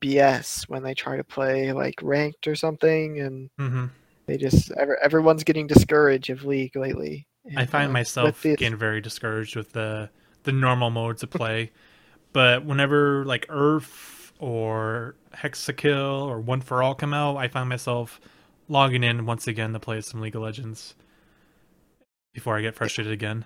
BS 0.00 0.68
when 0.68 0.82
they 0.82 0.94
try 0.94 1.16
to 1.16 1.24
play 1.24 1.72
like 1.72 1.96
ranked 2.02 2.46
or 2.46 2.54
something, 2.54 3.20
and 3.20 3.50
mm-hmm. 3.58 3.86
they 4.26 4.36
just 4.36 4.72
everyone's 5.02 5.44
getting 5.44 5.66
discouraged 5.66 6.30
of 6.30 6.44
League 6.44 6.76
lately. 6.76 7.26
I 7.56 7.66
find 7.66 7.90
uh, 7.90 7.92
myself 7.92 8.42
this- 8.42 8.58
getting 8.58 8.78
very 8.78 9.00
discouraged 9.00 9.56
with 9.56 9.72
the 9.72 10.10
the 10.44 10.52
normal 10.52 10.90
modes 10.90 11.22
of 11.22 11.30
play, 11.30 11.72
but 12.32 12.64
whenever 12.64 13.24
like 13.24 13.46
URF 13.48 14.32
or 14.38 15.16
Hexakill 15.34 16.26
or 16.26 16.40
One 16.40 16.60
for 16.60 16.82
All 16.82 16.94
come 16.94 17.12
out, 17.12 17.36
I 17.36 17.48
find 17.48 17.68
myself 17.68 18.20
logging 18.68 19.02
in 19.02 19.26
once 19.26 19.46
again 19.46 19.72
to 19.72 19.80
play 19.80 20.00
some 20.00 20.20
League 20.20 20.36
of 20.36 20.42
Legends 20.42 20.94
before 22.34 22.56
I 22.56 22.62
get 22.62 22.74
frustrated 22.74 23.12
again. 23.12 23.44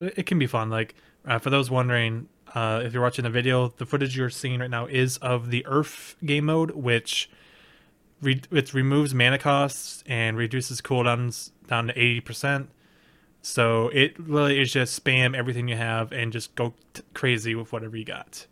It, 0.00 0.14
it 0.18 0.26
can 0.26 0.38
be 0.38 0.46
fun. 0.46 0.70
Like 0.70 0.94
uh, 1.24 1.38
for 1.38 1.50
those 1.50 1.70
wondering, 1.70 2.28
uh, 2.54 2.82
if 2.84 2.92
you're 2.92 3.02
watching 3.02 3.22
the 3.24 3.30
video, 3.30 3.68
the 3.68 3.86
footage 3.86 4.16
you're 4.16 4.30
seeing 4.30 4.60
right 4.60 4.70
now 4.70 4.86
is 4.86 5.16
of 5.18 5.50
the 5.50 5.64
URF 5.68 6.16
game 6.24 6.46
mode, 6.46 6.72
which 6.72 7.30
re- 8.20 8.42
it 8.50 8.74
removes 8.74 9.14
mana 9.14 9.38
costs 9.38 10.02
and 10.06 10.36
reduces 10.36 10.80
cooldowns 10.80 11.50
down 11.66 11.86
to 11.88 11.94
80%. 11.94 12.68
So 13.40 13.88
it 13.88 14.18
really 14.18 14.60
is 14.60 14.72
just 14.72 15.02
spam 15.02 15.36
everything 15.36 15.66
you 15.68 15.76
have 15.76 16.12
and 16.12 16.32
just 16.32 16.54
go 16.54 16.74
t- 16.94 17.02
crazy 17.14 17.54
with 17.54 17.72
whatever 17.72 17.96
you 17.96 18.04
got. 18.04 18.46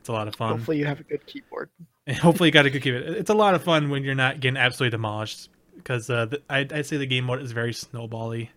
It's 0.00 0.08
a 0.08 0.12
lot 0.12 0.28
of 0.28 0.34
fun. 0.34 0.50
Hopefully, 0.56 0.78
you 0.78 0.86
have 0.86 1.00
a 1.00 1.04
good 1.04 1.24
keyboard. 1.26 1.70
And 2.06 2.16
hopefully 2.16 2.48
you 2.48 2.52
got 2.52 2.66
a 2.66 2.70
good 2.70 2.82
keyboard. 2.82 3.04
It's 3.04 3.30
a 3.30 3.34
lot 3.34 3.54
of 3.54 3.62
fun 3.62 3.90
when 3.90 4.02
you're 4.02 4.14
not 4.14 4.40
getting 4.40 4.56
absolutely 4.56 4.90
demolished 4.90 5.48
because 5.76 6.10
uh, 6.10 6.26
I 6.48 6.66
I 6.72 6.82
say 6.82 6.96
the 6.96 7.06
game 7.06 7.24
mode 7.24 7.40
is 7.42 7.52
very 7.52 7.72
snowbally. 7.72 8.48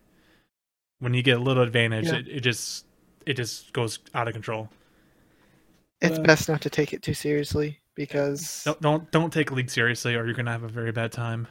When 0.98 1.12
you 1.14 1.22
get 1.22 1.36
a 1.38 1.40
little 1.40 1.62
advantage, 1.62 2.06
Yeah. 2.06 2.16
it, 2.16 2.28
it 2.28 2.40
just 2.40 2.86
it 3.26 3.34
just 3.34 3.72
goes 3.72 3.98
out 4.14 4.28
of 4.28 4.34
control. 4.34 4.68
It's 6.00 6.18
Uh, 6.18 6.22
best 6.22 6.48
not 6.48 6.60
to 6.62 6.70
take 6.70 6.92
it 6.92 7.02
too 7.02 7.14
seriously 7.14 7.80
because 7.94 8.62
Don't 8.64 8.80
don't 8.80 9.10
don't 9.10 9.32
take 9.32 9.50
league 9.52 9.70
seriously, 9.70 10.14
or 10.14 10.24
you're 10.24 10.34
gonna 10.34 10.52
have 10.52 10.64
a 10.64 10.68
very 10.68 10.92
bad 10.92 11.12
time. 11.12 11.46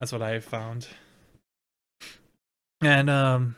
That's 0.00 0.12
what 0.12 0.22
I 0.22 0.30
have 0.30 0.44
found. 0.44 0.88
And 2.80 3.08
um, 3.08 3.56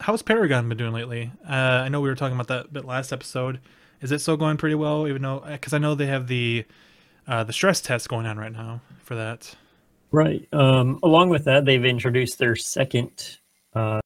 how's 0.00 0.22
Paragon 0.22 0.68
been 0.68 0.76
doing 0.76 0.92
lately? 0.92 1.32
Uh, 1.48 1.52
I 1.84 1.88
know 1.88 2.00
we 2.00 2.08
were 2.08 2.14
talking 2.14 2.36
about 2.36 2.48
that 2.48 2.66
a 2.66 2.68
bit 2.68 2.84
last 2.84 3.12
episode. 3.12 3.60
Is 4.02 4.12
it 4.12 4.20
still 4.20 4.36
going 4.36 4.58
pretty 4.58 4.74
well? 4.74 5.08
Even 5.08 5.22
though, 5.22 5.42
because 5.46 5.72
I 5.72 5.78
know 5.78 5.94
they 5.94 6.06
have 6.06 6.26
the 6.26 6.66
uh, 7.26 7.44
the 7.44 7.52
stress 7.52 7.80
test 7.80 8.08
going 8.08 8.26
on 8.26 8.36
right 8.38 8.52
now 8.52 8.80
for 9.02 9.14
that. 9.14 9.54
Right. 10.12 10.46
Um, 10.52 11.00
along 11.02 11.30
with 11.30 11.44
that, 11.44 11.64
they've 11.64 11.84
introduced 11.84 12.38
their 12.38 12.56
second 12.56 13.38
uh, 13.74 14.00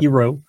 hero 0.00 0.42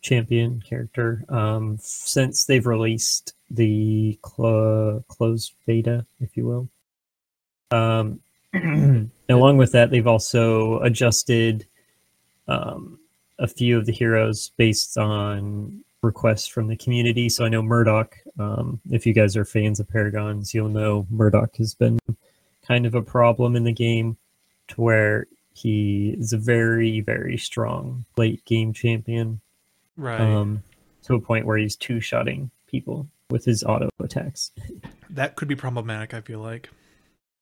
champion 0.00 0.62
character 0.62 1.24
um, 1.28 1.76
since 1.80 2.44
they've 2.44 2.66
released 2.66 3.34
the 3.50 4.18
clo- 4.22 5.04
closed 5.08 5.54
beta, 5.66 6.06
if 6.20 6.36
you 6.36 6.46
will. 6.46 6.68
Um, 7.70 8.20
along 9.28 9.58
with 9.58 9.72
that, 9.72 9.90
they've 9.90 10.06
also 10.06 10.80
adjusted 10.80 11.66
um, 12.48 12.98
a 13.38 13.46
few 13.46 13.78
of 13.78 13.86
the 13.86 13.92
heroes 13.92 14.50
based 14.56 14.98
on 14.98 15.84
requests 16.02 16.46
from 16.46 16.66
the 16.66 16.76
community. 16.76 17.28
So 17.28 17.44
I 17.44 17.48
know 17.48 17.62
Murdock. 17.62 18.16
Um, 18.38 18.80
if 18.90 19.06
you 19.06 19.12
guys 19.12 19.36
are 19.36 19.44
fans 19.44 19.80
of 19.80 19.88
Paragons, 19.88 20.54
you'll 20.54 20.68
know 20.68 21.06
Murdock 21.10 21.56
has 21.56 21.74
been 21.74 21.98
kind 22.66 22.86
of 22.86 22.94
a 22.94 23.02
problem 23.02 23.56
in 23.56 23.64
the 23.64 23.72
game 23.72 24.16
to 24.68 24.80
where 24.80 25.26
he 25.52 26.16
is 26.18 26.32
a 26.32 26.38
very, 26.38 27.00
very 27.00 27.36
strong 27.36 28.04
late 28.16 28.44
game 28.44 28.72
champion 28.72 29.40
Right. 29.96 30.20
um, 30.20 30.62
to 31.04 31.14
a 31.14 31.20
point 31.20 31.46
where 31.46 31.58
he's 31.58 31.76
two 31.76 32.00
shotting 32.00 32.50
people 32.66 33.06
with 33.30 33.44
his 33.44 33.62
auto 33.62 33.88
attacks. 34.00 34.52
that 35.10 35.36
could 35.36 35.48
be 35.48 35.56
problematic. 35.56 36.14
I 36.14 36.20
feel 36.20 36.40
like. 36.40 36.70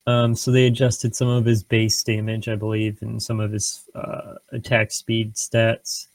Um, 0.06 0.34
so 0.34 0.50
they 0.50 0.66
adjusted 0.66 1.14
some 1.14 1.28
of 1.28 1.44
his 1.44 1.62
base 1.62 2.02
damage, 2.02 2.48
I 2.48 2.54
believe, 2.54 3.02
and 3.02 3.22
some 3.22 3.40
of 3.40 3.52
his 3.52 3.84
uh, 3.94 4.36
attack 4.52 4.90
speed 4.90 5.34
stats. 5.34 6.06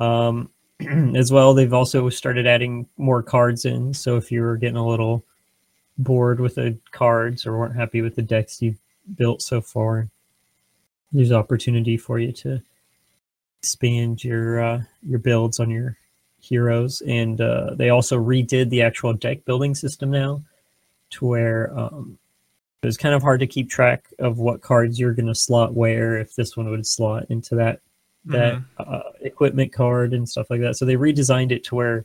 Um, 0.00 0.50
as 1.14 1.30
well, 1.30 1.54
they've 1.54 1.72
also 1.72 2.08
started 2.08 2.48
adding 2.48 2.88
more 2.96 3.22
cards 3.22 3.64
in. 3.64 3.94
So 3.94 4.16
if 4.16 4.32
you 4.32 4.42
were 4.42 4.56
getting 4.56 4.76
a 4.76 4.86
little 4.86 5.24
bored 5.98 6.40
with 6.40 6.56
the 6.56 6.76
cards 6.90 7.46
or 7.46 7.56
weren't 7.56 7.76
happy 7.76 8.02
with 8.02 8.16
the 8.16 8.22
decks 8.22 8.60
you've 8.60 8.78
built 9.16 9.40
so 9.40 9.60
far, 9.60 10.08
there's 11.12 11.32
opportunity 11.32 11.96
for 11.96 12.18
you 12.18 12.32
to 12.32 12.60
expand 13.60 14.22
your 14.24 14.62
uh, 14.62 14.82
your 15.06 15.18
builds 15.18 15.60
on 15.60 15.70
your 15.70 15.96
heroes. 16.40 17.02
And 17.02 17.40
uh, 17.40 17.74
they 17.74 17.90
also 17.90 18.18
redid 18.18 18.70
the 18.70 18.82
actual 18.82 19.12
deck 19.12 19.44
building 19.44 19.74
system 19.74 20.10
now, 20.10 20.42
to 21.10 21.26
where 21.26 21.76
um, 21.78 22.18
it 22.82 22.86
was 22.86 22.96
kind 22.96 23.14
of 23.14 23.22
hard 23.22 23.40
to 23.40 23.46
keep 23.46 23.68
track 23.68 24.06
of 24.20 24.38
what 24.38 24.60
cards 24.60 24.98
you're 25.00 25.14
going 25.14 25.26
to 25.26 25.34
slot 25.34 25.74
where 25.74 26.16
if 26.18 26.36
this 26.36 26.56
one 26.56 26.70
would 26.70 26.86
slot 26.86 27.26
into 27.28 27.54
that 27.56 27.80
that 28.24 28.54
Mhm. 28.56 28.64
uh, 28.78 29.10
equipment 29.22 29.72
card 29.72 30.12
and 30.12 30.28
stuff 30.28 30.50
like 30.50 30.60
that 30.60 30.76
so 30.76 30.84
they 30.84 30.96
redesigned 30.96 31.50
it 31.50 31.64
to 31.64 31.74
where 31.74 32.04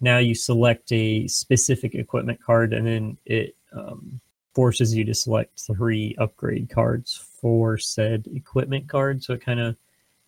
now 0.00 0.18
you 0.18 0.34
select 0.34 0.90
a 0.92 1.28
specific 1.28 1.94
equipment 1.94 2.40
card 2.42 2.72
and 2.72 2.86
then 2.86 3.16
it 3.26 3.54
um, 3.72 4.18
forces 4.54 4.94
you 4.94 5.04
to 5.04 5.14
select 5.14 5.60
three 5.60 6.14
upgrade 6.18 6.70
cards 6.70 7.16
for 7.40 7.76
said 7.76 8.26
equipment 8.34 8.88
card 8.88 9.22
so 9.22 9.34
it 9.34 9.40
kind 9.44 9.60
of 9.60 9.76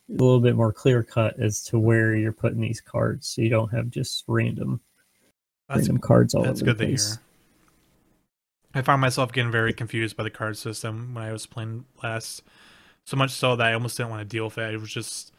a 0.09 0.13
little 0.13 0.41
bit 0.41 0.57
more 0.57 0.73
clear 0.73 1.03
cut 1.03 1.39
as 1.41 1.63
to 1.63 1.79
where 1.79 2.15
you're 2.15 2.33
putting 2.33 2.61
these 2.61 2.81
cards 2.81 3.29
so 3.29 3.43
you 3.43 3.49
don't 3.49 3.73
have 3.73 3.89
just 3.91 4.25
random 4.29 4.81
That's 5.69 5.81
random 5.81 5.99
cards 5.99 6.35
all 6.35 6.43
that's 6.43 6.61
over 6.61 6.73
good 6.73 6.79
the 6.79 6.85
to 6.85 6.91
place 6.91 7.15
hear. 7.15 7.21
I 8.75 8.83
found 8.83 9.01
myself 9.01 9.33
getting 9.33 9.53
very 9.53 9.73
confused 9.73 10.17
by 10.17 10.25
the 10.25 10.31
card 10.31 10.59
system 10.59 11.15
when 11.15 11.25
I 11.25 11.33
was 11.33 11.47
playing 11.47 11.85
last. 12.03 12.43
So 13.07 13.17
much 13.17 13.31
so 13.31 13.55
that 13.57 13.67
I 13.67 13.75
almost 13.75 13.97
didn't 13.97 14.11
want 14.11 14.23
to 14.23 14.25
deal 14.25 14.47
with 14.47 14.59
it. 14.59 14.75
It 14.75 14.81
was 14.81 14.93
just, 14.93 15.33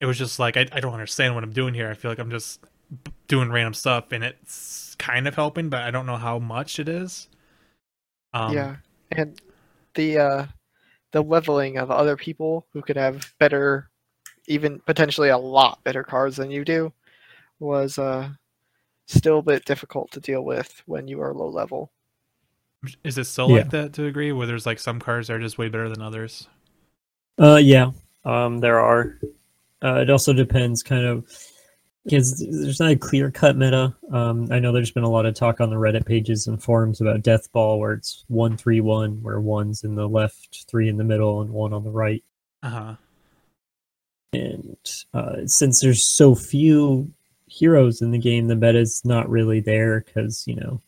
it 0.00 0.06
was 0.06 0.18
just 0.18 0.38
like 0.38 0.56
I, 0.56 0.66
I 0.72 0.80
don't 0.80 0.92
understand 0.92 1.34
what 1.34 1.44
I'm 1.44 1.52
doing 1.52 1.74
here. 1.74 1.90
I 1.90 1.94
feel 1.94 2.10
like 2.10 2.18
I'm 2.18 2.30
just 2.30 2.64
doing 3.28 3.50
random 3.50 3.74
stuff, 3.74 4.12
and 4.12 4.24
it's 4.24 4.94
kind 4.98 5.28
of 5.28 5.34
helping, 5.34 5.68
but 5.68 5.82
I 5.82 5.90
don't 5.90 6.06
know 6.06 6.16
how 6.16 6.38
much 6.38 6.78
it 6.78 6.88
is. 6.88 7.28
Um, 8.32 8.52
yeah, 8.52 8.76
and 9.12 9.40
the 9.94 10.18
uh, 10.18 10.46
the 11.16 11.22
leveling 11.22 11.78
of 11.78 11.90
other 11.90 12.14
people 12.14 12.66
who 12.74 12.82
could 12.82 12.96
have 12.96 13.32
better, 13.38 13.88
even 14.48 14.78
potentially 14.80 15.30
a 15.30 15.38
lot 15.38 15.82
better 15.82 16.04
cards 16.04 16.36
than 16.36 16.50
you 16.50 16.62
do, 16.62 16.92
was 17.58 17.98
uh, 17.98 18.28
still 19.06 19.38
a 19.38 19.42
bit 19.42 19.64
difficult 19.64 20.10
to 20.10 20.20
deal 20.20 20.44
with 20.44 20.82
when 20.84 21.08
you 21.08 21.22
are 21.22 21.32
low 21.32 21.48
level. 21.48 21.90
Is 23.02 23.16
it 23.16 23.24
still 23.24 23.48
Yeah. 23.48 23.62
like 23.62 23.70
that 23.70 23.94
to 23.94 24.04
agree? 24.04 24.30
where 24.32 24.46
there's 24.46 24.66
like 24.66 24.78
some 24.78 25.00
cards 25.00 25.28
that 25.28 25.34
are 25.34 25.40
just 25.40 25.56
way 25.56 25.70
better 25.70 25.88
than 25.88 26.02
others? 26.02 26.48
Uh, 27.40 27.56
yeah, 27.56 27.92
um, 28.26 28.58
there 28.58 28.78
are. 28.78 29.18
Uh, 29.82 30.00
it 30.00 30.10
also 30.10 30.34
depends, 30.34 30.82
kind 30.82 31.06
of, 31.06 31.26
because 32.06 32.38
there's 32.38 32.78
not 32.78 32.92
a 32.92 32.96
clear 32.96 33.32
cut 33.32 33.56
meta. 33.56 33.92
Um, 34.12 34.46
I 34.52 34.60
know 34.60 34.70
there's 34.70 34.92
been 34.92 35.02
a 35.02 35.10
lot 35.10 35.26
of 35.26 35.34
talk 35.34 35.60
on 35.60 35.70
the 35.70 35.76
Reddit 35.76 36.06
pages 36.06 36.46
and 36.46 36.62
forums 36.62 37.00
about 37.00 37.22
Death 37.22 37.50
Ball, 37.50 37.80
where 37.80 37.94
it's 37.94 38.24
one 38.28 38.56
three 38.56 38.80
one, 38.80 39.20
where 39.22 39.40
one's 39.40 39.82
in 39.82 39.96
the 39.96 40.08
left, 40.08 40.66
three 40.68 40.88
in 40.88 40.98
the 40.98 41.04
middle, 41.04 41.40
and 41.40 41.50
one 41.50 41.72
on 41.72 41.82
the 41.82 41.90
right. 41.90 42.22
Uh 42.62 42.70
huh. 42.70 42.94
And 44.32 44.76
uh, 45.12 45.46
since 45.46 45.80
there's 45.80 46.04
so 46.04 46.36
few 46.36 47.12
heroes 47.46 48.00
in 48.00 48.12
the 48.12 48.18
game, 48.18 48.46
the 48.46 48.54
meta's 48.54 49.04
not 49.04 49.28
really 49.28 49.58
there 49.58 50.00
because 50.00 50.46
you 50.46 50.54
know 50.54 50.80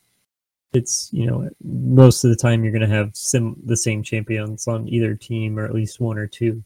it's 0.72 1.10
you 1.12 1.26
know 1.26 1.50
most 1.64 2.22
of 2.22 2.30
the 2.30 2.36
time 2.36 2.62
you're 2.62 2.72
going 2.72 2.88
to 2.88 2.94
have 2.94 3.10
sim 3.16 3.56
the 3.64 3.76
same 3.76 4.04
champions 4.04 4.68
on 4.68 4.88
either 4.88 5.16
team 5.16 5.58
or 5.58 5.64
at 5.64 5.74
least 5.74 5.98
one 5.98 6.16
or 6.16 6.28
two. 6.28 6.62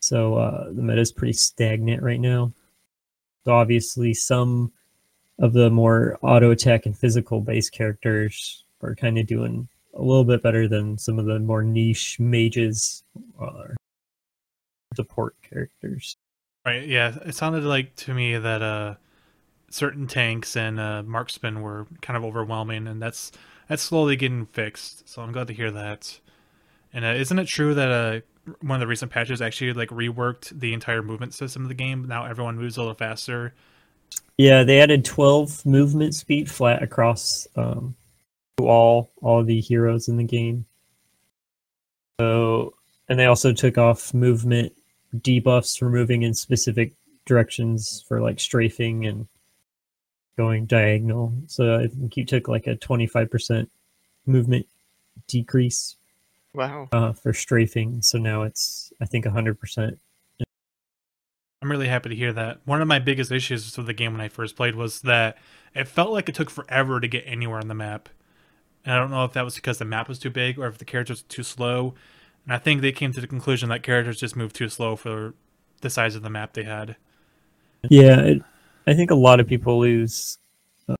So 0.00 0.34
uh, 0.34 0.72
the 0.72 0.82
meta 0.82 1.00
is 1.00 1.12
pretty 1.12 1.34
stagnant 1.34 2.02
right 2.02 2.20
now. 2.20 2.52
Obviously 3.46 4.14
some 4.14 4.72
of 5.38 5.52
the 5.52 5.70
more 5.70 6.18
auto 6.22 6.50
attack 6.50 6.86
and 6.86 6.96
physical 6.96 7.40
based 7.40 7.72
characters 7.72 8.64
are 8.82 8.94
kind 8.94 9.18
of 9.18 9.26
doing 9.26 9.68
a 9.94 10.02
little 10.02 10.24
bit 10.24 10.42
better 10.42 10.68
than 10.68 10.98
some 10.98 11.18
of 11.18 11.26
the 11.26 11.38
more 11.38 11.62
niche 11.62 12.20
mages 12.20 13.02
or 13.38 13.76
support 14.94 15.34
characters. 15.42 16.16
Right. 16.64 16.86
Yeah. 16.86 17.16
It 17.24 17.34
sounded 17.34 17.64
like 17.64 17.96
to 17.96 18.14
me 18.14 18.36
that 18.36 18.62
uh, 18.62 18.94
certain 19.70 20.06
tanks 20.06 20.56
and 20.56 20.78
uh, 20.78 21.02
marksmen 21.02 21.62
were 21.62 21.86
kind 22.02 22.16
of 22.16 22.24
overwhelming, 22.24 22.86
and 22.86 23.00
that's 23.00 23.32
that's 23.68 23.82
slowly 23.82 24.16
getting 24.16 24.46
fixed. 24.46 25.08
So 25.08 25.22
I'm 25.22 25.32
glad 25.32 25.46
to 25.46 25.54
hear 25.54 25.70
that. 25.70 26.20
And 26.92 27.04
uh, 27.04 27.08
isn't 27.08 27.38
it 27.38 27.46
true 27.46 27.72
that 27.74 27.90
uh, 27.90 28.20
one 28.60 28.76
of 28.76 28.80
the 28.80 28.86
recent 28.86 29.10
patches 29.12 29.40
actually 29.40 29.72
like 29.72 29.90
reworked 29.90 30.58
the 30.58 30.72
entire 30.72 31.02
movement 31.02 31.34
system 31.34 31.62
of 31.62 31.68
the 31.68 31.74
game? 31.74 32.06
Now 32.06 32.24
everyone 32.24 32.56
moves 32.56 32.76
a 32.76 32.80
little 32.80 32.94
faster. 32.94 33.54
Yeah, 34.36 34.64
they 34.64 34.80
added 34.80 35.04
12 35.04 35.66
movement 35.66 36.14
speed 36.14 36.50
flat 36.50 36.82
across 36.82 37.46
um, 37.56 37.94
all 38.58 39.10
all 39.22 39.44
the 39.44 39.60
heroes 39.60 40.08
in 40.08 40.16
the 40.16 40.24
game. 40.24 40.66
So, 42.20 42.74
and 43.08 43.18
they 43.18 43.26
also 43.26 43.52
took 43.52 43.78
off 43.78 44.12
movement 44.14 44.72
debuffs 45.16 45.78
for 45.78 45.88
moving 45.88 46.22
in 46.22 46.34
specific 46.34 46.94
directions 47.26 48.04
for 48.06 48.20
like 48.20 48.40
strafing 48.40 49.06
and 49.06 49.26
going 50.36 50.66
diagonal. 50.66 51.32
So 51.46 51.78
I 51.78 51.86
think 51.88 52.16
you 52.16 52.24
took 52.24 52.48
like 52.48 52.66
a 52.66 52.76
25% 52.76 53.68
movement 54.26 54.66
decrease 55.26 55.96
Wow. 56.54 56.88
uh, 56.92 57.12
for 57.12 57.32
strafing. 57.32 58.02
So 58.02 58.18
now 58.18 58.42
it's 58.42 58.92
I 59.00 59.06
think 59.06 59.24
100%. 59.24 59.98
I'm 61.62 61.70
really 61.70 61.88
happy 61.88 62.08
to 62.08 62.14
hear 62.14 62.32
that. 62.32 62.60
One 62.64 62.80
of 62.80 62.88
my 62.88 62.98
biggest 62.98 63.30
issues 63.30 63.76
with 63.76 63.86
the 63.86 63.92
game 63.92 64.12
when 64.12 64.20
I 64.22 64.28
first 64.28 64.56
played 64.56 64.74
was 64.74 65.02
that 65.02 65.36
it 65.74 65.88
felt 65.88 66.10
like 66.10 66.28
it 66.28 66.34
took 66.34 66.48
forever 66.48 67.00
to 67.00 67.06
get 67.06 67.24
anywhere 67.26 67.58
on 67.58 67.68
the 67.68 67.74
map. 67.74 68.08
And 68.84 68.94
I 68.94 68.98
don't 68.98 69.10
know 69.10 69.24
if 69.24 69.34
that 69.34 69.44
was 69.44 69.56
because 69.56 69.76
the 69.76 69.84
map 69.84 70.08
was 70.08 70.18
too 70.18 70.30
big 70.30 70.58
or 70.58 70.66
if 70.66 70.78
the 70.78 70.86
characters 70.86 71.22
were 71.22 71.28
too 71.28 71.42
slow. 71.42 71.94
And 72.44 72.54
I 72.54 72.58
think 72.58 72.80
they 72.80 72.92
came 72.92 73.12
to 73.12 73.20
the 73.20 73.26
conclusion 73.26 73.68
that 73.68 73.82
characters 73.82 74.18
just 74.18 74.36
moved 74.36 74.56
too 74.56 74.70
slow 74.70 74.96
for 74.96 75.34
the 75.82 75.90
size 75.90 76.14
of 76.14 76.22
the 76.22 76.30
map 76.30 76.54
they 76.54 76.62
had. 76.62 76.96
Yeah, 77.90 78.20
it, 78.20 78.42
I 78.86 78.94
think 78.94 79.10
a 79.10 79.14
lot 79.14 79.38
of 79.38 79.46
people 79.46 79.80
lose 79.80 80.38
uh, 80.88 80.96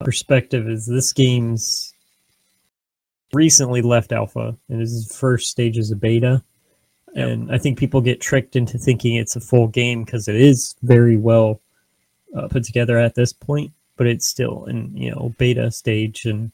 perspective. 0.00 0.68
Is 0.68 0.86
this 0.86 1.14
game's 1.14 1.94
recently 3.32 3.82
left 3.82 4.12
alpha 4.12 4.56
and 4.68 4.80
this 4.80 4.90
is 4.92 5.14
first 5.16 5.50
stages 5.50 5.90
of 5.90 6.00
beta, 6.00 6.42
Yep. 7.14 7.28
and 7.28 7.52
I 7.52 7.58
think 7.58 7.76
people 7.78 8.00
get 8.00 8.20
tricked 8.20 8.54
into 8.54 8.78
thinking 8.78 9.16
it's 9.16 9.34
a 9.34 9.40
full 9.40 9.66
game 9.66 10.04
because 10.04 10.28
it 10.28 10.36
is 10.36 10.76
very 10.82 11.16
well 11.16 11.60
uh, 12.36 12.46
put 12.48 12.62
together 12.62 12.98
at 12.98 13.16
this 13.16 13.32
point, 13.32 13.72
but 13.96 14.06
it's 14.06 14.26
still 14.26 14.64
in 14.66 14.96
you 14.96 15.10
know 15.10 15.34
beta 15.36 15.70
stage 15.72 16.24
and 16.24 16.52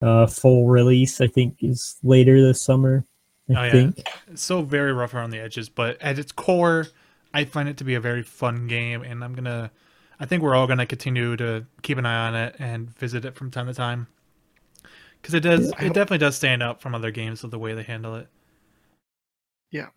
uh, 0.00 0.26
full 0.28 0.68
release. 0.68 1.20
I 1.20 1.26
think 1.26 1.56
is 1.60 1.96
later 2.04 2.40
this 2.40 2.62
summer. 2.62 3.04
I 3.50 3.52
Oh, 3.54 3.64
yeah. 3.64 3.70
think. 3.72 4.08
It's 4.30 4.42
so 4.42 4.62
very 4.62 4.92
rough 4.92 5.14
around 5.14 5.30
the 5.30 5.40
edges, 5.40 5.68
but 5.68 6.00
at 6.02 6.18
its 6.18 6.30
core, 6.32 6.86
I 7.34 7.44
find 7.44 7.68
it 7.68 7.78
to 7.78 7.84
be 7.84 7.94
a 7.94 8.00
very 8.00 8.22
fun 8.22 8.68
game, 8.68 9.02
and 9.02 9.24
I'm 9.24 9.34
gonna. 9.34 9.72
I 10.20 10.26
think 10.26 10.42
we're 10.44 10.54
all 10.54 10.66
gonna 10.68 10.86
continue 10.86 11.36
to 11.38 11.64
keep 11.82 11.98
an 11.98 12.06
eye 12.06 12.28
on 12.28 12.34
it 12.36 12.54
and 12.60 12.88
visit 12.98 13.24
it 13.24 13.34
from 13.34 13.50
time 13.50 13.66
to 13.66 13.74
time, 13.74 14.06
because 15.20 15.34
it 15.34 15.40
does. 15.40 15.70
It 15.72 15.94
definitely 15.94 16.18
does 16.18 16.36
stand 16.36 16.62
out 16.62 16.80
from 16.80 16.94
other 16.94 17.10
games 17.10 17.44
of 17.44 17.50
the 17.50 17.58
way 17.58 17.74
they 17.74 17.82
handle 17.82 18.14
it. 18.14 18.28
Yeah, 19.70 19.88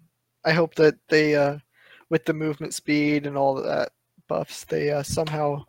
I 0.43 0.51
hope 0.51 0.75
that 0.75 0.95
they, 1.09 1.35
uh, 1.35 1.57
with 2.09 2.25
the 2.25 2.33
movement 2.33 2.73
speed 2.73 3.25
and 3.25 3.37
all 3.37 3.57
of 3.57 3.63
that 3.65 3.91
buffs, 4.27 4.65
they 4.65 4.91
uh, 4.91 5.03
somehow 5.03 5.63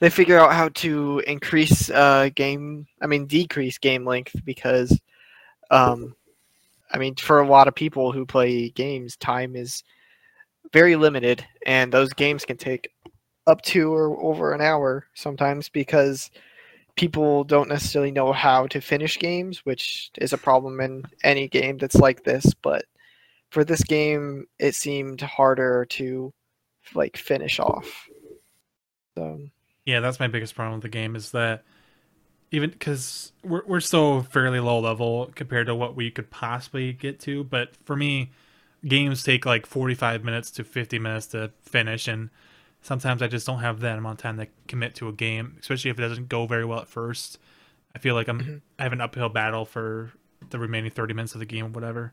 they 0.00 0.10
figure 0.10 0.38
out 0.38 0.52
how 0.52 0.68
to 0.70 1.22
increase 1.26 1.90
uh, 1.90 2.30
game. 2.34 2.86
I 3.00 3.06
mean, 3.06 3.26
decrease 3.26 3.78
game 3.78 4.04
length 4.04 4.36
because, 4.44 4.98
um, 5.70 6.14
I 6.92 6.98
mean, 6.98 7.14
for 7.16 7.40
a 7.40 7.48
lot 7.48 7.68
of 7.68 7.74
people 7.74 8.12
who 8.12 8.26
play 8.26 8.70
games, 8.70 9.16
time 9.16 9.56
is 9.56 9.82
very 10.72 10.96
limited, 10.96 11.44
and 11.66 11.92
those 11.92 12.12
games 12.12 12.44
can 12.44 12.56
take 12.56 12.90
up 13.46 13.62
to 13.62 13.92
or 13.92 14.20
over 14.20 14.52
an 14.52 14.60
hour 14.60 15.06
sometimes 15.14 15.68
because 15.68 16.30
people 16.96 17.44
don't 17.44 17.68
necessarily 17.68 18.10
know 18.10 18.32
how 18.32 18.66
to 18.68 18.80
finish 18.80 19.18
games, 19.18 19.64
which 19.64 20.10
is 20.18 20.32
a 20.32 20.38
problem 20.38 20.80
in 20.80 21.04
any 21.24 21.48
game 21.48 21.76
that's 21.78 21.96
like 21.96 22.24
this. 22.24 22.52
But 22.62 22.86
for 23.50 23.64
this 23.64 23.82
game, 23.82 24.46
it 24.58 24.74
seemed 24.74 25.20
harder 25.20 25.86
to 25.90 26.32
like 26.94 27.16
finish 27.16 27.60
off. 27.60 28.08
So 29.16 29.40
Yeah, 29.84 30.00
that's 30.00 30.20
my 30.20 30.28
biggest 30.28 30.54
problem 30.54 30.74
with 30.76 30.82
the 30.82 30.88
game 30.88 31.16
is 31.16 31.30
that 31.32 31.64
even 32.50 32.70
because 32.70 33.32
we're 33.42 33.62
we're 33.66 33.80
so 33.80 34.22
fairly 34.22 34.60
low 34.60 34.78
level 34.80 35.30
compared 35.34 35.66
to 35.66 35.74
what 35.74 35.96
we 35.96 36.10
could 36.10 36.30
possibly 36.30 36.92
get 36.92 37.20
to, 37.20 37.44
but 37.44 37.74
for 37.84 37.96
me, 37.96 38.30
games 38.86 39.22
take 39.22 39.44
like 39.44 39.66
forty 39.66 39.94
five 39.94 40.24
minutes 40.24 40.50
to 40.52 40.64
fifty 40.64 40.98
minutes 40.98 41.26
to 41.28 41.50
finish, 41.62 42.08
and 42.08 42.30
sometimes 42.82 43.22
I 43.22 43.26
just 43.28 43.46
don't 43.46 43.60
have 43.60 43.80
that 43.80 43.98
amount 43.98 44.18
of 44.18 44.22
time 44.22 44.38
to 44.38 44.46
commit 44.68 44.94
to 44.96 45.08
a 45.08 45.12
game, 45.12 45.56
especially 45.60 45.90
if 45.90 45.98
it 45.98 46.02
doesn't 46.02 46.28
go 46.28 46.46
very 46.46 46.64
well 46.64 46.80
at 46.80 46.88
first. 46.88 47.38
I 47.94 47.98
feel 47.98 48.14
like 48.14 48.28
I'm 48.28 48.40
Mhm. 48.40 48.60
I 48.78 48.82
have 48.84 48.92
an 48.92 49.00
uphill 49.00 49.28
battle 49.28 49.64
for 49.64 50.12
the 50.50 50.58
remaining 50.58 50.90
thirty 50.90 51.14
minutes 51.14 51.34
of 51.34 51.40
the 51.40 51.46
game, 51.46 51.66
or 51.66 51.68
whatever. 51.70 52.12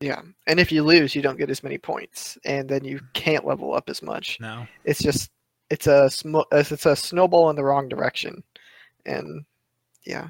yeah, 0.00 0.22
and 0.46 0.60
if 0.60 0.70
you 0.72 0.82
lose, 0.84 1.14
you 1.14 1.22
don't 1.22 1.38
get 1.38 1.50
as 1.50 1.62
many 1.62 1.76
points, 1.76 2.38
and 2.44 2.68
then 2.68 2.84
you 2.84 3.00
can't 3.14 3.44
level 3.44 3.74
up 3.74 3.90
as 3.90 4.00
much. 4.02 4.38
No, 4.40 4.66
It's 4.84 5.02
just 5.02 5.30
it's 5.70 5.86
a 5.86 6.08
sm- 6.08 6.36
it's 6.52 6.86
a 6.86 6.96
snowball 6.96 7.50
in 7.50 7.56
the 7.56 7.64
wrong 7.64 7.88
direction, 7.88 8.42
and 9.04 9.44
yeah, 10.04 10.28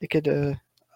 it 0.00 0.10
could. 0.10 0.28
Uh, 0.28 0.54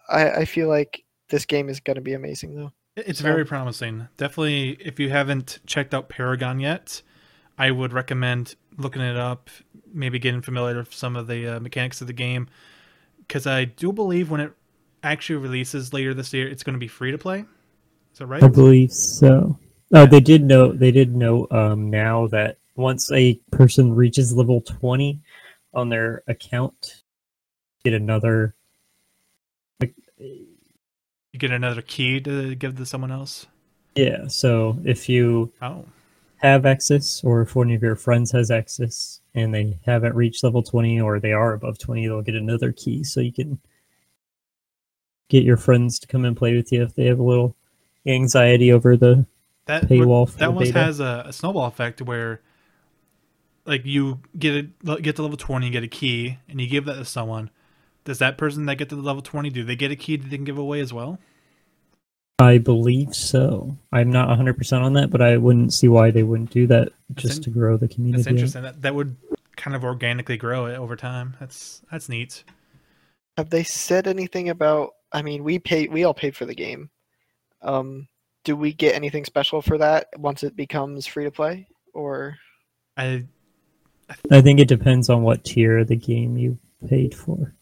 I 0.08 0.30
I 0.30 0.44
feel 0.44 0.68
like 0.68 1.04
this 1.28 1.46
game 1.46 1.68
is 1.68 1.80
going 1.80 1.94
to 1.94 2.00
be 2.02 2.12
amazing 2.14 2.54
though. 2.54 2.72
It- 2.96 3.08
It's 3.08 3.18
So- 3.20 3.24
very 3.24 3.44
promising. 3.44 4.08
Definitely, 4.16 4.70
if 4.80 5.00
you 5.00 5.10
haven't 5.10 5.60
checked 5.66 5.94
out 5.94 6.08
Paragon 6.08 6.60
yet, 6.60 7.02
I 7.58 7.70
would 7.70 7.92
recommend 7.92 8.54
looking 8.76 9.02
it 9.02 9.16
up, 9.16 9.50
maybe 9.92 10.18
getting 10.18 10.42
familiar 10.42 10.76
with 10.78 10.92
some 10.94 11.16
of 11.16 11.26
the 11.26 11.46
uh, 11.56 11.60
mechanics 11.60 12.00
of 12.00 12.06
the 12.06 12.12
game, 12.12 12.48
because 13.18 13.46
I 13.46 13.64
do 13.64 13.92
believe 13.92 14.30
when 14.30 14.40
it 14.40 14.52
actually 15.02 15.36
releases 15.36 15.92
later 15.92 16.14
this 16.14 16.32
year, 16.32 16.48
it's 16.48 16.62
going 16.62 16.74
to 16.74 16.80
be 16.80 16.88
free 16.88 17.10
to 17.10 17.18
play. 17.18 17.40
Is 18.12 18.18
that 18.18 18.26
right? 18.26 18.42
I 18.42 18.48
believe 18.48 18.92
so. 18.92 19.58
Oh, 19.94 20.06
they 20.06 20.20
did 20.20 20.42
know. 20.44 20.72
They 20.72 20.90
did 20.90 21.14
know 21.14 21.46
um, 21.50 21.90
now 21.90 22.26
that 22.28 22.58
once 22.76 23.10
a 23.12 23.34
person 23.50 23.94
reaches 23.94 24.34
level 24.34 24.60
twenty 24.62 25.20
on 25.74 25.88
their 25.88 26.22
account, 26.26 27.02
get 27.84 27.94
another. 27.94 28.54
Get 31.42 31.50
another 31.50 31.82
key 31.82 32.20
to 32.22 32.54
give 32.54 32.76
to 32.76 32.86
someone 32.86 33.10
else. 33.10 33.46
yeah. 33.94 34.26
So 34.28 34.78
if 34.84 35.08
you 35.08 35.52
Oh, 35.62 35.86
have 36.38 36.66
access, 36.66 37.22
or 37.24 37.42
if 37.42 37.56
one 37.56 37.70
of 37.72 37.82
your 37.82 37.96
friends 37.96 38.32
has 38.32 38.50
access, 38.50 39.20
and 39.34 39.54
they 39.54 39.78
haven't 39.86 40.16
reached 40.16 40.44
level 40.44 40.62
20 40.62 41.00
or 41.00 41.20
they 41.20 41.32
are 41.32 41.54
above 41.54 41.78
20, 41.78 42.06
they'll 42.06 42.22
get 42.22 42.36
another 42.36 42.72
key 42.72 43.04
so 43.04 43.20
you 43.20 43.32
can 43.32 43.60
get 45.28 45.44
your 45.44 45.56
friends 45.56 45.98
to 45.98 46.06
come 46.06 46.24
and 46.24 46.36
play 46.36 46.54
with 46.54 46.72
you 46.72 46.82
if 46.82 46.94
they 46.94 47.06
have 47.06 47.18
a 47.18 47.22
little 47.22 47.56
anxiety 48.06 48.72
over 48.72 48.96
the 48.96 49.26
That 49.66 49.88
paywall 49.88 50.26
that 50.38 50.48
the 50.48 50.52
beta. 50.64 50.72
has 50.72 51.00
a, 51.00 51.24
a 51.26 51.32
snowball 51.32 51.66
effect 51.66 52.02
where, 52.02 52.40
like, 53.64 53.84
you 53.84 54.20
get 54.38 54.66
a, 54.86 55.00
get 55.00 55.16
to 55.16 55.22
level 55.22 55.36
twenty, 55.36 55.66
and 55.66 55.72
get 55.72 55.84
a 55.84 55.88
key, 55.88 56.38
and 56.48 56.60
you 56.60 56.66
give 56.66 56.84
that 56.86 56.94
to 56.94 57.04
someone. 57.04 57.50
Does 58.04 58.18
that 58.18 58.36
person 58.36 58.66
that 58.66 58.76
get 58.76 58.88
to 58.88 58.96
the 58.96 59.02
level 59.02 59.22
twenty 59.22 59.50
do 59.50 59.64
they 59.64 59.76
get 59.76 59.90
a 59.92 59.96
key 59.96 60.16
that 60.16 60.28
they 60.28 60.36
can 60.36 60.44
give 60.44 60.58
away 60.58 60.80
as 60.80 60.92
well? 60.92 61.18
I 62.42 62.58
believe 62.58 63.14
so. 63.14 63.76
I'm 63.92 64.10
not 64.10 64.28
100% 64.28 64.82
on 64.82 64.94
that, 64.94 65.10
but 65.10 65.22
I 65.22 65.36
wouldn't 65.36 65.72
see 65.72 65.88
why 65.88 66.10
they 66.10 66.22
wouldn't 66.22 66.50
do 66.50 66.66
that 66.66 66.88
just 67.14 67.38
in- 67.38 67.42
to 67.44 67.50
grow 67.50 67.76
the 67.76 67.88
community. 67.88 68.22
That's 68.22 68.32
interesting. 68.32 68.62
That 68.62 68.82
that 68.82 68.94
would 68.94 69.16
kind 69.56 69.76
of 69.76 69.84
organically 69.84 70.36
grow 70.36 70.66
it 70.66 70.76
over 70.76 70.96
time. 70.96 71.36
That's 71.38 71.82
that's 71.90 72.08
neat. 72.08 72.42
Have 73.36 73.50
they 73.50 73.62
said 73.62 74.06
anything 74.06 74.48
about? 74.48 74.94
I 75.12 75.22
mean, 75.22 75.44
we 75.44 75.58
paid. 75.58 75.92
We 75.92 76.04
all 76.04 76.14
paid 76.14 76.34
for 76.34 76.44
the 76.44 76.54
game. 76.54 76.90
Um, 77.62 78.08
do 78.44 78.56
we 78.56 78.72
get 78.72 78.94
anything 78.94 79.24
special 79.24 79.62
for 79.62 79.78
that 79.78 80.08
once 80.16 80.42
it 80.42 80.56
becomes 80.56 81.06
free 81.06 81.24
to 81.24 81.30
play? 81.30 81.68
Or 81.94 82.38
I 82.96 83.24
I 84.30 84.40
think 84.40 84.60
it 84.60 84.68
depends 84.68 85.08
on 85.08 85.22
what 85.22 85.44
tier 85.44 85.78
of 85.78 85.88
the 85.88 85.96
game 85.96 86.36
you 86.36 86.58
paid 86.88 87.14
for. 87.14 87.54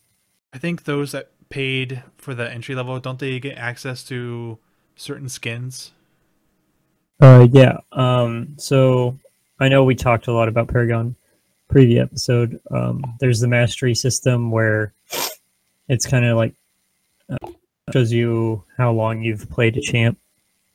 I 0.52 0.58
think 0.58 0.84
those 0.84 1.12
that 1.12 1.30
paid 1.48 2.02
for 2.16 2.34
the 2.34 2.50
entry 2.50 2.74
level 2.74 2.98
don't 3.00 3.18
they 3.18 3.38
get 3.40 3.58
access 3.58 4.04
to 4.04 4.58
certain 5.00 5.28
skins? 5.28 5.92
Uh, 7.20 7.46
yeah. 7.50 7.78
Um, 7.92 8.54
so 8.58 9.18
I 9.58 9.68
know 9.68 9.84
we 9.84 9.94
talked 9.94 10.26
a 10.26 10.32
lot 10.32 10.48
about 10.48 10.68
Paragon 10.68 11.16
previous 11.68 12.02
episode. 12.02 12.60
Um, 12.70 13.02
there's 13.20 13.40
the 13.40 13.48
mastery 13.48 13.94
system 13.94 14.50
where 14.50 14.92
it's 15.88 16.06
kind 16.06 16.24
of 16.24 16.36
like 16.36 16.54
uh, 17.30 17.48
shows 17.92 18.12
you 18.12 18.64
how 18.76 18.92
long 18.92 19.22
you've 19.22 19.48
played 19.50 19.76
a 19.76 19.80
champ 19.80 20.18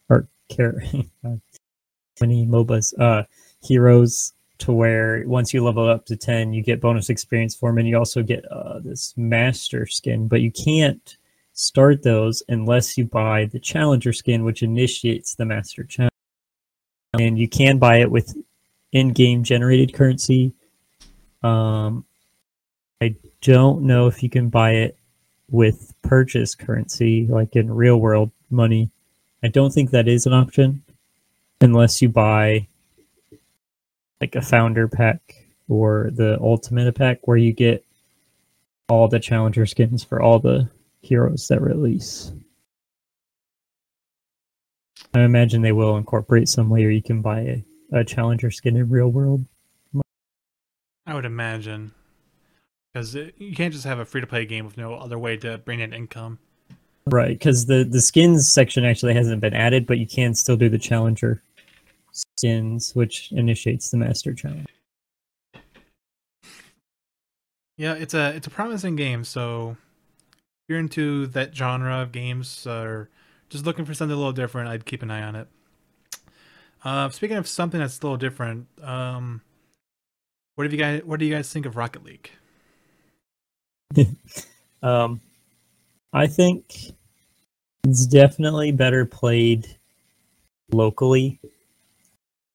or 0.09 0.27
care 0.49 0.83
many 2.21 2.45
MOBAs 2.45 2.99
uh, 2.99 3.23
heroes 3.61 4.33
to 4.57 4.71
where 4.71 5.23
once 5.27 5.53
you 5.53 5.63
level 5.63 5.89
up 5.89 6.05
to 6.05 6.15
10 6.15 6.53
you 6.53 6.63
get 6.63 6.79
bonus 6.79 7.09
experience 7.09 7.53
for 7.53 7.69
them 7.69 7.77
and 7.79 7.89
you 7.89 7.97
also 7.97 8.23
get 8.23 8.49
uh, 8.49 8.79
this 8.79 9.13
master 9.17 9.85
skin 9.85 10.29
but 10.29 10.39
you 10.39 10.49
can't 10.49 11.17
start 11.55 12.03
those 12.03 12.43
unless 12.49 12.97
you 12.97 13.05
buy 13.05 13.45
the 13.45 13.59
challenger 13.59 14.13
skin 14.13 14.43
which 14.43 14.61
initiates 14.61 15.35
the 15.35 15.45
master 15.45 15.83
challenge 15.83 16.11
and 17.13 17.39
you 17.39 17.47
can 17.47 17.77
buy 17.77 17.97
it 17.97 18.11
with 18.11 18.35
in-game 18.91 19.43
generated 19.43 19.93
currency. 19.93 20.53
Um, 21.43 22.05
I 23.01 23.15
don't 23.41 23.83
know 23.83 24.07
if 24.07 24.21
you 24.21 24.29
can 24.29 24.49
buy 24.49 24.71
it 24.71 24.97
with 25.49 25.93
purchase 26.01 26.55
currency, 26.55 27.27
like 27.27 27.55
in 27.55 27.71
real 27.71 27.97
world 27.97 28.31
money. 28.49 28.89
I 29.43 29.47
don't 29.47 29.71
think 29.71 29.91
that 29.91 30.07
is 30.07 30.25
an 30.25 30.33
option 30.33 30.83
unless 31.61 32.01
you 32.01 32.09
buy 32.09 32.67
like 34.19 34.35
a 34.35 34.41
founder 34.41 34.87
pack 34.87 35.45
or 35.67 36.09
the 36.13 36.39
ultimate 36.41 36.93
pack 36.95 37.27
where 37.27 37.37
you 37.37 37.53
get 37.53 37.83
all 38.87 39.07
the 39.07 39.19
challenger 39.19 39.65
skins 39.65 40.03
for 40.03 40.21
all 40.21 40.39
the 40.39 40.69
heroes 41.05 41.47
that 41.47 41.61
release. 41.61 42.33
I 45.13 45.21
imagine 45.21 45.61
they 45.61 45.71
will 45.71 45.97
incorporate 45.97 46.49
some 46.49 46.69
way 46.69 46.81
where 46.81 46.91
you 46.91 47.01
can 47.01 47.21
buy 47.21 47.39
a, 47.93 47.99
a 47.99 48.03
challenger 48.03 48.51
skin 48.51 48.75
in 48.75 48.89
real 48.89 49.07
world. 49.07 49.45
I 51.05 51.13
would 51.13 51.25
imagine 51.25 51.93
because 52.93 53.13
you 53.13 53.53
can't 53.55 53.73
just 53.73 53.85
have 53.85 53.99
a 53.99 54.05
free 54.05 54.21
to 54.21 54.27
play 54.27 54.45
game 54.45 54.65
with 54.65 54.77
no 54.77 54.95
other 54.95 55.19
way 55.19 55.37
to 55.37 55.57
bring 55.59 55.79
in 55.79 55.93
income. 55.93 56.39
Right, 57.07 57.37
because 57.37 57.67
the, 57.67 57.83
the 57.83 58.01
skins 58.01 58.51
section 58.51 58.83
actually 58.83 59.13
hasn't 59.13 59.39
been 59.39 59.53
added, 59.53 59.85
but 59.85 59.99
you 59.99 60.07
can 60.07 60.33
still 60.33 60.57
do 60.57 60.69
the 60.69 60.79
challenger 60.79 61.43
skins, 62.11 62.95
which 62.95 63.31
initiates 63.31 63.91
the 63.91 63.97
master 63.97 64.33
challenge. 64.33 64.67
Yeah, 67.77 67.93
it's 67.93 68.13
a 68.13 68.33
it's 68.35 68.47
a 68.47 68.49
promising 68.49 68.95
game. 68.95 69.23
So 69.23 69.77
you're 70.67 70.79
into 70.79 71.27
that 71.27 71.55
genre 71.55 72.01
of 72.01 72.11
games 72.11 72.65
or 72.65 73.09
just 73.49 73.65
looking 73.65 73.85
for 73.85 73.93
something 73.93 74.13
a 74.13 74.17
little 74.17 74.33
different, 74.33 74.69
I'd 74.69 74.85
keep 74.85 75.03
an 75.03 75.11
eye 75.11 75.23
on 75.23 75.35
it. 75.35 75.47
Uh, 76.83 77.09
speaking 77.09 77.37
of 77.37 77.47
something 77.47 77.79
that's 77.79 77.99
a 77.99 78.03
little 78.03 78.17
different, 78.17 78.67
um, 78.83 79.41
what 80.55 80.65
have 80.65 80.73
you 80.73 80.79
guys? 80.79 81.01
What 81.03 81.19
do 81.19 81.25
you 81.25 81.33
guys 81.33 81.51
think 81.51 81.65
of 81.65 81.75
Rocket 81.75 82.03
League? 82.03 82.31
Um, 84.83 85.19
I 86.13 86.27
think 86.27 86.93
it's 87.83 88.05
definitely 88.05 88.71
better 88.71 89.03
played 89.03 89.65
locally 90.71 91.39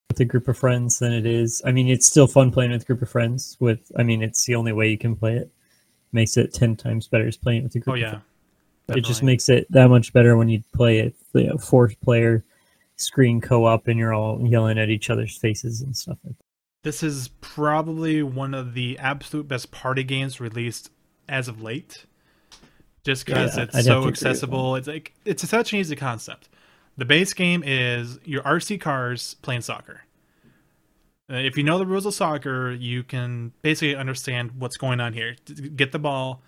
with 0.09 0.21
a 0.21 0.25
group 0.25 0.47
of 0.47 0.57
friends 0.57 1.01
than 1.01 1.13
it 1.13 1.27
is. 1.27 1.61
I 1.65 1.73
mean, 1.73 1.89
it's 1.89 2.07
still 2.07 2.29
fun 2.29 2.53
playing 2.53 2.71
with 2.71 2.83
a 2.83 2.85
group 2.85 3.03
of 3.03 3.11
friends. 3.11 3.57
With, 3.59 3.91
I 3.99 4.05
mean, 4.05 4.23
it's 4.23 4.45
the 4.45 4.55
only 4.55 4.73
way 4.73 4.91
you 4.91 4.99
can 4.99 5.17
play 5.17 5.39
it. 5.39 5.51
Makes 6.13 6.37
it 6.37 6.53
ten 6.53 6.77
times 6.77 7.09
better 7.09 7.27
is 7.27 7.37
playing 7.37 7.65
with 7.65 7.75
a 7.77 7.79
group. 7.79 7.95
Oh 7.95 7.99
yeah, 7.99 8.21
It 8.89 9.03
just 9.03 9.23
makes 9.23 9.49
it 9.49 9.71
that 9.71 9.89
much 9.89 10.13
better 10.13 10.37
when 10.37 10.49
you 10.49 10.63
play 10.75 10.99
it, 10.99 11.15
you 11.35 11.45
know, 11.45 11.57
four 11.57 11.93
player 12.03 12.45
screen 12.97 13.41
co 13.41 13.65
op 13.65 13.89
and 13.89 13.99
you're 13.99 14.13
all 14.13 14.41
yelling 14.47 14.79
at 14.79 14.91
each 14.91 15.11
other's 15.11 15.37
faces 15.37 15.81
and 15.81 15.97
stuff 15.97 16.19
like 16.25 16.37
that. 16.37 16.45
This 16.83 17.03
is 17.03 17.29
probably 17.41 18.23
one 18.23 18.55
of 18.55 18.75
the 18.75 18.99
absolute 18.99 19.47
best 19.47 19.71
party 19.71 20.03
games 20.03 20.41
released 20.41 20.91
as 21.29 21.47
of 21.47 21.63
late. 21.63 22.07
Just 23.05 23.25
because 23.25 23.57
Yeah, 23.57 23.65
it's 23.65 23.77
I'd 23.77 23.85
so 23.85 24.09
accessible. 24.09 24.77
It's 24.77 24.89
like 24.89 25.15
it's 25.25 25.49
such 25.49 25.73
an 25.73 25.79
easy 25.79 25.97
concept. 25.97 26.49
The 26.97 27.05
base 27.05 27.33
game 27.33 27.63
is 27.65 28.19
your 28.25 28.43
RC 28.43 28.81
cars 28.81 29.35
playing 29.43 29.63
soccer. 29.63 30.03
Uh, 31.31 31.37
if 31.37 31.57
you 31.57 31.63
know 31.63 31.79
the 31.79 31.87
rules 31.87 32.07
of 32.07 32.15
soccer, 32.15 32.73
you 32.73 33.05
can 33.05 33.53
basically 33.63 33.95
understand 33.95 34.51
what's 34.59 34.77
going 34.77 34.99
on 34.99 35.13
here. 35.13 35.37
Get 35.77 35.93
the 35.93 35.99
ball 35.99 36.43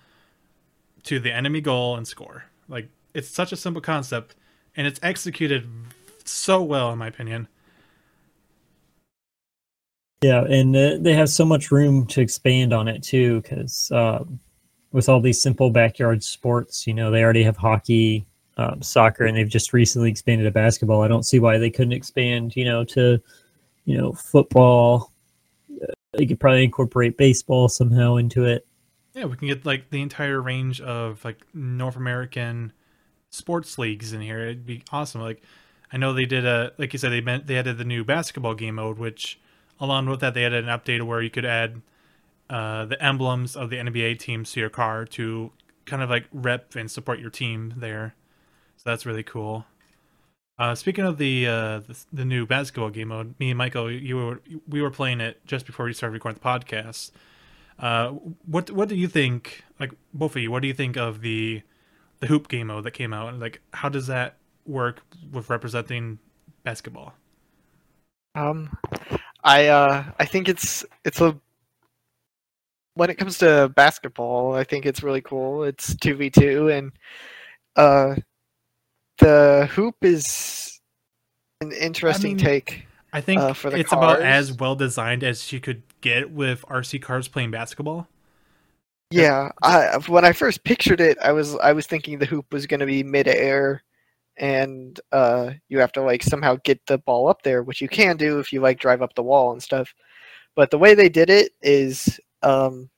to 1.05 1.21
the 1.21 1.33
enemy 1.33 1.61
goal 1.61 1.97
and 1.97 2.07
score. 2.07 2.45
Like 2.69 2.89
it's 3.15 3.29
such 3.29 3.53
a 3.53 3.57
simple 3.57 3.81
concept, 3.81 4.35
and 4.77 4.87
it's 4.87 4.99
executed 5.03 5.69
so 6.25 6.63
well, 6.63 6.91
in 6.93 6.99
my 6.99 7.07
opinion. 7.07 7.47
Yeah, 10.23 10.45
and 10.45 10.75
uh, 10.75 10.99
they 11.01 11.15
have 11.15 11.29
so 11.29 11.45
much 11.45 11.71
room 11.71 12.07
to 12.07 12.21
expand 12.21 12.73
on 12.73 12.89
it 12.89 13.03
too, 13.03 13.41
because 13.43 13.91
um, 13.93 14.41
with 14.93 15.09
all 15.09 15.21
these 15.21 15.43
simple 15.43 15.71
backyard 15.71 16.23
sports, 16.23 16.87
you 16.87 16.95
know, 16.95 17.11
they 17.11 17.23
already 17.23 17.43
have 17.43 17.57
hockey, 17.57 18.25
um, 18.57 18.83
soccer, 18.83 19.25
and 19.27 19.37
they've 19.37 19.49
just 19.49 19.73
recently 19.73 20.11
expanded 20.11 20.45
to 20.45 20.51
basketball. 20.51 21.03
I 21.03 21.09
don't 21.09 21.25
see 21.25 21.41
why 21.41 21.59
they 21.59 21.71
couldn't 21.71 21.93
expand, 21.93 22.55
you 22.55 22.65
know, 22.65 22.85
to 22.85 23.21
you 23.85 23.97
know 23.97 24.13
football. 24.13 25.13
Uh, 25.71 25.93
They 26.13 26.27
could 26.27 26.41
probably 26.41 26.65
incorporate 26.65 27.17
baseball 27.17 27.69
somehow 27.69 28.17
into 28.17 28.45
it. 28.45 28.67
Yeah, 29.15 29.27
we 29.27 29.37
can 29.37 29.49
get 29.49 29.67
like 29.67 29.91
the 29.91 30.01
entire 30.01 30.41
range 30.41 30.81
of 30.81 31.25
like 31.25 31.39
North 31.55 31.97
American 31.97 32.73
sports 33.31 33.79
leagues 33.79 34.13
in 34.13 34.21
here. 34.21 34.41
It'd 34.41 34.67
be 34.67 34.83
awesome. 34.93 35.21
Like 35.21 35.43
I 35.93 35.97
know 35.99 36.13
they 36.13 36.25
did 36.25 36.47
a 36.47 36.73
like 36.79 36.93
you 36.93 36.99
said 36.99 37.13
they 37.13 37.21
meant 37.21 37.47
they 37.47 37.59
added 37.59 37.79
the 37.79 37.85
new 37.85 38.05
basketball 38.05 38.55
game 38.55 38.77
mode, 38.77 38.99
which 38.99 39.39
along 39.81 40.07
with 40.07 40.21
that 40.21 40.35
they 40.35 40.45
added 40.45 40.65
an 40.67 40.79
update 40.79 41.03
where 41.03 41.21
you 41.21 41.31
could 41.31 41.45
add 41.45 41.83
uh, 42.49 42.85
the 42.85 43.03
emblems 43.03 43.57
of 43.57 43.71
the 43.71 43.77
NBA 43.77 44.19
teams 44.19 44.53
to 44.53 44.61
your 44.61 44.71
car 44.71 45.05
to 45.07 45.51
kind 45.87 46.03
of 46.03 46.11
like 46.11 46.27
rep 46.33 46.75
and 46.77 46.91
support 46.91 47.19
your 47.19 47.31
team 47.31 47.75
there. 47.77 48.15
So 48.77 48.91
that's 48.91 49.07
really 49.07 49.23
cool. 49.23 49.65
Uh, 50.63 50.77
speaking 50.77 51.05
of 51.05 51.19
the, 51.19 51.45
uh, 51.45 51.81
the 51.81 52.05
the 52.13 52.25
new 52.25 52.47
basketball 52.47 52.89
game 52.89 53.09
mode, 53.09 53.35
me 53.41 53.51
and 53.51 53.59
Michael, 53.59 53.91
you 53.91 54.15
were 54.15 54.41
we 54.69 54.81
were 54.81 54.93
playing 54.93 55.21
it 55.21 55.45
just 55.45 55.67
before 55.67 55.87
we 55.87 55.93
started 55.93 56.13
recording 56.13 56.41
the 56.41 56.49
podcast. 56.49 57.11
Uh, 57.81 58.11
what 58.47 58.71
what 58.71 58.89
do 58.89 58.95
you 58.95 59.09
think? 59.09 59.65
Like 59.81 59.91
both 60.15 60.37
of 60.37 60.43
you, 60.43 60.53
what 60.53 60.63
do 60.63 60.69
you 60.69 60.75
think 60.75 60.97
of 60.97 61.21
the 61.21 61.63
the 62.21 62.29
hoop 62.29 62.47
game 62.47 62.69
mode 62.69 62.85
that 62.85 62.93
came 62.93 63.13
out? 63.13 63.37
Like, 63.41 63.61
how 63.73 63.89
does 63.89 64.07
that 64.07 64.37
work 64.65 65.03
with 65.33 65.51
representing 65.51 66.21
basketball? 66.63 67.15
Um, 68.37 68.71
I 69.43 69.67
uh, 69.67 70.05
I 70.21 70.27
think 70.27 70.49
it's 70.49 70.85
it's 71.05 71.21
a 71.21 71.37
when 72.95 73.11
it 73.11 73.17
comes 73.17 73.39
to 73.39 73.73
basketball, 73.75 74.55
I 74.55 74.63
think 74.63 74.87
it's 74.87 75.03
really 75.03 75.23
cool. 75.23 75.65
It's 75.65 75.97
two 75.97 76.15
v 76.15 76.31
two, 76.31 76.69
and 76.69 76.93
uh, 77.75 78.15
the 79.23 79.69
hoop 79.73 79.97
is 80.03 80.81
an 81.61 81.73
interesting 81.73 82.37
mean, 82.37 82.39
take. 82.39 82.87
I 83.13 83.21
think 83.21 83.41
Uh, 83.41 83.53
for 83.55 83.71
the 83.71 83.79
it's 83.79 83.93
about 83.93 84.21
as 84.21 84.53
well 84.53 84.75
designed 84.75 85.23
as 85.23 85.53
you 85.53 85.61
could 85.61 85.83
get 86.01 86.31
with 86.31 86.63
RC 86.69 87.01
cars 87.03 87.29
playing 87.29 87.51
basketball. 87.51 88.09
Yeah, 89.11 89.51
I 89.63 89.99
when 90.09 90.25
I 90.25 90.33
first 90.33 90.65
pictured 90.65 91.01
it, 91.01 91.19
I 91.23 91.33
was 91.33 91.55
I 91.57 91.73
was 91.73 91.87
thinking 91.87 92.19
the 92.19 92.27
hoop 92.27 92.53
was 92.53 92.67
going 92.67 92.81
to 92.81 92.87
be 92.87 93.03
mid-air, 93.03 93.83
and 94.39 94.99
uh, 95.13 95.51
you 95.69 95.79
have 95.81 95.93
to 95.93 96.03
like 96.03 96.23
somehow 96.23 96.57
get 96.65 96.85
the 96.87 96.99
ball 96.99 97.29
up 97.29 97.43
there, 97.43 97.63
which 97.63 97.83
you 97.83 97.89
can 97.89 98.17
do 98.17 98.39
if 98.39 98.53
you 98.53 98.61
like 98.61 98.81
drive 98.81 99.03
up 99.03 99.15
the 99.15 99.23
wall 99.23 99.53
and 99.53 99.63
stuff. 99.63 99.95
but 100.55 100.71
the 100.71 100.79
way 100.79 100.95
they 100.95 101.09
did 101.09 101.31
it 101.31 101.53
is 101.63 102.19
um, 102.43 102.89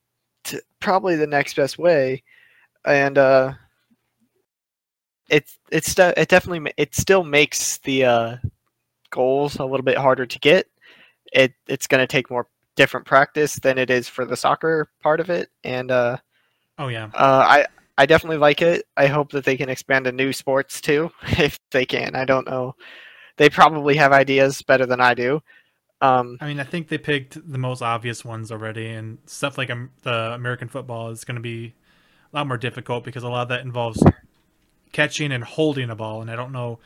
t- 0.45 0.61
probably 0.81 1.17
the 1.17 1.27
next 1.27 1.55
best 1.57 1.79
way, 1.79 2.23
and 2.85 3.19
uh, 3.19 3.53
it's 5.31 5.59
it's 5.71 5.99
it 5.99 6.29
definitely 6.29 6.73
it 6.77 6.95
still 6.95 7.25
makes 7.25 7.79
the 7.79 8.05
uh, 8.05 8.37
goals 9.11 9.57
a 9.59 9.65
little 9.65 9.85
bit 9.85 9.99
harder 9.99 10.27
to 10.27 10.39
get. 10.41 10.69
It 11.33 11.55
it's 11.69 11.87
going 11.89 12.03
to 12.03 12.09
take 12.09 12.31
more 12.31 12.49
different 12.77 13.07
practice 13.07 13.57
than 13.57 13.79
it 13.79 13.91
is 13.91 14.09
for 14.09 14.25
the 14.27 14.37
soccer 14.37 14.89
part 15.03 15.21
of 15.21 15.31
it, 15.31 15.51
and 15.65 15.91
uh, 15.91 16.19
Oh 16.79 16.89
yeah. 16.89 17.11
uh, 17.15 17.45
I 17.47 17.67
I 17.99 18.07
definitely 18.07 18.39
like 18.39 18.63
it. 18.63 18.87
I 18.97 19.07
hope 19.07 19.33
that 19.33 19.45
they 19.45 19.57
can 19.57 19.69
expand 19.69 20.07
to 20.07 20.13
new 20.13 20.33
sports 20.33 20.81
too, 20.81 21.11
if 21.23 21.59
they 21.71 21.87
can. 21.87 22.17
I 22.17 22.25
don't 22.25 22.49
know. 22.49 22.75
They 23.37 23.51
probably 23.51 23.97
have 23.97 24.13
ideas 24.13 24.63
better 24.63 24.87
than 24.87 25.01
I 25.01 25.15
do. 25.15 25.43
Um, 26.01 26.41
I 26.41 26.47
mean, 26.47 26.61
I 26.61 26.65
think 26.65 26.89
they 26.89 26.99
picked 26.99 27.35
the 27.51 27.59
most 27.59 27.81
obvious 27.81 28.25
ones 28.25 28.51
already, 28.53 28.89
and 28.89 29.19
stuff 29.27 29.57
like 29.57 29.71
um, 29.71 29.91
the 30.03 30.33
American 30.35 30.69
football 30.69 31.11
is 31.11 31.25
going 31.25 31.37
to 31.37 31.41
be 31.41 31.75
a 32.33 32.37
lot 32.37 32.47
more 32.49 32.59
difficult 32.59 33.05
because 33.05 33.23
a 33.23 33.29
lot 33.29 33.43
of 33.43 33.49
that 33.51 33.63
involves 33.63 34.03
catching 34.95 35.33
and 35.33 35.45
holding 35.45 35.91
a 35.91 35.95
ball, 35.95 36.23
and 36.23 36.31
I 36.31 36.37
don't 36.37 36.53
know 36.53 36.79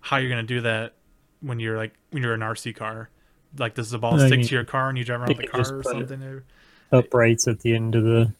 how 0.00 0.18
you're 0.18 0.28
going 0.28 0.46
to 0.46 0.54
do 0.54 0.60
that 0.60 0.92
when 1.40 1.58
you're 1.58 1.76
like 1.76 1.94
when 2.10 2.22
you're 2.22 2.34
in 2.34 2.42
an 2.42 2.48
RC 2.48 2.76
car. 2.76 3.10
Like, 3.58 3.74
does 3.74 3.90
the 3.90 3.98
ball 3.98 4.20
I 4.20 4.26
stick 4.26 4.38
mean, 4.38 4.46
to 4.48 4.54
your 4.54 4.64
car 4.64 4.88
and 4.88 4.98
you 4.98 5.04
drive 5.04 5.20
around 5.20 5.30
you 5.30 5.36
the 5.36 5.46
car 5.46 5.60
just 5.60 5.72
or 5.72 5.82
put 5.82 5.92
something? 5.92 6.22
Or- 6.22 6.44
uprights 6.92 7.48
at 7.48 7.60
the 7.60 7.74
end 7.74 7.96
of 7.96 8.04
the 8.04 8.32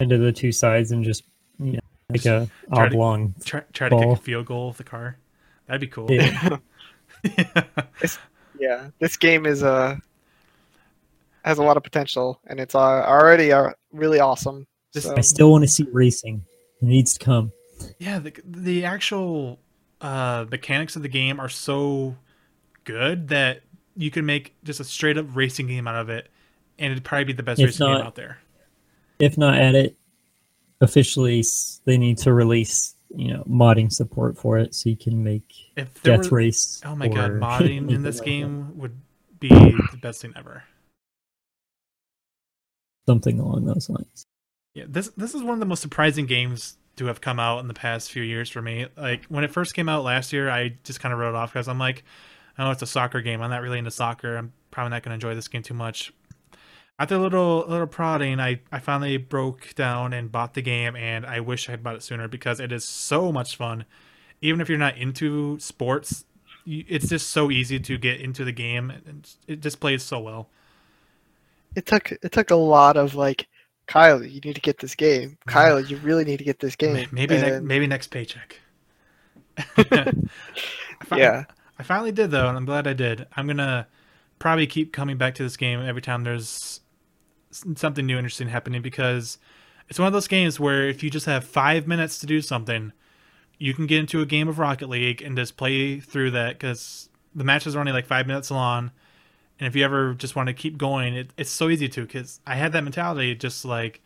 end 0.00 0.10
of 0.10 0.20
the 0.20 0.32
two 0.32 0.50
sides 0.50 0.90
and 0.90 1.04
just 1.04 1.22
you 1.60 1.72
know, 1.72 1.78
like 2.10 2.24
a 2.24 2.48
Try 2.74 2.88
to- 2.88 2.94
oblong. 2.94 3.34
Try, 3.44 3.62
try 3.72 3.88
to 3.88 3.96
kick 3.96 4.04
Ball. 4.04 4.12
a 4.14 4.16
field 4.16 4.46
goal 4.46 4.68
with 4.68 4.78
the 4.78 4.84
car. 4.84 5.18
That'd 5.66 5.80
be 5.80 5.86
cool. 5.86 6.10
Yeah. 6.10 6.58
yeah, 8.58 8.88
this 8.98 9.16
game 9.16 9.46
is 9.46 9.62
uh, 9.62 9.96
has 11.44 11.58
a 11.58 11.62
lot 11.62 11.76
of 11.76 11.82
potential, 11.82 12.40
and 12.46 12.60
it's 12.60 12.74
uh, 12.74 12.78
already 12.78 13.52
uh, 13.52 13.70
really 13.92 14.20
awesome. 14.20 14.66
So, 14.92 15.14
I 15.16 15.20
still 15.20 15.50
want 15.50 15.62
to 15.62 15.68
see 15.68 15.86
racing. 15.92 16.44
It 16.80 16.86
needs 16.86 17.18
to 17.18 17.24
come. 17.24 17.52
Yeah, 17.98 18.18
the 18.18 18.32
the 18.44 18.84
actual 18.84 19.58
uh, 20.00 20.46
mechanics 20.50 20.96
of 20.96 21.02
the 21.02 21.08
game 21.08 21.40
are 21.40 21.48
so 21.48 22.16
good 22.84 23.28
that 23.28 23.62
you 23.96 24.10
can 24.10 24.26
make 24.26 24.54
just 24.64 24.80
a 24.80 24.84
straight 24.84 25.18
up 25.18 25.26
racing 25.34 25.66
game 25.66 25.88
out 25.88 25.96
of 25.96 26.08
it, 26.08 26.28
and 26.78 26.92
it'd 26.92 27.04
probably 27.04 27.24
be 27.24 27.32
the 27.32 27.42
best 27.42 27.60
If 27.60 27.66
racing 27.66 27.86
game 27.86 27.96
out 28.02 28.14
there. 28.14 28.38
If 29.18 29.38
not 29.38 29.56
at 29.58 29.74
it, 29.74 29.96
officially 30.80 31.42
they 31.84 31.96
need 31.96 32.18
to 32.18 32.32
release 32.32 32.94
you 33.14 33.32
know 33.32 33.44
modding 33.48 33.90
support 33.90 34.36
for 34.36 34.58
it 34.58 34.74
so 34.74 34.88
you 34.90 34.96
can 34.96 35.22
make 35.22 35.52
If 35.76 36.02
there 36.02 36.16
Death 36.16 36.30
were, 36.30 36.38
Race. 36.38 36.80
oh 36.84 36.94
my 36.96 37.08
god, 37.08 37.30
modding 37.40 37.90
in 37.90 38.02
this 38.02 38.16
like 38.18 38.24
that. 38.24 38.30
game 38.30 38.78
would 38.78 39.00
be 39.38 39.48
the 39.48 39.98
best 40.00 40.20
thing 40.22 40.32
ever. 40.36 40.64
something 43.08 43.38
along 43.38 43.64
those 43.64 43.88
lines. 43.88 44.26
Yeah, 44.74 44.84
this 44.88 45.08
this 45.16 45.34
is 45.34 45.42
one 45.42 45.54
of 45.54 45.60
the 45.60 45.66
most 45.66 45.80
surprising 45.80 46.26
games 46.26 46.76
to 46.96 47.06
have 47.06 47.20
come 47.20 47.38
out 47.38 47.60
in 47.60 47.68
the 47.68 47.74
past 47.74 48.10
few 48.10 48.22
years 48.22 48.48
for 48.48 48.62
me. 48.62 48.86
Like 48.96 49.24
when 49.26 49.44
it 49.44 49.50
first 49.52 49.74
came 49.74 49.88
out 49.88 50.04
last 50.04 50.32
year, 50.32 50.50
I 50.50 50.74
just 50.84 51.00
kind 51.00 51.12
of 51.12 51.18
wrote 51.18 51.30
it 51.30 51.34
off 51.36 51.52
because 51.52 51.68
I'm 51.68 51.78
like, 51.78 52.04
oh, 52.58 52.70
it's 52.70 52.82
a 52.82 52.86
soccer 52.86 53.20
game. 53.20 53.42
I'm 53.42 53.50
not 53.50 53.62
really 53.62 53.78
into 53.78 53.90
soccer. 53.90 54.36
I'm 54.36 54.52
probably 54.70 54.90
not 54.90 55.02
going 55.02 55.10
to 55.10 55.14
enjoy 55.14 55.34
this 55.34 55.48
game 55.48 55.62
too 55.62 55.74
much. 55.74 56.12
After 56.98 57.16
a 57.16 57.18
little 57.18 57.66
little 57.68 57.86
prodding, 57.86 58.40
I 58.40 58.60
I 58.72 58.78
finally 58.78 59.18
broke 59.18 59.74
down 59.74 60.14
and 60.14 60.32
bought 60.32 60.54
the 60.54 60.62
game, 60.62 60.96
and 60.96 61.26
I 61.26 61.40
wish 61.40 61.68
I 61.68 61.72
had 61.72 61.82
bought 61.82 61.96
it 61.96 62.02
sooner 62.02 62.26
because 62.28 62.58
it 62.58 62.72
is 62.72 62.84
so 62.88 63.30
much 63.30 63.56
fun. 63.56 63.84
Even 64.40 64.60
if 64.62 64.68
you're 64.68 64.78
not 64.78 64.96
into 64.96 65.58
sports, 65.58 66.24
it's 66.66 67.08
just 67.10 67.28
so 67.30 67.50
easy 67.50 67.78
to 67.80 67.98
get 67.98 68.20
into 68.20 68.44
the 68.44 68.52
game, 68.52 68.90
and 68.90 69.28
it 69.46 69.60
just 69.60 69.78
plays 69.80 70.02
so 70.02 70.20
well. 70.20 70.48
it 71.74 71.86
took 71.86 72.12
it 72.12 72.32
took 72.32 72.50
a 72.50 72.56
lot 72.56 72.96
of 72.96 73.14
like, 73.14 73.48
Kyle, 73.86 74.22
you 74.22 74.40
need 74.40 74.54
to 74.54 74.60
get 74.60 74.78
this 74.78 74.94
game. 74.94 75.38
Kyle, 75.46 75.80
you 75.80 75.96
really 75.98 76.24
need 76.24 76.38
to 76.38 76.44
get 76.44 76.58
this 76.60 76.76
game. 76.76 77.06
Maybe 77.12 77.36
ne- 77.36 77.60
maybe 77.60 77.86
next 77.86 78.08
paycheck. 78.08 78.60
I 79.76 80.12
yeah, 81.16 81.44
I 81.78 81.82
finally 81.82 82.12
did 82.12 82.30
though, 82.30 82.48
and 82.48 82.56
I'm 82.56 82.64
glad 82.64 82.86
I 82.86 82.92
did. 82.92 83.26
I'm 83.36 83.46
gonna 83.46 83.86
probably 84.38 84.66
keep 84.66 84.92
coming 84.92 85.16
back 85.16 85.34
to 85.36 85.42
this 85.42 85.56
game 85.56 85.80
every 85.80 86.02
time 86.02 86.24
there's 86.24 86.80
something 87.50 88.04
new 88.04 88.16
interesting 88.16 88.48
happening 88.48 88.82
because 88.82 89.38
it's 89.88 89.98
one 89.98 90.06
of 90.06 90.12
those 90.12 90.28
games 90.28 90.60
where 90.60 90.88
if 90.88 91.02
you 91.02 91.10
just 91.10 91.26
have 91.26 91.44
five 91.44 91.86
minutes 91.86 92.18
to 92.18 92.26
do 92.26 92.40
something, 92.40 92.92
you 93.58 93.72
can 93.72 93.86
get 93.86 94.00
into 94.00 94.20
a 94.20 94.26
game 94.26 94.48
of 94.48 94.58
Rocket 94.58 94.88
League 94.88 95.22
and 95.22 95.36
just 95.36 95.56
play 95.56 96.00
through 96.00 96.32
that 96.32 96.58
because 96.58 97.08
the 97.34 97.44
matches 97.44 97.76
are 97.76 97.80
only 97.80 97.92
like 97.92 98.06
five 98.06 98.26
minutes 98.26 98.50
long. 98.50 98.90
And 99.58 99.66
if 99.66 99.74
you 99.76 99.84
ever 99.84 100.14
just 100.14 100.36
want 100.36 100.48
to 100.48 100.52
keep 100.52 100.76
going, 100.76 101.14
it, 101.14 101.30
it's 101.36 101.50
so 101.50 101.68
easy 101.70 101.88
to 101.88 102.02
because 102.02 102.40
I 102.46 102.56
had 102.56 102.72
that 102.72 102.84
mentality 102.84 103.34
just 103.34 103.64
like, 103.64 104.02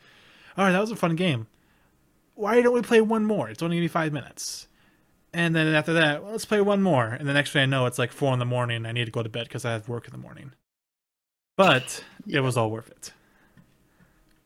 all 0.56 0.64
right, 0.64 0.72
that 0.72 0.80
was 0.80 0.90
a 0.92 0.96
fun 0.96 1.16
game. 1.16 1.46
Why 2.34 2.62
don't 2.62 2.74
we 2.74 2.82
play 2.82 3.00
one 3.00 3.24
more? 3.24 3.48
It's 3.50 3.62
only 3.62 3.76
gonna 3.76 3.84
be 3.84 3.88
five 3.88 4.12
minutes. 4.12 4.68
And 5.32 5.54
then 5.54 5.68
after 5.74 5.92
that, 5.94 6.22
well, 6.22 6.32
let's 6.32 6.44
play 6.44 6.60
one 6.60 6.82
more. 6.82 7.06
And 7.08 7.28
the 7.28 7.34
next 7.34 7.52
thing 7.52 7.62
I 7.62 7.66
know, 7.66 7.86
it's 7.86 7.98
like 7.98 8.12
four 8.12 8.32
in 8.32 8.38
the 8.38 8.44
morning. 8.44 8.86
I 8.86 8.92
need 8.92 9.04
to 9.06 9.10
go 9.12 9.22
to 9.22 9.28
bed 9.28 9.44
because 9.48 9.64
I 9.64 9.72
have 9.72 9.88
work 9.88 10.06
in 10.06 10.12
the 10.12 10.18
morning. 10.18 10.52
But 11.56 12.04
it 12.26 12.40
was 12.40 12.56
all 12.56 12.70
worth 12.70 12.90
it. 12.90 13.12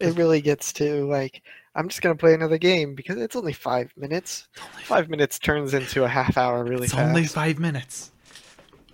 it 0.01 0.15
really 0.17 0.41
gets 0.41 0.73
to 0.75 1.07
like, 1.09 1.43
I'm 1.75 1.89
just 1.89 2.03
gonna 2.03 2.17
play 2.17 2.35
another 2.35 2.59
game 2.59 2.95
because 2.95 3.17
it's 3.19 3.37
only 3.37 3.53
five 3.53 3.93
minutes. 3.97 4.49
Only 4.61 4.85
Five 4.85 5.09
minutes 5.09 5.39
turns 5.39 5.75
into 5.75 6.05
a 6.05 6.09
half 6.09 6.37
hour 6.37 6.65
really 6.65 6.87
It's 6.87 6.95
fast. 6.95 7.09
only 7.09 7.25
five 7.27 7.59
minutes. 7.59 8.13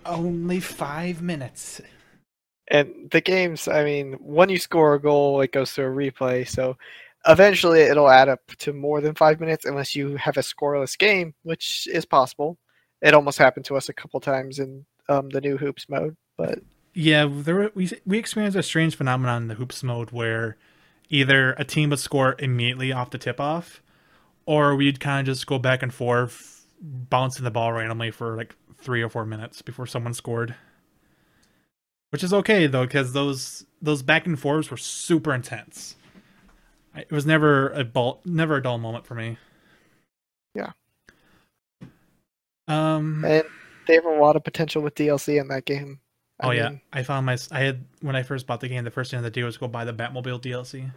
Only 0.05 0.59
five 0.59 1.21
minutes. 1.21 1.81
And 2.71 3.09
the 3.11 3.21
games, 3.21 3.67
I 3.67 3.83
mean, 3.83 4.13
when 4.13 4.49
you 4.49 4.57
score 4.57 4.95
a 4.95 5.01
goal, 5.01 5.41
it 5.41 5.51
goes 5.51 5.73
to 5.73 5.83
a 5.83 5.89
replay. 5.89 6.47
So 6.47 6.77
eventually 7.27 7.81
it'll 7.81 8.09
add 8.09 8.29
up 8.29 8.39
to 8.59 8.73
more 8.73 9.01
than 9.01 9.13
five 9.13 9.39
minutes 9.41 9.65
unless 9.65 9.93
you 9.93 10.15
have 10.15 10.37
a 10.37 10.41
scoreless 10.41 10.97
game, 10.97 11.35
which 11.43 11.87
is 11.91 12.05
possible. 12.05 12.57
It 13.01 13.13
almost 13.13 13.37
happened 13.37 13.65
to 13.65 13.75
us 13.75 13.89
a 13.89 13.93
couple 13.93 14.21
times 14.21 14.59
in 14.59 14.85
um, 15.09 15.29
the 15.29 15.41
new 15.41 15.57
hoops 15.57 15.89
mode, 15.89 16.15
but 16.37 16.59
Yeah, 16.93 17.27
there 17.29 17.71
we 17.75 17.91
we 18.05 18.17
experienced 18.17 18.57
a 18.57 18.63
strange 18.63 18.95
phenomenon 18.95 19.43
in 19.43 19.47
the 19.49 19.55
hoops 19.55 19.83
mode 19.83 20.11
where 20.11 20.57
either 21.09 21.53
a 21.53 21.65
team 21.65 21.89
would 21.89 21.99
score 21.99 22.35
immediately 22.39 22.93
off 22.93 23.09
the 23.09 23.17
tip 23.17 23.39
off, 23.39 23.81
or 24.45 24.75
we'd 24.75 24.99
kind 24.99 25.27
of 25.27 25.33
just 25.33 25.45
go 25.45 25.59
back 25.59 25.83
and 25.83 25.93
forth, 25.93 26.65
bouncing 26.81 27.43
the 27.43 27.51
ball 27.51 27.73
randomly 27.73 28.11
for 28.11 28.37
like 28.37 28.55
three 28.77 29.01
or 29.01 29.09
four 29.09 29.25
minutes 29.25 29.61
before 29.61 29.85
someone 29.85 30.13
scored. 30.13 30.55
Which 32.11 32.23
is 32.23 32.33
okay 32.33 32.67
though, 32.67 32.85
because 32.85 33.13
those 33.13 33.65
those 33.81 34.03
back 34.03 34.25
and 34.25 34.39
forths 34.39 34.69
were 34.69 34.77
super 34.77 35.33
intense. 35.33 35.95
It 36.95 37.11
was 37.11 37.25
never 37.25 37.69
a 37.69 37.85
ball, 37.85 38.21
never 38.25 38.57
a 38.57 38.63
dull 38.63 38.77
moment 38.77 39.05
for 39.05 39.15
me. 39.15 39.37
Yeah. 40.53 40.71
Um. 42.67 43.23
and 43.25 43.45
they 43.87 43.95
have 43.95 44.05
a 44.05 44.19
lot 44.19 44.35
of 44.35 44.43
potential 44.43 44.81
with 44.81 44.95
DLC 44.95 45.39
in 45.39 45.47
that 45.47 45.65
game. 45.65 45.99
I 46.39 46.47
oh 46.47 46.51
yeah, 46.51 46.71
I 46.91 47.03
found 47.03 47.25
my. 47.25 47.37
I 47.51 47.59
had 47.59 47.85
when 48.01 48.15
I 48.15 48.23
first 48.23 48.45
bought 48.47 48.59
the 48.59 48.67
game. 48.67 48.83
The 48.83 48.91
first 48.91 49.11
thing 49.11 49.19
I 49.19 49.23
had 49.23 49.33
to 49.33 49.39
do 49.39 49.45
was 49.45 49.57
go 49.57 49.67
buy 49.67 49.85
the 49.85 49.93
Batmobile 49.93 50.41
DLC. 50.41 50.91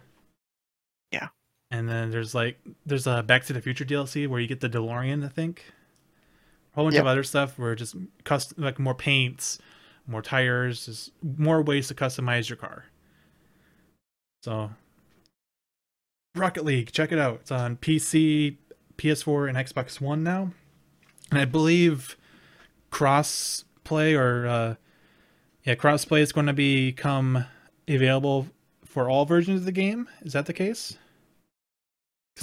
Yeah. 1.11 1.27
And 1.71 1.87
then 1.87 2.11
there's 2.11 2.35
like 2.35 2.59
there's 2.85 3.07
a 3.07 3.23
Back 3.23 3.45
to 3.45 3.53
the 3.53 3.61
Future 3.61 3.85
DLC 3.85 4.27
where 4.27 4.39
you 4.39 4.47
get 4.47 4.59
the 4.59 4.69
DeLorean. 4.69 5.23
I 5.23 5.29
think. 5.29 5.63
A 6.73 6.75
whole 6.75 6.85
bunch 6.85 6.97
of 6.97 7.07
other 7.07 7.23
stuff 7.23 7.57
where 7.57 7.73
just 7.73 7.95
custom 8.25 8.61
like 8.61 8.79
more 8.79 8.95
paints, 8.95 9.59
more 10.07 10.21
tires, 10.21 10.85
just 10.85 11.11
more 11.37 11.61
ways 11.61 11.87
to 11.87 11.95
customize 11.95 12.49
your 12.49 12.57
car. 12.57 12.85
So. 14.43 14.71
Rocket 16.35 16.65
League, 16.65 16.91
check 16.91 17.11
it 17.11 17.19
out. 17.19 17.39
It's 17.41 17.51
on 17.51 17.77
PC, 17.77 18.57
PS4, 18.97 19.49
and 19.49 19.57
Xbox 19.57 20.01
One 20.01 20.21
now, 20.23 20.51
and 21.31 21.39
I 21.39 21.45
believe 21.45 22.17
cross 22.89 23.63
play 23.83 24.15
or 24.15 24.45
uh, 24.45 24.75
yeah, 25.63 25.75
cross 25.75 26.05
play 26.05 26.21
is 26.21 26.31
going 26.31 26.47
to 26.47 26.53
become 26.53 27.45
available 27.87 28.47
for 28.85 29.09
all 29.09 29.25
versions 29.25 29.61
of 29.61 29.65
the 29.65 29.71
game. 29.71 30.07
Is 30.21 30.33
that 30.33 30.45
the 30.45 30.53
case? 30.53 30.97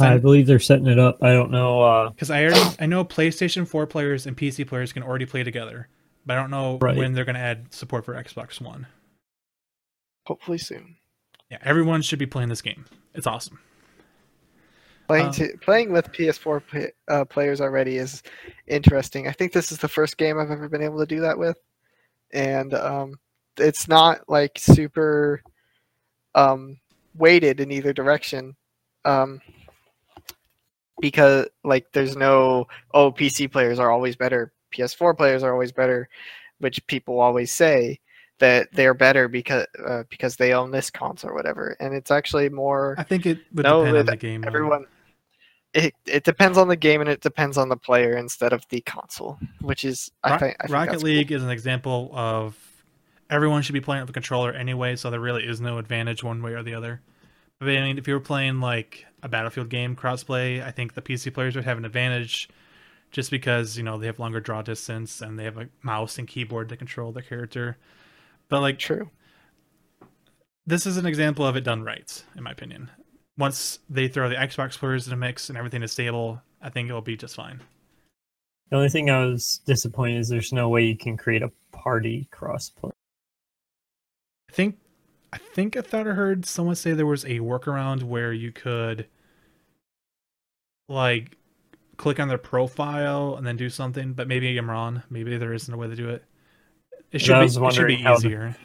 I 0.00 0.16
believe 0.16 0.46
they're 0.46 0.58
setting 0.58 0.86
it 0.86 0.98
up. 0.98 1.22
I 1.22 1.32
don't 1.32 1.50
know. 1.50 1.82
Uh, 1.82 2.10
Because 2.10 2.30
I 2.30 2.44
already 2.44 2.76
I 2.80 2.86
know 2.86 3.04
PlayStation 3.04 3.68
4 3.68 3.86
players 3.86 4.26
and 4.26 4.36
PC 4.36 4.66
players 4.66 4.92
can 4.92 5.02
already 5.02 5.26
play 5.26 5.44
together, 5.44 5.88
but 6.26 6.36
I 6.36 6.40
don't 6.40 6.50
know 6.50 6.78
Right. 6.80 6.96
when 6.96 7.12
they're 7.14 7.24
going 7.24 7.34
to 7.36 7.40
add 7.40 7.72
support 7.74 8.04
for 8.04 8.14
Xbox 8.14 8.60
One. 8.60 8.86
hopefully 10.26 10.58
soon. 10.58 10.96
Yeah, 11.50 11.58
everyone 11.62 12.00
should 12.02 12.18
be 12.20 12.26
playing 12.26 12.48
this 12.48 12.62
game. 12.62 12.84
It's 13.14 13.26
awesome. 13.26 13.58
Playing 15.08 15.26
Um, 15.26 15.32
to, 15.32 15.58
playing 15.60 15.92
with 15.92 16.12
PS4 16.12 16.60
pla- 16.60 16.86
uh, 17.14 17.24
players 17.24 17.60
already 17.60 17.96
is 17.96 18.22
interesting. 18.68 19.26
I 19.26 19.32
think 19.32 19.52
this 19.52 19.72
is 19.72 19.78
the 19.78 19.88
first 19.88 20.16
game 20.16 20.38
I've 20.38 20.50
ever 20.52 20.68
been 20.68 20.80
able 20.82 21.00
to 21.00 21.06
do 21.06 21.20
that 21.20 21.36
with, 21.38 21.58
and 22.32 22.72
um, 22.72 23.14
it's 23.58 23.88
not 23.88 24.20
like 24.28 24.58
super 24.58 25.42
um, 26.36 26.78
weighted 27.14 27.58
in 27.60 27.72
either 27.72 27.92
direction, 27.92 28.54
um, 29.04 29.40
because 31.00 31.48
like 31.64 31.86
there's 31.92 32.16
no 32.16 32.68
oh 32.94 33.10
PC 33.12 33.50
players 33.50 33.78
are 33.78 33.90
always 33.90 34.16
better, 34.16 34.52
PS4 34.72 35.16
players 35.16 35.42
are 35.42 35.52
always 35.52 35.72
better, 35.72 36.08
which 36.58 36.86
people 36.86 37.20
always 37.20 37.52
say. 37.52 38.00
that 38.38 38.68
they're 38.72 38.94
better 38.94 39.28
because 39.28 39.66
uh, 39.86 40.02
because 40.10 40.34
they 40.36 40.52
own 40.52 40.70
this 40.72 40.90
console 40.90 41.30
or 41.30 41.34
whatever. 41.34 41.76
And 41.80 41.94
it's 41.94 42.10
actually 42.10 42.48
more 42.48 42.98
I 42.98 43.04
think 43.04 43.24
it 43.26 43.38
would 43.54 43.62
No, 43.62 43.84
depend 43.84 43.98
on 43.98 44.06
the 44.06 44.16
game. 44.16 44.46
though. 44.48 44.48
everyone. 44.48 44.86
It, 45.74 45.94
it 46.06 46.24
depends 46.24 46.58
on 46.58 46.68
the 46.68 46.76
game 46.76 47.00
and 47.00 47.08
it 47.08 47.20
depends 47.22 47.56
on 47.56 47.68
the 47.70 47.76
player 47.78 48.16
instead 48.16 48.52
of 48.52 48.66
the 48.68 48.80
console, 48.82 49.38
which 49.60 49.84
is 49.84 50.10
I 50.22 50.32
think 50.38 50.56
I 50.60 50.66
think 50.68 50.74
Rocket 50.74 51.02
League 51.02 51.32
is 51.32 51.42
an 51.42 51.50
example 51.50 52.10
of 52.12 52.58
everyone 53.30 53.62
should 53.62 53.72
be 53.72 53.80
playing 53.80 54.02
with 54.02 54.10
a 54.10 54.12
controller 54.12 54.52
anyway, 54.52 54.96
so 54.96 55.10
there 55.10 55.20
really 55.20 55.44
is 55.46 55.60
no 55.60 55.78
advantage 55.78 56.22
one 56.22 56.42
way 56.42 56.52
or 56.52 56.62
the 56.62 56.74
other. 56.74 57.00
But 57.58 57.70
I 57.70 57.80
mean, 57.80 57.96
if 57.96 58.06
you 58.08 58.14
were 58.14 58.20
playing 58.20 58.60
like 58.60 59.06
a 59.22 59.28
Battlefield 59.28 59.70
game 59.70 59.96
crossplay, 59.96 60.62
I 60.62 60.72
think 60.72 60.94
the 60.94 61.02
PC 61.02 61.32
players 61.32 61.54
would 61.54 61.64
have 61.64 61.78
an 61.78 61.84
advantage 61.86 62.48
just 63.12 63.30
because 63.30 63.76
you 63.76 63.84
know 63.84 63.98
they 63.98 64.06
have 64.06 64.18
longer 64.18 64.40
draw 64.40 64.62
distance 64.62 65.20
and 65.20 65.38
they 65.38 65.44
have 65.44 65.58
a 65.58 65.68
mouse 65.82 66.18
and 66.18 66.26
keyboard 66.26 66.68
to 66.70 66.76
control 66.76 67.12
their 67.12 67.22
character. 67.22 67.78
But 68.48 68.60
like 68.60 68.78
True. 68.78 69.10
this 70.66 70.86
is 70.86 70.96
an 70.96 71.06
example 71.06 71.46
of 71.46 71.54
it 71.54 71.64
done 71.64 71.84
right, 71.84 72.24
in 72.36 72.42
my 72.42 72.50
opinion. 72.50 72.90
Once 73.38 73.78
they 73.88 74.08
throw 74.08 74.28
the 74.28 74.34
Xbox 74.34 74.76
players 74.76 75.06
in 75.06 75.10
the 75.10 75.16
mix 75.16 75.48
and 75.48 75.56
everything 75.56 75.82
is 75.82 75.92
stable, 75.92 76.42
I 76.60 76.70
think 76.70 76.90
it 76.90 76.92
will 76.92 77.00
be 77.00 77.16
just 77.16 77.36
fine. 77.36 77.60
The 78.70 78.76
only 78.76 78.88
thing 78.88 79.10
I 79.10 79.24
was 79.26 79.60
disappointed 79.66 80.18
is 80.18 80.28
there's 80.28 80.52
no 80.52 80.68
way 80.68 80.84
you 80.84 80.96
can 80.96 81.16
create 81.16 81.42
a 81.42 81.52
party 81.72 82.28
crossplay. 82.32 82.90
I 84.50 84.52
think 84.52 84.78
I 85.32 85.38
think 85.38 85.76
I 85.76 85.82
thought 85.82 86.08
I 86.08 86.12
heard 86.12 86.44
someone 86.46 86.74
say 86.74 86.92
there 86.92 87.06
was 87.06 87.24
a 87.24 87.38
workaround 87.38 88.02
where 88.02 88.32
you 88.32 88.52
could 88.52 89.06
like 90.88 91.36
click 91.96 92.18
on 92.20 92.28
their 92.28 92.38
profile 92.38 93.36
and 93.36 93.46
then 93.46 93.56
do 93.56 93.68
something, 93.68 94.12
but 94.14 94.26
maybe 94.28 94.56
I'm 94.56 94.70
wrong. 94.70 95.02
Maybe 95.10 95.36
there 95.36 95.52
isn't 95.52 95.72
a 95.72 95.76
way 95.76 95.88
to 95.88 95.96
do 95.96 96.08
it. 96.08 96.24
It 97.12 97.20
should 97.20 97.38
be, 97.40 97.46
it 97.46 97.72
should 97.74 97.86
be 97.86 97.96
how 97.96 98.16
the- 98.18 98.26
easier. 98.26 98.56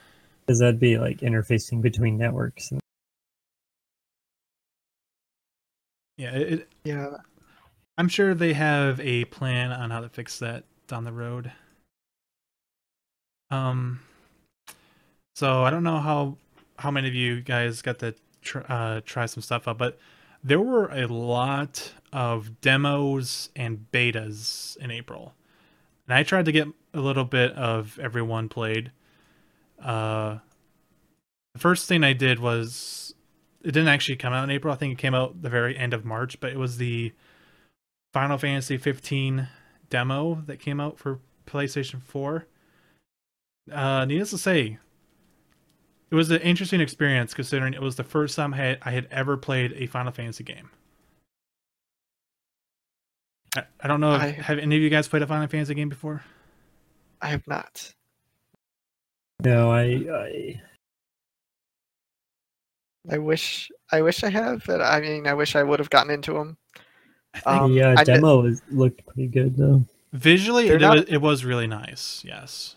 Because 0.45 0.59
that'd 0.59 0.79
be 0.79 0.97
like 0.97 1.19
interfacing 1.19 1.81
between 1.81 2.17
networks. 2.17 2.71
And 2.71 2.79
Yeah, 6.17 6.31
it, 6.35 6.53
it- 6.53 6.69
Yeah. 6.83 7.17
I'm 7.99 8.07
sure 8.07 8.33
they 8.35 8.53
have 8.53 8.99
a 8.99 9.25
plan 9.25 9.71
on 9.71 9.89
how 9.89 10.01
to 10.01 10.09
fix 10.09 10.37
that 10.39 10.65
down 10.87 11.03
the 11.03 11.11
road. 11.11 11.51
Um, 13.49 14.01
so 15.35 15.63
I 15.63 15.69
don't 15.71 15.83
know 15.83 15.97
how 15.99 16.37
how 16.77 16.91
many 16.91 17.07
of 17.07 17.15
you 17.15 17.41
guys 17.41 17.81
got 17.81 17.97
to 17.99 18.13
tr- 18.43 18.59
uh, 18.69 19.01
try 19.03 19.25
some 19.25 19.41
stuff 19.41 19.67
out, 19.67 19.79
but 19.79 19.97
there 20.43 20.61
were 20.61 20.89
a 20.91 21.07
lot 21.07 21.91
of 22.13 22.61
demos 22.61 23.49
and 23.55 23.85
betas 23.91 24.77
in 24.77 24.91
April, 24.91 25.33
and 26.07 26.15
I 26.15 26.23
tried 26.23 26.45
to 26.45 26.51
get 26.51 26.67
a 26.93 26.99
little 26.99 27.25
bit 27.25 27.51
of 27.53 27.99
everyone 27.99 28.49
played. 28.49 28.91
Uh, 29.81 30.39
the 31.53 31.59
first 31.59 31.87
thing 31.87 32.03
I 32.03 32.13
did 32.13 32.39
was 32.39 33.13
it 33.61 33.71
didn't 33.71 33.89
actually 33.89 34.15
come 34.15 34.33
out 34.33 34.43
in 34.43 34.49
April. 34.49 34.73
I 34.73 34.77
think 34.77 34.93
it 34.93 35.01
came 35.01 35.15
out 35.15 35.41
the 35.41 35.49
very 35.49 35.77
end 35.77 35.93
of 35.93 36.05
March, 36.05 36.39
but 36.39 36.51
it 36.51 36.57
was 36.57 36.77
the 36.77 37.13
Final 38.13 38.37
Fantasy 38.37 38.77
15 38.77 39.47
demo 39.89 40.41
that 40.45 40.59
came 40.59 40.79
out 40.79 40.97
for 40.97 41.19
PlayStation 41.45 42.01
4. 42.01 42.45
Uh, 43.71 44.05
needless 44.05 44.29
to 44.29 44.37
say, 44.37 44.77
it 46.09 46.15
was 46.15 46.31
an 46.31 46.41
interesting 46.41 46.79
experience 46.79 47.33
considering 47.33 47.73
it 47.73 47.81
was 47.81 47.95
the 47.95 48.03
first 48.03 48.35
time 48.35 48.53
I 48.53 48.57
had, 48.57 48.77
I 48.83 48.91
had 48.91 49.07
ever 49.11 49.35
played 49.35 49.73
a 49.73 49.87
Final 49.87 50.11
Fantasy 50.11 50.43
game. 50.43 50.69
I, 53.57 53.63
I 53.81 53.87
don't 53.87 53.99
know 53.99 54.13
if 54.15 54.21
I- 54.21 54.31
have 54.31 54.59
any 54.59 54.75
of 54.75 54.81
you 54.81 54.89
guys 54.89 55.07
played 55.07 55.23
a 55.23 55.27
Final 55.27 55.47
Fantasy 55.47 55.73
game 55.73 55.89
before? 55.89 56.23
I 57.21 57.27
have 57.29 57.45
not. 57.47 57.93
no, 59.43 59.71
I, 59.71 59.81
I 60.11 60.61
I 63.09 63.17
wish 63.17 63.71
I 63.91 64.01
wish 64.01 64.23
I 64.23 64.29
have, 64.29 64.63
but 64.67 64.81
I 64.81 64.99
mean 65.01 65.27
I 65.27 65.33
wish 65.33 65.55
I 65.55 65.63
would 65.63 65.79
have 65.79 65.89
gotten 65.89 66.11
into 66.11 66.33
them. 66.33 66.57
Um, 67.45 67.73
the 67.73 67.83
uh, 67.83 67.95
I 67.97 68.03
did- 68.03 68.15
demo 68.15 68.41
was, 68.41 68.61
looked 68.71 69.05
pretty 69.05 69.27
good 69.27 69.55
though. 69.57 69.85
Visually, 70.13 70.69
it, 70.69 70.81
not- 70.81 70.97
was, 70.97 71.05
it 71.09 71.17
was 71.17 71.45
really 71.45 71.67
nice. 71.67 72.23
Yes, 72.25 72.75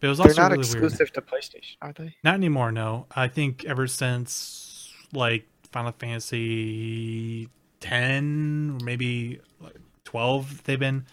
but 0.00 0.06
it 0.06 0.10
was 0.10 0.18
They're 0.18 0.28
also 0.28 0.42
not 0.42 0.50
really 0.52 0.58
weird. 0.68 0.84
exclusive 0.84 1.12
to 1.14 1.20
PlayStation, 1.20 1.76
are 1.82 1.92
they? 1.92 2.14
Not 2.24 2.34
anymore, 2.34 2.72
no. 2.72 3.06
I 3.14 3.28
think 3.28 3.64
ever 3.64 3.86
since 3.86 4.92
like 5.12 5.46
Final 5.72 5.92
Fantasy 5.92 7.48
10 7.80 8.78
or 8.80 8.84
maybe 8.84 9.40
like 9.60 9.74
12 10.06 10.64
they've 10.64 10.80
been 10.80 11.04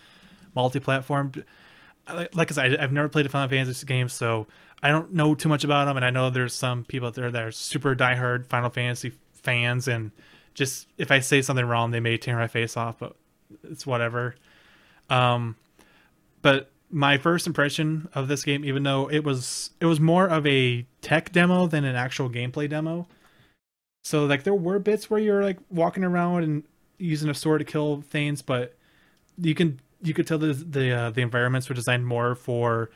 multi-platform. 0.55 1.33
Like 2.33 2.51
I 2.51 2.53
said, 2.53 2.77
I've 2.77 2.91
never 2.91 3.09
played 3.09 3.25
a 3.25 3.29
Final 3.29 3.49
Fantasy 3.49 3.85
game, 3.85 4.09
so 4.09 4.47
I 4.81 4.89
don't 4.89 5.13
know 5.13 5.35
too 5.35 5.49
much 5.49 5.63
about 5.63 5.85
them. 5.85 5.97
And 5.97 6.05
I 6.05 6.09
know 6.09 6.29
there's 6.29 6.53
some 6.53 6.83
people 6.83 7.07
out 7.07 7.15
there 7.15 7.31
that 7.31 7.43
are 7.43 7.51
super 7.51 7.95
diehard 7.95 8.45
Final 8.47 8.69
Fantasy 8.69 9.13
fans, 9.33 9.87
and 9.87 10.11
just 10.53 10.87
if 10.97 11.11
I 11.11 11.19
say 11.19 11.41
something 11.41 11.65
wrong, 11.65 11.91
they 11.91 11.99
may 11.99 12.17
tear 12.17 12.37
my 12.37 12.47
face 12.47 12.77
off. 12.77 12.99
But 12.99 13.15
it's 13.63 13.85
whatever. 13.85 14.35
Um, 15.09 15.55
but 16.41 16.69
my 16.91 17.17
first 17.17 17.47
impression 17.47 18.09
of 18.13 18.27
this 18.27 18.43
game, 18.43 18.63
even 18.63 18.83
though 18.83 19.09
it 19.09 19.23
was 19.23 19.71
it 19.79 19.85
was 19.85 19.99
more 19.99 20.27
of 20.27 20.45
a 20.45 20.85
tech 21.01 21.31
demo 21.31 21.67
than 21.67 21.85
an 21.85 21.95
actual 21.95 22.29
gameplay 22.29 22.69
demo. 22.69 23.07
So 24.03 24.25
like 24.25 24.43
there 24.43 24.53
were 24.53 24.79
bits 24.79 25.09
where 25.09 25.19
you're 25.19 25.43
like 25.43 25.57
walking 25.69 26.03
around 26.03 26.43
and 26.43 26.63
using 26.97 27.29
a 27.29 27.33
sword 27.33 27.59
to 27.59 27.65
kill 27.65 28.01
things, 28.01 28.41
but 28.41 28.75
you 29.37 29.55
can 29.55 29.79
you 30.01 30.13
could 30.13 30.27
tell 30.27 30.37
the 30.37 30.53
the 30.53 30.91
uh, 30.91 31.09
the 31.11 31.21
environments 31.21 31.69
were 31.69 31.75
designed 31.75 32.05
more 32.05 32.35
for 32.35 32.89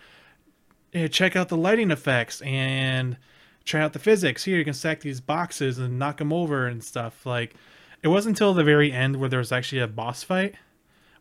check 1.11 1.35
out 1.35 1.49
the 1.49 1.57
lighting 1.57 1.91
effects 1.91 2.41
and 2.41 3.17
try 3.65 3.81
out 3.81 3.93
the 3.93 3.99
physics. 3.99 4.45
Here 4.45 4.57
you 4.57 4.65
can 4.65 4.73
stack 4.73 5.01
these 5.01 5.21
boxes 5.21 5.77
and 5.77 5.99
knock 5.99 6.17
them 6.17 6.33
over 6.33 6.65
and 6.65 6.83
stuff. 6.83 7.25
Like 7.25 7.55
it 8.01 8.07
wasn't 8.07 8.35
until 8.35 8.53
the 8.53 8.63
very 8.63 8.91
end 8.91 9.17
where 9.17 9.29
there 9.29 9.39
was 9.39 9.51
actually 9.51 9.81
a 9.81 9.87
boss 9.87 10.23
fight 10.23 10.55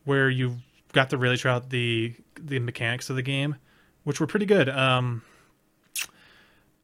where 0.05 0.31
you 0.31 0.57
got 0.93 1.11
to 1.11 1.19
really 1.19 1.37
try 1.37 1.53
out 1.53 1.71
the 1.71 2.15
the 2.41 2.59
mechanics 2.59 3.11
of 3.11 3.17
the 3.17 3.23
game, 3.23 3.57
which 4.05 4.21
were 4.21 4.27
pretty 4.27 4.47
good. 4.47 4.69
Um, 4.69 5.23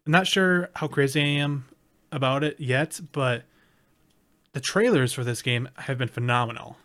I'm 0.05 0.13
not 0.13 0.27
sure 0.27 0.71
how 0.75 0.89
crazy 0.89 1.21
I 1.21 1.25
am 1.25 1.65
about 2.11 2.43
it 2.43 2.59
yet, 2.59 3.01
but 3.13 3.45
the 4.53 4.61
trailers 4.61 5.13
for 5.13 5.25
this 5.25 5.41
game 5.41 5.69
have 5.77 5.97
been 5.97 6.09
phenomenal. 6.09 6.77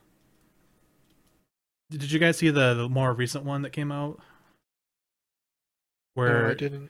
Did 1.89 2.11
you 2.11 2.19
guys 2.19 2.37
see 2.37 2.49
the, 2.49 2.73
the 2.73 2.89
more 2.89 3.13
recent 3.13 3.45
one 3.45 3.61
that 3.61 3.71
came 3.71 3.91
out? 3.91 4.17
No, 4.17 4.23
Where 6.23 6.49
I 6.49 6.53
didn't. 6.53 6.89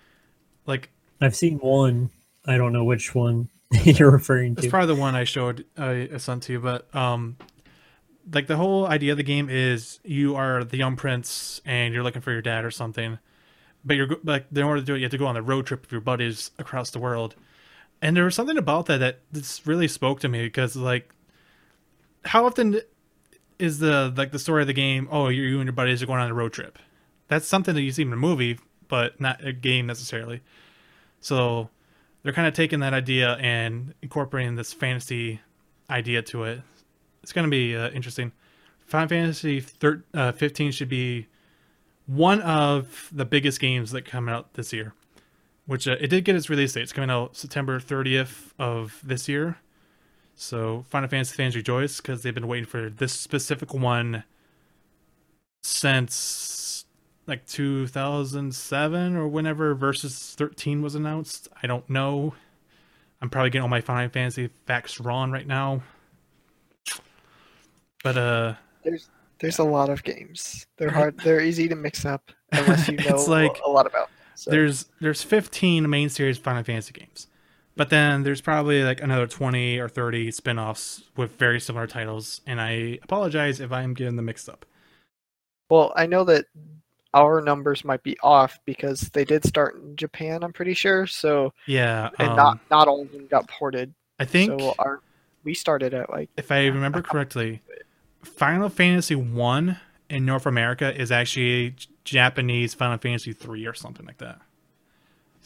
like 0.65 0.89
I've 1.21 1.35
seen 1.35 1.59
one. 1.59 2.09
I 2.45 2.57
don't 2.57 2.71
know 2.73 2.83
which 2.85 3.13
one 3.13 3.49
you're 3.83 4.11
referring 4.11 4.55
to. 4.55 4.61
It's 4.61 4.69
probably 4.69 4.95
the 4.95 5.01
one 5.01 5.15
I 5.15 5.23
showed 5.25 5.65
I 5.77 6.09
I 6.13 6.17
sent 6.17 6.43
to 6.43 6.53
you, 6.53 6.59
but 6.59 6.93
um, 6.95 7.37
like 8.33 8.47
the 8.47 8.55
whole 8.57 8.87
idea 8.87 9.11
of 9.11 9.17
the 9.17 9.23
game 9.23 9.49
is 9.49 9.99
you 10.03 10.35
are 10.35 10.63
the 10.63 10.77
young 10.77 10.95
prince 10.95 11.61
and 11.65 11.93
you're 11.93 12.03
looking 12.03 12.21
for 12.21 12.31
your 12.31 12.41
dad 12.41 12.63
or 12.65 12.71
something, 12.71 13.19
but 13.83 13.95
you're 13.97 14.07
go- 14.07 14.19
like 14.23 14.45
in 14.55 14.63
order 14.63 14.79
to 14.79 14.85
do 14.85 14.95
it, 14.95 14.99
you 14.99 15.03
have 15.03 15.11
to 15.11 15.17
go 15.17 15.27
on 15.27 15.35
a 15.37 15.41
road 15.41 15.65
trip 15.65 15.81
with 15.81 15.91
your 15.91 16.01
buddies 16.01 16.51
across 16.57 16.89
the 16.91 16.99
world, 16.99 17.35
and 18.01 18.15
there 18.15 18.23
was 18.23 18.35
something 18.35 18.57
about 18.57 18.85
that 18.85 18.99
that 18.99 19.19
just 19.33 19.67
really 19.67 19.87
spoke 19.89 20.21
to 20.21 20.29
me 20.29 20.43
because 20.43 20.75
like, 20.77 21.13
how 22.23 22.45
often 22.45 22.79
is 23.59 23.79
the 23.79 24.13
like 24.15 24.31
the 24.31 24.39
story 24.39 24.61
of 24.61 24.67
the 24.67 24.73
game? 24.73 25.07
Oh, 25.11 25.29
you 25.29 25.57
and 25.57 25.65
your 25.65 25.73
buddies 25.73 26.01
are 26.03 26.05
going 26.05 26.21
on 26.21 26.29
a 26.29 26.33
road 26.33 26.53
trip. 26.53 26.77
That's 27.27 27.47
something 27.47 27.75
that 27.75 27.81
you 27.81 27.91
see 27.91 28.03
in 28.03 28.13
a 28.13 28.15
movie, 28.17 28.59
but 28.87 29.19
not 29.19 29.43
a 29.45 29.51
game 29.51 29.85
necessarily. 29.85 30.41
So 31.19 31.69
they're 32.23 32.33
kind 32.33 32.47
of 32.47 32.53
taking 32.53 32.79
that 32.79 32.93
idea 32.93 33.33
and 33.35 33.93
incorporating 34.01 34.55
this 34.55 34.73
fantasy 34.73 35.41
idea 35.89 36.21
to 36.21 36.43
it. 36.43 36.61
It's 37.23 37.33
going 37.33 37.45
to 37.45 37.51
be 37.51 37.75
uh, 37.75 37.89
interesting. 37.89 38.31
Final 38.85 39.09
Fantasy 39.09 39.59
thir- 39.59 40.03
uh, 40.13 40.31
15 40.31 40.71
should 40.71 40.89
be 40.89 41.27
one 42.05 42.41
of 42.41 43.09
the 43.11 43.25
biggest 43.25 43.59
games 43.59 43.91
that 43.91 44.05
come 44.05 44.29
out 44.29 44.53
this 44.53 44.71
year. 44.71 44.93
Which 45.65 45.87
uh, 45.87 45.97
it 45.99 46.07
did 46.07 46.23
get 46.23 46.35
its 46.35 46.49
release 46.49 46.71
date. 46.73 46.83
It's 46.83 46.93
coming 46.93 47.09
out 47.09 47.35
September 47.35 47.79
30th 47.79 48.53
of 48.57 49.01
this 49.03 49.27
year. 49.27 49.57
So 50.39 50.85
Final 50.89 51.09
Fantasy 51.09 51.35
fans 51.35 51.55
rejoice 51.55 51.97
because 51.97 52.21
they've 52.21 52.33
been 52.33 52.47
waiting 52.47 52.65
for 52.67 52.89
this 52.91 53.11
specific 53.11 53.73
one 53.73 54.23
since 55.63 56.85
like 57.25 57.45
2007 57.47 59.15
or 59.15 59.27
whenever 59.27 59.73
Versus 59.73 60.35
13 60.37 60.81
was 60.81 60.95
announced. 60.95 61.47
I 61.61 61.67
don't 61.67 61.89
know. 61.89 62.33
I'm 63.21 63.29
probably 63.29 63.49
getting 63.49 63.63
all 63.63 63.67
my 63.67 63.81
Final 63.81 64.09
Fantasy 64.09 64.49
facts 64.67 64.99
wrong 64.99 65.31
right 65.31 65.47
now. 65.47 65.81
But 68.03 68.17
uh 68.17 68.53
There's 68.83 69.09
there's 69.39 69.59
a 69.59 69.63
lot 69.63 69.89
of 69.89 70.03
games. 70.03 70.65
They're 70.77 70.91
hard. 70.91 71.17
They're 71.19 71.41
easy 71.41 71.67
to 71.67 71.75
mix 71.75 72.05
up 72.05 72.31
unless 72.51 72.87
you 72.87 72.97
know 72.97 73.05
It's 73.07 73.27
like- 73.27 73.59
a 73.65 73.69
lot 73.69 73.85
about. 73.87 74.09
So, 74.35 74.51
there's 74.51 74.85
there's 75.01 75.23
15 75.23 75.89
main 75.89 76.09
series 76.09 76.37
Final 76.37 76.63
Fantasy 76.63 76.93
games. 76.93 77.25
But 77.77 77.89
then 77.89 78.23
there's 78.23 78.41
probably 78.41 78.83
like 78.83 79.01
another 79.01 79.27
20 79.27 79.77
or 79.77 79.87
30 79.87 80.31
spin-offs 80.31 81.03
with 81.15 81.37
very 81.37 81.59
similar 81.59 81.87
titles 81.87 82.41
and 82.47 82.59
I 82.59 82.99
apologize 83.03 83.59
if 83.59 83.71
I 83.71 83.83
am 83.83 83.93
getting 83.93 84.15
them 84.15 84.25
mixed 84.25 84.49
up. 84.49 84.65
well, 85.69 85.93
I 85.95 86.07
know 86.07 86.23
that 86.25 86.45
our 87.13 87.41
numbers 87.41 87.83
might 87.83 88.03
be 88.03 88.17
off 88.21 88.59
because 88.65 89.01
they 89.13 89.25
did 89.25 89.45
start 89.45 89.75
in 89.75 89.95
Japan. 89.95 90.43
I'm 90.43 90.53
pretty 90.53 90.73
sure. 90.73 91.07
So 91.07 91.53
Yeah, 91.65 92.09
and 92.19 92.29
um, 92.29 92.35
not 92.35 92.59
not 92.69 92.87
all 92.87 93.01
of 93.01 93.11
them 93.11 93.27
got 93.27 93.47
ported. 93.47 93.93
I 94.19 94.25
think 94.25 94.59
so 94.59 94.75
our 94.79 95.01
we 95.43 95.53
started 95.53 95.93
at 95.93 96.09
like 96.09 96.29
if 96.37 96.51
I 96.51 96.65
remember 96.65 97.01
correctly, 97.01 97.61
Final 98.23 98.69
Fantasy 98.69 99.15
One 99.15 99.79
in 100.09 100.25
North 100.25 100.45
America 100.45 100.93
is 100.99 101.11
actually 101.11 101.75
Japanese 102.03 102.73
Final 102.73 102.97
Fantasy 102.97 103.33
Three 103.33 103.65
or 103.65 103.73
something 103.73 104.05
like 104.05 104.17
that. 104.17 104.39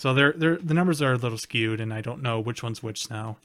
So 0.02 0.16
they're, 0.16 0.34
they're 0.36 0.56
the 0.56 0.74
numbers 0.74 1.00
are 1.04 1.14
a 1.14 1.18
little 1.18 1.38
skewed, 1.38 1.80
and 1.80 1.94
I 1.94 2.02
don't 2.02 2.24
know 2.24 2.40
which 2.40 2.64
one's 2.64 2.82
which 2.82 3.12
now, 3.12 3.38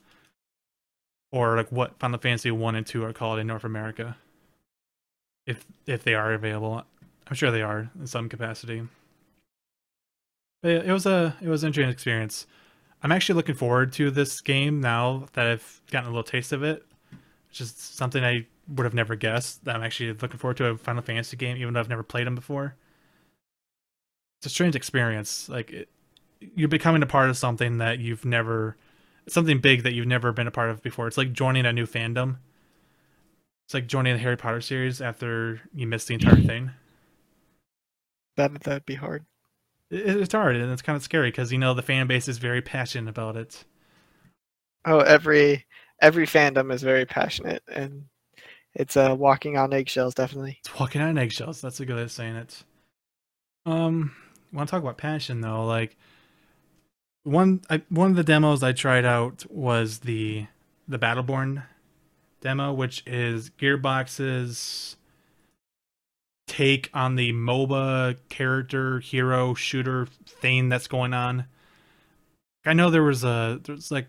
or 1.31 1.55
like 1.55 1.70
what 1.70 1.99
Final 1.99 2.19
Fantasy 2.19 2.51
One 2.51 2.74
and 2.74 2.87
Two 2.87 3.05
are 3.05 3.12
called 3.12 3.39
in 3.39 3.47
North 3.47 3.65
America. 3.65 4.16
If 5.47 5.66
if 5.87 6.03
they 6.03 6.15
are 6.15 6.33
available, 6.33 6.83
I'm 7.27 7.37
sure 7.37 7.51
they 7.51 7.61
are 7.61 7.91
in 8.01 8.07
some 8.07 8.31
capacity. 8.31 8.89
But 10.62 10.69
yeah, 10.70 10.83
it 10.87 10.93
was 10.93 11.05
a 11.05 11.37
it 11.43 11.49
was 11.49 11.62
an 11.62 11.66
interesting 11.66 11.93
experience. 11.93 12.47
I'm 13.03 13.12
actually 13.12 13.35
looking 13.35 13.55
forward 13.55 13.93
to 13.93 14.11
this 14.11 14.41
game 14.41 14.81
now 14.81 15.27
that 15.35 15.47
I've 15.47 15.83
gotten 15.91 16.09
a 16.09 16.11
little 16.11 16.24
taste 16.24 16.53
of 16.53 16.62
it. 16.62 16.87
It's 17.51 17.59
just 17.59 17.97
something 17.99 18.24
I 18.24 18.47
would 18.66 18.85
have 18.85 18.95
never 18.95 19.15
guessed. 19.15 19.62
That 19.66 19.77
I'm 19.77 19.83
actually 19.83 20.15
looking 20.15 20.39
forward 20.39 20.57
to 20.57 20.69
a 20.69 20.78
Final 20.78 21.03
Fantasy 21.03 21.37
game, 21.37 21.59
even 21.59 21.74
though 21.74 21.81
I've 21.81 21.91
never 21.91 22.03
played 22.03 22.27
them 22.27 22.35
before. 22.35 22.77
It's 24.41 24.47
a 24.47 24.49
strange 24.49 24.74
experience. 24.74 25.51
Like 25.51 25.70
it, 25.70 25.91
you're 26.40 26.68
becoming 26.68 27.02
a 27.02 27.06
part 27.06 27.30
of 27.30 27.36
something 27.36 27.78
that 27.78 27.98
you've 27.98 28.24
never, 28.24 28.76
something 29.28 29.58
big 29.58 29.82
that 29.82 29.92
you've 29.92 30.06
never 30.06 30.32
been 30.32 30.46
a 30.46 30.50
part 30.52 30.70
of 30.70 30.82
before. 30.82 31.06
It's 31.06 31.18
like 31.18 31.32
joining 31.32 31.66
a 31.66 31.72
new 31.72 31.86
fandom. 31.86 32.36
It's 33.66 33.74
like 33.74 33.86
joining 33.86 34.14
the 34.14 34.20
Harry 34.20 34.36
Potter 34.36 34.60
series 34.60 35.00
after 35.00 35.60
you 35.74 35.86
missed 35.86 36.08
the 36.08 36.14
entire 36.14 36.40
thing. 36.40 36.70
that 38.36 38.52
that'd 38.62 38.86
be 38.86 38.94
hard. 38.94 39.24
It, 39.90 40.06
it's 40.06 40.32
hard 40.32 40.56
and 40.56 40.70
it's 40.72 40.82
kind 40.82 40.96
of 40.96 41.02
scary 41.02 41.30
because 41.30 41.52
you 41.52 41.58
know 41.58 41.74
the 41.74 41.82
fan 41.82 42.06
base 42.06 42.28
is 42.28 42.38
very 42.38 42.62
passionate 42.62 43.10
about 43.10 43.36
it. 43.36 43.64
Oh, 44.86 45.00
every 45.00 45.66
every 46.00 46.26
fandom 46.26 46.72
is 46.72 46.82
very 46.82 47.04
passionate 47.06 47.62
and 47.68 48.04
it's 48.74 48.96
uh 48.96 49.14
walking 49.18 49.56
on 49.56 49.72
eggshells 49.72 50.14
definitely. 50.14 50.62
It's 50.64 50.78
walking 50.78 51.00
on 51.00 51.18
eggshells. 51.18 51.60
That's 51.60 51.80
a 51.80 51.86
good 51.86 51.96
way 51.96 52.02
of 52.02 52.12
saying 52.12 52.36
it. 52.36 52.62
Um, 53.64 54.14
want 54.52 54.68
to 54.68 54.70
talk 54.70 54.82
about 54.82 54.98
passion 54.98 55.40
though? 55.40 55.64
Like 55.66 55.96
one, 57.27 57.62
I, 57.69 57.82
one 57.89 58.11
of 58.11 58.16
the 58.16 58.23
demos 58.23 58.62
I 58.62 58.73
tried 58.73 59.05
out 59.05 59.44
was 59.51 60.01
the 60.01 60.47
the 60.89 60.98
Battleborn 60.98 61.65
demo, 62.40 62.73
which 62.73 63.03
is 63.07 63.51
Gearbox's 63.51 64.97
take 66.47 66.89
on 66.94 67.16
the 67.16 67.32
MOBA 67.32 68.19
character 68.28 69.01
hero 69.01 69.55
shooter 69.55 70.07
thing 70.24 70.69
that's 70.69 70.86
going 70.86 71.12
on. 71.12 71.47
I 72.65 72.73
know 72.73 72.90
there 72.90 73.03
was 73.03 73.24
a 73.24 73.61
there's 73.65 73.90
like 73.90 74.07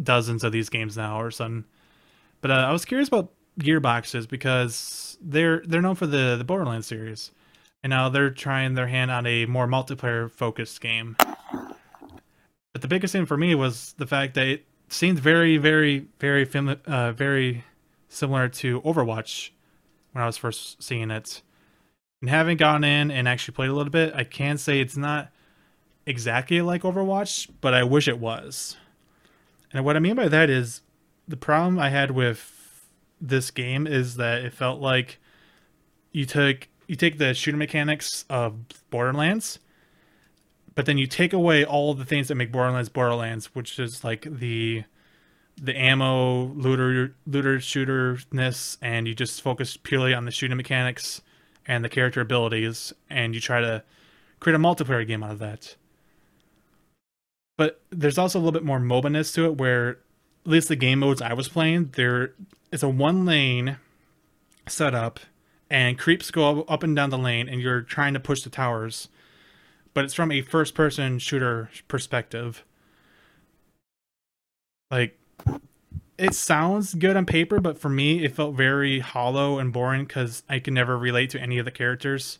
dozens 0.00 0.44
of 0.44 0.52
these 0.52 0.68
games 0.68 0.96
now 0.96 1.20
or 1.20 1.32
something, 1.32 1.64
but 2.40 2.52
uh, 2.52 2.54
I 2.54 2.70
was 2.70 2.84
curious 2.84 3.08
about 3.08 3.32
Gearboxes 3.58 4.28
because 4.28 5.18
they're 5.20 5.62
they're 5.66 5.82
known 5.82 5.96
for 5.96 6.06
the 6.06 6.36
the 6.36 6.44
Borderlands 6.44 6.86
series, 6.86 7.32
and 7.82 7.90
now 7.90 8.08
they're 8.08 8.30
trying 8.30 8.74
their 8.74 8.86
hand 8.86 9.10
on 9.10 9.26
a 9.26 9.46
more 9.46 9.66
multiplayer 9.66 10.30
focused 10.30 10.80
game. 10.80 11.16
But 12.72 12.82
the 12.82 12.88
biggest 12.88 13.12
thing 13.12 13.26
for 13.26 13.36
me 13.36 13.54
was 13.54 13.94
the 13.98 14.06
fact 14.06 14.34
that 14.34 14.46
it 14.46 14.64
seemed 14.88 15.18
very, 15.18 15.56
very, 15.56 16.06
very 16.18 16.46
fami- 16.46 16.84
uh, 16.86 17.12
very 17.12 17.64
similar 18.08 18.48
to 18.48 18.80
Overwatch 18.82 19.50
when 20.12 20.22
I 20.22 20.26
was 20.26 20.36
first 20.36 20.82
seeing 20.82 21.10
it. 21.10 21.42
And 22.20 22.30
having 22.30 22.56
gone 22.56 22.84
in 22.84 23.10
and 23.10 23.26
actually 23.26 23.54
played 23.54 23.70
a 23.70 23.74
little 23.74 23.90
bit, 23.90 24.14
I 24.14 24.24
can 24.24 24.58
say 24.58 24.80
it's 24.80 24.96
not 24.96 25.30
exactly 26.06 26.60
like 26.62 26.82
Overwatch, 26.82 27.48
but 27.60 27.74
I 27.74 27.82
wish 27.84 28.08
it 28.08 28.18
was. 28.18 28.76
And 29.72 29.84
what 29.84 29.96
I 29.96 30.00
mean 30.00 30.14
by 30.14 30.28
that 30.28 30.50
is 30.50 30.82
the 31.26 31.36
problem 31.36 31.78
I 31.78 31.90
had 31.90 32.10
with 32.10 32.88
this 33.20 33.50
game 33.50 33.86
is 33.86 34.16
that 34.16 34.44
it 34.44 34.52
felt 34.52 34.80
like 34.80 35.18
you 36.10 36.26
took 36.26 36.68
you 36.88 36.96
take 36.96 37.18
the 37.18 37.32
shooter 37.32 37.56
mechanics 37.56 38.24
of 38.28 38.56
Borderlands, 38.90 39.60
but 40.74 40.86
then 40.86 40.98
you 40.98 41.06
take 41.06 41.32
away 41.32 41.64
all 41.64 41.94
the 41.94 42.04
things 42.04 42.28
that 42.28 42.34
make 42.34 42.52
Borderlands 42.52 42.88
Borderlands, 42.88 43.54
which 43.54 43.78
is 43.78 44.04
like 44.04 44.26
the 44.28 44.84
the 45.60 45.76
ammo 45.78 46.46
looter 46.54 47.14
looter 47.26 47.58
shooterness, 47.58 48.78
and 48.80 49.06
you 49.06 49.14
just 49.14 49.42
focus 49.42 49.76
purely 49.76 50.14
on 50.14 50.24
the 50.24 50.30
shooting 50.30 50.56
mechanics 50.56 51.20
and 51.66 51.84
the 51.84 51.88
character 51.88 52.20
abilities, 52.20 52.92
and 53.10 53.34
you 53.34 53.40
try 53.40 53.60
to 53.60 53.82
create 54.40 54.56
a 54.56 54.58
multiplayer 54.58 55.06
game 55.06 55.22
out 55.22 55.30
of 55.30 55.38
that. 55.38 55.76
But 57.56 57.80
there's 57.90 58.18
also 58.18 58.38
a 58.38 58.40
little 58.40 58.52
bit 58.52 58.64
more 58.64 58.80
MOBA-ness 58.80 59.30
to 59.32 59.44
it, 59.44 59.58
where 59.58 59.90
at 59.90 59.98
least 60.50 60.68
the 60.68 60.76
game 60.76 61.00
modes 61.00 61.22
I 61.22 61.34
was 61.34 61.48
playing, 61.48 61.90
there 61.94 62.32
is 62.72 62.82
a 62.82 62.88
one 62.88 63.24
lane 63.24 63.76
setup, 64.66 65.20
and 65.70 65.98
creeps 65.98 66.30
go 66.30 66.62
up 66.62 66.82
and 66.82 66.96
down 66.96 67.10
the 67.10 67.18
lane, 67.18 67.48
and 67.48 67.60
you're 67.60 67.82
trying 67.82 68.14
to 68.14 68.20
push 68.20 68.42
the 68.42 68.50
towers, 68.50 69.08
but 69.94 70.04
it's 70.04 70.14
from 70.14 70.32
a 70.32 70.42
first-person 70.42 71.18
shooter 71.18 71.70
perspective. 71.88 72.64
Like, 74.90 75.18
it 76.18 76.34
sounds 76.34 76.94
good 76.94 77.16
on 77.16 77.26
paper, 77.26 77.60
but 77.60 77.78
for 77.78 77.88
me, 77.88 78.24
it 78.24 78.34
felt 78.34 78.54
very 78.54 79.00
hollow 79.00 79.58
and 79.58 79.72
boring 79.72 80.04
because 80.04 80.42
I 80.48 80.58
could 80.58 80.74
never 80.74 80.96
relate 80.96 81.30
to 81.30 81.40
any 81.40 81.58
of 81.58 81.64
the 81.64 81.70
characters. 81.70 82.38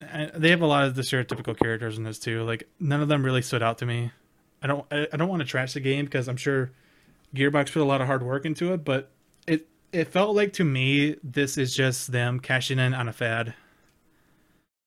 And 0.00 0.30
they 0.34 0.50
have 0.50 0.60
a 0.60 0.66
lot 0.66 0.84
of 0.84 0.94
the 0.94 1.02
stereotypical 1.02 1.58
characters 1.58 1.96
in 1.96 2.04
this 2.04 2.18
too. 2.18 2.42
Like 2.44 2.68
none 2.78 3.00
of 3.00 3.08
them 3.08 3.24
really 3.24 3.42
stood 3.42 3.62
out 3.62 3.78
to 3.78 3.86
me. 3.86 4.12
I 4.62 4.66
don't. 4.66 4.86
I 4.90 5.16
don't 5.16 5.28
want 5.28 5.40
to 5.40 5.46
trash 5.46 5.74
the 5.74 5.80
game 5.80 6.04
because 6.04 6.28
I'm 6.28 6.36
sure 6.36 6.70
Gearbox 7.34 7.72
put 7.72 7.82
a 7.82 7.84
lot 7.84 8.00
of 8.00 8.06
hard 8.06 8.22
work 8.22 8.44
into 8.44 8.72
it, 8.72 8.84
but 8.84 9.10
it 9.46 9.68
it 9.92 10.08
felt 10.08 10.34
like 10.34 10.52
to 10.54 10.64
me 10.64 11.16
this 11.22 11.58
is 11.58 11.74
just 11.74 12.12
them 12.12 12.40
cashing 12.40 12.78
in 12.78 12.94
on 12.94 13.08
a 13.08 13.12
fad. 13.12 13.54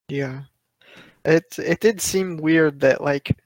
Yeah. 0.08 0.44
It 1.26 1.58
it 1.60 1.80
did 1.80 2.00
seem 2.02 2.38
weird 2.38 2.80
that 2.82 3.02
like 3.02 3.38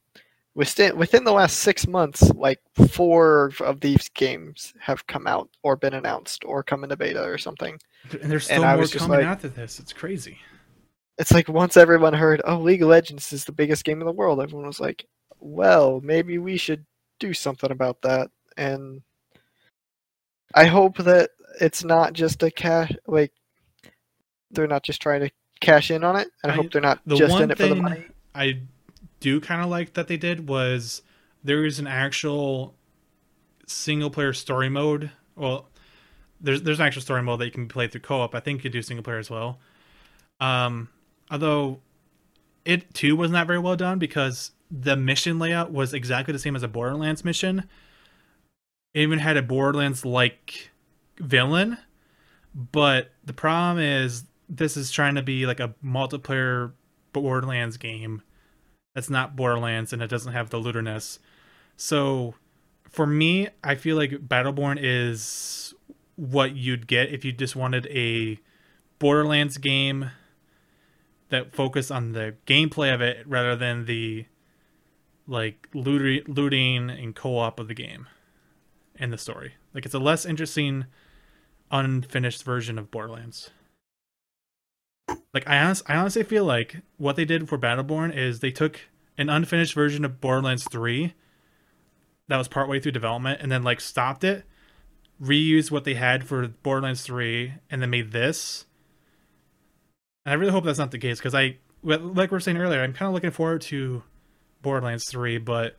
within 0.54 0.98
within 0.98 1.24
the 1.24 1.32
last 1.32 1.60
six 1.60 1.88
months, 1.88 2.30
like 2.34 2.60
four 2.90 3.52
of 3.62 3.80
these 3.80 4.10
games 4.10 4.74
have 4.80 5.08
come 5.08 5.26
out 5.26 5.50
or 5.64 5.76
been 5.76 5.94
announced 5.96 6.44
or 6.46 6.62
come 6.64 6.84
into 6.84 6.96
beta 6.98 7.24
or 7.24 7.38
something. 7.38 7.80
And 8.12 8.32
there's 8.32 8.46
still 8.46 8.64
And 8.64 8.80
more 8.80 8.88
coming 8.88 9.18
like- 9.20 9.26
after 9.28 9.50
this. 9.50 9.80
It's 9.80 9.94
crazy. 9.94 10.38
It's 11.18 11.32
like 11.32 11.48
once 11.50 11.78
everyone 11.78 12.14
heard, 12.14 12.42
oh, 12.46 12.58
League 12.58 12.82
of 12.82 12.90
Legends 12.90 13.32
is 13.32 13.46
the 13.46 13.52
biggest 13.52 13.84
game 13.84 14.00
in 14.00 14.08
the 14.08 14.12
world, 14.12 14.42
everyone 14.42 14.66
was 14.66 14.80
like, 14.80 15.06
well, 15.40 16.02
maybe 16.02 16.38
we 16.40 16.58
should 16.58 16.84
do 17.20 17.34
something 17.34 17.70
about 17.70 18.02
that. 18.02 18.32
And 18.58 19.02
I 20.56 20.66
hope 20.66 20.98
that 20.98 21.32
it's 21.60 21.84
not 21.84 22.14
just 22.14 22.42
a 22.44 22.50
cash 22.50 22.92
like 23.08 23.32
they're 24.52 24.68
not 24.68 24.84
just 24.84 25.02
trying 25.02 25.22
to 25.22 25.30
cash 25.62 25.90
in 25.92 26.04
on 26.04 26.18
it. 26.18 26.28
And 26.44 26.52
I, 26.52 26.56
hope 26.56 26.72
they're 26.72 26.82
not 26.82 27.00
the 27.06 27.16
just 27.16 27.40
in 27.40 27.52
it 27.52 27.58
for 27.58 27.68
the 27.68 27.76
money. 27.76 28.06
I 28.36 28.62
do 29.22 29.40
kind 29.40 29.62
of 29.62 29.70
like 29.70 29.94
that 29.94 30.08
they 30.08 30.18
did 30.18 30.50
was 30.50 31.02
there 31.44 31.64
is 31.64 31.80
an 31.80 31.88
actual 31.88 32.76
single 33.68 34.10
player 34.10 34.34
story 34.34 34.70
mode. 34.70 35.12
Well, 35.36 35.70
there's 36.42 36.64
there's 36.64 36.80
an 36.80 36.86
actual 36.86 37.02
story 37.02 37.24
mode 37.24 37.40
that 37.40 37.46
you 37.46 37.52
can 37.52 37.68
play 37.68 37.88
through 37.88 38.02
co-op. 38.02 38.36
I 38.36 38.42
think 38.42 38.60
you 38.60 38.64
could 38.64 38.74
do 38.74 38.82
single 38.82 39.04
player 39.04 39.20
as 39.20 39.30
well. 39.30 39.60
Um, 40.40 40.90
although 41.30 41.80
it 42.66 42.94
too 42.94 43.16
was 43.16 43.32
not 43.32 43.48
very 43.48 43.60
well 43.60 43.76
done 43.76 44.00
because 44.00 44.52
the 44.70 44.96
mission 44.96 45.40
layout 45.40 45.72
was 45.72 45.94
exactly 45.94 46.32
the 46.32 46.40
same 46.40 46.56
as 46.56 46.64
a 46.64 46.68
Borderlands 46.68 47.24
mission. 47.24 47.70
It 48.94 49.02
even 49.02 49.20
had 49.20 49.38
a 49.38 49.42
Borderlands 49.42 50.06
like 50.06 50.72
villain, 51.20 51.78
but 52.54 53.12
the 53.24 53.34
problem 53.34 53.80
is 53.80 54.26
this 54.52 54.76
is 54.76 54.91
trying 54.91 55.15
to 55.15 55.22
be 55.22 55.45
like 55.45 55.61
a 55.61 55.73
multiplayer 55.84 56.73
Borderlands 57.14 57.78
game 57.78 58.22
that's 58.94 59.10
not 59.10 59.36
Borderlands 59.36 59.94
and 59.94 60.02
it 60.02 60.10
doesn't 60.10 60.34
have 60.34 60.49
the 60.49 60.60
looterness. 60.60 61.19
So 61.78 62.36
for 62.90 63.07
me, 63.07 63.48
I 63.64 63.76
feel 63.76 63.95
like 63.95 64.11
Battleborn 64.11 64.78
is 64.82 65.73
what 66.18 66.56
you'd 66.56 66.86
get 66.86 67.14
if 67.14 67.23
you 67.23 67.32
just 67.32 67.56
wanted 67.56 67.88
a 67.88 68.40
Borderlands 68.99 69.57
game 69.57 70.11
that 71.30 71.56
focused 71.56 71.91
on 71.91 72.11
the 72.11 72.36
gameplay 72.45 72.94
of 72.94 73.02
it 73.02 73.26
rather 73.26 73.56
than 73.56 73.86
the 73.86 74.26
like 75.28 75.69
looting, 75.73 76.90
and 76.90 77.15
co-op 77.15 77.57
of 77.57 77.69
the 77.69 77.73
game 77.73 78.07
and 78.98 79.14
the 79.14 79.18
story. 79.18 79.53
Like 79.73 79.86
it's 79.86 79.95
a 79.95 79.99
less 79.99 80.26
interesting 80.26 80.86
unfinished 81.72 82.44
version 82.44 82.78
of 82.78 82.91
Borderlands. 82.91 83.49
Like 85.34 85.48
I 85.50 85.58
honest, 85.60 85.84
I 85.88 85.96
honestly 85.96 86.24
feel 86.24 86.46
like 86.46 86.78
what 86.98 87.16
they 87.16 87.26
did 87.26 87.48
for 87.50 87.58
Battleborn 87.58 88.16
is 88.16 88.40
they 88.40 88.52
took 88.52 88.82
an 89.18 89.30
unfinished 89.30 89.74
version 89.74 90.04
of 90.06 90.20
Borderlands 90.22 90.66
3 90.70 91.14
that 92.28 92.38
was 92.38 92.48
partway 92.48 92.80
through 92.80 92.94
development 92.94 93.42
and 93.42 93.52
then 93.52 93.64
like 93.64 93.82
stopped 93.82 94.24
it, 94.24 94.46
reused 95.22 95.72
what 95.72 95.84
they 95.84 95.94
had 95.96 96.24
for 96.26 96.48
Borderlands 96.48 97.04
3 97.04 97.54
and 97.70 97.82
then 97.82 97.90
made 97.90 98.12
this 98.12 98.66
And 100.26 100.34
I 100.34 100.36
really 100.36 100.52
hope 100.52 100.64
that's 100.64 100.80
not 100.80 100.92
the 100.92 100.98
case 101.00 101.20
because 101.20 101.36
I, 101.36 101.58
like 101.84 102.32
we 102.32 102.36
were 102.36 102.40
saying 102.40 102.58
earlier, 102.58 102.82
I'm 102.82 102.94
kind 102.94 103.08
of 103.08 103.14
looking 103.14 103.32
forward 103.32 103.62
to 103.64 104.04
Borderlands 104.62 105.10
3, 105.10 105.40
but 105.40 105.78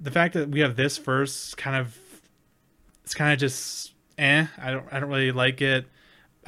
the 0.00 0.10
fact 0.10 0.34
that 0.34 0.48
we 0.50 0.60
have 0.60 0.76
this 0.76 0.96
first 0.96 1.56
kind 1.56 1.76
of, 1.76 1.96
it's 3.04 3.14
kind 3.14 3.32
of 3.32 3.38
just 3.38 3.92
eh. 4.16 4.46
I 4.58 4.70
don't, 4.70 4.86
I 4.92 5.00
don't 5.00 5.08
really 5.10 5.32
like 5.32 5.60
it. 5.60 5.86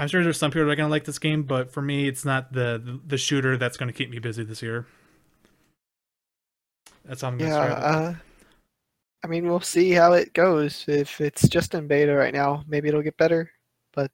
I'm 0.01 0.09
sure 0.09 0.24
there's 0.24 0.39
some 0.39 0.51
people 0.51 0.64
that 0.64 0.72
are 0.72 0.77
gonna 0.77 0.89
like 0.89 1.05
this 1.05 1.18
game, 1.18 1.43
but 1.43 1.70
for 1.70 1.82
me, 1.82 2.09
it's 2.09 2.24
not 2.24 2.55
the 2.55 3.01
the, 3.06 3.18
shooter 3.18 3.59
that's 3.59 3.77
gonna 3.77 3.93
keep 3.93 4.09
me 4.09 4.18
busy 4.18 4.43
this 4.43 4.62
year. 4.62 4.86
That's 7.05 7.20
how 7.20 7.28
I'm 7.28 7.36
gonna 7.36 7.51
Yeah, 7.51 7.60
uh, 7.60 8.14
I 9.22 9.27
mean, 9.27 9.47
we'll 9.47 9.60
see 9.60 9.90
how 9.90 10.14
it 10.14 10.32
goes. 10.32 10.86
If 10.89 11.20
it's 11.20 11.47
just 11.47 11.74
in 11.74 11.86
beta 11.86 12.14
right 12.14 12.32
now, 12.32 12.64
maybe 12.66 12.89
it'll 12.89 13.02
get 13.02 13.18
better. 13.18 13.51
But 13.93 14.10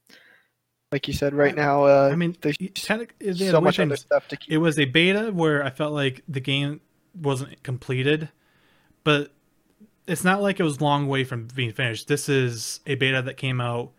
like 0.90 1.06
you 1.06 1.14
said, 1.14 1.34
right 1.34 1.54
now, 1.54 1.84
uh, 1.84 2.08
I 2.12 2.16
mean, 2.16 2.36
there's 2.40 2.56
so 3.38 3.60
much 3.60 3.78
other 3.78 3.94
stuff 3.94 4.26
to 4.26 4.36
keep. 4.36 4.52
it 4.52 4.58
was 4.58 4.80
a 4.80 4.86
beta 4.86 5.30
where 5.32 5.62
I 5.62 5.70
felt 5.70 5.92
like 5.92 6.24
the 6.26 6.40
game 6.40 6.80
wasn't 7.14 7.62
completed, 7.62 8.28
but 9.04 9.30
it's 10.08 10.24
not 10.24 10.42
like 10.42 10.58
it 10.58 10.64
was 10.64 10.80
long 10.80 11.06
way 11.06 11.22
from 11.22 11.46
being 11.54 11.72
finished. 11.72 12.08
This 12.08 12.28
is 12.28 12.80
a 12.88 12.96
beta 12.96 13.22
that 13.22 13.36
came 13.36 13.60
out 13.60 13.92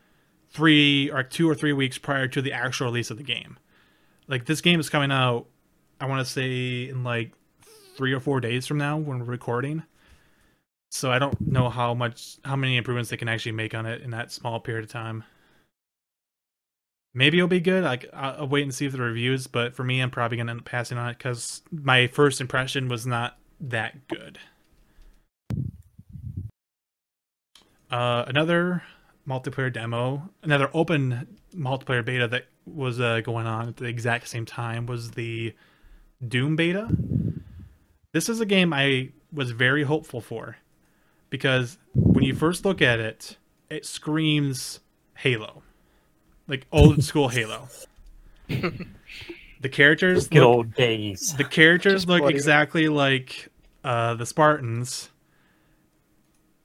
three 0.52 1.10
or 1.11 1.24
two 1.24 1.49
or 1.49 1.56
three 1.56 1.74
weeks 1.74 1.98
prior 1.98 2.28
to 2.28 2.41
the 2.41 2.53
actual 2.53 2.88
release 2.88 3.11
of 3.11 3.18
the 3.18 3.24
game. 3.24 3.57
Like 4.28 4.45
this 4.45 4.61
game 4.61 4.80
is 4.80 4.90
coming 4.90 5.11
out, 5.11 5.48
I 5.99 6.06
want 6.06 6.26
to 6.26 6.32
say 6.32 6.90
in 6.90 7.03
like 7.03 7.34
three 7.95 8.14
or 8.14 8.19
four 8.19 8.40
days 8.40 8.68
from 8.68 8.78
now 8.78 8.98
when 8.98 9.19
we're 9.19 9.26
recording. 9.26 9.84
So 10.90 11.11
I 11.11 11.19
don't 11.19 11.40
know 11.41 11.69
how 11.69 11.94
much, 11.94 12.38
how 12.45 12.56
many 12.56 12.78
improvements 12.78 13.10
they 13.10 13.18
can 13.18 13.28
actually 13.28 13.52
make 13.53 13.74
on 13.74 13.86
it 13.86 14.02
in 14.02 14.11
that 14.11 14.32
small 14.32 14.60
period 14.60 14.86
of 14.86 14.91
time. 14.91 15.24
Maybe 17.14 17.40
it'll 17.40 17.48
be 17.48 17.60
good. 17.60 17.84
Like 17.84 18.06
I'll, 18.14 18.48
wait 18.48 18.64
and 18.64 18.74
see 18.74 18.86
if 18.86 18.91
the 18.91 19.02
reviews. 19.02 19.48
But 19.48 19.74
for 19.74 19.84
me, 19.84 20.02
I'm 20.02 20.11
probably 20.11 20.38
gonna 20.38 20.52
end 20.52 20.60
up 20.60 20.65
passing 20.65 20.98
on 20.98 21.10
it 21.10 21.18
because 21.18 21.61
my 21.72 22.07
first 22.07 22.40
impression 22.40 22.88
was 22.88 23.07
not 23.07 23.38
that 23.60 24.07
good. 24.07 24.38
Uh, 27.90 28.26
another 28.28 28.84
multiplayer 29.27 29.71
demo, 29.71 30.29
another 30.43 30.69
open 30.73 31.37
multiplayer 31.55 32.03
beta 32.05 32.27
that 32.27 32.45
was 32.65 32.99
uh, 32.99 33.21
going 33.21 33.45
on 33.47 33.67
at 33.69 33.77
the 33.77 33.85
exact 33.85 34.27
same 34.27 34.45
time 34.45 34.85
was 34.85 35.11
the 35.11 35.53
Doom 36.25 36.55
beta. 36.55 36.87
This 38.11 38.29
is 38.29 38.39
a 38.41 38.45
game 38.45 38.73
I 38.73 39.09
was 39.31 39.51
very 39.51 39.83
hopeful 39.83 40.21
for 40.21 40.57
because 41.29 41.77
when 41.93 42.23
you 42.23 42.33
first 42.33 42.65
look 42.65 42.81
at 42.81 42.99
it, 42.99 43.37
it 43.69 43.85
screams 43.85 44.79
Halo, 45.15 45.61
like 46.47 46.65
old 46.71 47.03
school 47.03 47.27
Halo. 47.29 47.67
the 48.47 49.69
characters 49.69 50.27
Good 50.27 50.39
look 50.39 50.47
old 50.47 50.73
days. 50.73 51.35
the 51.37 51.43
characters 51.43 51.93
Just 51.93 52.07
look 52.07 52.21
bloody. 52.21 52.35
exactly 52.35 52.87
like 52.87 53.49
uh, 53.83 54.15
the 54.15 54.25
Spartans. 54.25 55.09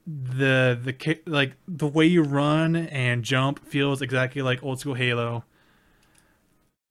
The 0.05 0.77
the 0.83 1.19
like 1.25 1.53
the 1.67 1.87
way 1.87 2.05
you 2.05 2.23
run 2.23 2.75
and 2.75 3.23
jump 3.23 3.65
feels 3.65 4.01
exactly 4.01 4.41
like 4.41 4.61
old 4.61 4.79
school 4.79 4.95
Halo. 4.95 5.45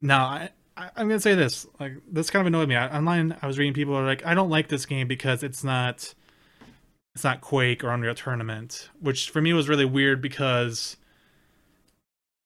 Now 0.00 0.24
I, 0.24 0.50
I 0.76 0.90
I'm 0.96 1.08
gonna 1.08 1.20
say 1.20 1.34
this 1.34 1.66
like 1.78 1.94
this 2.10 2.30
kind 2.30 2.40
of 2.40 2.46
annoyed 2.46 2.68
me. 2.68 2.76
I, 2.76 2.96
online 2.96 3.36
I 3.42 3.46
was 3.46 3.58
reading 3.58 3.74
people 3.74 3.94
are 3.94 4.06
like 4.06 4.24
I 4.24 4.34
don't 4.34 4.48
like 4.48 4.68
this 4.68 4.86
game 4.86 5.08
because 5.08 5.42
it's 5.42 5.62
not 5.62 6.14
it's 7.14 7.24
not 7.24 7.42
Quake 7.42 7.84
or 7.84 7.90
Unreal 7.90 8.14
Tournament, 8.14 8.88
which 9.00 9.30
for 9.30 9.42
me 9.42 9.52
was 9.52 9.68
really 9.68 9.84
weird 9.84 10.22
because 10.22 10.96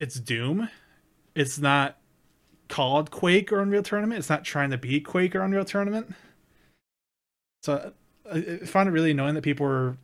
it's 0.01 0.19
Doom. 0.19 0.69
It's 1.35 1.59
not 1.59 1.99
called 2.69 3.11
Quake 3.11 3.53
or 3.53 3.61
Unreal 3.61 3.83
Tournament. 3.83 4.19
It's 4.19 4.31
not 4.31 4.45
trying 4.45 4.71
to 4.71 4.79
be 4.79 5.01
Quake 5.01 5.37
or 5.37 5.43
Unreal 5.43 5.65
Tournament. 5.65 6.15
So 7.63 7.93
I, 8.31 8.39
I 8.39 8.57
found 8.59 8.89
it 8.89 8.93
really 8.93 9.13
annoying 9.13 9.35
that 9.35 9.43
people 9.43 9.67
were 9.67 9.97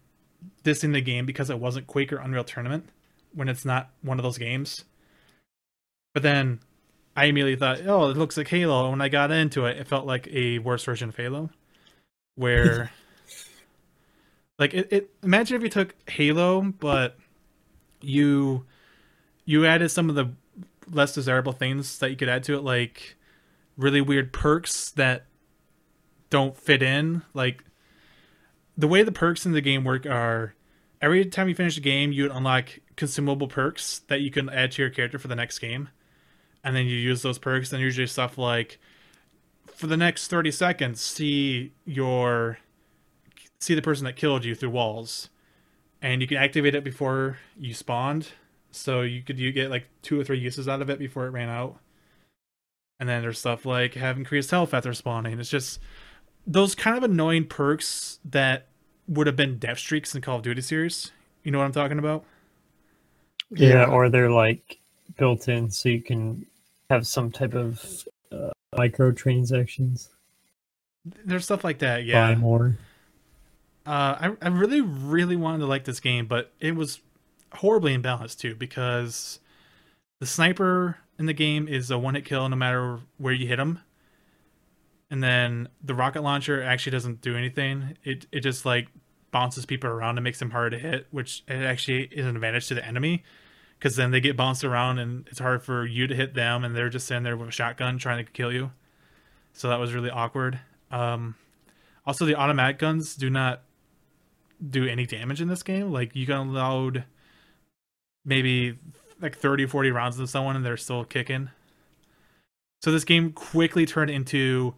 dissing 0.64 0.93
the 0.93 1.01
game 1.01 1.27
because 1.27 1.51
it 1.51 1.59
wasn't 1.59 1.86
Quake 1.86 2.12
or 2.12 2.19
Unreal 2.19 2.44
Tournament 2.44 2.89
when 3.35 3.48
it's 3.48 3.64
not 3.64 3.90
one 4.02 4.19
of 4.19 4.23
those 4.23 4.39
games. 4.39 4.85
But 6.14 6.23
then 6.23 6.60
I 7.16 7.27
immediately 7.27 7.56
thought, 7.56 7.86
oh, 7.86 8.10
it 8.10 8.16
looks 8.16 8.36
like 8.36 8.48
Halo. 8.48 8.82
And 8.82 8.93
when 8.93 9.01
I 9.01 9.09
got 9.09 9.31
into 9.31 9.66
it, 9.66 9.78
it 9.78 9.89
felt 9.89 10.06
like 10.06 10.28
a 10.28 10.59
worse 10.59 10.85
version 10.85 11.09
of 11.09 11.16
Halo, 11.16 11.51
where 12.36 12.90
like 14.59 14.74
it, 14.74 14.89
it. 14.90 15.10
Imagine 15.23 15.56
if 15.56 15.62
you 15.62 15.69
took 15.69 15.94
Halo, 16.09 16.62
but 16.62 17.16
you 18.01 18.64
you 19.44 19.66
added 19.66 19.90
some 19.90 20.09
of 20.09 20.14
the 20.14 20.31
less 20.90 21.14
desirable 21.14 21.52
things 21.52 21.98
that 21.98 22.10
you 22.10 22.16
could 22.16 22.28
add 22.28 22.44
to 22.44 22.55
it, 22.55 22.62
like 22.62 23.16
really 23.77 24.01
weird 24.01 24.32
perks 24.32 24.90
that 24.93 25.27
don't 26.31 26.56
fit 26.56 26.82
in. 26.82 27.23
Like 27.35 27.64
the 28.76 28.88
way 28.88 29.02
the 29.02 29.12
perks 29.12 29.46
in 29.46 29.52
the 29.52 29.60
game 29.60 29.84
work 29.84 30.06
are 30.06 30.54
every 31.00 31.24
time 31.24 31.48
you 31.48 31.54
finish 31.54 31.76
a 31.76 31.80
game, 31.80 32.12
you 32.12 32.24
would 32.24 32.32
unlock 32.32 32.78
consumable 32.96 33.48
perks 33.48 34.00
that 34.08 34.20
you 34.20 34.30
can 34.30 34.48
add 34.48 34.72
to 34.72 34.82
your 34.82 34.90
character 34.90 35.18
for 35.18 35.28
the 35.28 35.36
next 35.36 35.58
game. 35.58 35.88
And 36.64 36.76
then 36.76 36.86
you 36.86 36.96
use 36.96 37.22
those 37.22 37.38
perks, 37.38 37.72
and 37.72 37.82
usually 37.82 38.06
stuff 38.06 38.38
like 38.38 38.78
for 39.66 39.88
the 39.88 39.96
next 39.96 40.28
30 40.28 40.52
seconds, 40.52 41.00
see 41.00 41.72
your 41.84 42.58
see 43.58 43.74
the 43.74 43.82
person 43.82 44.04
that 44.04 44.16
killed 44.16 44.44
you 44.44 44.54
through 44.54 44.70
walls. 44.70 45.28
And 46.00 46.20
you 46.20 46.28
can 46.28 46.36
activate 46.36 46.74
it 46.74 46.84
before 46.84 47.38
you 47.56 47.74
spawned 47.74 48.28
so 48.72 49.02
you 49.02 49.22
could 49.22 49.38
you 49.38 49.52
get 49.52 49.70
like 49.70 49.86
two 50.00 50.18
or 50.18 50.24
three 50.24 50.38
uses 50.38 50.66
out 50.66 50.82
of 50.82 50.90
it 50.90 50.98
before 50.98 51.26
it 51.26 51.30
ran 51.30 51.48
out 51.48 51.78
and 52.98 53.08
then 53.08 53.22
there's 53.22 53.38
stuff 53.38 53.64
like 53.64 53.94
have 53.94 54.16
increased 54.16 54.50
health 54.50 54.74
after 54.74 54.92
spawning 54.94 55.38
it's 55.38 55.50
just 55.50 55.78
those 56.47 56.74
kind 56.74 56.97
of 56.97 57.02
annoying 57.02 57.47
perks 57.47 58.19
that 58.24 58.66
would 59.09 59.27
have 59.27 59.36
been 59.36 59.59
death 59.59 59.78
streaks 59.78 60.14
in 60.14 60.20
call 60.20 60.36
of 60.36 60.43
duty 60.43 60.60
series. 60.62 61.10
You 61.43 61.51
know 61.51 61.59
what 61.59 61.64
i'm 61.64 61.73
talking 61.73 61.98
about? 61.98 62.24
Yeah, 63.51 63.85
or 63.86 64.09
they're 64.09 64.31
like 64.31 64.78
built 65.19 65.48
in 65.48 65.70
so 65.70 65.89
you 65.89 66.01
can 66.02 66.47
have 66.89 67.06
some 67.06 67.31
type 67.31 67.55
of 67.55 68.06
uh, 68.31 68.51
microtransactions. 68.74 70.09
there's 71.24 71.44
stuff 71.44 71.64
like 71.64 71.78
that 71.81 71.98
Buy 71.98 72.02
yeah 72.02 72.35
more. 72.35 72.77
uh, 73.86 73.90
I, 74.20 74.36
I 74.40 74.48
really 74.48 74.81
really 74.81 75.36
wanted 75.36 75.59
to 75.59 75.66
like 75.66 75.85
this 75.85 76.01
game 76.01 76.27
but 76.27 76.52
it 76.60 76.74
was 76.77 77.01
horribly 77.52 77.97
imbalanced 77.97 78.39
too 78.39 78.55
because 78.55 79.40
the 80.20 80.27
sniper 80.27 80.98
in 81.19 81.27
the 81.27 81.32
game 81.35 81.69
is 81.69 81.90
a 81.90 81.98
one 81.98 82.14
hit 82.14 82.24
kill 82.24 82.48
no 82.48 82.56
matter 82.56 83.01
where 83.19 83.35
you 83.35 83.47
hit 83.47 83.59
him 83.59 83.81
and 85.12 85.22
then 85.22 85.68
the 85.84 85.94
rocket 85.94 86.22
launcher 86.22 86.62
actually 86.62 86.93
doesn't 86.93 87.20
do 87.20 87.36
anything. 87.36 87.98
It 88.02 88.26
it 88.32 88.40
just 88.40 88.64
like 88.64 88.89
bounces 89.30 89.66
people 89.66 89.90
around 89.90 90.16
and 90.16 90.24
makes 90.24 90.39
them 90.39 90.51
hard 90.51 90.72
to 90.72 90.78
hit 90.78 91.06
which 91.10 91.44
it 91.47 91.62
actually 91.62 92.05
is 92.05 92.26
an 92.26 92.34
advantage 92.34 92.68
to 92.68 92.74
the 92.74 92.84
enemy 92.84 93.22
because 93.78 93.97
then 93.97 94.10
they 94.10 94.20
get 94.20 94.36
bounced 94.36 94.64
around 94.64 94.98
and 94.98 95.26
it's 95.30 95.39
hard 95.39 95.62
for 95.62 95.86
you 95.86 96.06
to 96.06 96.14
hit 96.14 96.34
them 96.34 96.64
and 96.64 96.74
they're 96.74 96.89
just 96.89 97.06
sitting 97.06 97.22
there 97.22 97.36
with 97.36 97.48
a 97.48 97.52
shotgun 97.52 97.98
trying 97.98 98.24
to 98.24 98.32
kill 98.32 98.52
you. 98.52 98.70
So 99.52 99.68
that 99.68 99.78
was 99.78 99.93
really 99.93 100.09
awkward. 100.10 100.59
Um 100.90 101.34
also 102.06 102.24
the 102.24 102.34
automatic 102.34 102.78
guns 102.78 103.14
do 103.14 103.28
not 103.28 103.62
do 104.66 104.86
any 104.86 105.05
damage 105.05 105.43
in 105.43 105.48
this 105.48 105.62
game. 105.62 105.93
Like 105.93 106.16
you 106.16 106.26
can 106.26 106.55
load 106.55 107.05
maybe 108.24 108.78
like 109.20 109.36
30 109.36 109.66
40 109.66 109.90
rounds 109.90 110.18
of 110.18 110.30
someone 110.30 110.56
and 110.56 110.64
they're 110.64 110.78
still 110.78 111.05
kicking. 111.05 111.51
So 112.80 112.90
this 112.90 113.05
game 113.05 113.32
quickly 113.32 113.84
turned 113.84 114.10
into 114.10 114.74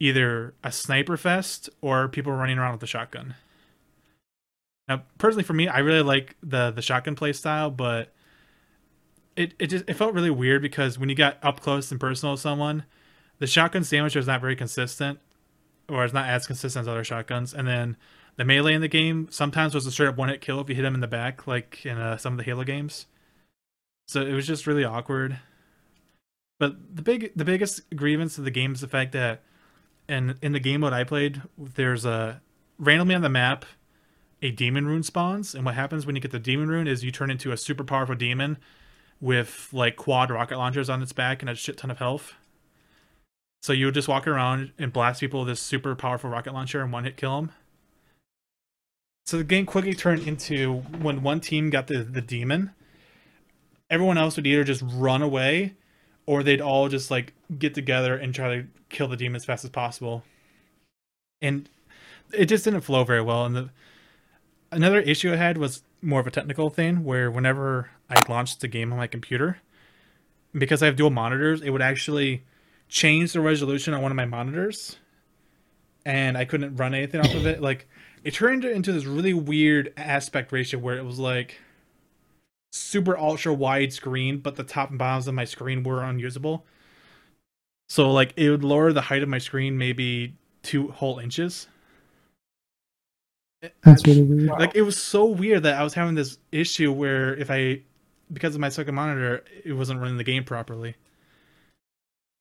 either 0.00 0.54
a 0.62 0.70
sniper 0.70 1.16
fest 1.16 1.68
or 1.80 2.08
people 2.08 2.32
running 2.32 2.58
around 2.58 2.72
with 2.72 2.82
a 2.82 2.86
shotgun 2.86 3.34
now 4.88 5.02
personally 5.18 5.44
for 5.44 5.54
me 5.54 5.68
i 5.68 5.78
really 5.78 6.02
like 6.02 6.36
the 6.42 6.70
the 6.70 6.82
shotgun 6.82 7.14
play 7.14 7.32
style 7.32 7.70
but 7.70 8.12
it, 9.36 9.54
it 9.58 9.68
just 9.68 9.84
it 9.88 9.94
felt 9.94 10.14
really 10.14 10.30
weird 10.30 10.62
because 10.62 10.98
when 10.98 11.08
you 11.08 11.14
got 11.14 11.38
up 11.42 11.60
close 11.60 11.90
and 11.90 12.00
personal 12.00 12.32
with 12.32 12.40
someone 12.40 12.84
the 13.38 13.46
shotgun 13.46 13.84
sandwich 13.84 14.16
was 14.16 14.26
not 14.26 14.40
very 14.40 14.56
consistent 14.56 15.18
or 15.88 16.04
it's 16.04 16.14
not 16.14 16.28
as 16.28 16.46
consistent 16.46 16.82
as 16.82 16.88
other 16.88 17.04
shotguns 17.04 17.54
and 17.54 17.66
then 17.66 17.96
the 18.38 18.44
melee 18.44 18.72
in 18.72 18.80
the 18.80 18.88
game 18.88 19.26
sometimes 19.30 19.74
was 19.74 19.84
a 19.84 19.90
straight 19.90 20.06
up 20.06 20.16
one 20.16 20.28
hit 20.28 20.40
kill 20.40 20.60
if 20.60 20.68
you 20.68 20.76
hit 20.76 20.84
him 20.84 20.94
in 20.94 21.00
the 21.00 21.08
back, 21.08 21.46
like 21.46 21.84
in 21.84 21.98
uh, 21.98 22.16
some 22.16 22.32
of 22.32 22.38
the 22.38 22.44
Halo 22.44 22.62
games. 22.62 23.06
So 24.06 24.22
it 24.22 24.32
was 24.32 24.46
just 24.46 24.66
really 24.66 24.84
awkward. 24.84 25.40
But 26.60 26.96
the 26.96 27.02
big, 27.02 27.32
the 27.34 27.44
biggest 27.44 27.94
grievance 27.94 28.38
of 28.38 28.44
the 28.44 28.52
game 28.52 28.72
is 28.72 28.80
the 28.80 28.88
fact 28.88 29.10
that, 29.12 29.42
in 30.08 30.38
in 30.42 30.52
the 30.52 30.60
game 30.60 30.80
mode 30.80 30.92
I 30.92 31.04
played, 31.04 31.42
there's 31.56 32.04
a 32.04 32.40
randomly 32.78 33.14
on 33.14 33.22
the 33.22 33.28
map, 33.28 33.64
a 34.42 34.50
demon 34.50 34.86
rune 34.86 35.02
spawns, 35.02 35.54
and 35.54 35.64
what 35.64 35.74
happens 35.74 36.06
when 36.06 36.16
you 36.16 36.22
get 36.22 36.30
the 36.30 36.38
demon 36.38 36.68
rune 36.68 36.86
is 36.86 37.04
you 37.04 37.10
turn 37.10 37.30
into 37.30 37.52
a 37.52 37.56
super 37.56 37.84
powerful 37.84 38.14
demon, 38.14 38.58
with 39.20 39.68
like 39.72 39.96
quad 39.96 40.30
rocket 40.30 40.58
launchers 40.58 40.88
on 40.88 41.02
its 41.02 41.12
back 41.12 41.42
and 41.42 41.50
a 41.50 41.54
shit 41.54 41.76
ton 41.76 41.90
of 41.90 41.98
health. 41.98 42.34
So 43.62 43.72
you 43.72 43.86
would 43.86 43.94
just 43.94 44.08
walk 44.08 44.26
around 44.26 44.72
and 44.78 44.92
blast 44.92 45.20
people 45.20 45.40
with 45.40 45.48
this 45.48 45.60
super 45.60 45.94
powerful 45.94 46.30
rocket 46.30 46.54
launcher 46.54 46.80
and 46.80 46.92
one 46.92 47.04
hit 47.04 47.16
kill 47.16 47.36
them. 47.36 47.52
So 49.26 49.36
the 49.36 49.44
game 49.44 49.66
quickly 49.66 49.94
turned 49.94 50.26
into 50.26 50.74
when 51.00 51.22
one 51.22 51.40
team 51.40 51.68
got 51.68 51.88
the, 51.88 51.98
the 51.98 52.22
demon, 52.22 52.70
everyone 53.90 54.16
else 54.16 54.36
would 54.36 54.46
either 54.46 54.64
just 54.64 54.82
run 54.86 55.22
away 55.22 55.74
or 56.28 56.42
they'd 56.42 56.60
all 56.60 56.90
just 56.90 57.10
like 57.10 57.32
get 57.58 57.72
together 57.72 58.14
and 58.14 58.34
try 58.34 58.54
to 58.54 58.66
kill 58.90 59.08
the 59.08 59.16
demon 59.16 59.36
as 59.36 59.46
fast 59.46 59.64
as 59.64 59.70
possible. 59.70 60.22
And 61.40 61.70
it 62.34 62.44
just 62.44 62.64
didn't 62.64 62.82
flow 62.82 63.02
very 63.02 63.22
well. 63.22 63.46
And 63.46 63.56
the 63.56 63.70
another 64.70 65.00
issue 65.00 65.32
I 65.32 65.36
had 65.36 65.56
was 65.56 65.82
more 66.02 66.20
of 66.20 66.26
a 66.26 66.30
technical 66.30 66.68
thing 66.68 67.02
where 67.02 67.30
whenever 67.30 67.88
I 68.10 68.22
launched 68.28 68.60
the 68.60 68.68
game 68.68 68.92
on 68.92 68.98
my 68.98 69.06
computer, 69.06 69.60
because 70.52 70.82
I 70.82 70.86
have 70.86 70.96
dual 70.96 71.08
monitors, 71.08 71.62
it 71.62 71.70
would 71.70 71.80
actually 71.80 72.44
change 72.90 73.32
the 73.32 73.40
resolution 73.40 73.94
on 73.94 74.02
one 74.02 74.12
of 74.12 74.16
my 74.16 74.26
monitors 74.26 74.96
and 76.04 76.36
I 76.36 76.44
couldn't 76.44 76.76
run 76.76 76.92
anything 76.94 77.22
off 77.22 77.34
of 77.34 77.46
it. 77.46 77.62
Like 77.62 77.88
it 78.22 78.34
turned 78.34 78.66
into 78.66 78.92
this 78.92 79.06
really 79.06 79.32
weird 79.32 79.94
aspect 79.96 80.52
ratio 80.52 80.78
where 80.78 80.98
it 80.98 81.06
was 81.06 81.18
like 81.18 81.58
super 82.72 83.16
ultra 83.16 83.52
wide 83.54 83.92
screen, 83.92 84.38
but 84.38 84.56
the 84.56 84.64
top 84.64 84.90
and 84.90 84.98
bottoms 84.98 85.28
of 85.28 85.34
my 85.34 85.44
screen 85.44 85.82
were 85.82 86.02
unusable. 86.02 86.64
So 87.88 88.10
like 88.10 88.34
it 88.36 88.50
would 88.50 88.64
lower 88.64 88.92
the 88.92 89.00
height 89.00 89.22
of 89.22 89.28
my 89.28 89.38
screen 89.38 89.78
maybe 89.78 90.34
two 90.62 90.88
whole 90.88 91.18
inches. 91.18 91.68
That's 93.82 94.06
really 94.06 94.22
weird. 94.22 94.50
Like 94.50 94.74
it 94.74 94.82
was 94.82 94.96
so 94.96 95.24
weird 95.24 95.64
that 95.64 95.80
I 95.80 95.82
was 95.82 95.94
having 95.94 96.14
this 96.14 96.38
issue 96.52 96.92
where 96.92 97.34
if 97.34 97.50
I 97.50 97.80
because 98.32 98.54
of 98.54 98.60
my 98.60 98.68
second 98.68 98.94
monitor, 98.94 99.42
it 99.64 99.72
wasn't 99.72 100.00
running 100.00 100.18
the 100.18 100.24
game 100.24 100.44
properly. 100.44 100.94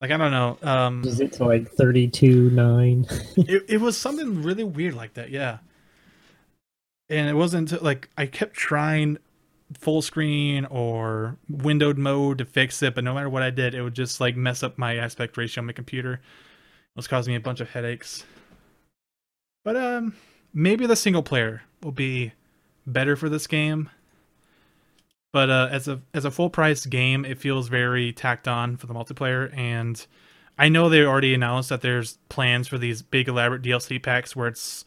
Like 0.02 0.12
I 0.12 0.18
don't 0.18 0.32
know. 0.32 0.58
Um 0.62 1.04
Is 1.06 1.20
it 1.22 1.34
to 1.34 1.46
like 1.46 1.72
thirty-two 1.72 2.52
nine? 2.52 3.08
it, 3.38 3.64
it 3.68 3.82
was 3.82 3.98
something 3.98 4.44
really 4.44 4.66
weird 4.66 4.94
like 4.94 5.14
that, 5.16 5.30
yeah. 5.30 5.60
And 7.10 7.30
it 7.30 7.36
wasn't 7.36 7.82
like 7.82 8.10
I 8.18 8.26
kept 8.26 8.54
trying 8.54 9.18
full 9.74 10.02
screen 10.02 10.66
or 10.66 11.38
windowed 11.50 11.98
mode 11.98 12.38
to 12.38 12.46
fix 12.46 12.82
it, 12.84 12.96
but 12.96 13.04
no 13.04 13.14
matter 13.14 13.30
what 13.30 13.44
I 13.44 13.50
did, 13.50 13.74
it 13.74 13.82
would 13.82 13.96
just 13.96 14.22
like 14.22 14.36
mess 14.36 14.64
up 14.64 14.78
my 14.78 14.96
aspect 14.96 15.38
ratio 15.38 15.62
on 15.62 15.68
my 15.68 15.74
computer. 15.74 16.14
It 16.14 16.96
was 16.96 17.08
causing 17.08 17.34
me 17.34 17.38
a 17.38 17.42
bunch 17.42 17.60
of 17.60 17.70
headaches. 17.70 18.26
But 19.64 19.76
um 19.76 20.16
maybe 20.54 20.88
the 20.88 20.96
single 20.96 21.24
player 21.24 21.62
will 21.84 21.92
be 21.92 22.34
better 22.86 23.16
for 23.16 23.30
this 23.30 23.48
game. 23.48 23.90
But 25.32 25.50
uh, 25.50 25.70
as 25.72 25.88
a 25.88 26.02
as 26.14 26.26
a 26.26 26.32
full 26.32 26.50
price 26.50 26.86
game, 26.86 27.24
it 27.26 27.38
feels 27.38 27.68
very 27.68 28.12
tacked 28.12 28.48
on 28.48 28.78
for 28.78 28.88
the 28.88 28.94
multiplayer. 28.94 29.56
And 29.56 30.04
I 30.58 30.70
know 30.70 30.90
they 30.90 31.04
already 31.04 31.34
announced 31.34 31.70
that 31.70 31.82
there's 31.82 32.18
plans 32.30 32.68
for 32.68 32.78
these 32.78 33.02
big 33.02 33.28
elaborate 33.28 33.62
DLC 33.62 34.02
packs 34.02 34.36
where 34.36 34.48
it's 34.48 34.86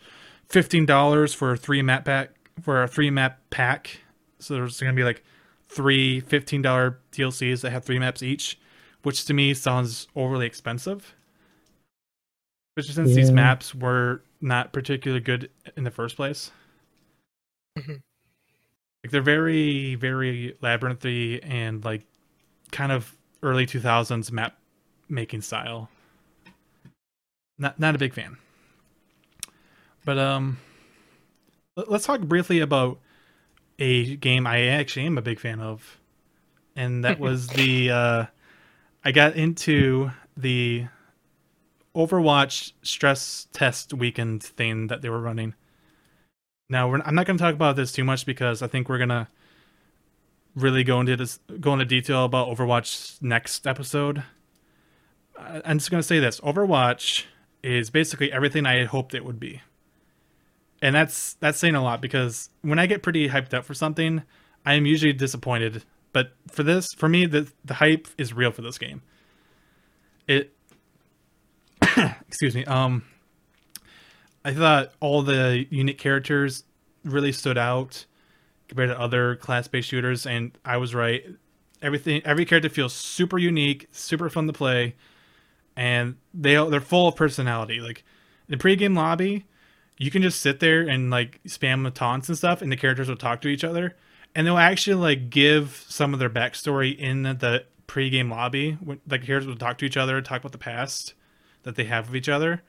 fifteen 0.49 0.87
dollars 0.87 1.35
for 1.35 1.53
a 1.53 1.57
three 1.57 1.83
map 1.83 2.05
pack 2.05 2.31
for 2.63 2.83
a 2.83 2.89
three 2.89 3.11
map 3.11 3.39
pack. 3.51 4.01
So 4.41 4.55
there's 4.55 4.81
gonna 4.81 4.93
be 4.93 5.05
like 5.05 5.23
three 5.69 6.21
$15 6.23 6.97
DLCs 7.13 7.61
that 7.63 7.71
have 7.71 7.85
three 7.85 7.99
maps 7.99 8.23
each, 8.23 8.59
which 9.03 9.25
to 9.27 9.35
me 9.35 9.55
sounds 9.55 10.09
overly 10.17 10.47
expensive. 10.47 11.15
Especially 12.77 12.95
since 12.95 13.15
these 13.17 13.31
maps 13.31 13.75
were 13.75 14.23
not 14.41 14.73
particularly 14.73 15.21
good 15.21 15.51
in 15.77 15.85
the 15.85 15.91
first 15.91 16.17
place. 16.17 16.51
Mhm. 17.79 18.01
Like 19.05 19.11
they're 19.11 19.23
very, 19.23 19.95
very 19.95 20.57
labyrinthy 20.63 21.41
and 21.43 21.85
like 21.85 22.03
kind 22.71 22.93
of 22.93 23.17
early 23.43 23.67
two 23.67 23.81
thousands 23.81 24.31
map 24.31 24.57
making 25.09 25.43
style. 25.43 25.89
Not 27.59 27.79
not 27.79 27.95
a 27.95 27.99
big 27.99 28.15
fan. 28.15 28.37
But 30.05 30.19
um 30.19 30.59
let's 31.77 32.05
talk 32.05 32.21
briefly 32.21 32.61
about 32.61 32.99
a 33.81 34.17
game 34.17 34.47
I 34.47 34.67
actually 34.67 35.07
am 35.07 35.19
a 35.19 35.23
big 35.23 35.41
fan 35.41 35.59
of. 35.59 35.99
And 36.77 37.05
that 37.05 37.19
was 37.21 37.49
the 37.49 37.91
uh 37.91 38.27
I 39.05 39.13
got 39.13 39.35
into 39.35 40.11
the 40.37 40.87
Overwatch 41.95 42.73
stress 42.83 43.49
test 43.53 43.93
weekend 43.93 44.43
thing 44.43 44.87
that 44.87 45.03
they 45.03 45.09
were 45.09 45.21
running. 45.21 45.55
Now, 46.69 46.89
we're, 46.89 47.01
I'm 47.01 47.17
not 47.17 47.27
going 47.27 47.37
to 47.37 47.43
talk 47.43 47.55
about 47.55 47.75
this 47.75 47.91
too 47.91 48.05
much 48.05 48.25
because 48.25 48.63
I 48.63 48.69
think 48.69 48.89
we're 48.89 48.99
going 48.99 49.09
to 49.09 49.27
really 50.55 50.85
go 50.85 51.01
into 51.01 51.17
this, 51.17 51.41
go 51.61 51.73
into 51.73 51.85
detail 51.85 52.25
about 52.25 52.49
Overwatch 52.49 53.21
next 53.21 53.67
episode. 53.67 54.23
I'm 55.37 55.79
just 55.79 55.91
going 55.91 56.01
to 56.01 56.07
say 56.07 56.21
this: 56.21 56.39
Overwatch 56.41 57.25
is 57.63 57.91
basically 57.91 58.31
everything 58.31 58.67
I 58.67 58.75
had 58.75 58.89
hoped 58.89 59.15
it 59.15 59.25
would 59.25 59.41
be, 59.41 59.63
and 60.83 60.95
that's 60.95 61.35
that's 61.35 61.59
saying 61.59 61.75
a 61.75 61.83
lot 61.83 62.01
because 62.01 62.51
when 62.63 62.79
I 62.79 62.87
get 62.87 63.03
pretty 63.03 63.29
hyped 63.29 63.55
up 63.55 63.65
for 63.65 63.75
something, 63.75 64.23
I 64.65 64.75
am 64.75 64.87
usually 64.87 65.13
disappointed. 65.13 65.85
But 66.13 66.33
for 66.51 66.63
this, 66.63 66.87
for 66.97 67.09
me, 67.09 67.27
the 67.27 67.51
the 67.65 67.75
hype 67.75 68.09
is 68.19 68.33
real 68.33 68.51
for 68.51 68.63
this 68.63 68.79
game. 68.79 69.03
It 70.27 70.53
excuse 72.29 72.55
me. 72.55 72.65
Um, 72.65 73.05
I 74.45 74.55
thought 74.55 74.93
all 75.01 75.23
the 75.23 75.67
unique 75.71 75.99
characters 75.99 76.65
really 77.05 77.33
stood 77.33 77.59
out 77.59 78.07
compared 78.69 78.89
to 78.89 78.99
other 78.99 79.37
class-based 79.37 79.89
shooters, 79.89 80.27
and 80.27 80.57
I 80.65 80.77
was 80.79 80.95
right. 80.95 81.25
Everything, 81.83 82.23
every 82.25 82.45
character 82.45 82.69
feels 82.69 82.93
super 82.93 83.39
unique, 83.39 83.89
super 83.91 84.29
fun 84.29 84.47
to 84.47 84.53
play, 84.53 84.95
and 85.77 86.17
they 86.33 86.55
they're 86.55 86.81
full 86.81 87.09
of 87.09 87.17
personality. 87.17 87.81
Like 87.81 88.05
the 88.49 88.57
pre-game 88.57 88.95
lobby, 88.95 89.47
you 90.01 90.11
can 90.11 90.23
just 90.23 90.41
sit 90.41 90.61
there 90.61 90.89
and 90.89 91.11
like 91.11 91.41
spam 91.45 91.85
the 91.85 91.91
taunts 91.91 92.29
and 92.29 92.37
stuff, 92.37 92.63
and 92.63 92.73
the 92.73 92.77
characters 92.77 93.07
will 93.07 93.17
talk 93.17 93.43
to 93.43 93.49
each 93.49 93.63
other, 93.63 93.97
and 94.35 94.47
they'll 94.47 94.57
actually 94.57 94.95
like 94.97 95.29
give 95.29 95.85
some 95.91 96.15
of 96.15 96.19
their 96.19 96.31
backstory 96.31 96.97
in 96.99 97.23
the 97.23 97.65
pre-game 97.87 98.31
lobby. 98.31 98.79
When, 98.81 98.99
like 99.07 99.27
characters 99.27 99.47
will 99.47 99.57
talk 99.57 99.77
to 99.79 99.85
each 99.85 99.99
other, 99.99 100.23
talk 100.23 100.41
about 100.41 100.53
the 100.53 100.59
past 100.59 101.13
that 101.65 101.77
they 101.77 101.85
have 101.85 102.09
of 102.09 102.17
each 102.17 102.31
other, 102.31 102.63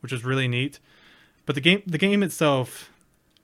which 0.00 0.12
is 0.12 0.24
really 0.24 0.46
neat. 0.46 0.78
But 1.44 1.56
the 1.56 1.60
game 1.60 1.82
the 1.88 1.98
game 1.98 2.22
itself 2.22 2.88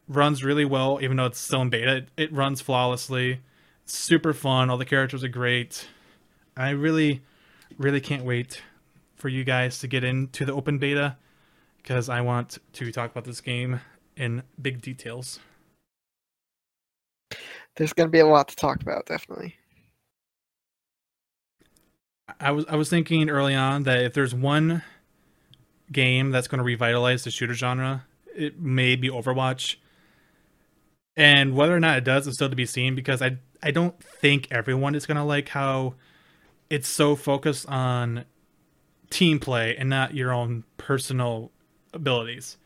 runs 0.06 0.44
really 0.44 0.64
well, 0.64 1.00
even 1.02 1.16
though 1.16 1.26
it's 1.26 1.40
still 1.40 1.62
in 1.62 1.68
beta. 1.68 1.96
It, 1.96 2.08
it 2.16 2.32
runs 2.32 2.60
flawlessly. 2.60 3.40
Super 3.86 4.32
fun. 4.32 4.70
All 4.70 4.78
the 4.78 4.84
characters 4.84 5.24
are 5.24 5.28
great. 5.28 5.88
I 6.56 6.70
really, 6.70 7.22
really 7.76 8.00
can't 8.00 8.24
wait 8.24 8.62
for 9.16 9.28
you 9.28 9.42
guys 9.42 9.80
to 9.80 9.88
get 9.88 10.04
into 10.04 10.44
the 10.44 10.52
open 10.52 10.78
beta 10.78 11.16
because 11.82 12.08
I 12.08 12.20
want 12.20 12.58
to 12.74 12.92
talk 12.92 13.10
about 13.10 13.24
this 13.24 13.40
game 13.40 13.80
in 14.16 14.42
big 14.60 14.80
details. 14.82 15.40
There's 17.76 17.92
going 17.92 18.08
to 18.08 18.12
be 18.12 18.18
a 18.18 18.26
lot 18.26 18.48
to 18.48 18.56
talk 18.56 18.82
about, 18.82 19.06
definitely. 19.06 19.56
I 22.40 22.50
was 22.50 22.64
I 22.68 22.76
was 22.76 22.88
thinking 22.88 23.28
early 23.28 23.54
on 23.54 23.82
that 23.84 24.02
if 24.02 24.14
there's 24.14 24.34
one 24.34 24.82
game 25.90 26.30
that's 26.30 26.48
going 26.48 26.58
to 26.58 26.64
revitalize 26.64 27.24
the 27.24 27.30
shooter 27.30 27.54
genre, 27.54 28.04
it 28.34 28.60
may 28.60 28.96
be 28.96 29.08
Overwatch. 29.08 29.76
And 31.16 31.54
whether 31.54 31.76
or 31.76 31.80
not 31.80 31.98
it 31.98 32.04
does 32.04 32.26
is 32.26 32.36
still 32.36 32.48
to 32.48 32.56
be 32.56 32.66
seen 32.66 32.94
because 32.94 33.20
I 33.20 33.38
I 33.62 33.70
don't 33.70 34.02
think 34.02 34.48
everyone 34.50 34.94
is 34.94 35.06
going 35.06 35.16
to 35.16 35.24
like 35.24 35.48
how 35.48 35.94
it's 36.70 36.88
so 36.88 37.16
focused 37.16 37.68
on 37.68 38.24
team 39.10 39.38
play 39.38 39.76
and 39.76 39.90
not 39.90 40.14
your 40.14 40.32
own 40.32 40.64
personal 40.78 41.50
abilities. 41.92 42.56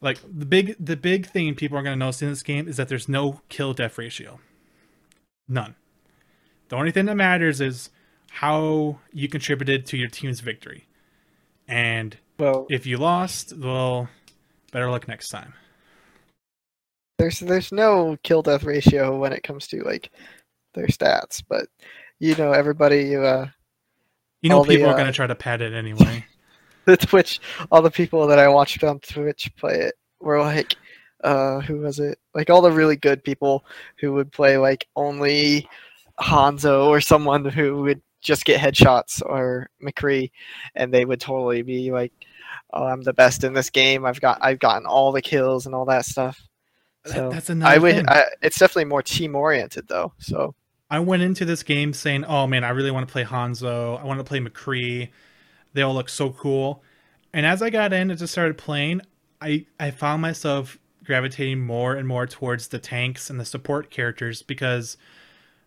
Like 0.00 0.18
the 0.22 0.46
big 0.46 0.76
the 0.78 0.96
big 0.96 1.26
thing 1.26 1.54
people 1.54 1.78
are 1.78 1.82
going 1.82 1.98
to 1.98 2.04
notice 2.04 2.22
in 2.22 2.28
this 2.28 2.42
game 2.42 2.68
is 2.68 2.76
that 2.76 2.88
there's 2.88 3.08
no 3.08 3.40
kill 3.48 3.72
death 3.72 3.98
ratio. 3.98 4.40
None. 5.48 5.74
The 6.68 6.76
only 6.76 6.90
thing 6.90 7.06
that 7.06 7.14
matters 7.14 7.60
is 7.60 7.90
how 8.30 8.98
you 9.12 9.28
contributed 9.28 9.86
to 9.86 9.96
your 9.96 10.08
team's 10.08 10.40
victory. 10.40 10.86
And 11.68 12.16
Well, 12.38 12.66
if 12.68 12.86
you 12.86 12.98
lost, 12.98 13.56
well, 13.56 14.08
better 14.72 14.90
luck 14.90 15.08
next 15.08 15.28
time. 15.28 15.54
there's 17.18 17.40
there's 17.40 17.72
no 17.72 18.16
kill 18.22 18.42
death 18.42 18.64
ratio 18.64 19.18
when 19.18 19.32
it 19.32 19.42
comes 19.42 19.66
to 19.68 19.82
like 19.82 20.10
their 20.74 20.86
stats, 20.88 21.42
but 21.48 21.66
you 22.18 22.34
know 22.36 22.52
everybody 22.52 23.16
uh 23.16 23.46
You 24.42 24.50
know 24.50 24.58
All 24.58 24.64
the, 24.64 24.76
people 24.76 24.88
are 24.88 24.94
uh, 24.94 24.96
going 24.96 25.06
to 25.06 25.12
try 25.12 25.26
to 25.26 25.34
pad 25.34 25.62
it 25.62 25.72
anyway. 25.72 26.24
the 26.96 26.96
Twitch 26.96 27.40
all 27.70 27.82
the 27.82 27.90
people 27.90 28.26
that 28.28 28.38
I 28.38 28.48
watched 28.48 28.82
on 28.84 29.00
Twitch 29.00 29.50
play 29.56 29.74
it 29.74 29.94
were 30.20 30.40
like 30.40 30.76
uh 31.22 31.60
who 31.60 31.78
was 31.78 31.98
it? 31.98 32.18
Like 32.34 32.50
all 32.50 32.62
the 32.62 32.70
really 32.70 32.96
good 32.96 33.24
people 33.24 33.64
who 34.00 34.12
would 34.14 34.32
play 34.32 34.56
like 34.56 34.86
only 34.96 35.68
Hanzo 36.20 36.86
or 36.86 37.00
someone 37.00 37.44
who 37.44 37.82
would 37.82 38.00
just 38.22 38.44
get 38.44 38.60
headshots 38.60 39.22
or 39.24 39.68
McCree 39.82 40.30
and 40.74 40.92
they 40.92 41.04
would 41.04 41.20
totally 41.20 41.62
be 41.62 41.92
like 41.92 42.12
oh 42.72 42.84
I'm 42.84 43.02
the 43.02 43.12
best 43.12 43.44
in 43.44 43.52
this 43.52 43.70
game. 43.70 44.04
I've 44.04 44.20
got 44.20 44.38
I've 44.40 44.58
gotten 44.58 44.86
all 44.86 45.12
the 45.12 45.22
kills 45.22 45.66
and 45.66 45.74
all 45.74 45.86
that 45.86 46.04
stuff. 46.04 46.40
So 47.06 47.30
that's 47.30 47.50
another 47.50 47.74
I 47.74 47.78
would. 47.78 48.08
I, 48.08 48.24
it's 48.42 48.58
definitely 48.58 48.86
more 48.86 49.02
team 49.02 49.36
oriented 49.36 49.86
though. 49.88 50.12
So 50.18 50.54
I 50.90 51.00
went 51.00 51.22
into 51.22 51.44
this 51.44 51.62
game 51.62 51.92
saying, 51.92 52.24
"Oh 52.24 52.46
man, 52.46 52.64
I 52.64 52.70
really 52.70 52.90
want 52.90 53.06
to 53.06 53.12
play 53.12 53.24
Hanzo. 53.24 54.00
I 54.00 54.04
want 54.04 54.18
to 54.20 54.24
play 54.24 54.40
McCree. 54.40 55.10
They 55.76 55.82
all 55.82 55.94
look 55.94 56.08
so 56.08 56.30
cool." 56.30 56.82
And 57.32 57.46
as 57.46 57.62
I 57.62 57.70
got 57.70 57.92
in 57.92 58.10
and 58.10 58.18
just 58.18 58.32
started 58.32 58.58
playing, 58.58 59.02
I 59.40 59.66
I 59.78 59.90
found 59.92 60.22
myself 60.22 60.78
gravitating 61.04 61.60
more 61.60 61.94
and 61.94 62.08
more 62.08 62.26
towards 62.26 62.68
the 62.68 62.78
tanks 62.80 63.30
and 63.30 63.38
the 63.38 63.44
support 63.44 63.90
characters 63.90 64.42
because 64.42 64.96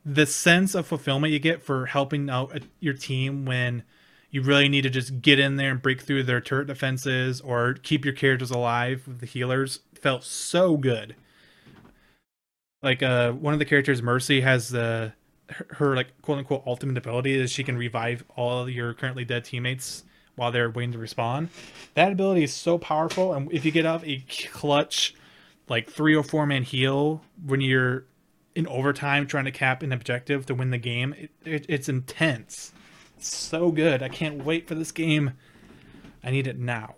the 0.06 0.26
sense 0.26 0.76
of 0.76 0.88
fulfillment 0.88 1.32
you 1.32 1.40
get 1.40 1.64
for 1.64 1.86
helping 1.86 2.30
out 2.30 2.56
a- 2.56 2.62
your 2.80 2.94
team 2.94 3.46
when 3.46 3.84
you 4.32 4.42
really 4.42 4.70
need 4.70 4.82
to 4.82 4.90
just 4.90 5.22
get 5.22 5.40
in 5.40 5.56
there 5.56 5.72
and 5.72 5.82
break 5.82 6.02
through 6.02 6.24
their 6.24 6.42
turret 6.42 6.68
defenses 6.68 7.42
or 7.42 7.74
keep 7.74 8.06
your 8.06 8.14
characters 8.14 8.52
alive 8.52 9.04
with 9.08 9.20
the 9.20 9.26
healers 9.26 9.80
felt 9.94 10.24
so 10.24 10.78
good. 10.78 11.16
Like 12.82 13.04
uh 13.04 13.32
one 13.34 13.54
of 13.54 13.60
the 13.60 13.66
characters 13.66 14.02
Mercy 14.02 14.42
has 14.42 14.70
the 14.70 15.14
her, 15.72 15.96
like 15.96 16.22
quote 16.22 16.40
unquote 16.40 16.64
ultimate 16.66 16.98
ability 16.98 17.34
is 17.34 17.52
she 17.52 17.64
can 17.64 17.78
revive 17.78 18.24
all 18.36 18.70
your 18.70 18.94
currently 18.94 19.26
dead 19.26 19.46
teammates 19.46 20.04
while 20.36 20.52
they're 20.52 20.70
waiting 20.70 20.94
to 20.94 20.98
respawn. 20.98 21.50
That 21.96 22.12
ability 22.12 22.44
is 22.44 22.54
so 22.54 22.78
powerful 22.78 23.34
and 23.34 23.52
if 23.52 23.66
you 23.66 23.72
get 23.72 23.86
off 23.86 24.04
a 24.06 24.24
clutch 24.52 25.14
like 25.68 25.90
3 25.90 26.16
or 26.16 26.24
4 26.24 26.46
man 26.46 26.64
heal 26.64 27.22
when 27.46 27.62
you're 27.62 28.06
in 28.56 28.68
overtime 28.68 29.28
trying 29.28 29.46
to 29.46 29.52
cap 29.52 29.84
an 29.84 29.92
objective 29.92 30.46
to 30.48 30.56
win 30.56 30.72
the 30.72 30.78
game, 30.78 31.14
it, 31.18 31.32
it, 31.46 31.66
it's 31.70 31.90
intense. 31.90 32.74
It's 33.18 33.36
so 33.36 33.72
good. 33.72 34.02
I 34.02 34.10
can't 34.10 34.44
wait 34.44 34.68
for 34.68 34.76
this 34.76 34.92
game. 34.92 35.32
I 36.24 36.32
need 36.32 36.48
it 36.48 36.58
now. 36.58 36.96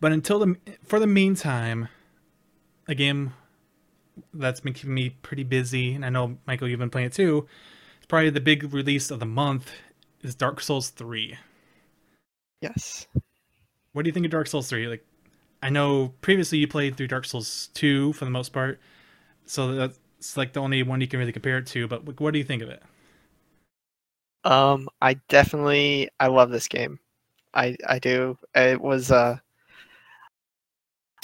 But 0.00 0.12
until 0.12 0.38
the 0.38 0.56
for 0.84 0.98
the 0.98 1.06
meantime, 1.06 1.88
a 2.86 2.94
game 2.94 3.32
that's 4.34 4.60
been 4.60 4.72
keeping 4.72 4.94
me 4.94 5.10
pretty 5.10 5.44
busy, 5.44 5.94
and 5.94 6.04
I 6.04 6.10
know 6.10 6.38
Michael, 6.46 6.68
you've 6.68 6.78
been 6.78 6.90
playing 6.90 7.08
it 7.08 7.12
too. 7.12 7.46
It's 7.98 8.06
probably 8.06 8.30
the 8.30 8.40
big 8.40 8.72
release 8.72 9.10
of 9.10 9.20
the 9.20 9.26
month 9.26 9.70
is 10.22 10.34
Dark 10.34 10.60
Souls 10.60 10.90
three. 10.90 11.36
Yes. 12.60 13.06
What 13.92 14.04
do 14.04 14.08
you 14.08 14.12
think 14.12 14.26
of 14.26 14.32
Dark 14.32 14.46
Souls 14.46 14.68
three? 14.68 14.86
Like, 14.86 15.04
I 15.62 15.70
know 15.70 16.14
previously 16.20 16.58
you 16.58 16.68
played 16.68 16.96
through 16.96 17.08
Dark 17.08 17.24
Souls 17.24 17.70
two 17.74 18.12
for 18.14 18.24
the 18.24 18.30
most 18.30 18.52
part, 18.52 18.80
so 19.44 19.74
that's 19.74 20.36
like 20.36 20.52
the 20.52 20.60
only 20.60 20.82
one 20.82 21.00
you 21.00 21.06
can 21.06 21.18
really 21.18 21.32
compare 21.32 21.58
it 21.58 21.66
to. 21.68 21.86
But 21.88 22.20
what 22.20 22.32
do 22.32 22.38
you 22.38 22.44
think 22.44 22.62
of 22.62 22.68
it? 22.68 22.82
Um, 24.44 24.88
I 25.02 25.14
definitely 25.28 26.08
I 26.20 26.28
love 26.28 26.50
this 26.50 26.68
game. 26.68 27.00
I 27.54 27.76
I 27.86 27.98
do. 27.98 28.38
It 28.54 28.80
was 28.80 29.10
uh 29.10 29.38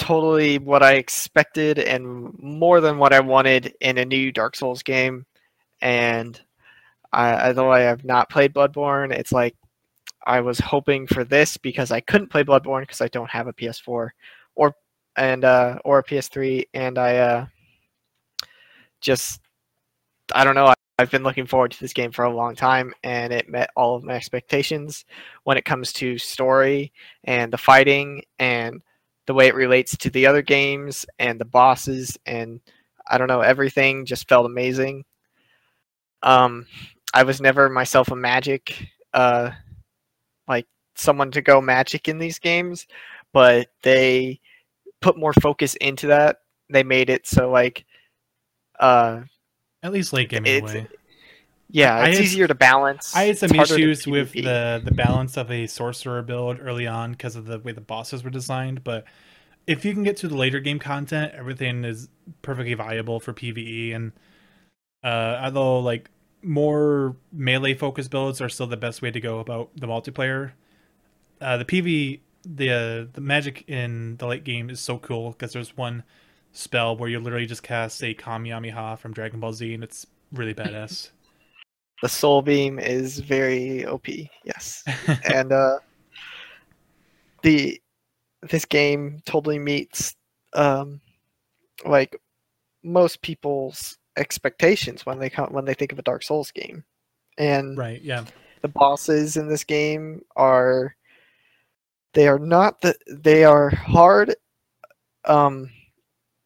totally 0.03 0.59
what 0.59 0.83
I 0.83 0.95
expected 0.95 1.79
and 1.79 2.37
more 2.41 2.81
than 2.81 2.99
what 2.99 3.13
I 3.13 3.21
wanted 3.21 3.73
in 3.81 3.99
a 3.99 4.05
new 4.05 4.33
Dark 4.33 4.57
Souls 4.57 4.83
game. 4.83 5.25
And 5.81 6.41
I, 7.13 7.49
although 7.49 7.71
I 7.71 7.81
have 7.81 8.05
not 8.05 8.29
played 8.29 8.53
Bloodborne, 8.53 9.13
it's 9.13 9.31
like 9.31 9.55
I 10.27 10.41
was 10.41 10.59
hoping 10.59 11.07
for 11.07 11.23
this 11.23 11.57
because 11.57 11.93
I 11.93 12.01
couldn't 12.01 12.31
play 12.31 12.43
Bloodborne 12.43 12.81
because 12.81 13.01
I 13.01 13.07
don't 13.09 13.31
have 13.31 13.47
a 13.47 13.53
PS4 13.53 14.09
or 14.57 14.75
and 15.17 15.45
uh, 15.45 15.79
or 15.85 16.01
a 16.01 16.05
PS3, 16.05 16.65
and 16.75 16.99
I 16.99 17.17
uh, 17.19 17.47
just 19.01 19.41
I 20.35 20.43
don't 20.43 20.57
know. 20.57 20.67
I, 20.67 20.75
I've 20.99 21.11
been 21.13 21.23
looking 21.23 21.47
forward 21.47 21.71
to 21.73 21.81
this 21.81 21.93
game 21.93 22.11
for 22.11 22.25
a 22.25 22.35
long 22.35 22.57
time, 22.57 22.93
and 23.05 23.33
it 23.33 23.49
met 23.49 23.71
all 23.77 23.95
of 23.95 24.03
my 24.03 24.15
expectations 24.15 25.05
when 25.45 25.57
it 25.57 25.65
comes 25.65 25.93
to 25.95 26.19
story 26.19 26.93
and 27.25 27.53
the 27.53 27.59
fighting 27.59 28.23
and 28.41 28.83
the 29.27 29.35
way 29.35 29.47
it 29.47 29.55
relates 29.55 29.97
to 29.97 30.11
the 30.11 30.27
other 30.27 30.43
games 30.43 31.07
and 31.19 31.41
the 31.41 31.45
bosses 31.45 32.19
and 32.27 32.61
I 33.07 33.19
don't 33.19 33.29
know 33.29 33.41
everything 33.41 34.05
just 34.07 34.29
felt 34.29 34.47
amazing. 34.47 35.05
Um, 36.23 36.67
I 37.15 37.25
was 37.25 37.41
never 37.41 37.69
myself 37.69 38.11
a 38.11 38.17
magic 38.17 38.87
uh, 39.13 39.51
like 40.49 40.67
someone 40.95 41.31
to 41.33 41.43
go 41.43 41.61
magic 41.61 42.09
in 42.09 42.19
these 42.19 42.39
games, 42.39 42.87
but 43.33 43.69
they 43.83 44.41
put 45.01 45.19
more 45.19 45.33
focus 45.35 45.75
into 45.77 46.07
that. 46.09 46.39
They 46.71 46.83
made 46.83 47.11
it 47.11 47.27
so 47.27 47.51
like 47.51 47.85
uh, 48.79 49.23
At 49.83 49.93
least 49.93 50.13
late 50.13 50.31
game 50.31 50.47
anyway. 50.47 50.87
Yeah, 51.73 52.05
it's 52.05 52.19
had- 52.19 52.25
easier 52.25 52.47
to 52.47 52.55
balance. 52.55 53.17
I 53.17 53.25
had 53.25 53.39
some 53.39 53.51
It's 53.55 53.71
issues 53.73 54.07
with 54.07 54.33
the 54.33 54.81
the 54.85 54.93
balance 54.93 55.37
of 55.37 55.51
a 55.51 55.67
sorcerer 55.67 56.23
build 56.23 56.59
early 56.61 56.87
on 56.87 57.13
because 57.13 57.37
of 57.37 57.47
the 57.47 57.59
way 57.59 57.73
the 57.73 57.81
bosses 57.81 58.23
were 58.25 58.31
designed, 58.31 58.85
but 58.85 59.05
if 59.67 59.85
you 59.85 59.93
can 59.95 60.03
get 60.03 60.17
to 60.19 60.29
the 60.29 60.37
later 60.37 60.61
game 60.61 60.79
content, 60.79 61.33
everything 61.35 61.85
is 61.85 62.09
perfectly 62.43 62.75
viable 62.75 63.21
for 63.21 63.33
PvE. 63.33 63.95
And 63.95 64.13
uh, 65.05 65.41
although 65.43 65.81
like 65.81 66.11
more 66.43 67.17
melee 67.33 67.75
focused 67.75 68.11
builds 68.11 68.41
are 68.41 68.49
still 68.49 68.67
the 68.67 68.77
best 68.77 69.03
way 69.03 69.11
to 69.11 69.21
go 69.21 69.39
about 69.39 69.71
the 69.77 69.87
multiplayer, 69.87 70.53
uh, 71.41 71.57
the 71.57 71.65
PV 71.65 72.21
the 72.45 72.71
uh, 72.71 73.07
the 73.13 73.21
magic 73.21 73.65
in 73.69 74.17
the 74.17 74.27
late 74.27 74.45
game 74.45 74.69
is 74.71 74.81
so 74.81 74.99
cool 74.99 75.31
because 75.31 75.53
there's 75.53 75.77
one 75.77 76.03
spell 76.53 76.97
where 76.97 77.09
you 77.09 77.21
literally 77.21 77.47
just 77.47 77.63
cast 77.63 78.03
a 78.03 78.15
Kamehameha 78.15 78.99
from 78.99 79.13
Dragon 79.13 79.41
Ball 79.41 79.53
Z, 79.53 79.73
and 79.73 79.85
it's 79.85 80.07
really 80.33 80.55
badass. 80.63 81.11
The 82.03 82.09
soul 82.09 82.43
beam 82.43 82.79
is 82.79 83.21
very 83.21 83.87
OP. 83.87 84.09
Yes. 84.45 84.85
and 85.33 85.53
uh 85.53 85.79
the 87.43 87.81
this 88.43 88.65
game 88.65 89.21
totally 89.25 89.59
meets 89.59 90.17
um 90.53 91.01
like 91.87 92.17
most 92.83 93.23
people's 93.23 93.97
expectations 94.17 95.07
when 95.07 95.19
they 95.19 95.31
come 95.31 95.53
when 95.53 95.65
they 95.65 95.75
think 95.75 95.93
of 95.93 95.99
a 95.99 96.03
Dark 96.03 96.23
Souls 96.25 96.51
game. 96.51 96.85
And 97.39 97.79
right? 97.79 98.03
Yeah. 98.03 98.25
the 98.61 98.69
bosses 98.69 99.37
in 99.37 99.49
this 99.49 99.65
game 99.65 100.23
are 100.37 100.95
they 102.15 102.29
are 102.29 102.39
not 102.39 102.81
the 102.81 102.95
they 103.09 103.45
are 103.45 103.71
hard 103.71 104.35
um 105.25 105.71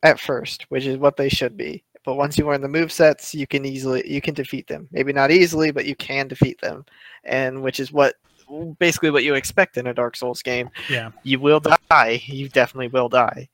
at 0.02 0.20
first, 0.20 0.66
which 0.68 0.84
is 0.84 0.98
what 0.98 1.16
they 1.16 1.30
should 1.30 1.56
be. 1.56 1.82
But 2.06 2.14
once 2.14 2.38
you 2.38 2.46
learn 2.46 2.60
the 2.60 2.68
move 2.68 2.92
sets, 2.92 3.34
you 3.34 3.48
can 3.48 3.66
easily 3.66 4.08
you 4.10 4.20
can 4.20 4.32
defeat 4.32 4.68
them. 4.68 4.88
Maybe 4.92 5.12
not 5.12 5.32
easily, 5.32 5.72
but 5.72 5.86
you 5.86 5.96
can 5.96 6.28
defeat 6.28 6.60
them. 6.60 6.86
And 7.24 7.62
which 7.62 7.80
is 7.80 7.92
what 7.92 8.14
basically 8.78 9.10
what 9.10 9.24
you 9.24 9.34
expect 9.34 9.76
in 9.76 9.88
a 9.88 9.92
Dark 9.92 10.16
Souls 10.16 10.40
game. 10.40 10.70
Yeah. 10.88 11.10
You 11.24 11.40
will 11.40 11.58
die. 11.58 12.22
You 12.26 12.48
definitely 12.48 12.88
will 12.88 13.08
die. 13.08 13.48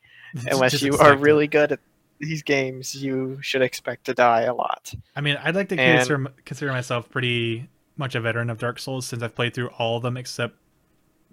Unless 0.51 0.83
you 0.83 0.99
are 0.99 1.17
really 1.17 1.47
good 1.47 1.73
at 1.73 1.81
these 2.21 2.43
games, 2.43 2.95
you 2.95 3.39
should 3.41 3.63
expect 3.63 4.05
to 4.05 4.15
die 4.15 4.43
a 4.43 4.55
lot. 4.55 4.95
I 5.17 5.23
mean, 5.23 5.39
I'd 5.43 5.55
like 5.55 5.71
to 5.71 5.81
And- 5.81 5.99
consider 6.01 6.33
consider 6.45 6.73
myself 6.73 7.09
pretty 7.11 7.69
much 7.97 8.15
a 8.15 8.21
veteran 8.21 8.51
of 8.51 8.59
Dark 8.59 8.79
Souls 8.79 9.07
since 9.07 9.23
I've 9.23 9.35
played 9.35 9.55
through 9.55 9.69
all 9.79 9.97
of 9.97 10.03
them 10.03 10.19
except 10.19 10.57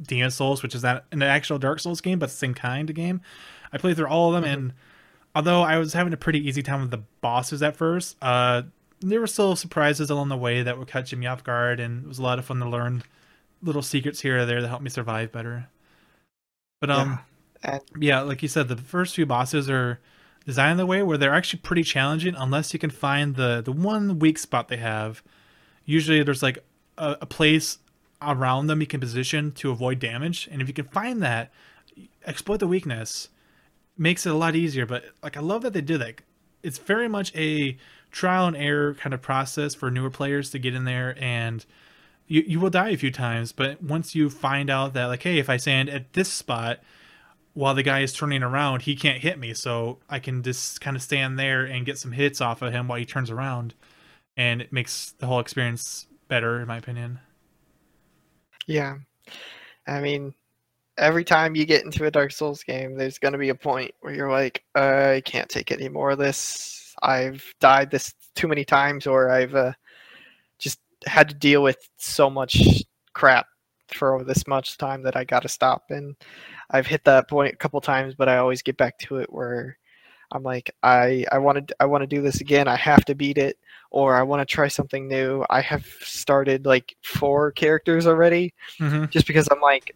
Demon 0.02 0.32
Souls, 0.32 0.64
which 0.64 0.74
is 0.74 0.84
not 0.84 1.04
an 1.12 1.22
actual 1.22 1.60
Dark 1.60 1.82
Souls 1.82 2.00
game, 2.00 2.18
but 2.18 2.28
the 2.28 2.36
same 2.36 2.54
kind 2.54 2.90
of 2.90 2.96
game. 2.96 3.20
I 3.74 3.78
played 3.78 3.98
through 3.98 4.08
all 4.08 4.34
of 4.34 4.42
them, 4.42 4.50
mm-hmm. 4.50 4.68
and 4.68 4.74
although 5.36 5.62
I 5.62 5.78
was 5.78 5.94
having 5.94 6.14
a 6.14 6.18
pretty 6.18 6.48
easy 6.48 6.64
time 6.64 6.82
with 6.82 6.92
the 6.92 7.04
bosses 7.22 7.62
at 7.62 7.76
first, 7.76 8.18
uh, 8.22 8.64
there 9.02 9.20
were 9.20 9.28
still 9.28 9.56
surprises 9.56 10.10
along 10.10 10.30
the 10.30 10.38
way 10.38 10.64
that 10.64 10.78
would 10.78 10.88
catch 10.88 11.14
me 11.14 11.26
off 11.26 11.44
guard, 11.44 11.80
and 11.80 12.04
it 12.04 12.08
was 12.08 12.20
a 12.20 12.24
lot 12.24 12.40
of 12.40 12.46
fun 12.46 12.60
to 12.60 12.70
learn 12.70 13.04
little 13.62 13.82
secrets 13.82 14.22
here 14.22 14.40
or 14.40 14.46
there 14.46 14.62
that 14.62 14.68
helped 14.68 14.84
me 14.84 14.90
survive 14.90 15.32
better. 15.32 15.68
But 16.82 16.90
um, 16.90 17.20
And 17.64 17.82
yeah, 17.98 18.22
like 18.22 18.42
you 18.42 18.48
said, 18.48 18.68
the 18.68 18.78
first 18.78 19.16
few 19.16 19.26
bosses 19.26 19.70
are 19.70 20.00
designed 20.46 20.80
the 20.80 20.86
way 20.86 21.04
where 21.04 21.18
they're 21.18 21.34
actually 21.34 21.60
pretty 21.60 21.84
challenging 21.84 22.36
unless 22.36 22.74
you 22.74 22.80
can 22.80 22.90
find 22.90 23.36
the 23.36 23.62
the 23.64 23.72
one 23.72 24.20
weak 24.20 24.38
spot 24.38 24.68
they 24.68 24.78
have. 24.78 25.22
Usually, 25.86 26.24
there's 26.24 26.44
like 26.44 26.60
a, 26.98 27.18
a 27.22 27.26
place 27.26 27.80
around 28.22 28.68
them 28.68 28.82
you 28.82 28.88
can 28.88 29.00
position 29.00 29.52
to 29.54 29.72
avoid 29.72 30.00
damage, 30.00 30.48
and 30.52 30.62
if 30.62 30.68
you 30.68 30.74
can 30.74 30.86
find 30.86 31.22
that, 31.22 31.52
exploit 32.26 32.60
the 32.60 32.68
weakness, 32.68 33.30
makes 34.00 34.26
it 34.26 34.32
a 34.32 34.36
lot 34.36 34.56
easier. 34.56 34.86
But 34.86 35.06
like, 35.22 35.38
I 35.38 35.42
love 35.42 35.62
that 35.64 35.74
they 35.74 35.82
did 35.82 36.02
that. 36.02 36.22
It's 36.64 36.78
very 36.78 37.08
much 37.08 37.36
a 37.36 37.78
trial 38.12 38.48
and 38.48 38.58
error 38.58 38.96
kind 38.96 39.14
of 39.14 39.22
process 39.22 39.76
for 39.76 39.92
newer 39.92 40.10
players 40.10 40.50
to 40.52 40.60
get 40.60 40.74
in 40.74 40.84
there 40.86 41.16
and 41.22 41.66
you, 42.28 42.44
you 42.46 42.60
will 42.60 42.72
die 42.72 42.90
a 42.90 42.98
few 42.98 43.12
times 43.12 43.52
but 43.52 43.84
once 43.84 44.16
you 44.16 44.32
find 44.32 44.68
out 44.68 44.94
that 44.94 45.06
like 45.06 45.22
hey 45.22 45.38
if 45.38 45.48
i 45.48 45.58
stand 45.58 45.90
at 45.90 46.12
this 46.14 46.28
spot 46.28 46.80
while 47.54 47.76
the 47.76 47.84
guy 47.84 48.00
is 48.00 48.14
turning 48.14 48.44
around, 48.44 48.84
he 48.84 48.96
can't 48.96 49.20
hit 49.20 49.38
me. 49.38 49.54
So 49.54 50.00
I 50.10 50.20
can 50.20 50.44
just 50.44 50.80
kind 50.82 50.96
of 50.96 51.04
stand 51.04 51.38
there 51.38 51.66
and 51.66 51.86
get 51.86 51.98
some 51.98 52.14
hits 52.14 52.40
off 52.42 52.62
of 52.62 52.72
him 52.72 52.88
while 52.88 53.00
he 53.00 53.06
turns 53.06 53.30
around. 53.30 53.74
And 54.38 54.62
it 54.62 54.72
makes 54.72 55.12
the 55.12 55.26
whole 55.26 55.40
experience 55.40 56.06
better, 56.30 56.62
in 56.62 56.68
my 56.68 56.78
opinion. 56.78 57.20
Yeah. 58.66 59.00
I 59.86 60.00
mean, 60.00 60.34
every 61.00 61.24
time 61.24 61.56
you 61.56 61.66
get 61.66 61.84
into 61.86 62.06
a 62.06 62.12
Dark 62.12 62.32
Souls 62.32 62.64
game, 62.64 62.96
there's 62.96 63.18
going 63.18 63.32
to 63.32 63.38
be 63.40 63.50
a 63.50 63.56
point 63.56 63.92
where 64.02 64.14
you're 64.14 64.32
like, 64.32 64.64
I 64.76 65.22
can't 65.26 65.50
take 65.50 65.72
any 65.72 65.90
more 65.90 66.12
of 66.12 66.20
this. 66.20 66.94
I've 67.02 67.44
died 67.60 67.90
this 67.90 68.14
too 68.36 68.48
many 68.48 68.66
times, 68.66 69.08
or 69.08 69.30
I've 69.32 69.56
uh, 69.56 69.72
just 70.60 70.80
had 71.06 71.30
to 71.30 71.36
deal 71.36 71.64
with 71.64 71.78
so 71.98 72.30
much 72.30 72.84
crap 73.14 73.48
for 73.88 74.24
this 74.24 74.46
much 74.48 74.78
time 74.78 75.02
that 75.04 75.16
I 75.16 75.24
got 75.24 75.42
to 75.42 75.48
stop. 75.50 75.86
And 75.90 76.16
I've 76.70 76.88
hit 76.88 77.04
that 77.06 77.28
point 77.30 77.54
a 77.54 77.58
couple 77.58 77.82
times, 77.82 78.14
but 78.16 78.30
I 78.30 78.38
always 78.38 78.62
get 78.62 78.78
back 78.78 79.00
to 79.00 79.18
it 79.18 79.32
where 79.32 79.78
I'm 80.32 80.44
like, 80.44 80.70
I 80.84 81.26
I 81.32 81.40
want 81.40 81.68
to 81.70 81.76
I 81.80 81.86
want 81.86 82.04
to 82.04 82.08
do 82.08 82.22
this 82.22 82.42
again. 82.42 82.68
I 82.68 82.76
have 82.76 83.04
to 83.06 83.16
beat 83.16 83.38
it, 83.40 83.58
or 83.90 84.16
I 84.16 84.22
want 84.22 84.42
to 84.42 84.46
try 84.46 84.68
something 84.68 85.08
new. 85.08 85.44
I 85.50 85.62
have 85.62 85.86
started 86.02 86.66
like 86.68 86.96
four 87.02 87.52
characters 87.52 88.06
already 88.06 88.54
Mm-hmm. 88.80 89.06
just 89.06 89.26
because 89.26 89.48
I'm 89.52 89.62
like, 89.62 89.96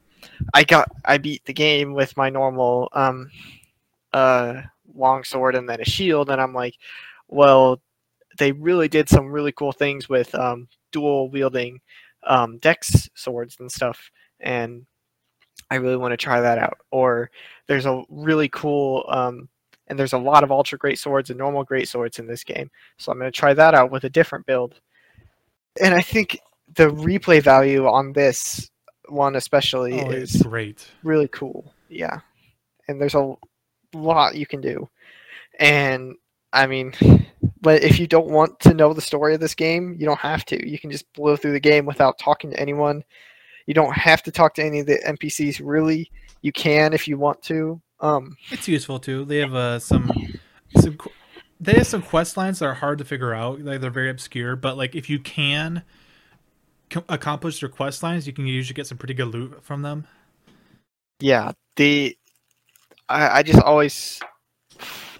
I 0.53 0.63
got 0.63 0.89
I 1.05 1.17
beat 1.17 1.45
the 1.45 1.53
game 1.53 1.93
with 1.93 2.15
my 2.17 2.29
normal 2.29 2.89
um 2.93 3.29
uh 4.13 4.61
long 4.95 5.23
sword 5.23 5.55
and 5.55 5.67
then 5.67 5.81
a 5.81 5.85
shield, 5.85 6.29
and 6.29 6.41
I'm 6.41 6.53
like, 6.53 6.75
Well, 7.27 7.81
they 8.37 8.51
really 8.51 8.87
did 8.87 9.09
some 9.09 9.27
really 9.31 9.51
cool 9.51 9.71
things 9.71 10.09
with 10.09 10.33
um, 10.35 10.67
dual 10.91 11.29
wielding 11.29 11.79
um, 12.25 12.57
dex 12.59 13.09
swords 13.15 13.57
and 13.59 13.71
stuff, 13.71 14.09
and 14.39 14.85
I 15.69 15.75
really 15.75 15.97
want 15.97 16.11
to 16.13 16.17
try 16.17 16.41
that 16.41 16.57
out. 16.57 16.77
Or 16.91 17.29
there's 17.67 17.85
a 17.85 18.03
really 18.09 18.49
cool, 18.49 19.05
um, 19.09 19.49
and 19.87 19.97
there's 19.99 20.13
a 20.13 20.17
lot 20.17 20.43
of 20.43 20.51
ultra 20.51 20.77
great 20.77 20.99
swords 20.99 21.29
and 21.29 21.37
normal 21.39 21.63
great 21.63 21.87
swords 21.87 22.19
in 22.19 22.27
this 22.27 22.43
game, 22.43 22.69
so 22.97 23.11
I'm 23.11 23.19
going 23.19 23.31
to 23.31 23.37
try 23.39 23.53
that 23.53 23.75
out 23.75 23.91
with 23.91 24.03
a 24.05 24.09
different 24.09 24.45
build. 24.45 24.79
And 25.81 25.93
I 25.93 26.01
think 26.01 26.39
the 26.75 26.89
replay 26.89 27.41
value 27.41 27.87
on 27.87 28.13
this 28.13 28.69
one 29.09 29.35
especially 29.35 29.93
Oh, 30.01 30.09
is 30.09 30.35
it's 30.35 30.43
great. 30.43 30.88
really 31.03 31.27
cool. 31.27 31.73
Yeah. 31.89 32.19
And 32.88 32.99
there's 32.99 33.15
a 33.15 33.35
lot 33.93 34.35
you 34.35 34.45
can 34.45 34.61
do. 34.61 34.89
And 35.59 36.15
I 36.51 36.67
mean, 36.67 36.93
but 37.61 37.84
if 37.84 37.99
you 37.99 38.07
don't 38.07 38.27
want 38.30 38.59
to 38.61 38.73
know 38.73 38.93
the 38.93 39.01
story 39.01 39.34
of 39.34 39.39
this 39.39 39.55
game, 39.55 39.95
you 39.99 40.05
don't 40.05 40.19
have 40.19 40.45
to. 40.45 40.69
You 40.69 40.80
can 40.80 40.91
just 40.91 41.11
blow 41.13 41.35
through 41.35 41.53
the 41.53 41.59
game 41.59 41.85
without 41.85 42.19
talking 42.19 42.51
to 42.51 42.59
anyone. 42.59 43.03
You 43.65 43.73
don't 43.73 43.93
have 43.93 44.21
to 44.23 44.31
talk 44.31 44.53
to 44.55 44.63
any 44.63 44.80
of 44.80 44.85
the 44.88 44.99
NPCs 45.05 45.61
really. 45.63 46.11
You 46.41 46.51
can 46.51 46.93
if 46.93 47.07
you 47.07 47.17
want 47.17 47.41
to. 47.43 47.81
Um 47.99 48.35
It's 48.51 48.67
useful 48.67 48.99
too. 48.99 49.25
They 49.25 49.38
have 49.38 49.53
uh, 49.53 49.80
some 49.80 50.11
some 50.77 50.97
they 51.59 51.73
have 51.73 51.88
some 51.88 52.01
quest 52.01 52.35
lines 52.35 52.59
that 52.59 52.65
are 52.65 52.73
hard 52.73 52.97
to 52.97 53.05
figure 53.05 53.34
out. 53.34 53.61
Like 53.61 53.80
they're 53.80 53.89
very 53.89 54.09
obscure, 54.09 54.55
but 54.55 54.75
like 54.75 54.95
if 54.95 55.09
you 55.09 55.19
can 55.19 55.84
co- 55.84 55.84
accomplish 57.09 57.59
their 57.59 57.69
quest 57.69 58.03
lines, 58.03 58.27
you 58.27 58.33
can 58.33 58.45
usually 58.47 58.75
get 58.75 58.87
some 58.87 58.97
pretty 58.97 59.13
good 59.13 59.27
loot 59.27 59.63
from 59.63 59.81
them. 59.81 60.05
yeah, 61.19 61.51
the 61.75 62.17
I, 63.09 63.39
I 63.39 63.43
just 63.43 63.61
always 63.61 64.19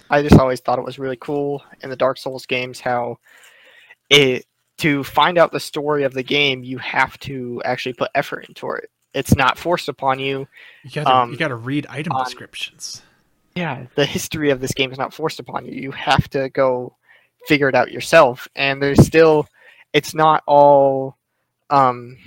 I 0.10 0.22
just 0.22 0.38
always 0.40 0.60
thought 0.60 0.80
it 0.80 0.86
was 0.86 1.00
really 1.00 1.18
cool 1.18 1.64
in 1.82 1.90
the 1.90 1.96
Dark 1.96 2.18
Souls 2.18 2.46
games 2.46 2.80
how 2.80 3.18
it 4.10 4.46
to 4.80 5.04
find 5.04 5.38
out 5.38 5.52
the 5.52 5.60
story 5.60 6.04
of 6.04 6.14
the 6.14 6.24
game 6.24 6.64
you 6.64 6.78
have 6.80 7.18
to 7.20 7.62
actually 7.64 7.94
put 7.94 8.10
effort 8.16 8.46
into 8.50 8.70
it. 8.72 8.90
It's 9.14 9.36
not 9.36 9.58
forced 9.58 9.90
upon 9.90 10.20
you. 10.20 10.48
You 10.84 10.92
gotta 10.92 11.10
Um, 11.16 11.32
you 11.32 11.38
gotta 11.38 11.56
read 11.56 11.86
item 11.90 12.14
on- 12.14 12.24
descriptions. 12.26 13.02
Yeah, 13.56 13.86
the 13.96 14.06
history 14.06 14.50
of 14.50 14.60
this 14.62 14.74
game 14.74 14.92
is 14.92 14.98
not 14.98 15.14
forced 15.14 15.40
upon 15.40 15.66
you. 15.68 15.74
You 15.74 15.92
have 15.92 16.28
to 16.30 16.50
go 16.50 16.96
figure 17.48 17.70
it 17.70 17.76
out 17.76 17.92
yourself. 17.92 18.48
And 18.56 18.82
there's 18.82 19.06
still 19.06 19.48
it's 19.94 20.16
not 20.16 20.42
all 20.48 21.18
um 21.74 22.18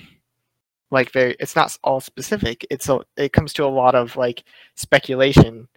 like 0.90 1.10
very 1.12 1.36
it's 1.40 1.56
not 1.56 1.77
all 1.85 2.01
specific. 2.01 2.66
It's 2.70 2.89
a 2.89 3.01
it 3.16 3.32
comes 3.32 3.52
to 3.55 3.64
a 3.64 3.68
lot 3.68 3.94
of 3.94 4.16
like 4.16 4.44
speculation. 4.77 5.68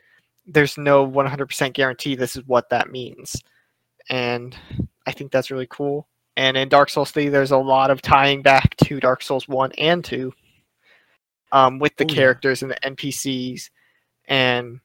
There's 0.47 0.77
no 0.77 1.07
100% 1.07 1.73
guarantee 1.73 2.15
this 2.15 2.35
is 2.35 2.43
what 2.47 2.69
that 2.69 2.91
means. 2.91 3.41
And 4.09 4.55
I 5.07 5.11
think 5.11 5.31
that's 5.31 5.51
really 5.51 5.67
cool. 5.69 6.07
And 6.37 6.57
in 6.57 6.69
Dark 6.69 6.89
Souls 6.89 7.11
3 7.11 7.29
there's 7.29 7.51
a 7.51 7.57
lot 7.57 7.91
of 7.91 8.01
tying 8.01 8.41
back 8.41 8.75
to 8.77 8.99
Dark 8.99 9.23
Souls 9.23 9.47
1 9.47 9.73
and 9.77 10.03
2 10.03 10.33
um 11.51 11.79
with 11.79 11.95
the 11.97 12.05
Oh, 12.05 12.13
yeah. 12.13 12.15
characters 12.15 12.61
and 12.63 12.71
the 12.71 12.79
NPCs 12.85 13.69
and 14.27 14.79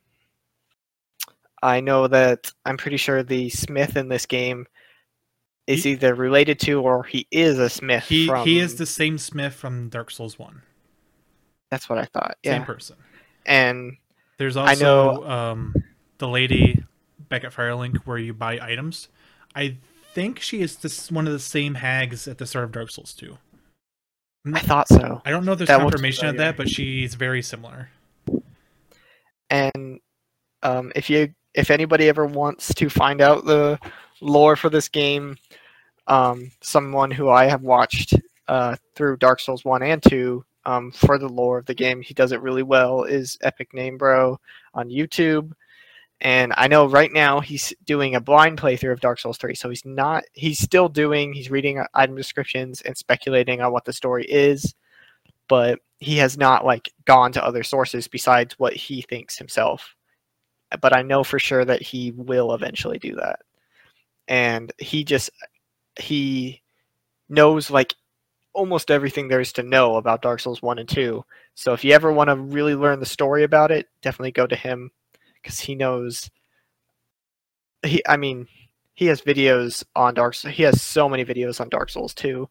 I 1.63 1.81
know 1.81 2.09
that 2.09 2.53
I'm 2.67 2.77
pretty 2.77 2.99
sure 2.99 3.23
the 3.23 3.49
Smith 3.51 3.97
in 3.97 4.09
this 4.09 4.27
game 4.27 4.67
is 5.67 5.85
He- 5.85 5.93
either 5.93 6.15
related 6.15 6.59
to 6.61 6.81
or 6.81 7.03
he 7.05 7.27
is 7.31 7.59
a 7.59 7.69
Smith. 7.71 8.05
He 8.05 8.27
from, 8.27 8.47
he 8.47 8.59
is 8.59 8.77
the 8.77 8.87
same 8.87 9.19
Smith 9.19 9.55
from 9.55 9.89
Dark 9.89 10.11
Souls 10.11 10.39
One. 10.39 10.63
That's 11.71 11.89
what 11.89 11.99
I 11.99 12.05
thought. 12.05 12.37
Same 12.45 12.65
person. 12.65 12.97
and 13.47 13.97
There's 14.39 14.57
I 14.57 14.71
also 14.71 15.25
um, 15.29 15.75
the 16.19 16.29
lady 16.29 16.85
back 17.29 17.45
at 17.45 17.53
Firelink 17.53 17.97
where 18.05 18.19
you 18.19 18.33
buy 18.33 18.59
items. 18.61 19.09
I 19.57 19.79
think 20.13 20.39
she 20.41 20.61
is 20.61 20.77
this 20.77 21.11
one 21.11 21.27
of 21.27 21.33
the 21.33 21.39
same 21.39 21.75
hags 21.75 22.29
at 22.29 22.39
the 22.39 22.47
start 22.47 22.65
of 22.67 22.73
Dark 22.73 22.91
Souls 22.91 23.13
2. 23.15 23.37
I 24.53 24.61
thought 24.61 24.89
so. 24.89 25.23
I 25.25 25.31
don't 25.31 25.45
know 25.45 25.53
if 25.53 25.59
there's 25.59 25.69
That 25.69 25.81
confirmation 25.81 26.29
of 26.29 26.37
that, 26.37 26.57
but 26.57 26.69
she's 26.69 27.15
very 27.15 27.41
similar. 27.43 27.89
And 29.51 30.01
um, 30.63 30.93
if 30.95 31.09
you 31.09 31.35
if 31.55 31.71
anybody 31.71 32.09
ever 32.09 32.27
wants 32.27 32.75
to 32.75 32.91
find 32.91 33.21
out 33.21 33.47
the 33.47 33.79
lore 34.21 34.57
for 34.57 34.71
this 34.71 34.89
game, 34.89 35.37
um, 36.07 36.51
someone 36.61 37.11
who 37.11 37.29
I 37.29 37.47
have 37.47 37.63
watched 37.63 38.15
uh, 38.49 38.77
through 38.95 39.17
Dark 39.17 39.41
Souls 39.41 39.65
one 39.65 39.83
and 39.83 40.03
two 40.03 40.45
um, 40.67 40.93
for 40.93 41.19
the 41.19 41.29
lore 41.29 41.59
of 41.59 41.67
the 41.67 41.75
game, 41.75 42.01
he 42.03 42.15
does 42.15 42.33
it 42.33 42.41
really 42.41 42.63
well. 42.63 43.05
Is 43.05 43.39
Epic 43.43 43.73
Name 43.75 43.99
Bro 43.99 44.39
on 44.75 44.89
YouTube, 44.89 45.53
and 46.21 46.53
I 46.57 46.69
know 46.69 46.87
right 46.87 47.13
now 47.13 47.41
he's 47.41 47.73
doing 47.85 48.15
a 48.15 48.21
blind 48.21 48.61
playthrough 48.61 48.93
of 48.93 49.01
Dark 49.01 49.19
Souls 49.19 49.39
three. 49.39 49.55
So 49.55 49.69
he's 49.69 49.85
not. 49.85 50.25
He's 50.33 50.59
still 50.59 50.89
doing. 50.89 51.33
He's 51.33 51.51
reading 51.51 51.85
item 51.95 52.17
descriptions 52.17 52.81
and 52.83 52.97
speculating 52.97 53.61
on 53.61 53.73
what 53.73 53.85
the 53.85 53.93
story 53.93 54.25
is, 54.25 54.75
but 55.49 55.81
he 56.01 56.17
has 56.17 56.37
not 56.37 56.65
like 56.65 56.93
gone 57.05 57.33
to 57.33 57.45
other 57.45 57.63
sources 57.63 58.09
besides 58.09 58.59
what 58.59 58.75
he 58.75 59.03
thinks 59.03 59.39
himself. 59.39 59.95
But 60.81 60.95
I 60.95 61.03
know 61.03 61.25
for 61.25 61.39
sure 61.39 61.65
that 61.65 61.83
he 61.83 62.11
will 62.13 62.55
eventually 62.55 62.99
do 62.99 63.15
that, 63.17 63.41
and 64.29 64.73
he 64.79 65.05
just 65.05 65.31
he 65.99 66.63
knows 67.29 67.71
like 67.71 67.95
almost 68.53 68.91
everything 68.91 69.29
there 69.29 69.41
is 69.41 69.53
to 69.53 69.63
know 69.63 69.97
about 69.97 70.23
Dark 70.23 70.41
Souls 70.41 70.63
1 70.63 70.79
and 70.79 70.89
2. 70.89 71.25
So 71.55 71.73
if 71.73 71.85
you 71.85 71.93
ever 71.93 72.13
want 72.13 72.31
to 72.31 72.37
really 72.37 72.75
learn 72.75 73.01
the 73.01 73.07
story 73.07 73.43
about 73.43 73.71
it, 73.71 73.89
definitely 74.03 74.33
go 74.33 74.47
to 74.47 74.57
him 74.57 74.91
cuz 75.43 75.61
he 75.61 75.75
knows 75.75 76.31
he 77.85 78.03
I 78.07 78.17
mean, 78.17 78.47
he 78.95 79.07
has 79.07 79.21
videos 79.23 79.85
on 79.97 80.15
Dark. 80.15 80.35
He 80.37 80.63
has 80.63 80.83
so 80.83 81.09
many 81.09 81.25
videos 81.25 81.61
on 81.61 81.69
Dark 81.69 81.91
Souls 81.91 82.15
2 82.15 82.49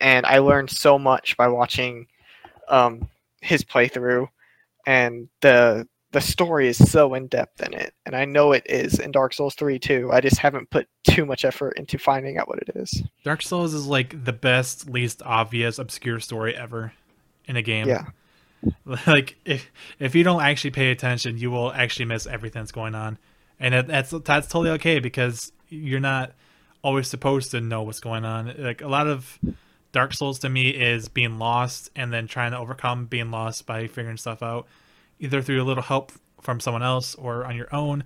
and 0.00 0.26
I 0.26 0.38
learned 0.38 0.70
so 0.70 0.98
much 0.98 1.36
by 1.36 1.48
watching 1.48 2.06
um 2.68 3.08
his 3.40 3.64
playthrough 3.64 4.28
and 4.86 5.28
the 5.40 5.86
the 6.12 6.20
story 6.20 6.68
is 6.68 6.90
so 6.90 7.14
in 7.14 7.26
depth 7.26 7.62
in 7.62 7.74
it 7.74 7.94
and 8.06 8.14
I 8.14 8.24
know 8.24 8.52
it 8.52 8.64
is 8.66 8.98
in 8.98 9.10
Dark 9.12 9.32
Souls 9.32 9.54
3 9.54 9.78
too. 9.78 10.10
I 10.12 10.20
just 10.20 10.38
haven't 10.38 10.70
put 10.70 10.86
too 11.04 11.26
much 11.26 11.44
effort 11.44 11.76
into 11.76 11.98
finding 11.98 12.38
out 12.38 12.48
what 12.48 12.58
it 12.58 12.70
is. 12.76 13.02
Dark 13.24 13.42
Souls 13.42 13.74
is 13.74 13.86
like 13.86 14.24
the 14.24 14.32
best, 14.32 14.88
least 14.88 15.22
obvious, 15.24 15.78
obscure 15.78 16.20
story 16.20 16.56
ever 16.56 16.92
in 17.46 17.56
a 17.56 17.62
game. 17.62 17.88
Yeah. 17.88 18.06
Like 19.08 19.34
if 19.44 19.72
if 19.98 20.14
you 20.14 20.22
don't 20.22 20.40
actually 20.40 20.70
pay 20.70 20.92
attention, 20.92 21.36
you 21.36 21.50
will 21.50 21.72
actually 21.72 22.04
miss 22.04 22.28
everything 22.28 22.62
that's 22.62 22.70
going 22.70 22.94
on, 22.94 23.18
and 23.58 23.88
that's 23.88 24.10
that's 24.10 24.46
totally 24.46 24.70
okay 24.70 25.00
because 25.00 25.50
you're 25.68 25.98
not 25.98 26.32
always 26.84 27.08
supposed 27.08 27.50
to 27.52 27.60
know 27.60 27.82
what's 27.82 27.98
going 27.98 28.24
on. 28.24 28.54
Like 28.58 28.80
a 28.80 28.86
lot 28.86 29.08
of 29.08 29.36
Dark 29.92 30.14
Souls 30.14 30.38
to 30.40 30.48
me 30.48 30.70
is 30.70 31.08
being 31.08 31.38
lost 31.38 31.90
and 31.96 32.12
then 32.12 32.26
trying 32.26 32.52
to 32.52 32.58
overcome 32.58 33.06
being 33.06 33.30
lost 33.30 33.66
by 33.66 33.86
figuring 33.86 34.16
stuff 34.16 34.42
out, 34.42 34.66
either 35.22 35.40
through 35.40 35.62
a 35.62 35.64
little 35.64 35.84
help 35.84 36.12
from 36.42 36.60
someone 36.60 36.82
else 36.82 37.14
or 37.14 37.46
on 37.46 37.56
your 37.56 37.72
own. 37.74 38.04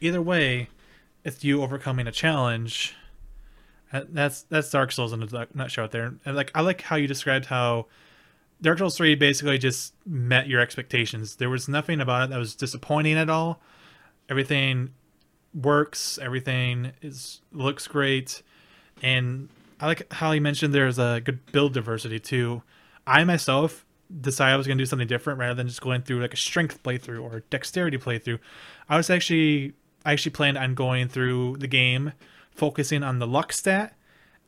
Either 0.00 0.22
way, 0.22 0.68
it's 1.24 1.42
you 1.42 1.62
overcoming 1.62 2.06
a 2.06 2.12
challenge. 2.12 2.94
Uh, 3.92 4.02
That's 4.08 4.42
that's 4.42 4.70
Dark 4.70 4.92
Souls 4.92 5.12
in 5.14 5.22
a 5.22 5.26
nut- 5.26 5.56
nutshell 5.56 5.84
out 5.84 5.90
there. 5.92 6.14
And 6.24 6.36
like 6.36 6.52
I 6.54 6.60
like 6.60 6.82
how 6.82 6.96
you 6.96 7.08
described 7.08 7.46
how 7.46 7.86
Dark 8.60 8.78
Souls 8.78 8.96
3 8.98 9.14
basically 9.14 9.56
just 9.56 9.94
met 10.04 10.46
your 10.46 10.60
expectations. 10.60 11.36
There 11.36 11.48
was 11.48 11.68
nothing 11.68 12.00
about 12.00 12.24
it 12.24 12.30
that 12.30 12.38
was 12.38 12.54
disappointing 12.54 13.16
at 13.16 13.30
all. 13.30 13.60
Everything 14.28 14.90
works, 15.54 16.18
everything 16.20 16.92
is 17.00 17.40
looks 17.50 17.88
great. 17.88 18.42
And 19.02 19.48
I 19.80 19.86
like 19.86 20.12
how 20.12 20.32
you 20.32 20.42
mentioned 20.42 20.74
there's 20.74 20.98
a 20.98 21.22
good 21.24 21.50
build 21.50 21.72
diversity 21.72 22.20
too. 22.20 22.62
I 23.06 23.24
myself 23.24 23.86
decided 24.20 24.54
I 24.54 24.56
was 24.56 24.66
going 24.66 24.78
to 24.78 24.82
do 24.82 24.86
something 24.86 25.08
different 25.08 25.38
rather 25.38 25.54
than 25.54 25.68
just 25.68 25.80
going 25.80 26.02
through 26.02 26.20
like 26.22 26.32
a 26.34 26.36
strength 26.36 26.82
playthrough 26.82 27.22
or 27.22 27.40
dexterity 27.50 27.98
playthrough. 27.98 28.38
I 28.88 28.96
was 28.96 29.10
actually 29.10 29.74
I 30.04 30.12
actually 30.12 30.32
planned 30.32 30.56
on 30.58 30.74
going 30.74 31.08
through 31.08 31.56
the 31.58 31.66
game 31.66 32.12
focusing 32.50 33.02
on 33.02 33.18
the 33.18 33.26
luck 33.26 33.52
stat 33.52 33.94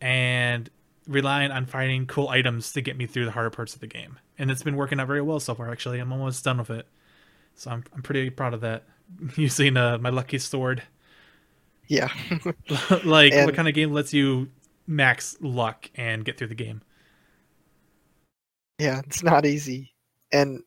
and 0.01 0.71
relying 1.07 1.51
on 1.51 1.67
finding 1.67 2.07
cool 2.07 2.29
items 2.29 2.73
to 2.73 2.81
get 2.81 2.97
me 2.97 3.07
through 3.07 3.25
the 3.27 3.31
harder 3.33 3.51
parts 3.51 3.75
of 3.75 3.81
the 3.81 3.87
game. 3.87 4.19
And 4.39 4.51
it's 4.51 4.63
been 4.63 4.77
working 4.77 4.99
out 5.01 5.07
very 5.07 5.21
well 5.23 5.41
so 5.41 5.55
far 5.55 5.71
actually. 5.71 5.99
I'm 5.99 6.13
almost 6.13 6.45
done 6.45 6.59
with 6.59 6.71
it. 6.71 6.87
So 7.55 7.71
I'm 7.71 7.85
I'm 7.95 8.03
pretty 8.03 8.31
proud 8.31 8.55
of 8.55 8.61
that. 8.63 8.85
Using 9.37 9.77
uh, 9.77 9.99
my 9.99 10.09
lucky 10.11 10.39
sword. 10.39 10.83
Yeah. 11.89 12.09
like 13.05 13.33
And- 13.35 13.45
what 13.47 13.55
kind 13.55 13.69
of 13.69 13.75
game 13.75 13.93
lets 13.93 14.15
you 14.15 14.49
max 14.87 15.37
luck 15.41 15.91
and 15.97 16.25
get 16.25 16.39
through 16.39 16.47
the 16.49 16.55
game? 16.55 16.81
Yeah, 18.81 19.01
it's 19.07 19.23
not 19.23 19.47
easy. 19.47 19.93
And 20.33 20.65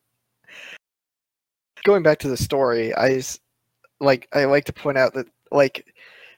going 1.84 2.02
back 2.02 2.18
to 2.20 2.28
the 2.28 2.36
story, 2.36 2.94
I 2.94 3.12
s- 3.14 3.40
like 4.00 4.28
I 4.34 4.44
like 4.46 4.64
to 4.66 4.74
point 4.74 4.98
out 4.98 5.14
that 5.14 5.28
like 5.52 5.86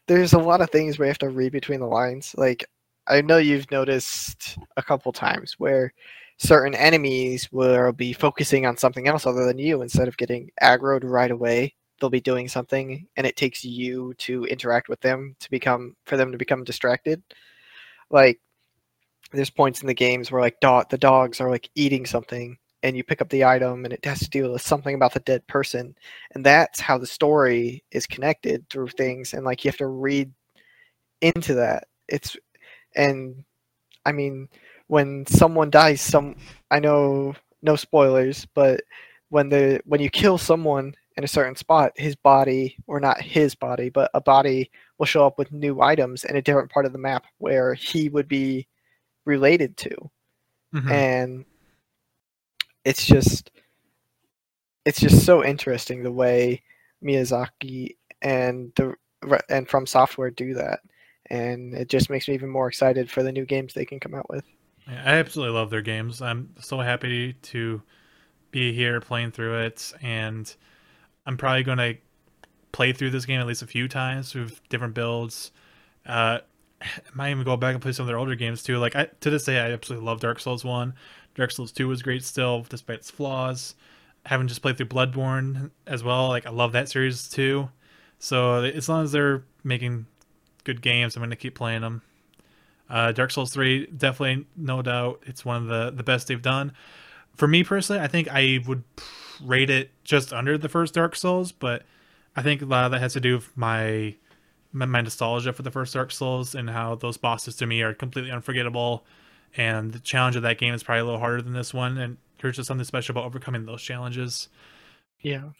there's 0.09 0.35
a 0.35 0.39
lot 0.39 0.62
of 0.62 0.70
things 0.70 0.98
where 0.98 1.07
you 1.07 1.11
have 1.11 1.19
to 1.20 1.31
read 1.31 1.53
between 1.53 1.81
the 1.81 1.86
lines. 1.86 2.35
Like 2.39 2.66
I 3.09 3.23
know 3.23 3.39
you've 3.39 3.70
noticed 3.73 4.59
a 4.78 4.82
couple 4.85 5.12
times 5.12 5.55
where 5.59 5.93
certain 6.39 6.74
enemies 6.77 7.51
will 7.53 7.93
be 7.93 8.12
focusing 8.15 8.66
on 8.66 8.77
something 8.78 9.09
else 9.09 9.27
other 9.27 9.47
than 9.47 9.59
you 9.59 9.82
instead 9.82 10.09
of 10.09 10.16
getting 10.19 10.51
aggroed 10.62 11.03
right 11.05 11.31
away 11.32 11.74
they'll 12.01 12.11
be 12.11 12.20
doing 12.20 12.48
something 12.48 13.07
and 13.16 13.27
it 13.27 13.36
takes 13.36 13.65
you 13.65 14.15
to 14.19 14.44
interact 14.47 14.89
with 14.89 15.01
them 15.03 15.36
to 15.40 15.51
become 15.51 15.97
for 16.07 16.16
them 16.19 16.32
to 16.32 16.39
become 16.39 16.65
distracted 16.65 17.23
like 18.11 18.40
there's 19.32 19.51
points 19.51 19.81
in 19.81 19.86
the 19.86 19.94
games 19.94 20.31
where 20.31 20.40
like 20.40 20.61
dog 20.61 20.89
the 20.90 20.98
dogs 20.98 21.40
are 21.40 21.51
like 21.51 21.69
eating 21.74 22.07
something 22.07 22.57
and 22.82 22.97
you 22.97 23.03
pick 23.03 23.20
up 23.20 23.28
the 23.31 23.44
item 23.44 23.85
and 23.85 23.93
it 23.93 24.05
has 24.05 24.20
to 24.20 24.31
deal 24.31 24.53
with 24.53 24.62
something 24.62 24.94
about 24.94 25.12
the 25.12 25.20
dead 25.20 25.47
person 25.47 25.94
and 26.32 26.44
that's 26.44 26.81
how 26.81 26.97
the 26.97 27.07
story 27.07 27.82
is 27.90 28.07
connected 28.07 28.69
through 28.70 28.89
things 28.89 29.35
and 29.35 29.44
like 29.44 29.65
you 29.65 29.69
have 29.69 29.78
to 29.78 29.86
read 29.86 30.31
into 31.23 31.55
that. 31.55 31.89
It's 32.09 32.36
and 32.97 33.44
i 34.05 34.12
mean 34.12 34.48
when 34.89 35.27
someone 35.27 35.70
dies 35.70 36.01
some 36.01 36.35
i 36.70 36.81
know 36.81 37.35
no 37.62 37.77
spoilers 37.77 38.47
but 38.55 38.81
when 39.28 39.48
the 39.48 39.81
when 39.85 40.01
you 40.01 40.11
kill 40.11 40.39
someone 40.39 40.94
in 41.16 41.24
a 41.24 41.28
certain 41.28 41.57
spot 41.57 41.93
his 41.97 42.16
body 42.16 42.77
or 42.86 42.98
not 43.01 43.20
his 43.20 43.55
body 43.55 43.89
but 43.90 44.11
a 44.15 44.20
body 44.20 44.70
will 44.98 45.07
show 45.07 45.27
up 45.27 45.39
with 45.39 45.53
new 45.53 45.81
items 45.81 46.24
in 46.24 46.36
a 46.36 46.43
different 46.43 46.70
part 46.70 46.86
of 46.86 46.93
the 46.93 46.98
map 46.98 47.24
where 47.39 47.74
he 47.74 48.09
would 48.09 48.28
be 48.28 48.66
related 49.27 49.77
to 49.77 50.11
Mhm. 50.73 50.90
and 50.93 51.44
it's 52.85 53.05
just 53.05 53.51
it's 54.85 55.01
just 55.01 55.24
so 55.24 55.44
interesting 55.44 56.03
the 56.03 56.12
way 56.12 56.62
Miyazaki 57.05 57.97
and 58.23 58.73
the 58.77 58.94
and 59.48 59.69
FromSoftware 59.69 60.35
do 60.35 60.55
that 60.55 60.81
and 61.31 61.74
it 61.74 61.89
just 61.89 62.09
makes 62.11 62.28
me 62.28 62.35
even 62.35 62.48
more 62.48 62.69
excited 62.69 63.11
for 63.11 63.23
the 63.23 63.32
new 63.32 63.44
games 63.44 63.74
they 63.74 63.85
can 63.85 63.98
come 64.01 64.15
out 64.15 64.28
with 64.31 64.44
Yeah, 64.89 65.03
I 65.05 65.15
absolutely 65.19 65.55
love 65.55 65.70
their 65.70 65.82
games. 65.82 66.23
I'm 66.23 66.55
so 66.61 66.78
happy 66.81 67.32
to 67.32 67.82
be 68.53 68.73
here 68.73 69.01
playing 69.01 69.32
through 69.32 69.59
it, 69.62 69.93
and 70.01 70.55
I'm 71.27 71.36
probably 71.36 71.65
going 71.65 71.78
to 71.78 71.97
play 72.73 72.93
through 72.93 73.11
this 73.11 73.27
game 73.27 73.40
at 73.40 73.47
least 73.47 73.62
a 73.62 73.66
few 73.66 73.89
times 73.89 74.35
with 74.35 74.66
different 74.69 74.94
builds. 74.94 75.51
Uh, 76.07 76.39
might 77.15 77.31
even 77.31 77.44
go 77.44 77.57
back 77.57 77.74
and 77.74 77.82
play 77.82 77.93
some 77.93 78.05
of 78.05 78.09
their 78.09 78.19
older 78.19 78.35
games 78.35 78.62
too. 78.62 78.78
Like 78.78 78.97
I, 78.97 79.09
to 79.20 79.31
this 79.31 79.44
day, 79.44 79.59
I 79.59 79.73
absolutely 79.73 80.07
love 80.07 80.20
Dark 80.20 80.40
Souls 80.40 80.65
One. 80.65 80.94
Dark 81.35 81.51
Souls 81.51 81.73
Two 81.73 81.89
was 81.89 82.03
great 82.03 82.24
still, 82.24 82.66
despite 82.69 82.98
its 82.98 83.11
flaws. 83.11 83.74
Having 84.27 84.48
just 84.48 84.62
played 84.62 84.77
through 84.77 84.86
Bloodborne 84.86 85.70
as 85.86 86.03
well, 86.03 86.28
like 86.28 86.47
I 86.47 86.51
love 86.51 86.73
that 86.73 86.89
series 86.89 87.28
too. 87.28 87.69
So 88.19 88.62
as 88.65 88.89
long 88.89 89.05
as 89.05 89.12
they're 89.12 89.44
making 89.62 90.07
good 90.65 90.82
games, 90.82 91.15
I'm 91.15 91.20
going 91.20 91.31
to 91.31 91.36
keep 91.36 91.55
playing 91.55 91.82
them. 91.82 92.03
Uh, 92.89 93.12
Dark 93.12 93.31
Souls 93.31 93.53
3, 93.53 93.86
definitely, 93.86 94.47
no 94.57 94.81
doubt, 94.81 95.23
it's 95.27 95.44
one 95.44 95.62
of 95.62 95.69
the, 95.69 95.90
the 95.90 96.03
best 96.03 96.28
they've 96.28 96.40
done. 96.40 96.73
For 97.36 97.48
me 97.48 97.65
personally, 97.65 98.01
I 98.01 98.07
think 98.07 98.28
I 98.31 98.61
would 98.66 98.85
rate 99.43 99.70
it 99.70 99.90
just 100.05 100.32
under 100.32 100.57
the 100.57 100.69
first 100.69 100.94
Dark 100.94 101.16
Souls, 101.16 101.53
but 101.53 101.82
I 102.36 102.43
think 102.43 102.62
a 102.62 102.66
lot 102.66 102.85
of 102.85 102.93
that 102.93 103.01
has 103.01 103.12
to 103.15 103.20
do 103.20 103.35
with 103.35 103.57
my 103.57 104.15
my, 104.77 104.86
my 104.86 105.03
nostalgia 105.03 105.53
for 105.55 105.62
the 105.62 105.73
first 105.73 105.94
Dark 105.94 106.12
Souls 106.12 106.55
and 106.55 106.70
how 106.70 106.97
those 106.97 107.19
bosses 107.19 107.57
to 107.57 107.66
me 107.66 107.82
are 107.82 107.94
completely 107.94 108.32
unforgettable. 108.32 109.07
And 109.57 109.93
the 109.93 110.01
challenge 110.01 110.36
of 110.36 110.43
that 110.43 110.59
game 110.59 110.74
is 110.74 110.82
probably 110.85 111.01
a 111.03 111.05
little 111.07 111.20
harder 111.20 111.43
than 111.43 111.55
this 111.55 111.74
one, 111.74 111.98
and 111.98 112.19
there's 112.40 112.57
just 112.57 112.69
something 112.69 112.85
special 112.85 113.15
about 113.15 113.27
overcoming 113.27 113.66
those 113.66 113.82
challenges. 113.82 114.48
yeah 115.23 115.51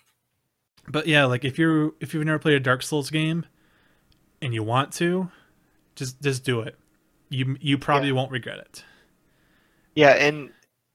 But 0.89 1.07
yeah, 1.07 1.25
like 1.25 1.45
if 1.45 1.59
you're 1.59 1.95
if 2.01 2.15
you've 2.15 2.25
never 2.25 2.39
played 2.39 2.55
a 2.57 2.61
Dark 2.61 2.83
Souls 2.83 3.11
game 3.11 3.47
and 4.43 4.55
you 4.55 4.63
want 4.63 4.93
to, 4.95 5.31
just 5.97 6.23
just 6.23 6.45
do 6.45 6.61
it. 6.63 6.77
You 7.31 7.57
you 7.61 7.79
probably 7.79 8.13
Yeah. 8.13 8.13
won't 8.13 8.33
regret 8.33 8.59
it. 8.61 8.85
yeah 9.95 10.11
and 10.13 10.51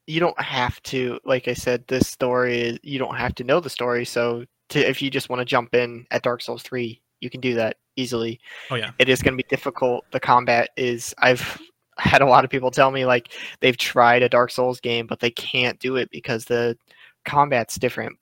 you 0.07 0.19
don't 0.19 0.39
have 0.39 0.81
to 0.84 1.19
like 1.23 1.48
i 1.48 1.53
said 1.53 1.84
this 1.88 2.07
story 2.07 2.60
is 2.61 2.80
you 2.84 2.99
don't 2.99 3.15
have 3.15 3.35
to 3.35 3.43
know 3.43 3.60
the 3.60 3.69
story 3.69 4.06
so 4.06 4.45
to, 4.69 4.80
if 4.89 5.02
you 5.02 5.10
just 5.10 5.30
want 5.30 5.39
to 5.39 5.45
jump 5.45 5.73
in 5.76 6.06
at 6.11 6.23
dark 6.23 6.41
souls 6.41 6.64
3 6.64 7.02
you 7.22 7.30
can 7.30 7.39
do 7.41 7.53
that 7.56 7.77
easily 7.95 8.39
Oh 8.69 8.76
yeah. 8.76 8.91
it 8.99 9.10
is 9.10 9.22
going 9.22 9.34
to 9.34 9.43
be 9.43 9.48
difficult. 9.49 10.06
The 10.11 10.19
combat 10.19 10.69
is. 10.77 11.14
I've 11.18 11.61
had 11.98 12.22
a 12.22 12.26
lot 12.26 12.43
of 12.43 12.49
people 12.49 12.72
tell 12.72 12.89
me 12.89 13.06
like 13.06 13.34
they've 13.60 13.77
tried 13.77 14.23
a 14.23 14.30
Dark 14.30 14.49
Souls 14.52 14.80
game, 14.80 15.06
but 15.07 15.19
they 15.19 15.30
can't 15.31 15.80
do 15.80 15.98
it 15.98 16.10
because 16.10 16.45
the 16.45 16.77
combat's 17.26 17.76
different. 17.77 18.18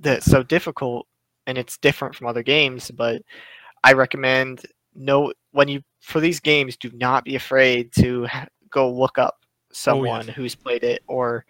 That's 0.00 0.26
so 0.26 0.42
difficult, 0.42 1.06
and 1.46 1.56
it's 1.56 1.78
different 1.78 2.14
from 2.14 2.26
other 2.26 2.42
games. 2.42 2.90
But 2.90 3.22
I 3.84 3.92
recommend 3.92 4.62
no 4.94 5.32
when 5.52 5.68
you 5.68 5.82
for 6.00 6.20
these 6.20 6.40
games, 6.40 6.76
do 6.76 6.90
not 6.94 7.24
be 7.24 7.36
afraid 7.36 7.92
to 7.98 8.26
ha- 8.26 8.46
go 8.70 8.90
look 8.90 9.18
up 9.18 9.44
someone 9.72 10.26
who's 10.26 10.54
played 10.54 10.82
it 10.84 11.02
or. 11.06 11.44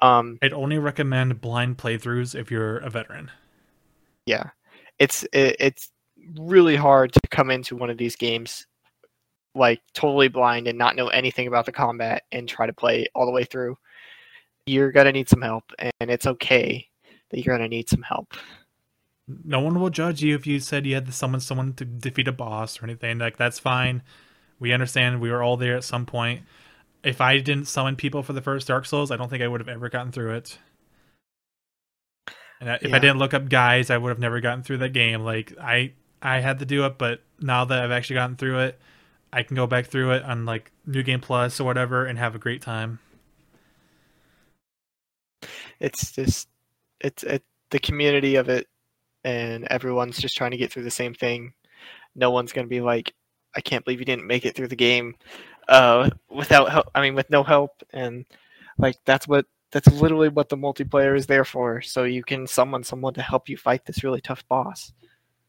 Um, 0.00 0.38
I'd 0.42 0.52
only 0.52 0.78
recommend 0.78 1.40
blind 1.40 1.78
playthroughs 1.78 2.34
if 2.38 2.50
you're 2.50 2.78
a 2.78 2.90
veteran. 2.90 3.30
yeah, 4.26 4.50
it's 4.98 5.22
it, 5.32 5.56
it's 5.60 5.90
really 6.38 6.76
hard 6.76 7.12
to 7.12 7.20
come 7.30 7.50
into 7.50 7.76
one 7.76 7.90
of 7.90 7.98
these 7.98 8.16
games 8.16 8.66
like 9.54 9.80
totally 9.92 10.28
blind 10.28 10.66
and 10.66 10.78
not 10.78 10.96
know 10.96 11.08
anything 11.08 11.46
about 11.46 11.66
the 11.66 11.72
combat 11.72 12.22
and 12.32 12.48
try 12.48 12.66
to 12.66 12.72
play 12.72 13.06
all 13.14 13.26
the 13.26 13.32
way 13.32 13.44
through. 13.44 13.76
You're 14.66 14.92
gonna 14.92 15.12
need 15.12 15.28
some 15.28 15.42
help, 15.42 15.64
and 15.78 16.10
it's 16.10 16.26
okay 16.26 16.88
that 17.30 17.44
you're 17.44 17.56
gonna 17.56 17.68
need 17.68 17.88
some 17.88 18.02
help. 18.02 18.34
No 19.44 19.60
one 19.60 19.80
will 19.80 19.90
judge 19.90 20.22
you 20.22 20.34
if 20.34 20.46
you 20.46 20.60
said 20.60 20.86
you 20.86 20.94
had 20.94 21.06
to 21.06 21.12
summon 21.12 21.40
someone 21.40 21.74
to 21.74 21.84
defeat 21.84 22.28
a 22.28 22.32
boss 22.32 22.80
or 22.80 22.84
anything. 22.84 23.18
Like 23.18 23.36
that's 23.36 23.58
fine. 23.58 24.02
We 24.58 24.72
understand. 24.72 25.20
We 25.20 25.30
were 25.30 25.42
all 25.42 25.56
there 25.56 25.76
at 25.76 25.84
some 25.84 26.06
point. 26.06 26.42
If 27.02 27.20
I 27.20 27.38
didn't 27.38 27.66
summon 27.66 27.96
people 27.96 28.22
for 28.22 28.32
the 28.32 28.40
first 28.40 28.68
Dark 28.68 28.86
Souls, 28.86 29.10
I 29.10 29.16
don't 29.16 29.28
think 29.28 29.42
I 29.42 29.48
would 29.48 29.60
have 29.60 29.68
ever 29.68 29.88
gotten 29.88 30.12
through 30.12 30.34
it. 30.36 30.58
And 32.60 32.78
if 32.80 32.94
I 32.94 33.00
didn't 33.00 33.18
look 33.18 33.34
up 33.34 33.48
guys, 33.48 33.90
I 33.90 33.98
would 33.98 34.10
have 34.10 34.20
never 34.20 34.40
gotten 34.40 34.62
through 34.62 34.78
that 34.78 34.92
game. 34.92 35.22
Like 35.22 35.52
I, 35.60 35.94
I 36.22 36.40
had 36.40 36.60
to 36.60 36.64
do 36.64 36.86
it, 36.86 36.98
but 36.98 37.20
now 37.40 37.64
that 37.64 37.78
I've 37.80 37.90
actually 37.90 38.14
gotten 38.14 38.36
through 38.36 38.60
it, 38.60 38.78
I 39.32 39.42
can 39.42 39.56
go 39.56 39.66
back 39.66 39.86
through 39.86 40.12
it 40.12 40.22
on 40.22 40.44
like 40.44 40.70
New 40.86 41.02
Game 41.02 41.20
Plus 41.20 41.58
or 41.60 41.64
whatever 41.64 42.06
and 42.06 42.18
have 42.18 42.34
a 42.34 42.38
great 42.38 42.62
time. 42.62 43.00
It's 45.80 46.12
just 46.12 46.48
it's 47.00 47.22
it, 47.24 47.42
the 47.70 47.78
community 47.78 48.36
of 48.36 48.48
it, 48.48 48.68
and 49.24 49.64
everyone's 49.66 50.18
just 50.18 50.36
trying 50.36 50.52
to 50.52 50.56
get 50.56 50.72
through 50.72 50.84
the 50.84 50.90
same 50.90 51.14
thing. 51.14 51.52
No 52.14 52.30
one's 52.30 52.52
gonna 52.52 52.68
be 52.68 52.80
like, 52.80 53.14
"I 53.56 53.60
can't 53.60 53.84
believe 53.84 54.00
you 54.00 54.06
didn't 54.06 54.26
make 54.26 54.44
it 54.46 54.54
through 54.54 54.68
the 54.68 54.76
game," 54.76 55.16
uh, 55.68 56.10
without 56.30 56.70
help. 56.70 56.86
I 56.94 57.00
mean, 57.02 57.14
with 57.14 57.30
no 57.30 57.42
help, 57.42 57.82
and 57.92 58.26
like 58.78 58.96
that's 59.06 59.26
what 59.28 59.46
that's 59.72 59.88
literally 59.92 60.28
what 60.28 60.48
the 60.50 60.56
multiplayer 60.56 61.16
is 61.16 61.26
there 61.26 61.44
for. 61.44 61.80
So 61.82 62.04
you 62.04 62.22
can 62.24 62.46
summon 62.46 62.84
someone 62.84 63.14
to 63.14 63.22
help 63.22 63.48
you 63.48 63.56
fight 63.56 63.84
this 63.86 64.04
really 64.04 64.20
tough 64.20 64.46
boss. 64.48 64.92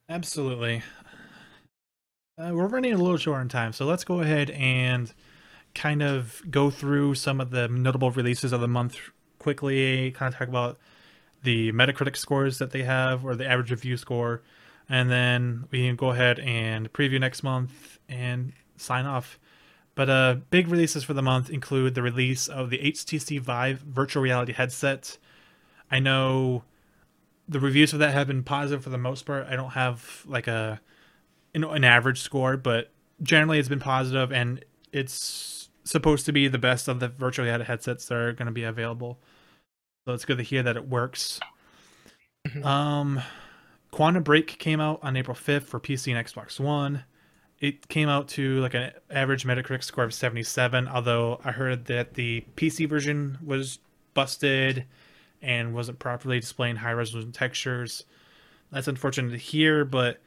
Absolutely. 0.10 0.84
Uh, 2.38 2.52
we're 2.54 2.68
running 2.68 2.94
a 2.94 2.98
little 2.98 3.18
short 3.18 3.40
on 3.40 3.48
time, 3.48 3.74
so 3.74 3.86
let's 3.86 4.04
go 4.04 4.22
ahead 4.22 4.50
and 4.52 5.14
kind 5.76 6.02
of 6.02 6.42
go 6.50 6.70
through 6.70 7.16
some 7.16 7.40
of 7.40 7.52
the 7.52 7.68
notable 7.68 8.12
releases 8.12 8.52
of 8.52 8.62
the 8.62 8.68
month 8.68 8.98
quickly. 9.40 10.12
Kind 10.12 10.34
of 10.34 10.40
talk 10.40 10.48
about 10.48 10.78
the 11.44 11.72
Metacritic 11.72 12.16
scores 12.18 12.58
that 12.58 12.72
they 12.72 12.84
have, 12.84 13.24
or 13.24 13.36
the 13.36 13.48
average 13.48 13.72
review 13.72 13.98
score, 13.98 14.42
and 14.90 15.12
then 15.12 15.66
we 15.72 15.88
can 15.88 15.96
go 15.96 16.10
ahead 16.12 16.40
and 16.40 16.92
preview 16.92 17.20
next 17.20 17.44
month 17.44 18.00
and 18.10 18.54
sign 18.78 19.06
off. 19.06 19.40
But 19.96 20.10
uh, 20.10 20.36
big 20.50 20.68
releases 20.70 21.04
for 21.04 21.14
the 21.14 21.22
month 21.22 21.52
include 21.52 21.94
the 21.94 22.02
release 22.02 22.48
of 22.48 22.72
the 22.72 22.80
HTC 22.80 23.40
Vive 23.40 23.80
virtual 23.80 24.24
reality 24.24 24.54
headset. 24.54 25.18
I 25.92 26.00
know 26.00 26.64
the 27.48 27.60
reviews 27.60 27.91
for 27.91 27.98
that 27.98 28.14
have 28.14 28.28
been 28.28 28.44
positive 28.44 28.84
for 28.84 28.90
the 28.90 28.98
most 28.98 29.26
part. 29.26 29.48
I 29.48 29.56
don't 29.56 29.72
have 29.72 30.24
like 30.26 30.48
a 30.48 30.80
know 31.53 31.72
an 31.72 31.84
average 31.84 32.22
score, 32.22 32.57
but 32.57 32.91
generally 33.22 33.60
it's 33.60 33.70
been 33.70 33.80
positive, 33.80 34.32
and 34.32 34.64
it's 34.91 35.70
supposed 35.84 36.26
to 36.26 36.32
be 36.32 36.48
the 36.48 36.57
best 36.57 36.88
of 36.88 36.99
the 36.99 37.10
virtual 37.10 37.45
reality 37.45 37.65
headsets 37.65 38.06
that 38.06 38.15
are 38.15 38.34
going 38.34 38.45
to 38.45 38.52
be 38.52 38.64
available. 38.64 39.20
So 40.06 40.14
it's 40.14 40.26
good 40.26 40.38
to 40.38 40.44
hear 40.44 40.64
that 40.64 40.78
it 40.78 40.88
works. 40.88 41.40
Mhm. 42.48 42.65
Um, 42.65 43.22
Quantum 43.91 44.24
Break 44.24 44.57
came 44.60 44.80
out 44.80 44.99
on 45.03 45.15
April 45.15 45.36
5th 45.36 45.64
for 45.68 45.80
PC 45.80 46.14
and 46.15 46.26
Xbox 46.26 46.60
One. 46.60 47.03
It 47.60 47.88
came 47.88 48.10
out 48.10 48.28
to 48.30 48.60
like 48.60 48.74
an 48.74 48.91
average 49.10 49.45
Metacritic 49.45 49.84
score 49.84 50.03
of 50.03 50.14
77, 50.14 50.88
although 50.88 51.40
I 51.44 51.52
heard 51.52 51.86
that 51.86 52.15
the 52.15 52.44
PC 52.56 52.86
version 52.86 53.38
was 53.41 53.80
busted 54.14 54.86
and 55.44 55.76
wasn't 55.76 55.99
properly 55.99 56.40
displaying 56.40 56.78
high 56.78 56.94
resolution 56.94 57.32
textures. 57.32 58.06
That's 58.72 58.88
unfortunate 58.88 59.32
to 59.32 59.38
hear, 59.38 59.86
but 59.86 60.22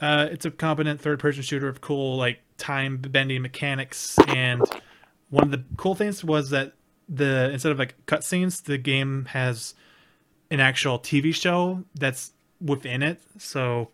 uh, 0.00 0.28
it's 0.30 0.44
a 0.44 0.50
competent 0.50 1.00
third 1.00 1.20
person 1.20 1.42
shooter 1.42 1.66
with 1.66 1.80
cool 1.80 2.16
like 2.16 2.40
time 2.58 2.98
bending 2.98 3.42
mechanics. 3.42 4.18
And 4.28 4.62
one 5.30 5.44
of 5.44 5.50
the 5.50 5.64
cool 5.76 5.94
things 5.94 6.24
was 6.24 6.50
that 6.50 6.74
the 7.08 7.50
instead 7.52 7.72
of 7.72 7.78
like 7.78 7.94
cutscenes, 8.06 8.64
the 8.64 8.78
game 8.78 9.26
has 9.30 9.74
an 10.50 10.60
actual 10.60 10.98
TV 10.98 11.34
show 11.34 11.84
that's 11.94 12.32
within 12.60 13.02
it. 13.02 13.20
So 13.38 13.90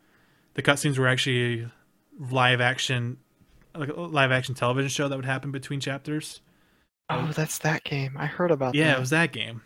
the 0.54 0.62
cutscenes 0.62 0.98
were 0.98 1.08
actually 1.08 1.68
live 2.18 2.60
action, 2.60 3.18
like 3.74 3.90
a 3.90 4.00
live 4.00 4.32
action 4.32 4.54
television 4.54 4.88
show 4.88 5.08
that 5.08 5.16
would 5.16 5.24
happen 5.24 5.52
between 5.52 5.80
chapters. 5.80 6.40
Oh, 7.10 7.32
that's 7.34 7.58
that 7.58 7.84
game. 7.84 8.16
I 8.18 8.26
heard 8.26 8.50
about 8.50 8.74
Yeah, 8.74 8.92
that. 8.92 8.96
it 8.96 9.00
was 9.00 9.10
that 9.10 9.32
game. 9.32 9.62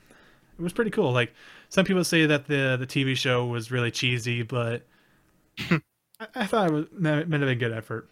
It 0.59 0.63
was 0.63 0.73
pretty 0.73 0.91
cool. 0.91 1.13
Like 1.13 1.33
some 1.69 1.85
people 1.85 2.05
say 2.05 2.27
that 2.27 2.47
the 2.47 2.77
the 2.79 2.87
TV 2.87 3.17
show 3.17 3.47
was 3.47 3.71
really 3.71 3.91
cheesy, 3.91 4.43
but 4.43 4.83
I, 5.71 5.81
I 6.35 6.47
thought 6.47 6.69
it 6.69 6.73
was 6.73 6.87
meant 6.93 7.31
to 7.31 7.39
be 7.39 7.53
a 7.53 7.55
good 7.55 7.73
effort. 7.73 8.09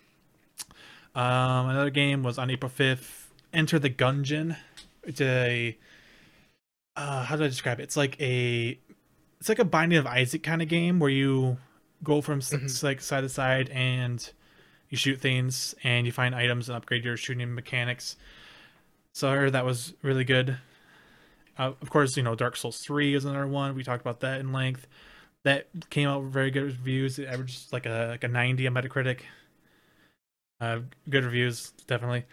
Um, 1.14 1.68
another 1.70 1.90
game 1.90 2.22
was 2.22 2.38
on 2.38 2.50
April 2.50 2.68
fifth. 2.68 3.32
Enter 3.52 3.78
the 3.78 3.90
Gungeon. 3.90 4.56
It's 5.04 5.20
a 5.20 5.76
uh, 6.96 7.24
how 7.24 7.36
do 7.36 7.44
I 7.44 7.48
describe 7.48 7.80
it? 7.80 7.84
It's 7.84 7.96
like 7.96 8.20
a 8.20 8.78
it's 9.40 9.48
like 9.48 9.58
a 9.58 9.64
Binding 9.64 9.98
of 9.98 10.06
Isaac 10.06 10.42
kind 10.42 10.62
of 10.62 10.68
game 10.68 10.98
where 10.98 11.10
you 11.10 11.58
go 12.02 12.20
from 12.20 12.38
s 12.38 12.50
Mhm. 12.52 12.82
like 12.82 13.00
side 13.00 13.22
to 13.22 13.28
side 13.28 13.68
and 13.70 14.30
you 14.90 14.96
shoot 14.96 15.20
things 15.20 15.74
and 15.82 16.06
you 16.06 16.12
find 16.12 16.34
items 16.34 16.68
and 16.68 16.76
upgrade 16.76 17.04
your 17.04 17.16
shooting 17.16 17.54
mechanics. 17.54 18.16
So 19.12 19.28
I 19.30 19.36
heard 19.36 19.52
that 19.52 19.64
was 19.64 19.94
really 20.02 20.24
good. 20.24 20.58
Uh, 21.58 21.72
of 21.80 21.90
course, 21.90 22.16
you 22.16 22.22
know 22.22 22.34
Dark 22.34 22.56
Souls 22.56 22.78
Three 22.78 23.14
is 23.14 23.24
another 23.24 23.46
one. 23.46 23.74
We 23.74 23.84
talked 23.84 24.02
about 24.02 24.20
that 24.20 24.40
in 24.40 24.52
length. 24.52 24.86
That 25.44 25.68
came 25.90 26.08
out 26.08 26.22
with 26.22 26.32
very 26.32 26.50
good 26.50 26.64
reviews. 26.64 27.18
It 27.18 27.28
averaged 27.28 27.72
like 27.72 27.86
a 27.86 28.08
like 28.10 28.24
a 28.24 28.28
ninety 28.28 28.66
on 28.66 28.74
Metacritic. 28.74 29.20
Uh, 30.60 30.80
good 31.08 31.24
reviews, 31.24 31.72
definitely. 31.86 32.24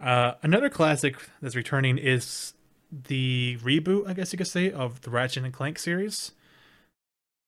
Uh, 0.00 0.32
another 0.42 0.68
classic 0.68 1.16
that's 1.40 1.56
returning 1.56 1.98
is 1.98 2.54
the 2.90 3.58
reboot, 3.62 4.08
I 4.08 4.12
guess 4.12 4.32
you 4.32 4.38
could 4.38 4.46
say, 4.46 4.70
of 4.70 5.02
the 5.02 5.10
Ratchet 5.10 5.44
and 5.44 5.52
Clank 5.52 5.78
series. 5.78 6.32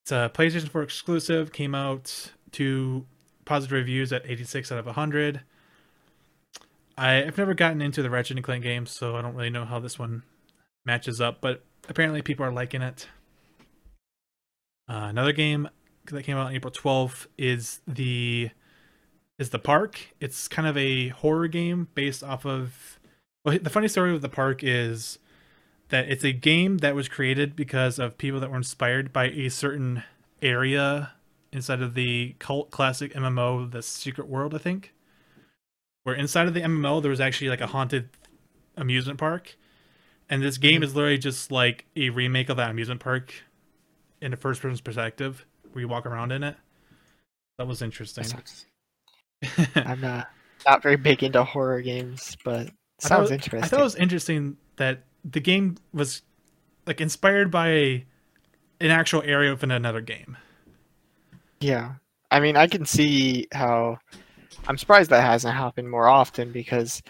It's 0.03 0.11
a 0.11 0.31
PlayStation 0.33 0.69
4 0.69 0.83
exclusive. 0.83 1.51
Came 1.51 1.75
out 1.75 2.31
to 2.53 3.05
positive 3.45 3.73
reviews 3.73 4.11
at 4.13 4.23
86 4.25 4.71
out 4.71 4.79
of 4.79 4.85
100. 4.85 5.41
I, 6.97 7.23
I've 7.23 7.37
never 7.37 7.53
gotten 7.53 7.81
into 7.81 8.01
the 8.01 8.09
Ratchet 8.09 8.37
and 8.37 8.43
Clank 8.43 8.63
games, 8.63 8.91
so 8.91 9.15
I 9.15 9.21
don't 9.21 9.35
really 9.35 9.49
know 9.49 9.65
how 9.65 9.79
this 9.79 9.97
one 9.97 10.23
matches 10.89 11.21
up. 11.21 11.39
But 11.39 11.63
apparently, 11.87 12.21
people 12.21 12.45
are 12.45 12.51
liking 12.51 12.81
it. 12.81 13.07
Uh, 14.89 15.05
another 15.09 15.31
game 15.31 15.69
that 16.11 16.23
came 16.23 16.35
out 16.35 16.47
on 16.47 16.55
April 16.55 16.73
12th 16.73 17.27
is 17.37 17.81
the 17.87 18.49
is 19.37 19.51
the 19.51 19.59
park. 19.59 20.15
It's 20.19 20.47
kind 20.47 20.67
of 20.67 20.75
a 20.75 21.09
horror 21.09 21.47
game 21.47 21.87
based 21.93 22.23
off 22.23 22.45
of. 22.45 22.99
Well, 23.45 23.57
the 23.61 23.69
funny 23.69 23.87
story 23.87 24.11
with 24.11 24.23
the 24.23 24.29
park 24.29 24.63
is 24.63 25.19
that 25.89 26.09
it's 26.09 26.25
a 26.25 26.33
game 26.33 26.79
that 26.79 26.95
was 26.95 27.07
created 27.07 27.55
because 27.55 27.99
of 27.99 28.17
people 28.17 28.39
that 28.39 28.49
were 28.49 28.57
inspired 28.57 29.13
by 29.13 29.25
a 29.25 29.49
certain 29.49 30.03
area 30.41 31.13
inside 31.51 31.81
of 31.81 31.93
the 31.93 32.35
cult 32.39 32.69
classic 32.69 33.13
MMO, 33.13 33.71
The 33.71 33.81
Secret 33.81 34.27
World, 34.27 34.53
I 34.53 34.57
think. 34.57 34.93
Where 36.03 36.15
inside 36.15 36.47
of 36.47 36.53
the 36.53 36.61
MMO 36.61 37.01
there 37.01 37.11
was 37.11 37.21
actually 37.21 37.49
like 37.49 37.61
a 37.61 37.67
haunted 37.67 38.09
amusement 38.75 39.19
park, 39.19 39.55
and 40.29 40.41
this 40.41 40.57
game 40.57 40.83
is 40.83 40.95
literally 40.95 41.17
just 41.17 41.51
like 41.51 41.85
a 41.95 42.09
remake 42.09 42.49
of 42.49 42.57
that 42.57 42.69
amusement 42.69 42.99
park 43.01 43.33
in 44.21 44.33
a 44.33 44.37
first 44.37 44.61
person 44.61 44.77
perspective, 44.83 45.45
where 45.71 45.81
you 45.81 45.87
walk 45.87 46.05
around 46.05 46.31
in 46.31 46.43
it. 46.43 46.55
That 47.57 47.67
was 47.67 47.81
interesting. 47.81 48.23
That 48.25 48.47
sounds- 48.47 48.65
I'm 49.75 50.01
not 50.01 50.27
not 50.65 50.83
very 50.83 50.97
big 50.97 51.23
into 51.23 51.43
horror 51.43 51.81
games, 51.81 52.35
but 52.43 52.67
I 52.67 53.07
sounds 53.07 53.21
was- 53.23 53.31
interesting. 53.31 53.63
I 53.63 53.67
thought 53.67 53.79
it 53.79 53.83
was 53.83 53.95
interesting 53.95 54.57
that 54.77 55.03
the 55.23 55.39
game 55.39 55.75
was 55.93 56.21
like 56.85 57.01
inspired 57.01 57.51
by 57.51 57.67
a, 57.69 58.05
an 58.81 58.91
actual 58.91 59.21
area 59.23 59.51
within 59.51 59.71
another 59.71 60.01
game. 60.01 60.37
Yeah. 61.59 61.93
I 62.31 62.39
mean, 62.39 62.55
I 62.55 62.67
can 62.67 62.85
see 62.85 63.47
how. 63.53 63.97
I'm 64.67 64.77
surprised 64.77 65.09
that 65.11 65.21
hasn't 65.21 65.55
happened 65.55 65.89
more 65.89 66.07
often 66.07 66.51
because 66.51 67.01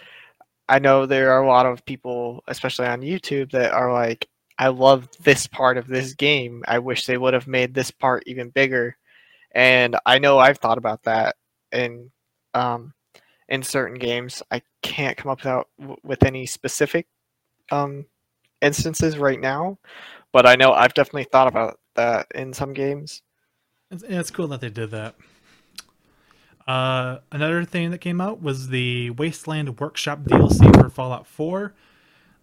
I 0.69 0.79
know 0.79 1.05
there 1.05 1.31
are 1.31 1.43
a 1.43 1.47
lot 1.47 1.65
of 1.65 1.83
people, 1.83 2.43
especially 2.47 2.85
on 2.85 3.01
YouTube, 3.01 3.51
that 3.51 3.73
are 3.73 3.91
like, 3.91 4.27
I 4.59 4.67
love 4.67 5.09
this 5.23 5.47
part 5.47 5.77
of 5.77 5.87
this 5.87 6.13
game. 6.13 6.63
I 6.67 6.77
wish 6.79 7.05
they 7.05 7.17
would 7.17 7.33
have 7.33 7.47
made 7.47 7.73
this 7.73 7.89
part 7.91 8.23
even 8.27 8.49
bigger. 8.49 8.95
And 9.51 9.97
I 10.05 10.19
know 10.19 10.37
I've 10.37 10.59
thought 10.59 10.77
about 10.77 11.03
that 11.03 11.35
in 11.71 12.11
um, 12.53 12.93
in 13.47 13.63
certain 13.63 13.97
games. 13.97 14.43
I 14.51 14.61
can't 14.83 15.17
come 15.17 15.31
up 15.31 15.39
without, 15.39 15.67
with 16.03 16.23
any 16.23 16.45
specific 16.45 17.07
um, 17.71 18.05
instances 18.61 19.17
right 19.17 19.39
now, 19.39 19.79
but 20.31 20.45
I 20.45 20.55
know 20.55 20.71
I've 20.71 20.93
definitely 20.93 21.25
thought 21.25 21.47
about 21.47 21.79
that 21.95 22.27
in 22.35 22.53
some 22.53 22.73
games. 22.73 23.23
It's, 23.91 24.03
it's 24.03 24.31
cool 24.31 24.47
that 24.49 24.61
they 24.61 24.69
did 24.69 24.91
that. 24.91 25.15
Uh, 26.69 27.17
another 27.31 27.65
thing 27.65 27.89
that 27.89 27.97
came 27.97 28.21
out 28.21 28.43
was 28.43 28.67
the 28.67 29.09
Wasteland 29.09 29.79
Workshop 29.79 30.19
DLC 30.19 30.71
for 30.79 30.87
Fallout 30.87 31.25
4. 31.25 31.73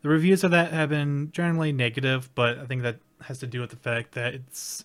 The 0.02 0.08
reviews 0.08 0.42
of 0.42 0.50
that 0.50 0.72
have 0.72 0.88
been 0.88 1.30
generally 1.30 1.70
negative, 1.70 2.28
but 2.34 2.58
I 2.58 2.66
think 2.66 2.82
that 2.82 2.98
has 3.22 3.38
to 3.38 3.46
do 3.46 3.60
with 3.60 3.70
the 3.70 3.76
fact 3.76 4.14
that 4.14 4.34
it's 4.34 4.84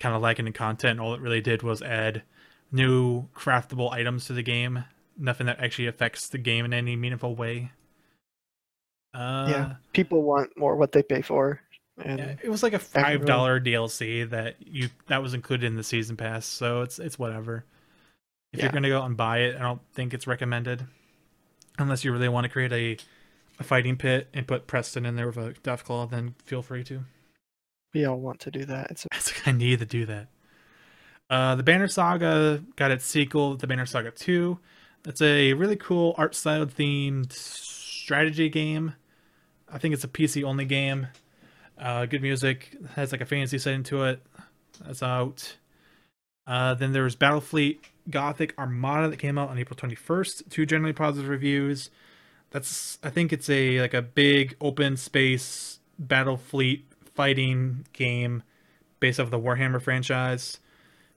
kind 0.00 0.12
of 0.12 0.22
lacking 0.22 0.48
in 0.48 0.52
content. 0.52 0.98
All 0.98 1.14
it 1.14 1.20
really 1.20 1.40
did 1.40 1.62
was 1.62 1.82
add 1.82 2.24
new 2.72 3.28
craftable 3.28 3.92
items 3.92 4.24
to 4.24 4.32
the 4.32 4.42
game. 4.42 4.84
Nothing 5.16 5.46
that 5.46 5.60
actually 5.60 5.86
affects 5.86 6.28
the 6.28 6.38
game 6.38 6.64
in 6.64 6.74
any 6.74 6.96
meaningful 6.96 7.36
way. 7.36 7.70
Uh, 9.14 9.46
yeah, 9.50 9.74
people 9.92 10.24
want 10.24 10.50
more 10.58 10.74
what 10.74 10.90
they 10.90 11.04
pay 11.04 11.22
for. 11.22 11.60
And 12.04 12.18
yeah, 12.18 12.34
it 12.42 12.48
was 12.48 12.64
like 12.64 12.72
a 12.72 12.80
five 12.80 13.24
dollar 13.24 13.60
DLC 13.60 14.28
that 14.30 14.56
you 14.58 14.88
that 15.06 15.22
was 15.22 15.32
included 15.32 15.66
in 15.66 15.76
the 15.76 15.84
season 15.84 16.16
pass, 16.16 16.44
so 16.44 16.82
it's 16.82 16.98
it's 16.98 17.20
whatever. 17.20 17.64
If 18.54 18.62
you're 18.62 18.72
gonna 18.72 18.88
go 18.88 19.00
out 19.00 19.06
and 19.06 19.16
buy 19.16 19.38
it, 19.38 19.56
I 19.56 19.60
don't 19.60 19.80
think 19.92 20.14
it's 20.14 20.26
recommended, 20.26 20.86
unless 21.78 22.04
you 22.04 22.12
really 22.12 22.28
want 22.28 22.44
to 22.44 22.48
create 22.50 22.72
a 22.72 22.96
a 23.58 23.64
fighting 23.64 23.96
pit 23.96 24.28
and 24.34 24.46
put 24.46 24.66
Preston 24.66 25.06
in 25.06 25.16
there 25.16 25.26
with 25.26 25.36
a 25.36 25.52
death 25.62 25.84
Deathclaw. 25.84 26.10
Then 26.10 26.34
feel 26.44 26.62
free 26.62 26.84
to. 26.84 27.04
we 27.92 28.04
all 28.04 28.18
want 28.18 28.40
to 28.40 28.50
do 28.50 28.64
that. 28.64 28.90
It's 28.90 29.06
It's 29.12 29.32
like, 29.34 29.48
I 29.48 29.52
need 29.52 29.78
to 29.80 29.86
do 29.86 30.06
that. 30.06 30.28
Uh, 31.30 31.54
the 31.54 31.62
Banner 31.62 31.88
Saga 31.88 32.62
got 32.76 32.90
its 32.90 33.04
sequel, 33.04 33.56
The 33.56 33.66
Banner 33.66 33.86
Saga 33.86 34.10
2. 34.10 34.58
That's 35.04 35.22
a 35.22 35.52
really 35.54 35.76
cool 35.76 36.14
art 36.18 36.34
style 36.34 36.66
themed 36.66 37.32
strategy 37.32 38.48
game. 38.48 38.94
I 39.72 39.78
think 39.78 39.94
it's 39.94 40.04
a 40.04 40.08
PC 40.08 40.44
only 40.44 40.64
game. 40.64 41.08
Uh, 41.78 42.06
good 42.06 42.22
music, 42.22 42.76
has 42.94 43.10
like 43.10 43.20
a 43.20 43.26
fantasy 43.26 43.58
setting 43.58 43.82
to 43.84 44.04
it. 44.04 44.22
That's 44.84 45.02
out. 45.02 45.56
Uh, 46.46 46.74
then 46.74 46.92
there 46.92 47.02
was 47.04 47.16
Battlefleet 47.16 47.78
Gothic 48.10 48.54
Armada 48.58 49.08
that 49.08 49.18
came 49.18 49.38
out 49.38 49.48
on 49.48 49.58
April 49.58 49.76
21st. 49.76 50.50
Two 50.50 50.66
generally 50.66 50.92
positive 50.92 51.28
reviews. 51.28 51.90
That's 52.50 52.98
I 53.02 53.10
think 53.10 53.32
it's 53.32 53.48
a 53.50 53.80
like 53.80 53.94
a 53.94 54.02
big 54.02 54.56
open 54.60 54.96
space 54.96 55.80
Battlefleet 56.00 56.82
fighting 57.14 57.86
game 57.92 58.42
based 59.00 59.18
off 59.18 59.30
the 59.30 59.38
Warhammer 59.38 59.80
franchise, 59.80 60.58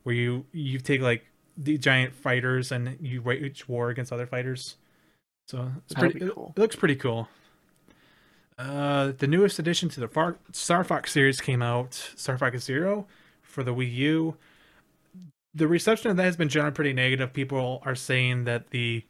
where 0.03 0.15
you 0.15 0.45
you 0.51 0.79
take 0.79 1.01
like 1.01 1.25
the 1.57 1.77
giant 1.77 2.15
fighters 2.15 2.71
and 2.71 2.97
you 3.01 3.21
wage 3.21 3.67
war 3.67 3.89
against 3.89 4.11
other 4.13 4.25
fighters. 4.25 4.77
So 5.47 5.71
it's 5.85 5.93
pretty. 5.93 6.19
be 6.19 6.25
it- 6.25 6.33
cool. 6.33 6.53
It, 6.55 6.59
looks 6.59 6.75
pretty 6.75 6.95
cool. 6.95 7.27
Uh, 8.57 9.11
the 9.17 9.27
newest 9.27 9.59
addition 9.59 9.87
to 9.89 9.99
the 9.99 10.07
Far- 10.07 10.37
Star 10.51 10.83
Fox 10.83 11.11
series 11.11 11.39
came 11.39 11.61
out, 11.61 11.93
Star 12.15 12.37
Fox 12.37 12.63
Zero, 12.63 13.05
for 13.43 13.63
the 13.63 13.73
Wii 13.73 13.93
U. 13.93 14.37
The 15.57 15.67
reception 15.67 16.11
of 16.11 16.17
that 16.17 16.23
has 16.23 16.37
been 16.37 16.49
generally 16.49 16.73
pretty 16.73 16.93
negative. 16.93 17.33
People 17.33 17.81
are 17.83 17.95
saying 17.95 18.43
that 18.43 18.69
the 18.69 19.03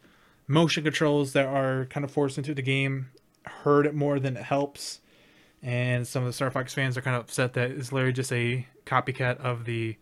motion 0.48 0.84
controls 0.84 1.34
that 1.34 1.45
are 1.45 1.85
kind 1.85 2.03
of 2.03 2.11
forced 2.11 2.38
into 2.38 2.53
the 2.53 2.61
game 2.61 3.09
hurt 3.45 3.85
it 3.85 3.93
more 3.93 4.19
than 4.19 4.38
it 4.38 4.43
helps 4.43 5.01
and 5.64 6.08
some 6.08 6.24
of 6.24 6.27
the 6.27 6.34
Star 6.34 6.51
Fox 6.51 6.74
fans 6.74 6.98
are 6.98 7.01
kind 7.01 7.16
of 7.16 7.24
upset 7.24 7.53
that 7.53 7.72
it's 7.72 7.92
literally 7.92 8.14
just 8.14 8.32
a 8.32 8.66
copycat 8.85 9.38
of 9.40 9.66
the 9.66 9.98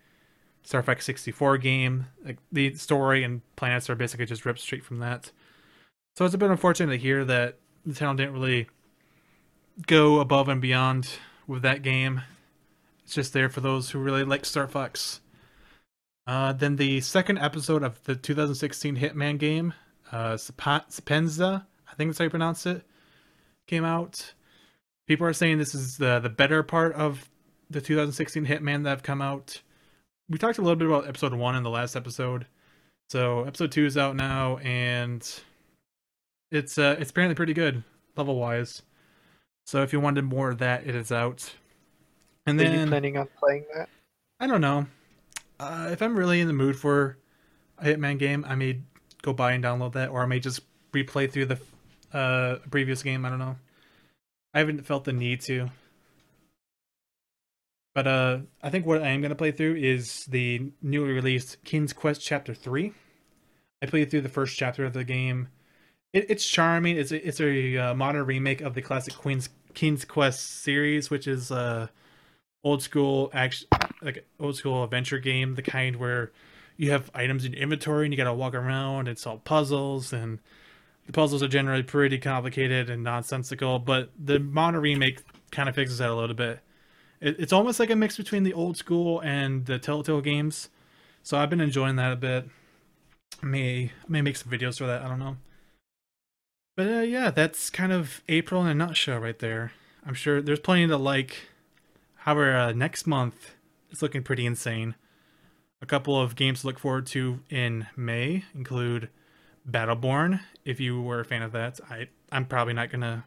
Star 0.63 0.83
Fox 0.83 1.05
64 1.05 1.57
game. 1.57 2.07
Like 2.23 2.37
the 2.51 2.75
story 2.75 3.23
and 3.23 3.41
planets 3.55 3.89
are 3.89 3.95
basically 3.95 4.25
just 4.25 4.45
ripped 4.45 4.59
straight 4.59 4.83
from 4.83 4.99
that. 4.99 5.31
So 6.17 6.25
it's 6.25 6.33
a 6.33 6.37
bit 6.37 6.51
unfortunate 6.51 6.91
to 6.91 6.97
hear 6.97 7.23
that 7.25 7.57
the 7.85 7.93
town 7.93 8.15
didn't 8.15 8.33
really 8.33 8.67
go 9.87 10.19
above 10.19 10.49
and 10.49 10.61
beyond 10.61 11.09
with 11.47 11.61
that 11.61 11.81
game. 11.81 12.21
It's 13.03 13.13
just 13.13 13.33
there 13.33 13.49
for 13.49 13.61
those 13.61 13.91
who 13.91 13.99
really 13.99 14.23
like 14.23 14.45
Star 14.45 14.67
Fox. 14.67 15.21
Uh, 16.27 16.53
then 16.53 16.75
the 16.75 17.01
second 17.01 17.37
episode 17.37 17.83
of 17.83 18.01
the 18.03 18.15
2016 18.15 18.97
Hitman 18.97 19.37
game, 19.37 19.73
uh, 20.11 20.37
Sap- 20.37 20.67
I 20.67 20.81
think 21.97 22.09
that's 22.09 22.17
how 22.17 22.23
you 22.23 22.29
pronounce 22.29 22.65
it, 22.65 22.83
came 23.67 23.85
out. 23.85 24.33
People 25.07 25.27
are 25.27 25.33
saying 25.33 25.59
this 25.59 25.75
is 25.75 25.97
the 25.97 26.19
the 26.19 26.29
better 26.29 26.63
part 26.63 26.93
of 26.95 27.29
the 27.69 27.79
2016 27.81 28.45
Hitman 28.45 28.83
that 28.83 28.89
have 28.89 29.03
come 29.03 29.21
out. 29.21 29.61
We 30.29 30.39
talked 30.39 30.57
a 30.57 30.61
little 30.61 30.75
bit 30.75 30.87
about 30.87 31.07
episode 31.07 31.33
one 31.35 31.55
in 31.55 31.61
the 31.61 31.69
last 31.69 31.95
episode, 31.95 32.47
so 33.09 33.43
episode 33.43 33.71
two 33.71 33.85
is 33.85 33.97
out 33.97 34.15
now, 34.15 34.57
and 34.57 35.21
it's 36.51 36.79
uh 36.79 36.95
it's 36.99 37.11
apparently 37.11 37.35
pretty 37.35 37.53
good 37.53 37.83
level 38.15 38.35
wise. 38.35 38.81
So 39.67 39.83
if 39.83 39.93
you 39.93 39.99
wanted 39.99 40.23
more 40.23 40.49
of 40.49 40.57
that, 40.59 40.87
it 40.87 40.95
is 40.95 41.11
out. 41.11 41.53
And 42.47 42.59
then, 42.59 42.75
Are 42.75 42.81
you 42.81 42.87
planning 42.87 43.17
on 43.17 43.27
playing 43.39 43.65
that? 43.75 43.89
I 44.39 44.47
don't 44.47 44.61
know. 44.61 44.85
Uh, 45.59 45.89
if 45.91 46.01
I'm 46.01 46.17
really 46.17 46.41
in 46.41 46.47
the 46.47 46.53
mood 46.53 46.75
for 46.75 47.17
a 47.77 47.85
Hitman 47.85 48.19
game, 48.19 48.45
I 48.47 48.55
may 48.55 48.81
go 49.21 49.33
buy 49.33 49.53
and 49.53 49.63
download 49.63 49.93
that, 49.93 50.09
or 50.09 50.21
I 50.21 50.25
may 50.25 50.39
just 50.39 50.61
replay 50.91 51.31
through 51.31 51.45
the 51.45 51.59
uh, 52.13 52.57
previous 52.69 53.03
game. 53.03 53.25
I 53.25 53.29
don't 53.29 53.39
know. 53.39 53.57
I 54.53 54.59
haven't 54.59 54.85
felt 54.85 55.03
the 55.03 55.13
need 55.13 55.41
to. 55.41 55.69
But 57.93 58.07
uh, 58.07 58.39
I 58.61 58.69
think 58.69 58.85
what 58.85 59.01
I 59.01 59.09
am 59.09 59.21
gonna 59.21 59.35
play 59.35 59.51
through 59.51 59.75
is 59.75 60.25
the 60.25 60.71
newly 60.81 61.13
released 61.13 61.63
King's 61.63 61.93
Quest 61.93 62.21
Chapter 62.21 62.53
Three. 62.53 62.93
I 63.81 63.85
played 63.85 64.11
through 64.11 64.21
the 64.21 64.29
first 64.29 64.57
chapter 64.57 64.83
of 64.85 64.93
the 64.93 65.05
game. 65.05 65.47
It, 66.11 66.25
it's 66.29 66.45
charming. 66.45 66.97
It's 66.97 67.11
a, 67.11 67.25
it's 67.25 67.39
a 67.39 67.77
uh, 67.77 67.93
modern 67.93 68.25
remake 68.25 68.61
of 68.61 68.73
the 68.73 68.81
classic 68.81 69.13
Queen's 69.15 69.47
King's 69.73 70.03
Quest 70.03 70.63
series, 70.63 71.09
which 71.09 71.25
is 71.25 71.51
uh 71.51 71.87
old 72.65 72.81
school 72.81 73.29
action 73.33 73.67
like 74.05 74.25
old 74.39 74.55
school 74.55 74.83
adventure 74.83 75.19
game, 75.19 75.55
the 75.55 75.61
kind 75.61 75.97
where 75.97 76.31
you 76.77 76.91
have 76.91 77.09
items 77.13 77.43
in 77.45 77.53
your 77.53 77.61
inventory 77.61 78.05
and 78.05 78.13
you 78.13 78.17
gotta 78.17 78.33
walk 78.33 78.53
around 78.53 79.07
and 79.07 79.17
solve 79.17 79.43
puzzles 79.43 80.13
and 80.13 80.39
the 81.05 81.11
puzzles 81.11 81.43
are 81.43 81.47
generally 81.47 81.83
pretty 81.83 82.17
complicated 82.17 82.89
and 82.89 83.03
nonsensical, 83.03 83.79
but 83.79 84.09
the 84.17 84.39
modern 84.39 84.81
remake 84.81 85.21
kind 85.51 85.69
of 85.69 85.75
fixes 85.75 85.99
that 85.99 86.09
a 86.09 86.15
little 86.15 86.35
bit. 86.35 86.59
It, 87.21 87.39
it's 87.39 87.53
almost 87.53 87.79
like 87.79 87.89
a 87.89 87.95
mix 87.95 88.17
between 88.17 88.43
the 88.43 88.53
old 88.53 88.77
school 88.77 89.19
and 89.21 89.65
the 89.65 89.77
Telltale 89.77 90.21
games, 90.21 90.69
so 91.23 91.37
I've 91.37 91.49
been 91.49 91.61
enjoying 91.61 91.95
that 91.97 92.11
a 92.11 92.15
bit. 92.15 92.49
May 93.41 93.91
may 94.07 94.21
make 94.21 94.37
some 94.37 94.51
videos 94.51 94.77
for 94.77 94.87
that. 94.87 95.01
I 95.01 95.07
don't 95.07 95.19
know. 95.19 95.37
But 96.75 96.87
uh, 96.87 97.01
yeah, 97.01 97.31
that's 97.31 97.69
kind 97.69 97.91
of 97.91 98.21
April 98.27 98.61
in 98.61 98.67
a 98.67 98.75
nutshell 98.75 99.19
right 99.19 99.37
there. 99.37 99.71
I'm 100.05 100.13
sure 100.13 100.41
there's 100.41 100.59
plenty 100.59 100.87
to 100.87 100.97
like. 100.97 101.47
However, 102.19 102.55
uh, 102.55 102.71
next 102.71 103.05
month 103.05 103.54
it's 103.95 104.01
looking 104.01 104.23
pretty 104.23 104.45
insane. 104.45 104.93
A 105.81 105.85
couple 105.85 106.19
of 106.19 106.35
games 106.35 106.59
to 106.59 106.67
look 106.67 106.79
forward 106.79 107.05
to 107.07 107.39
in 107.49 107.87
May 107.95 108.43
include 108.53 109.07
Battleborn. 109.65 110.41
If 110.65 110.81
you 110.81 111.01
were 111.01 111.21
a 111.21 111.25
fan 111.25 111.41
of 111.41 111.53
that, 111.53 111.79
I 111.89 112.09
I'm 112.29 112.45
probably 112.45 112.73
not 112.73 112.89
gonna 112.89 113.23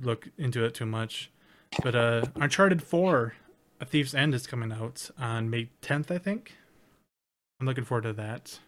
look 0.00 0.28
into 0.38 0.64
it 0.64 0.74
too 0.74 0.86
much. 0.86 1.28
But 1.82 1.96
uh, 1.96 2.26
Uncharted 2.36 2.84
4, 2.84 3.34
A 3.80 3.84
Thief's 3.84 4.14
End 4.14 4.32
is 4.32 4.46
coming 4.46 4.70
out 4.70 5.10
on 5.18 5.50
May 5.50 5.70
10th, 5.82 6.12
I 6.12 6.18
think. 6.18 6.54
I'm 7.58 7.66
looking 7.66 7.82
forward 7.82 8.02
to 8.02 8.12
that. 8.12 8.60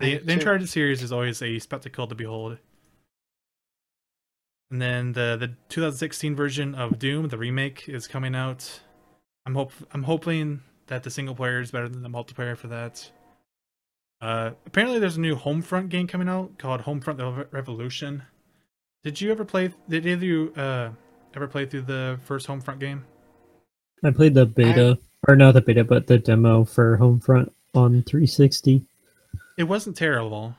The, 0.00 0.18
the. 0.18 0.34
Uncharted 0.34 0.68
series 0.68 1.02
is 1.02 1.12
always 1.12 1.40
a 1.40 1.58
spectacle 1.58 2.06
to 2.08 2.14
behold. 2.14 2.58
And 4.70 4.82
then 4.82 5.12
the 5.14 5.38
the 5.40 5.48
2016 5.70 6.36
version 6.36 6.74
of 6.74 6.98
Doom, 6.98 7.28
the 7.28 7.38
remake, 7.38 7.88
is 7.88 8.06
coming 8.06 8.34
out. 8.34 8.82
I'm 9.46 9.54
hope 9.54 9.72
I'm 9.92 10.02
hoping 10.04 10.62
that 10.86 11.02
the 11.02 11.10
single 11.10 11.34
player 11.34 11.60
is 11.60 11.70
better 11.70 11.88
than 11.88 12.02
the 12.02 12.08
multiplayer 12.08 12.56
for 12.56 12.68
that. 12.68 13.10
Uh, 14.20 14.52
apparently, 14.66 14.98
there's 15.00 15.16
a 15.16 15.20
new 15.20 15.34
Homefront 15.34 15.88
game 15.88 16.06
coming 16.06 16.28
out 16.28 16.58
called 16.58 16.82
Homefront: 16.82 17.16
The 17.16 17.46
Revolution. 17.50 18.22
Did 19.02 19.20
you 19.20 19.32
ever 19.32 19.44
play? 19.44 19.72
Did 19.88 20.06
either 20.06 20.14
of 20.14 20.22
you 20.22 20.52
uh, 20.56 20.90
ever 21.34 21.48
play 21.48 21.66
through 21.66 21.82
the 21.82 22.20
first 22.24 22.46
Homefront 22.46 22.78
game? 22.78 23.04
I 24.04 24.10
played 24.10 24.34
the 24.34 24.46
beta, 24.46 24.98
or 25.28 25.34
not 25.36 25.54
the 25.54 25.60
beta, 25.60 25.82
but 25.84 26.06
the 26.06 26.18
demo 26.18 26.64
for 26.64 26.98
Homefront 26.98 27.50
on 27.74 28.02
360. 28.04 28.84
It 29.56 29.64
wasn't 29.64 29.96
terrible. 29.96 30.54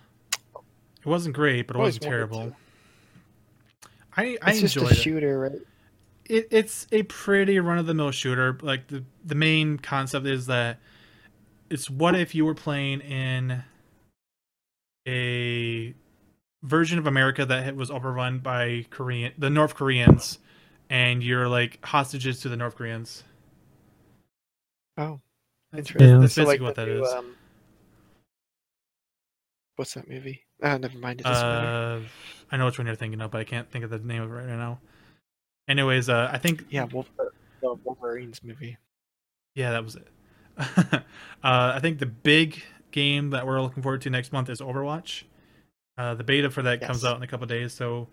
It 0.53 1.06
wasn't 1.06 1.36
great, 1.36 1.68
but 1.68 1.76
it 1.76 1.80
wasn't 1.80 2.03
terrible. 2.03 2.50
to. 2.50 2.56
I 4.16 4.38
I 4.42 4.52
It's 4.52 4.62
just 4.62 4.76
enjoyed 4.78 4.92
a 4.92 4.95
it. 4.95 4.98
shooter, 4.98 5.40
right? 5.40 5.62
It. 6.34 6.48
It's 6.52 6.88
a 6.92 7.03
pretty 7.03 7.60
run 7.60 7.78
of 7.78 7.86
the 7.86 7.94
mill 7.94 8.12
shooter. 8.12 8.58
Like 8.62 8.88
the 8.88 9.03
the 9.26 9.36
main 9.36 9.78
concept 9.80 10.26
is 10.28 10.48
that 10.48 10.80
it's 11.70 11.90
what 11.90 12.16
if 12.16 12.36
you 12.36 12.45
were 12.45 12.56
playing 12.56 13.02
in 13.02 13.64
a 15.08 15.94
version 16.64 17.00
of 17.00 17.08
America 17.08 17.45
that 17.45 17.76
was 17.76 17.92
overrun 17.92 18.40
by 18.40 18.86
Korean 18.90 19.34
the 19.38 19.50
North 19.50 19.76
Koreans, 19.76 20.40
and 20.90 21.24
you're 21.24 21.48
like 21.50 21.84
hostages 21.86 22.42
to 22.42 22.50
the 22.50 22.58
North 22.58 22.76
Koreans. 22.76 23.24
Oh, 24.98 25.22
That's, 25.72 25.90
interesting. 25.90 26.20
Yeah. 26.20 26.20
that's 26.20 26.38
So, 26.38 26.45
like, 26.45 26.62
what 26.62 26.76
the 26.76 26.82
that 26.82 26.88
new, 26.88 27.03
is. 27.03 27.18
um, 27.18 27.38
what's 29.76 29.94
that 29.94 30.10
movie? 30.10 30.45
Ah, 30.64 30.78
never 30.78 30.98
mind. 30.98 31.22
It 31.22 31.28
doesn't 31.28 31.50
matter. 31.50 31.74
Uh, 31.74 32.02
I 32.52 32.58
know 32.58 32.66
which 32.66 32.78
one 32.78 32.88
you're 32.88 32.95
thinking 32.95 33.22
of, 33.22 33.32
but 33.32 33.42
I 33.42 33.44
can't 33.45 33.70
think 33.72 33.84
of 33.86 33.90
the 33.90 34.00
name 34.00 34.22
of 34.22 34.32
it 34.32 34.34
right 34.36 34.48
now. 34.48 34.80
Anyways, 35.67 36.09
uh, 36.09 36.30
I 36.32 36.38
think 36.38 36.66
Yeah, 36.69 36.85
Wolf, 36.85 37.09
the 37.61 37.74
Wolverines 37.83 38.42
movie. 38.43 38.77
yeah, 39.56 39.72
that 39.72 39.83
was 39.83 39.95
it. 39.95 40.08
uh, 40.58 41.01
I 41.43 41.80
think 41.80 42.00
the 42.00 42.06
big 42.06 42.61
game 42.92 43.32
that 43.32 43.48
we're 43.48 43.61
looking 43.61 43.82
forward 43.82 44.01
to 44.01 44.09
next 44.09 44.32
month 44.33 44.50
is 44.50 44.61
Overwatch. 44.61 45.24
Uh, 45.98 46.16
the 46.16 46.24
beta 46.24 46.50
for 46.50 46.61
that 46.64 46.82
comes 46.82 47.06
out 47.06 47.17
in 47.17 47.24
a 47.24 47.27
couple 47.27 47.45
days, 47.48 47.72
so 47.74 48.08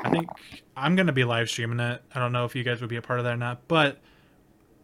I 0.00 0.10
think 0.10 0.28
I'm 0.76 0.96
gonna 0.96 1.12
be 1.12 1.24
live 1.24 1.48
streaming 1.50 1.78
it. 1.80 2.02
I 2.14 2.18
don't 2.18 2.32
know 2.32 2.44
if 2.46 2.54
you 2.56 2.64
guys 2.64 2.80
would 2.80 2.90
be 2.90 2.96
a 2.96 3.02
part 3.02 3.18
of 3.20 3.24
that 3.26 3.34
or 3.34 3.36
not, 3.36 3.68
but 3.68 3.98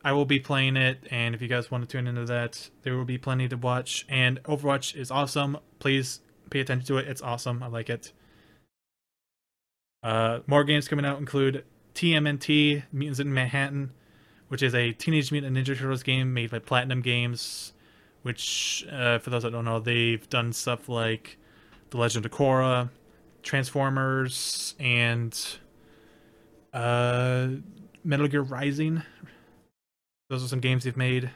I 0.04 0.12
will 0.12 0.26
be 0.26 0.38
playing 0.38 0.76
it, 0.76 1.06
and 1.10 1.34
if 1.34 1.40
you 1.40 1.48
guys 1.48 1.70
want 1.70 1.82
to 1.84 1.88
tune 1.88 2.06
into 2.06 2.26
that, 2.26 2.68
there 2.82 2.96
will 2.96 3.06
be 3.06 3.16
plenty 3.16 3.48
to 3.48 3.56
watch. 3.56 4.04
And 4.08 4.42
Overwatch 4.44 4.94
is 4.94 5.10
awesome. 5.10 5.56
Please 5.78 6.20
pay 6.50 6.60
attention 6.60 6.86
to 6.88 6.98
it. 6.98 7.08
It's 7.08 7.22
awesome. 7.22 7.62
I 7.62 7.68
like 7.68 7.88
it. 7.88 8.12
Uh, 10.02 10.40
more 10.46 10.64
games 10.64 10.86
coming 10.86 11.06
out 11.06 11.18
include 11.18 11.64
TMNT 11.94 12.84
Mutants 12.92 13.20
in 13.20 13.32
Manhattan, 13.32 13.92
which 14.48 14.62
is 14.62 14.74
a 14.74 14.92
Teenage 14.92 15.32
Mutant 15.32 15.56
Ninja 15.56 15.78
Turtles 15.78 16.02
game 16.02 16.34
made 16.34 16.50
by 16.50 16.58
Platinum 16.58 17.00
Games. 17.00 17.72
Which, 18.22 18.86
uh, 18.90 19.18
for 19.18 19.28
those 19.28 19.42
that 19.42 19.50
don't 19.50 19.66
know, 19.66 19.80
they've 19.80 20.26
done 20.30 20.54
stuff 20.54 20.88
like 20.88 21.36
The 21.90 21.98
Legend 21.98 22.24
of 22.24 22.32
Korra, 22.32 22.88
Transformers, 23.42 24.74
and 24.80 25.38
uh, 26.72 27.48
Metal 28.02 28.26
Gear 28.26 28.40
Rising. 28.40 29.02
Those 30.30 30.42
are 30.42 30.48
some 30.48 30.60
games 30.60 30.84
they've 30.84 30.96
made. 30.96 31.30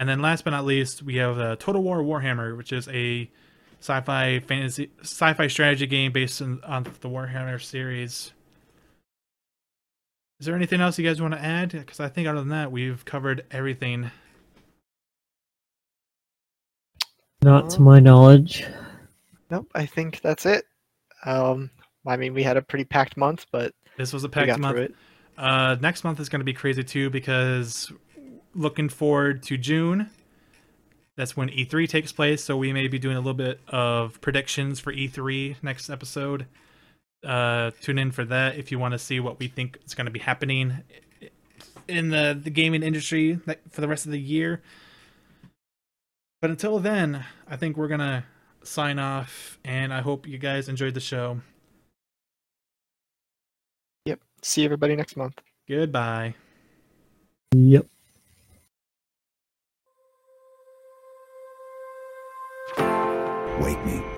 And 0.00 0.08
then 0.08 0.20
last 0.20 0.42
but 0.42 0.50
not 0.50 0.64
least, 0.64 1.02
we 1.04 1.16
have 1.16 1.38
uh, 1.38 1.54
Total 1.56 1.80
War 1.80 2.02
Warhammer, 2.02 2.56
which 2.56 2.72
is 2.72 2.88
a 2.88 3.30
sci-fi 3.78 4.40
fantasy 4.40 4.90
sci-fi 5.00 5.46
strategy 5.46 5.86
game 5.86 6.10
based 6.10 6.42
on, 6.42 6.60
on 6.64 6.82
the 6.82 7.08
Warhammer 7.08 7.62
series. 7.62 8.32
Is 10.42 10.46
there 10.46 10.56
anything 10.56 10.80
else 10.80 10.98
you 10.98 11.06
guys 11.08 11.22
want 11.22 11.34
to 11.34 11.40
add? 11.40 11.70
Because 11.70 12.00
I 12.00 12.08
think 12.08 12.26
other 12.26 12.40
than 12.40 12.48
that, 12.48 12.72
we've 12.72 13.04
covered 13.04 13.44
everything. 13.52 14.10
Not 17.42 17.70
to 17.70 17.80
my 17.80 18.00
knowledge. 18.00 18.66
Nope, 19.52 19.68
I 19.72 19.86
think 19.86 20.20
that's 20.20 20.44
it. 20.44 20.64
Um, 21.24 21.70
I 22.04 22.16
mean, 22.16 22.34
we 22.34 22.42
had 22.42 22.56
a 22.56 22.62
pretty 22.62 22.84
packed 22.84 23.16
month, 23.16 23.46
but 23.52 23.72
This 23.96 24.12
was 24.12 24.24
a 24.24 24.28
packed 24.28 24.58
month. 24.58 24.74
through 24.74 24.82
it. 24.86 24.94
Uh, 25.38 25.76
next 25.80 26.02
month 26.02 26.18
is 26.18 26.28
going 26.28 26.40
to 26.40 26.44
be 26.44 26.52
crazy 26.52 26.82
too 26.82 27.08
because 27.08 27.92
looking 28.52 28.88
forward 28.88 29.44
to 29.44 29.56
June. 29.56 30.10
That's 31.14 31.36
when 31.36 31.50
E3 31.50 31.88
takes 31.88 32.10
place, 32.10 32.42
so 32.42 32.56
we 32.56 32.72
may 32.72 32.88
be 32.88 32.98
doing 32.98 33.16
a 33.16 33.20
little 33.20 33.32
bit 33.32 33.60
of 33.68 34.20
predictions 34.20 34.80
for 34.80 34.92
E3 34.92 35.62
next 35.62 35.88
episode. 35.88 36.46
Uh, 37.24 37.70
tune 37.80 37.98
in 37.98 38.10
for 38.10 38.24
that 38.24 38.56
if 38.56 38.72
you 38.72 38.78
want 38.78 38.92
to 38.92 38.98
see 38.98 39.20
what 39.20 39.38
we 39.38 39.46
think 39.48 39.78
is 39.86 39.94
going 39.94 40.06
to 40.06 40.10
be 40.10 40.18
happening 40.18 40.78
in 41.86 42.10
the, 42.10 42.38
the 42.40 42.50
gaming 42.50 42.82
industry 42.82 43.34
that- 43.46 43.60
for 43.70 43.80
the 43.80 43.88
rest 43.88 44.06
of 44.06 44.12
the 44.12 44.20
year. 44.20 44.60
But 46.40 46.50
until 46.50 46.80
then, 46.80 47.24
I 47.48 47.56
think 47.56 47.76
we're 47.76 47.86
going 47.88 48.00
to 48.00 48.24
sign 48.64 48.98
off, 48.98 49.58
and 49.64 49.94
I 49.94 50.00
hope 50.00 50.26
you 50.26 50.38
guys 50.38 50.68
enjoyed 50.68 50.94
the 50.94 51.00
show. 51.00 51.40
Yep. 54.06 54.20
See 54.42 54.64
everybody 54.64 54.96
next 54.96 55.16
month. 55.16 55.40
Goodbye. 55.68 56.34
Yep. 57.54 57.86
Wake 63.60 63.84
me 63.86 64.00
when 64.00 64.00
you 64.00 64.00
need 64.00 64.11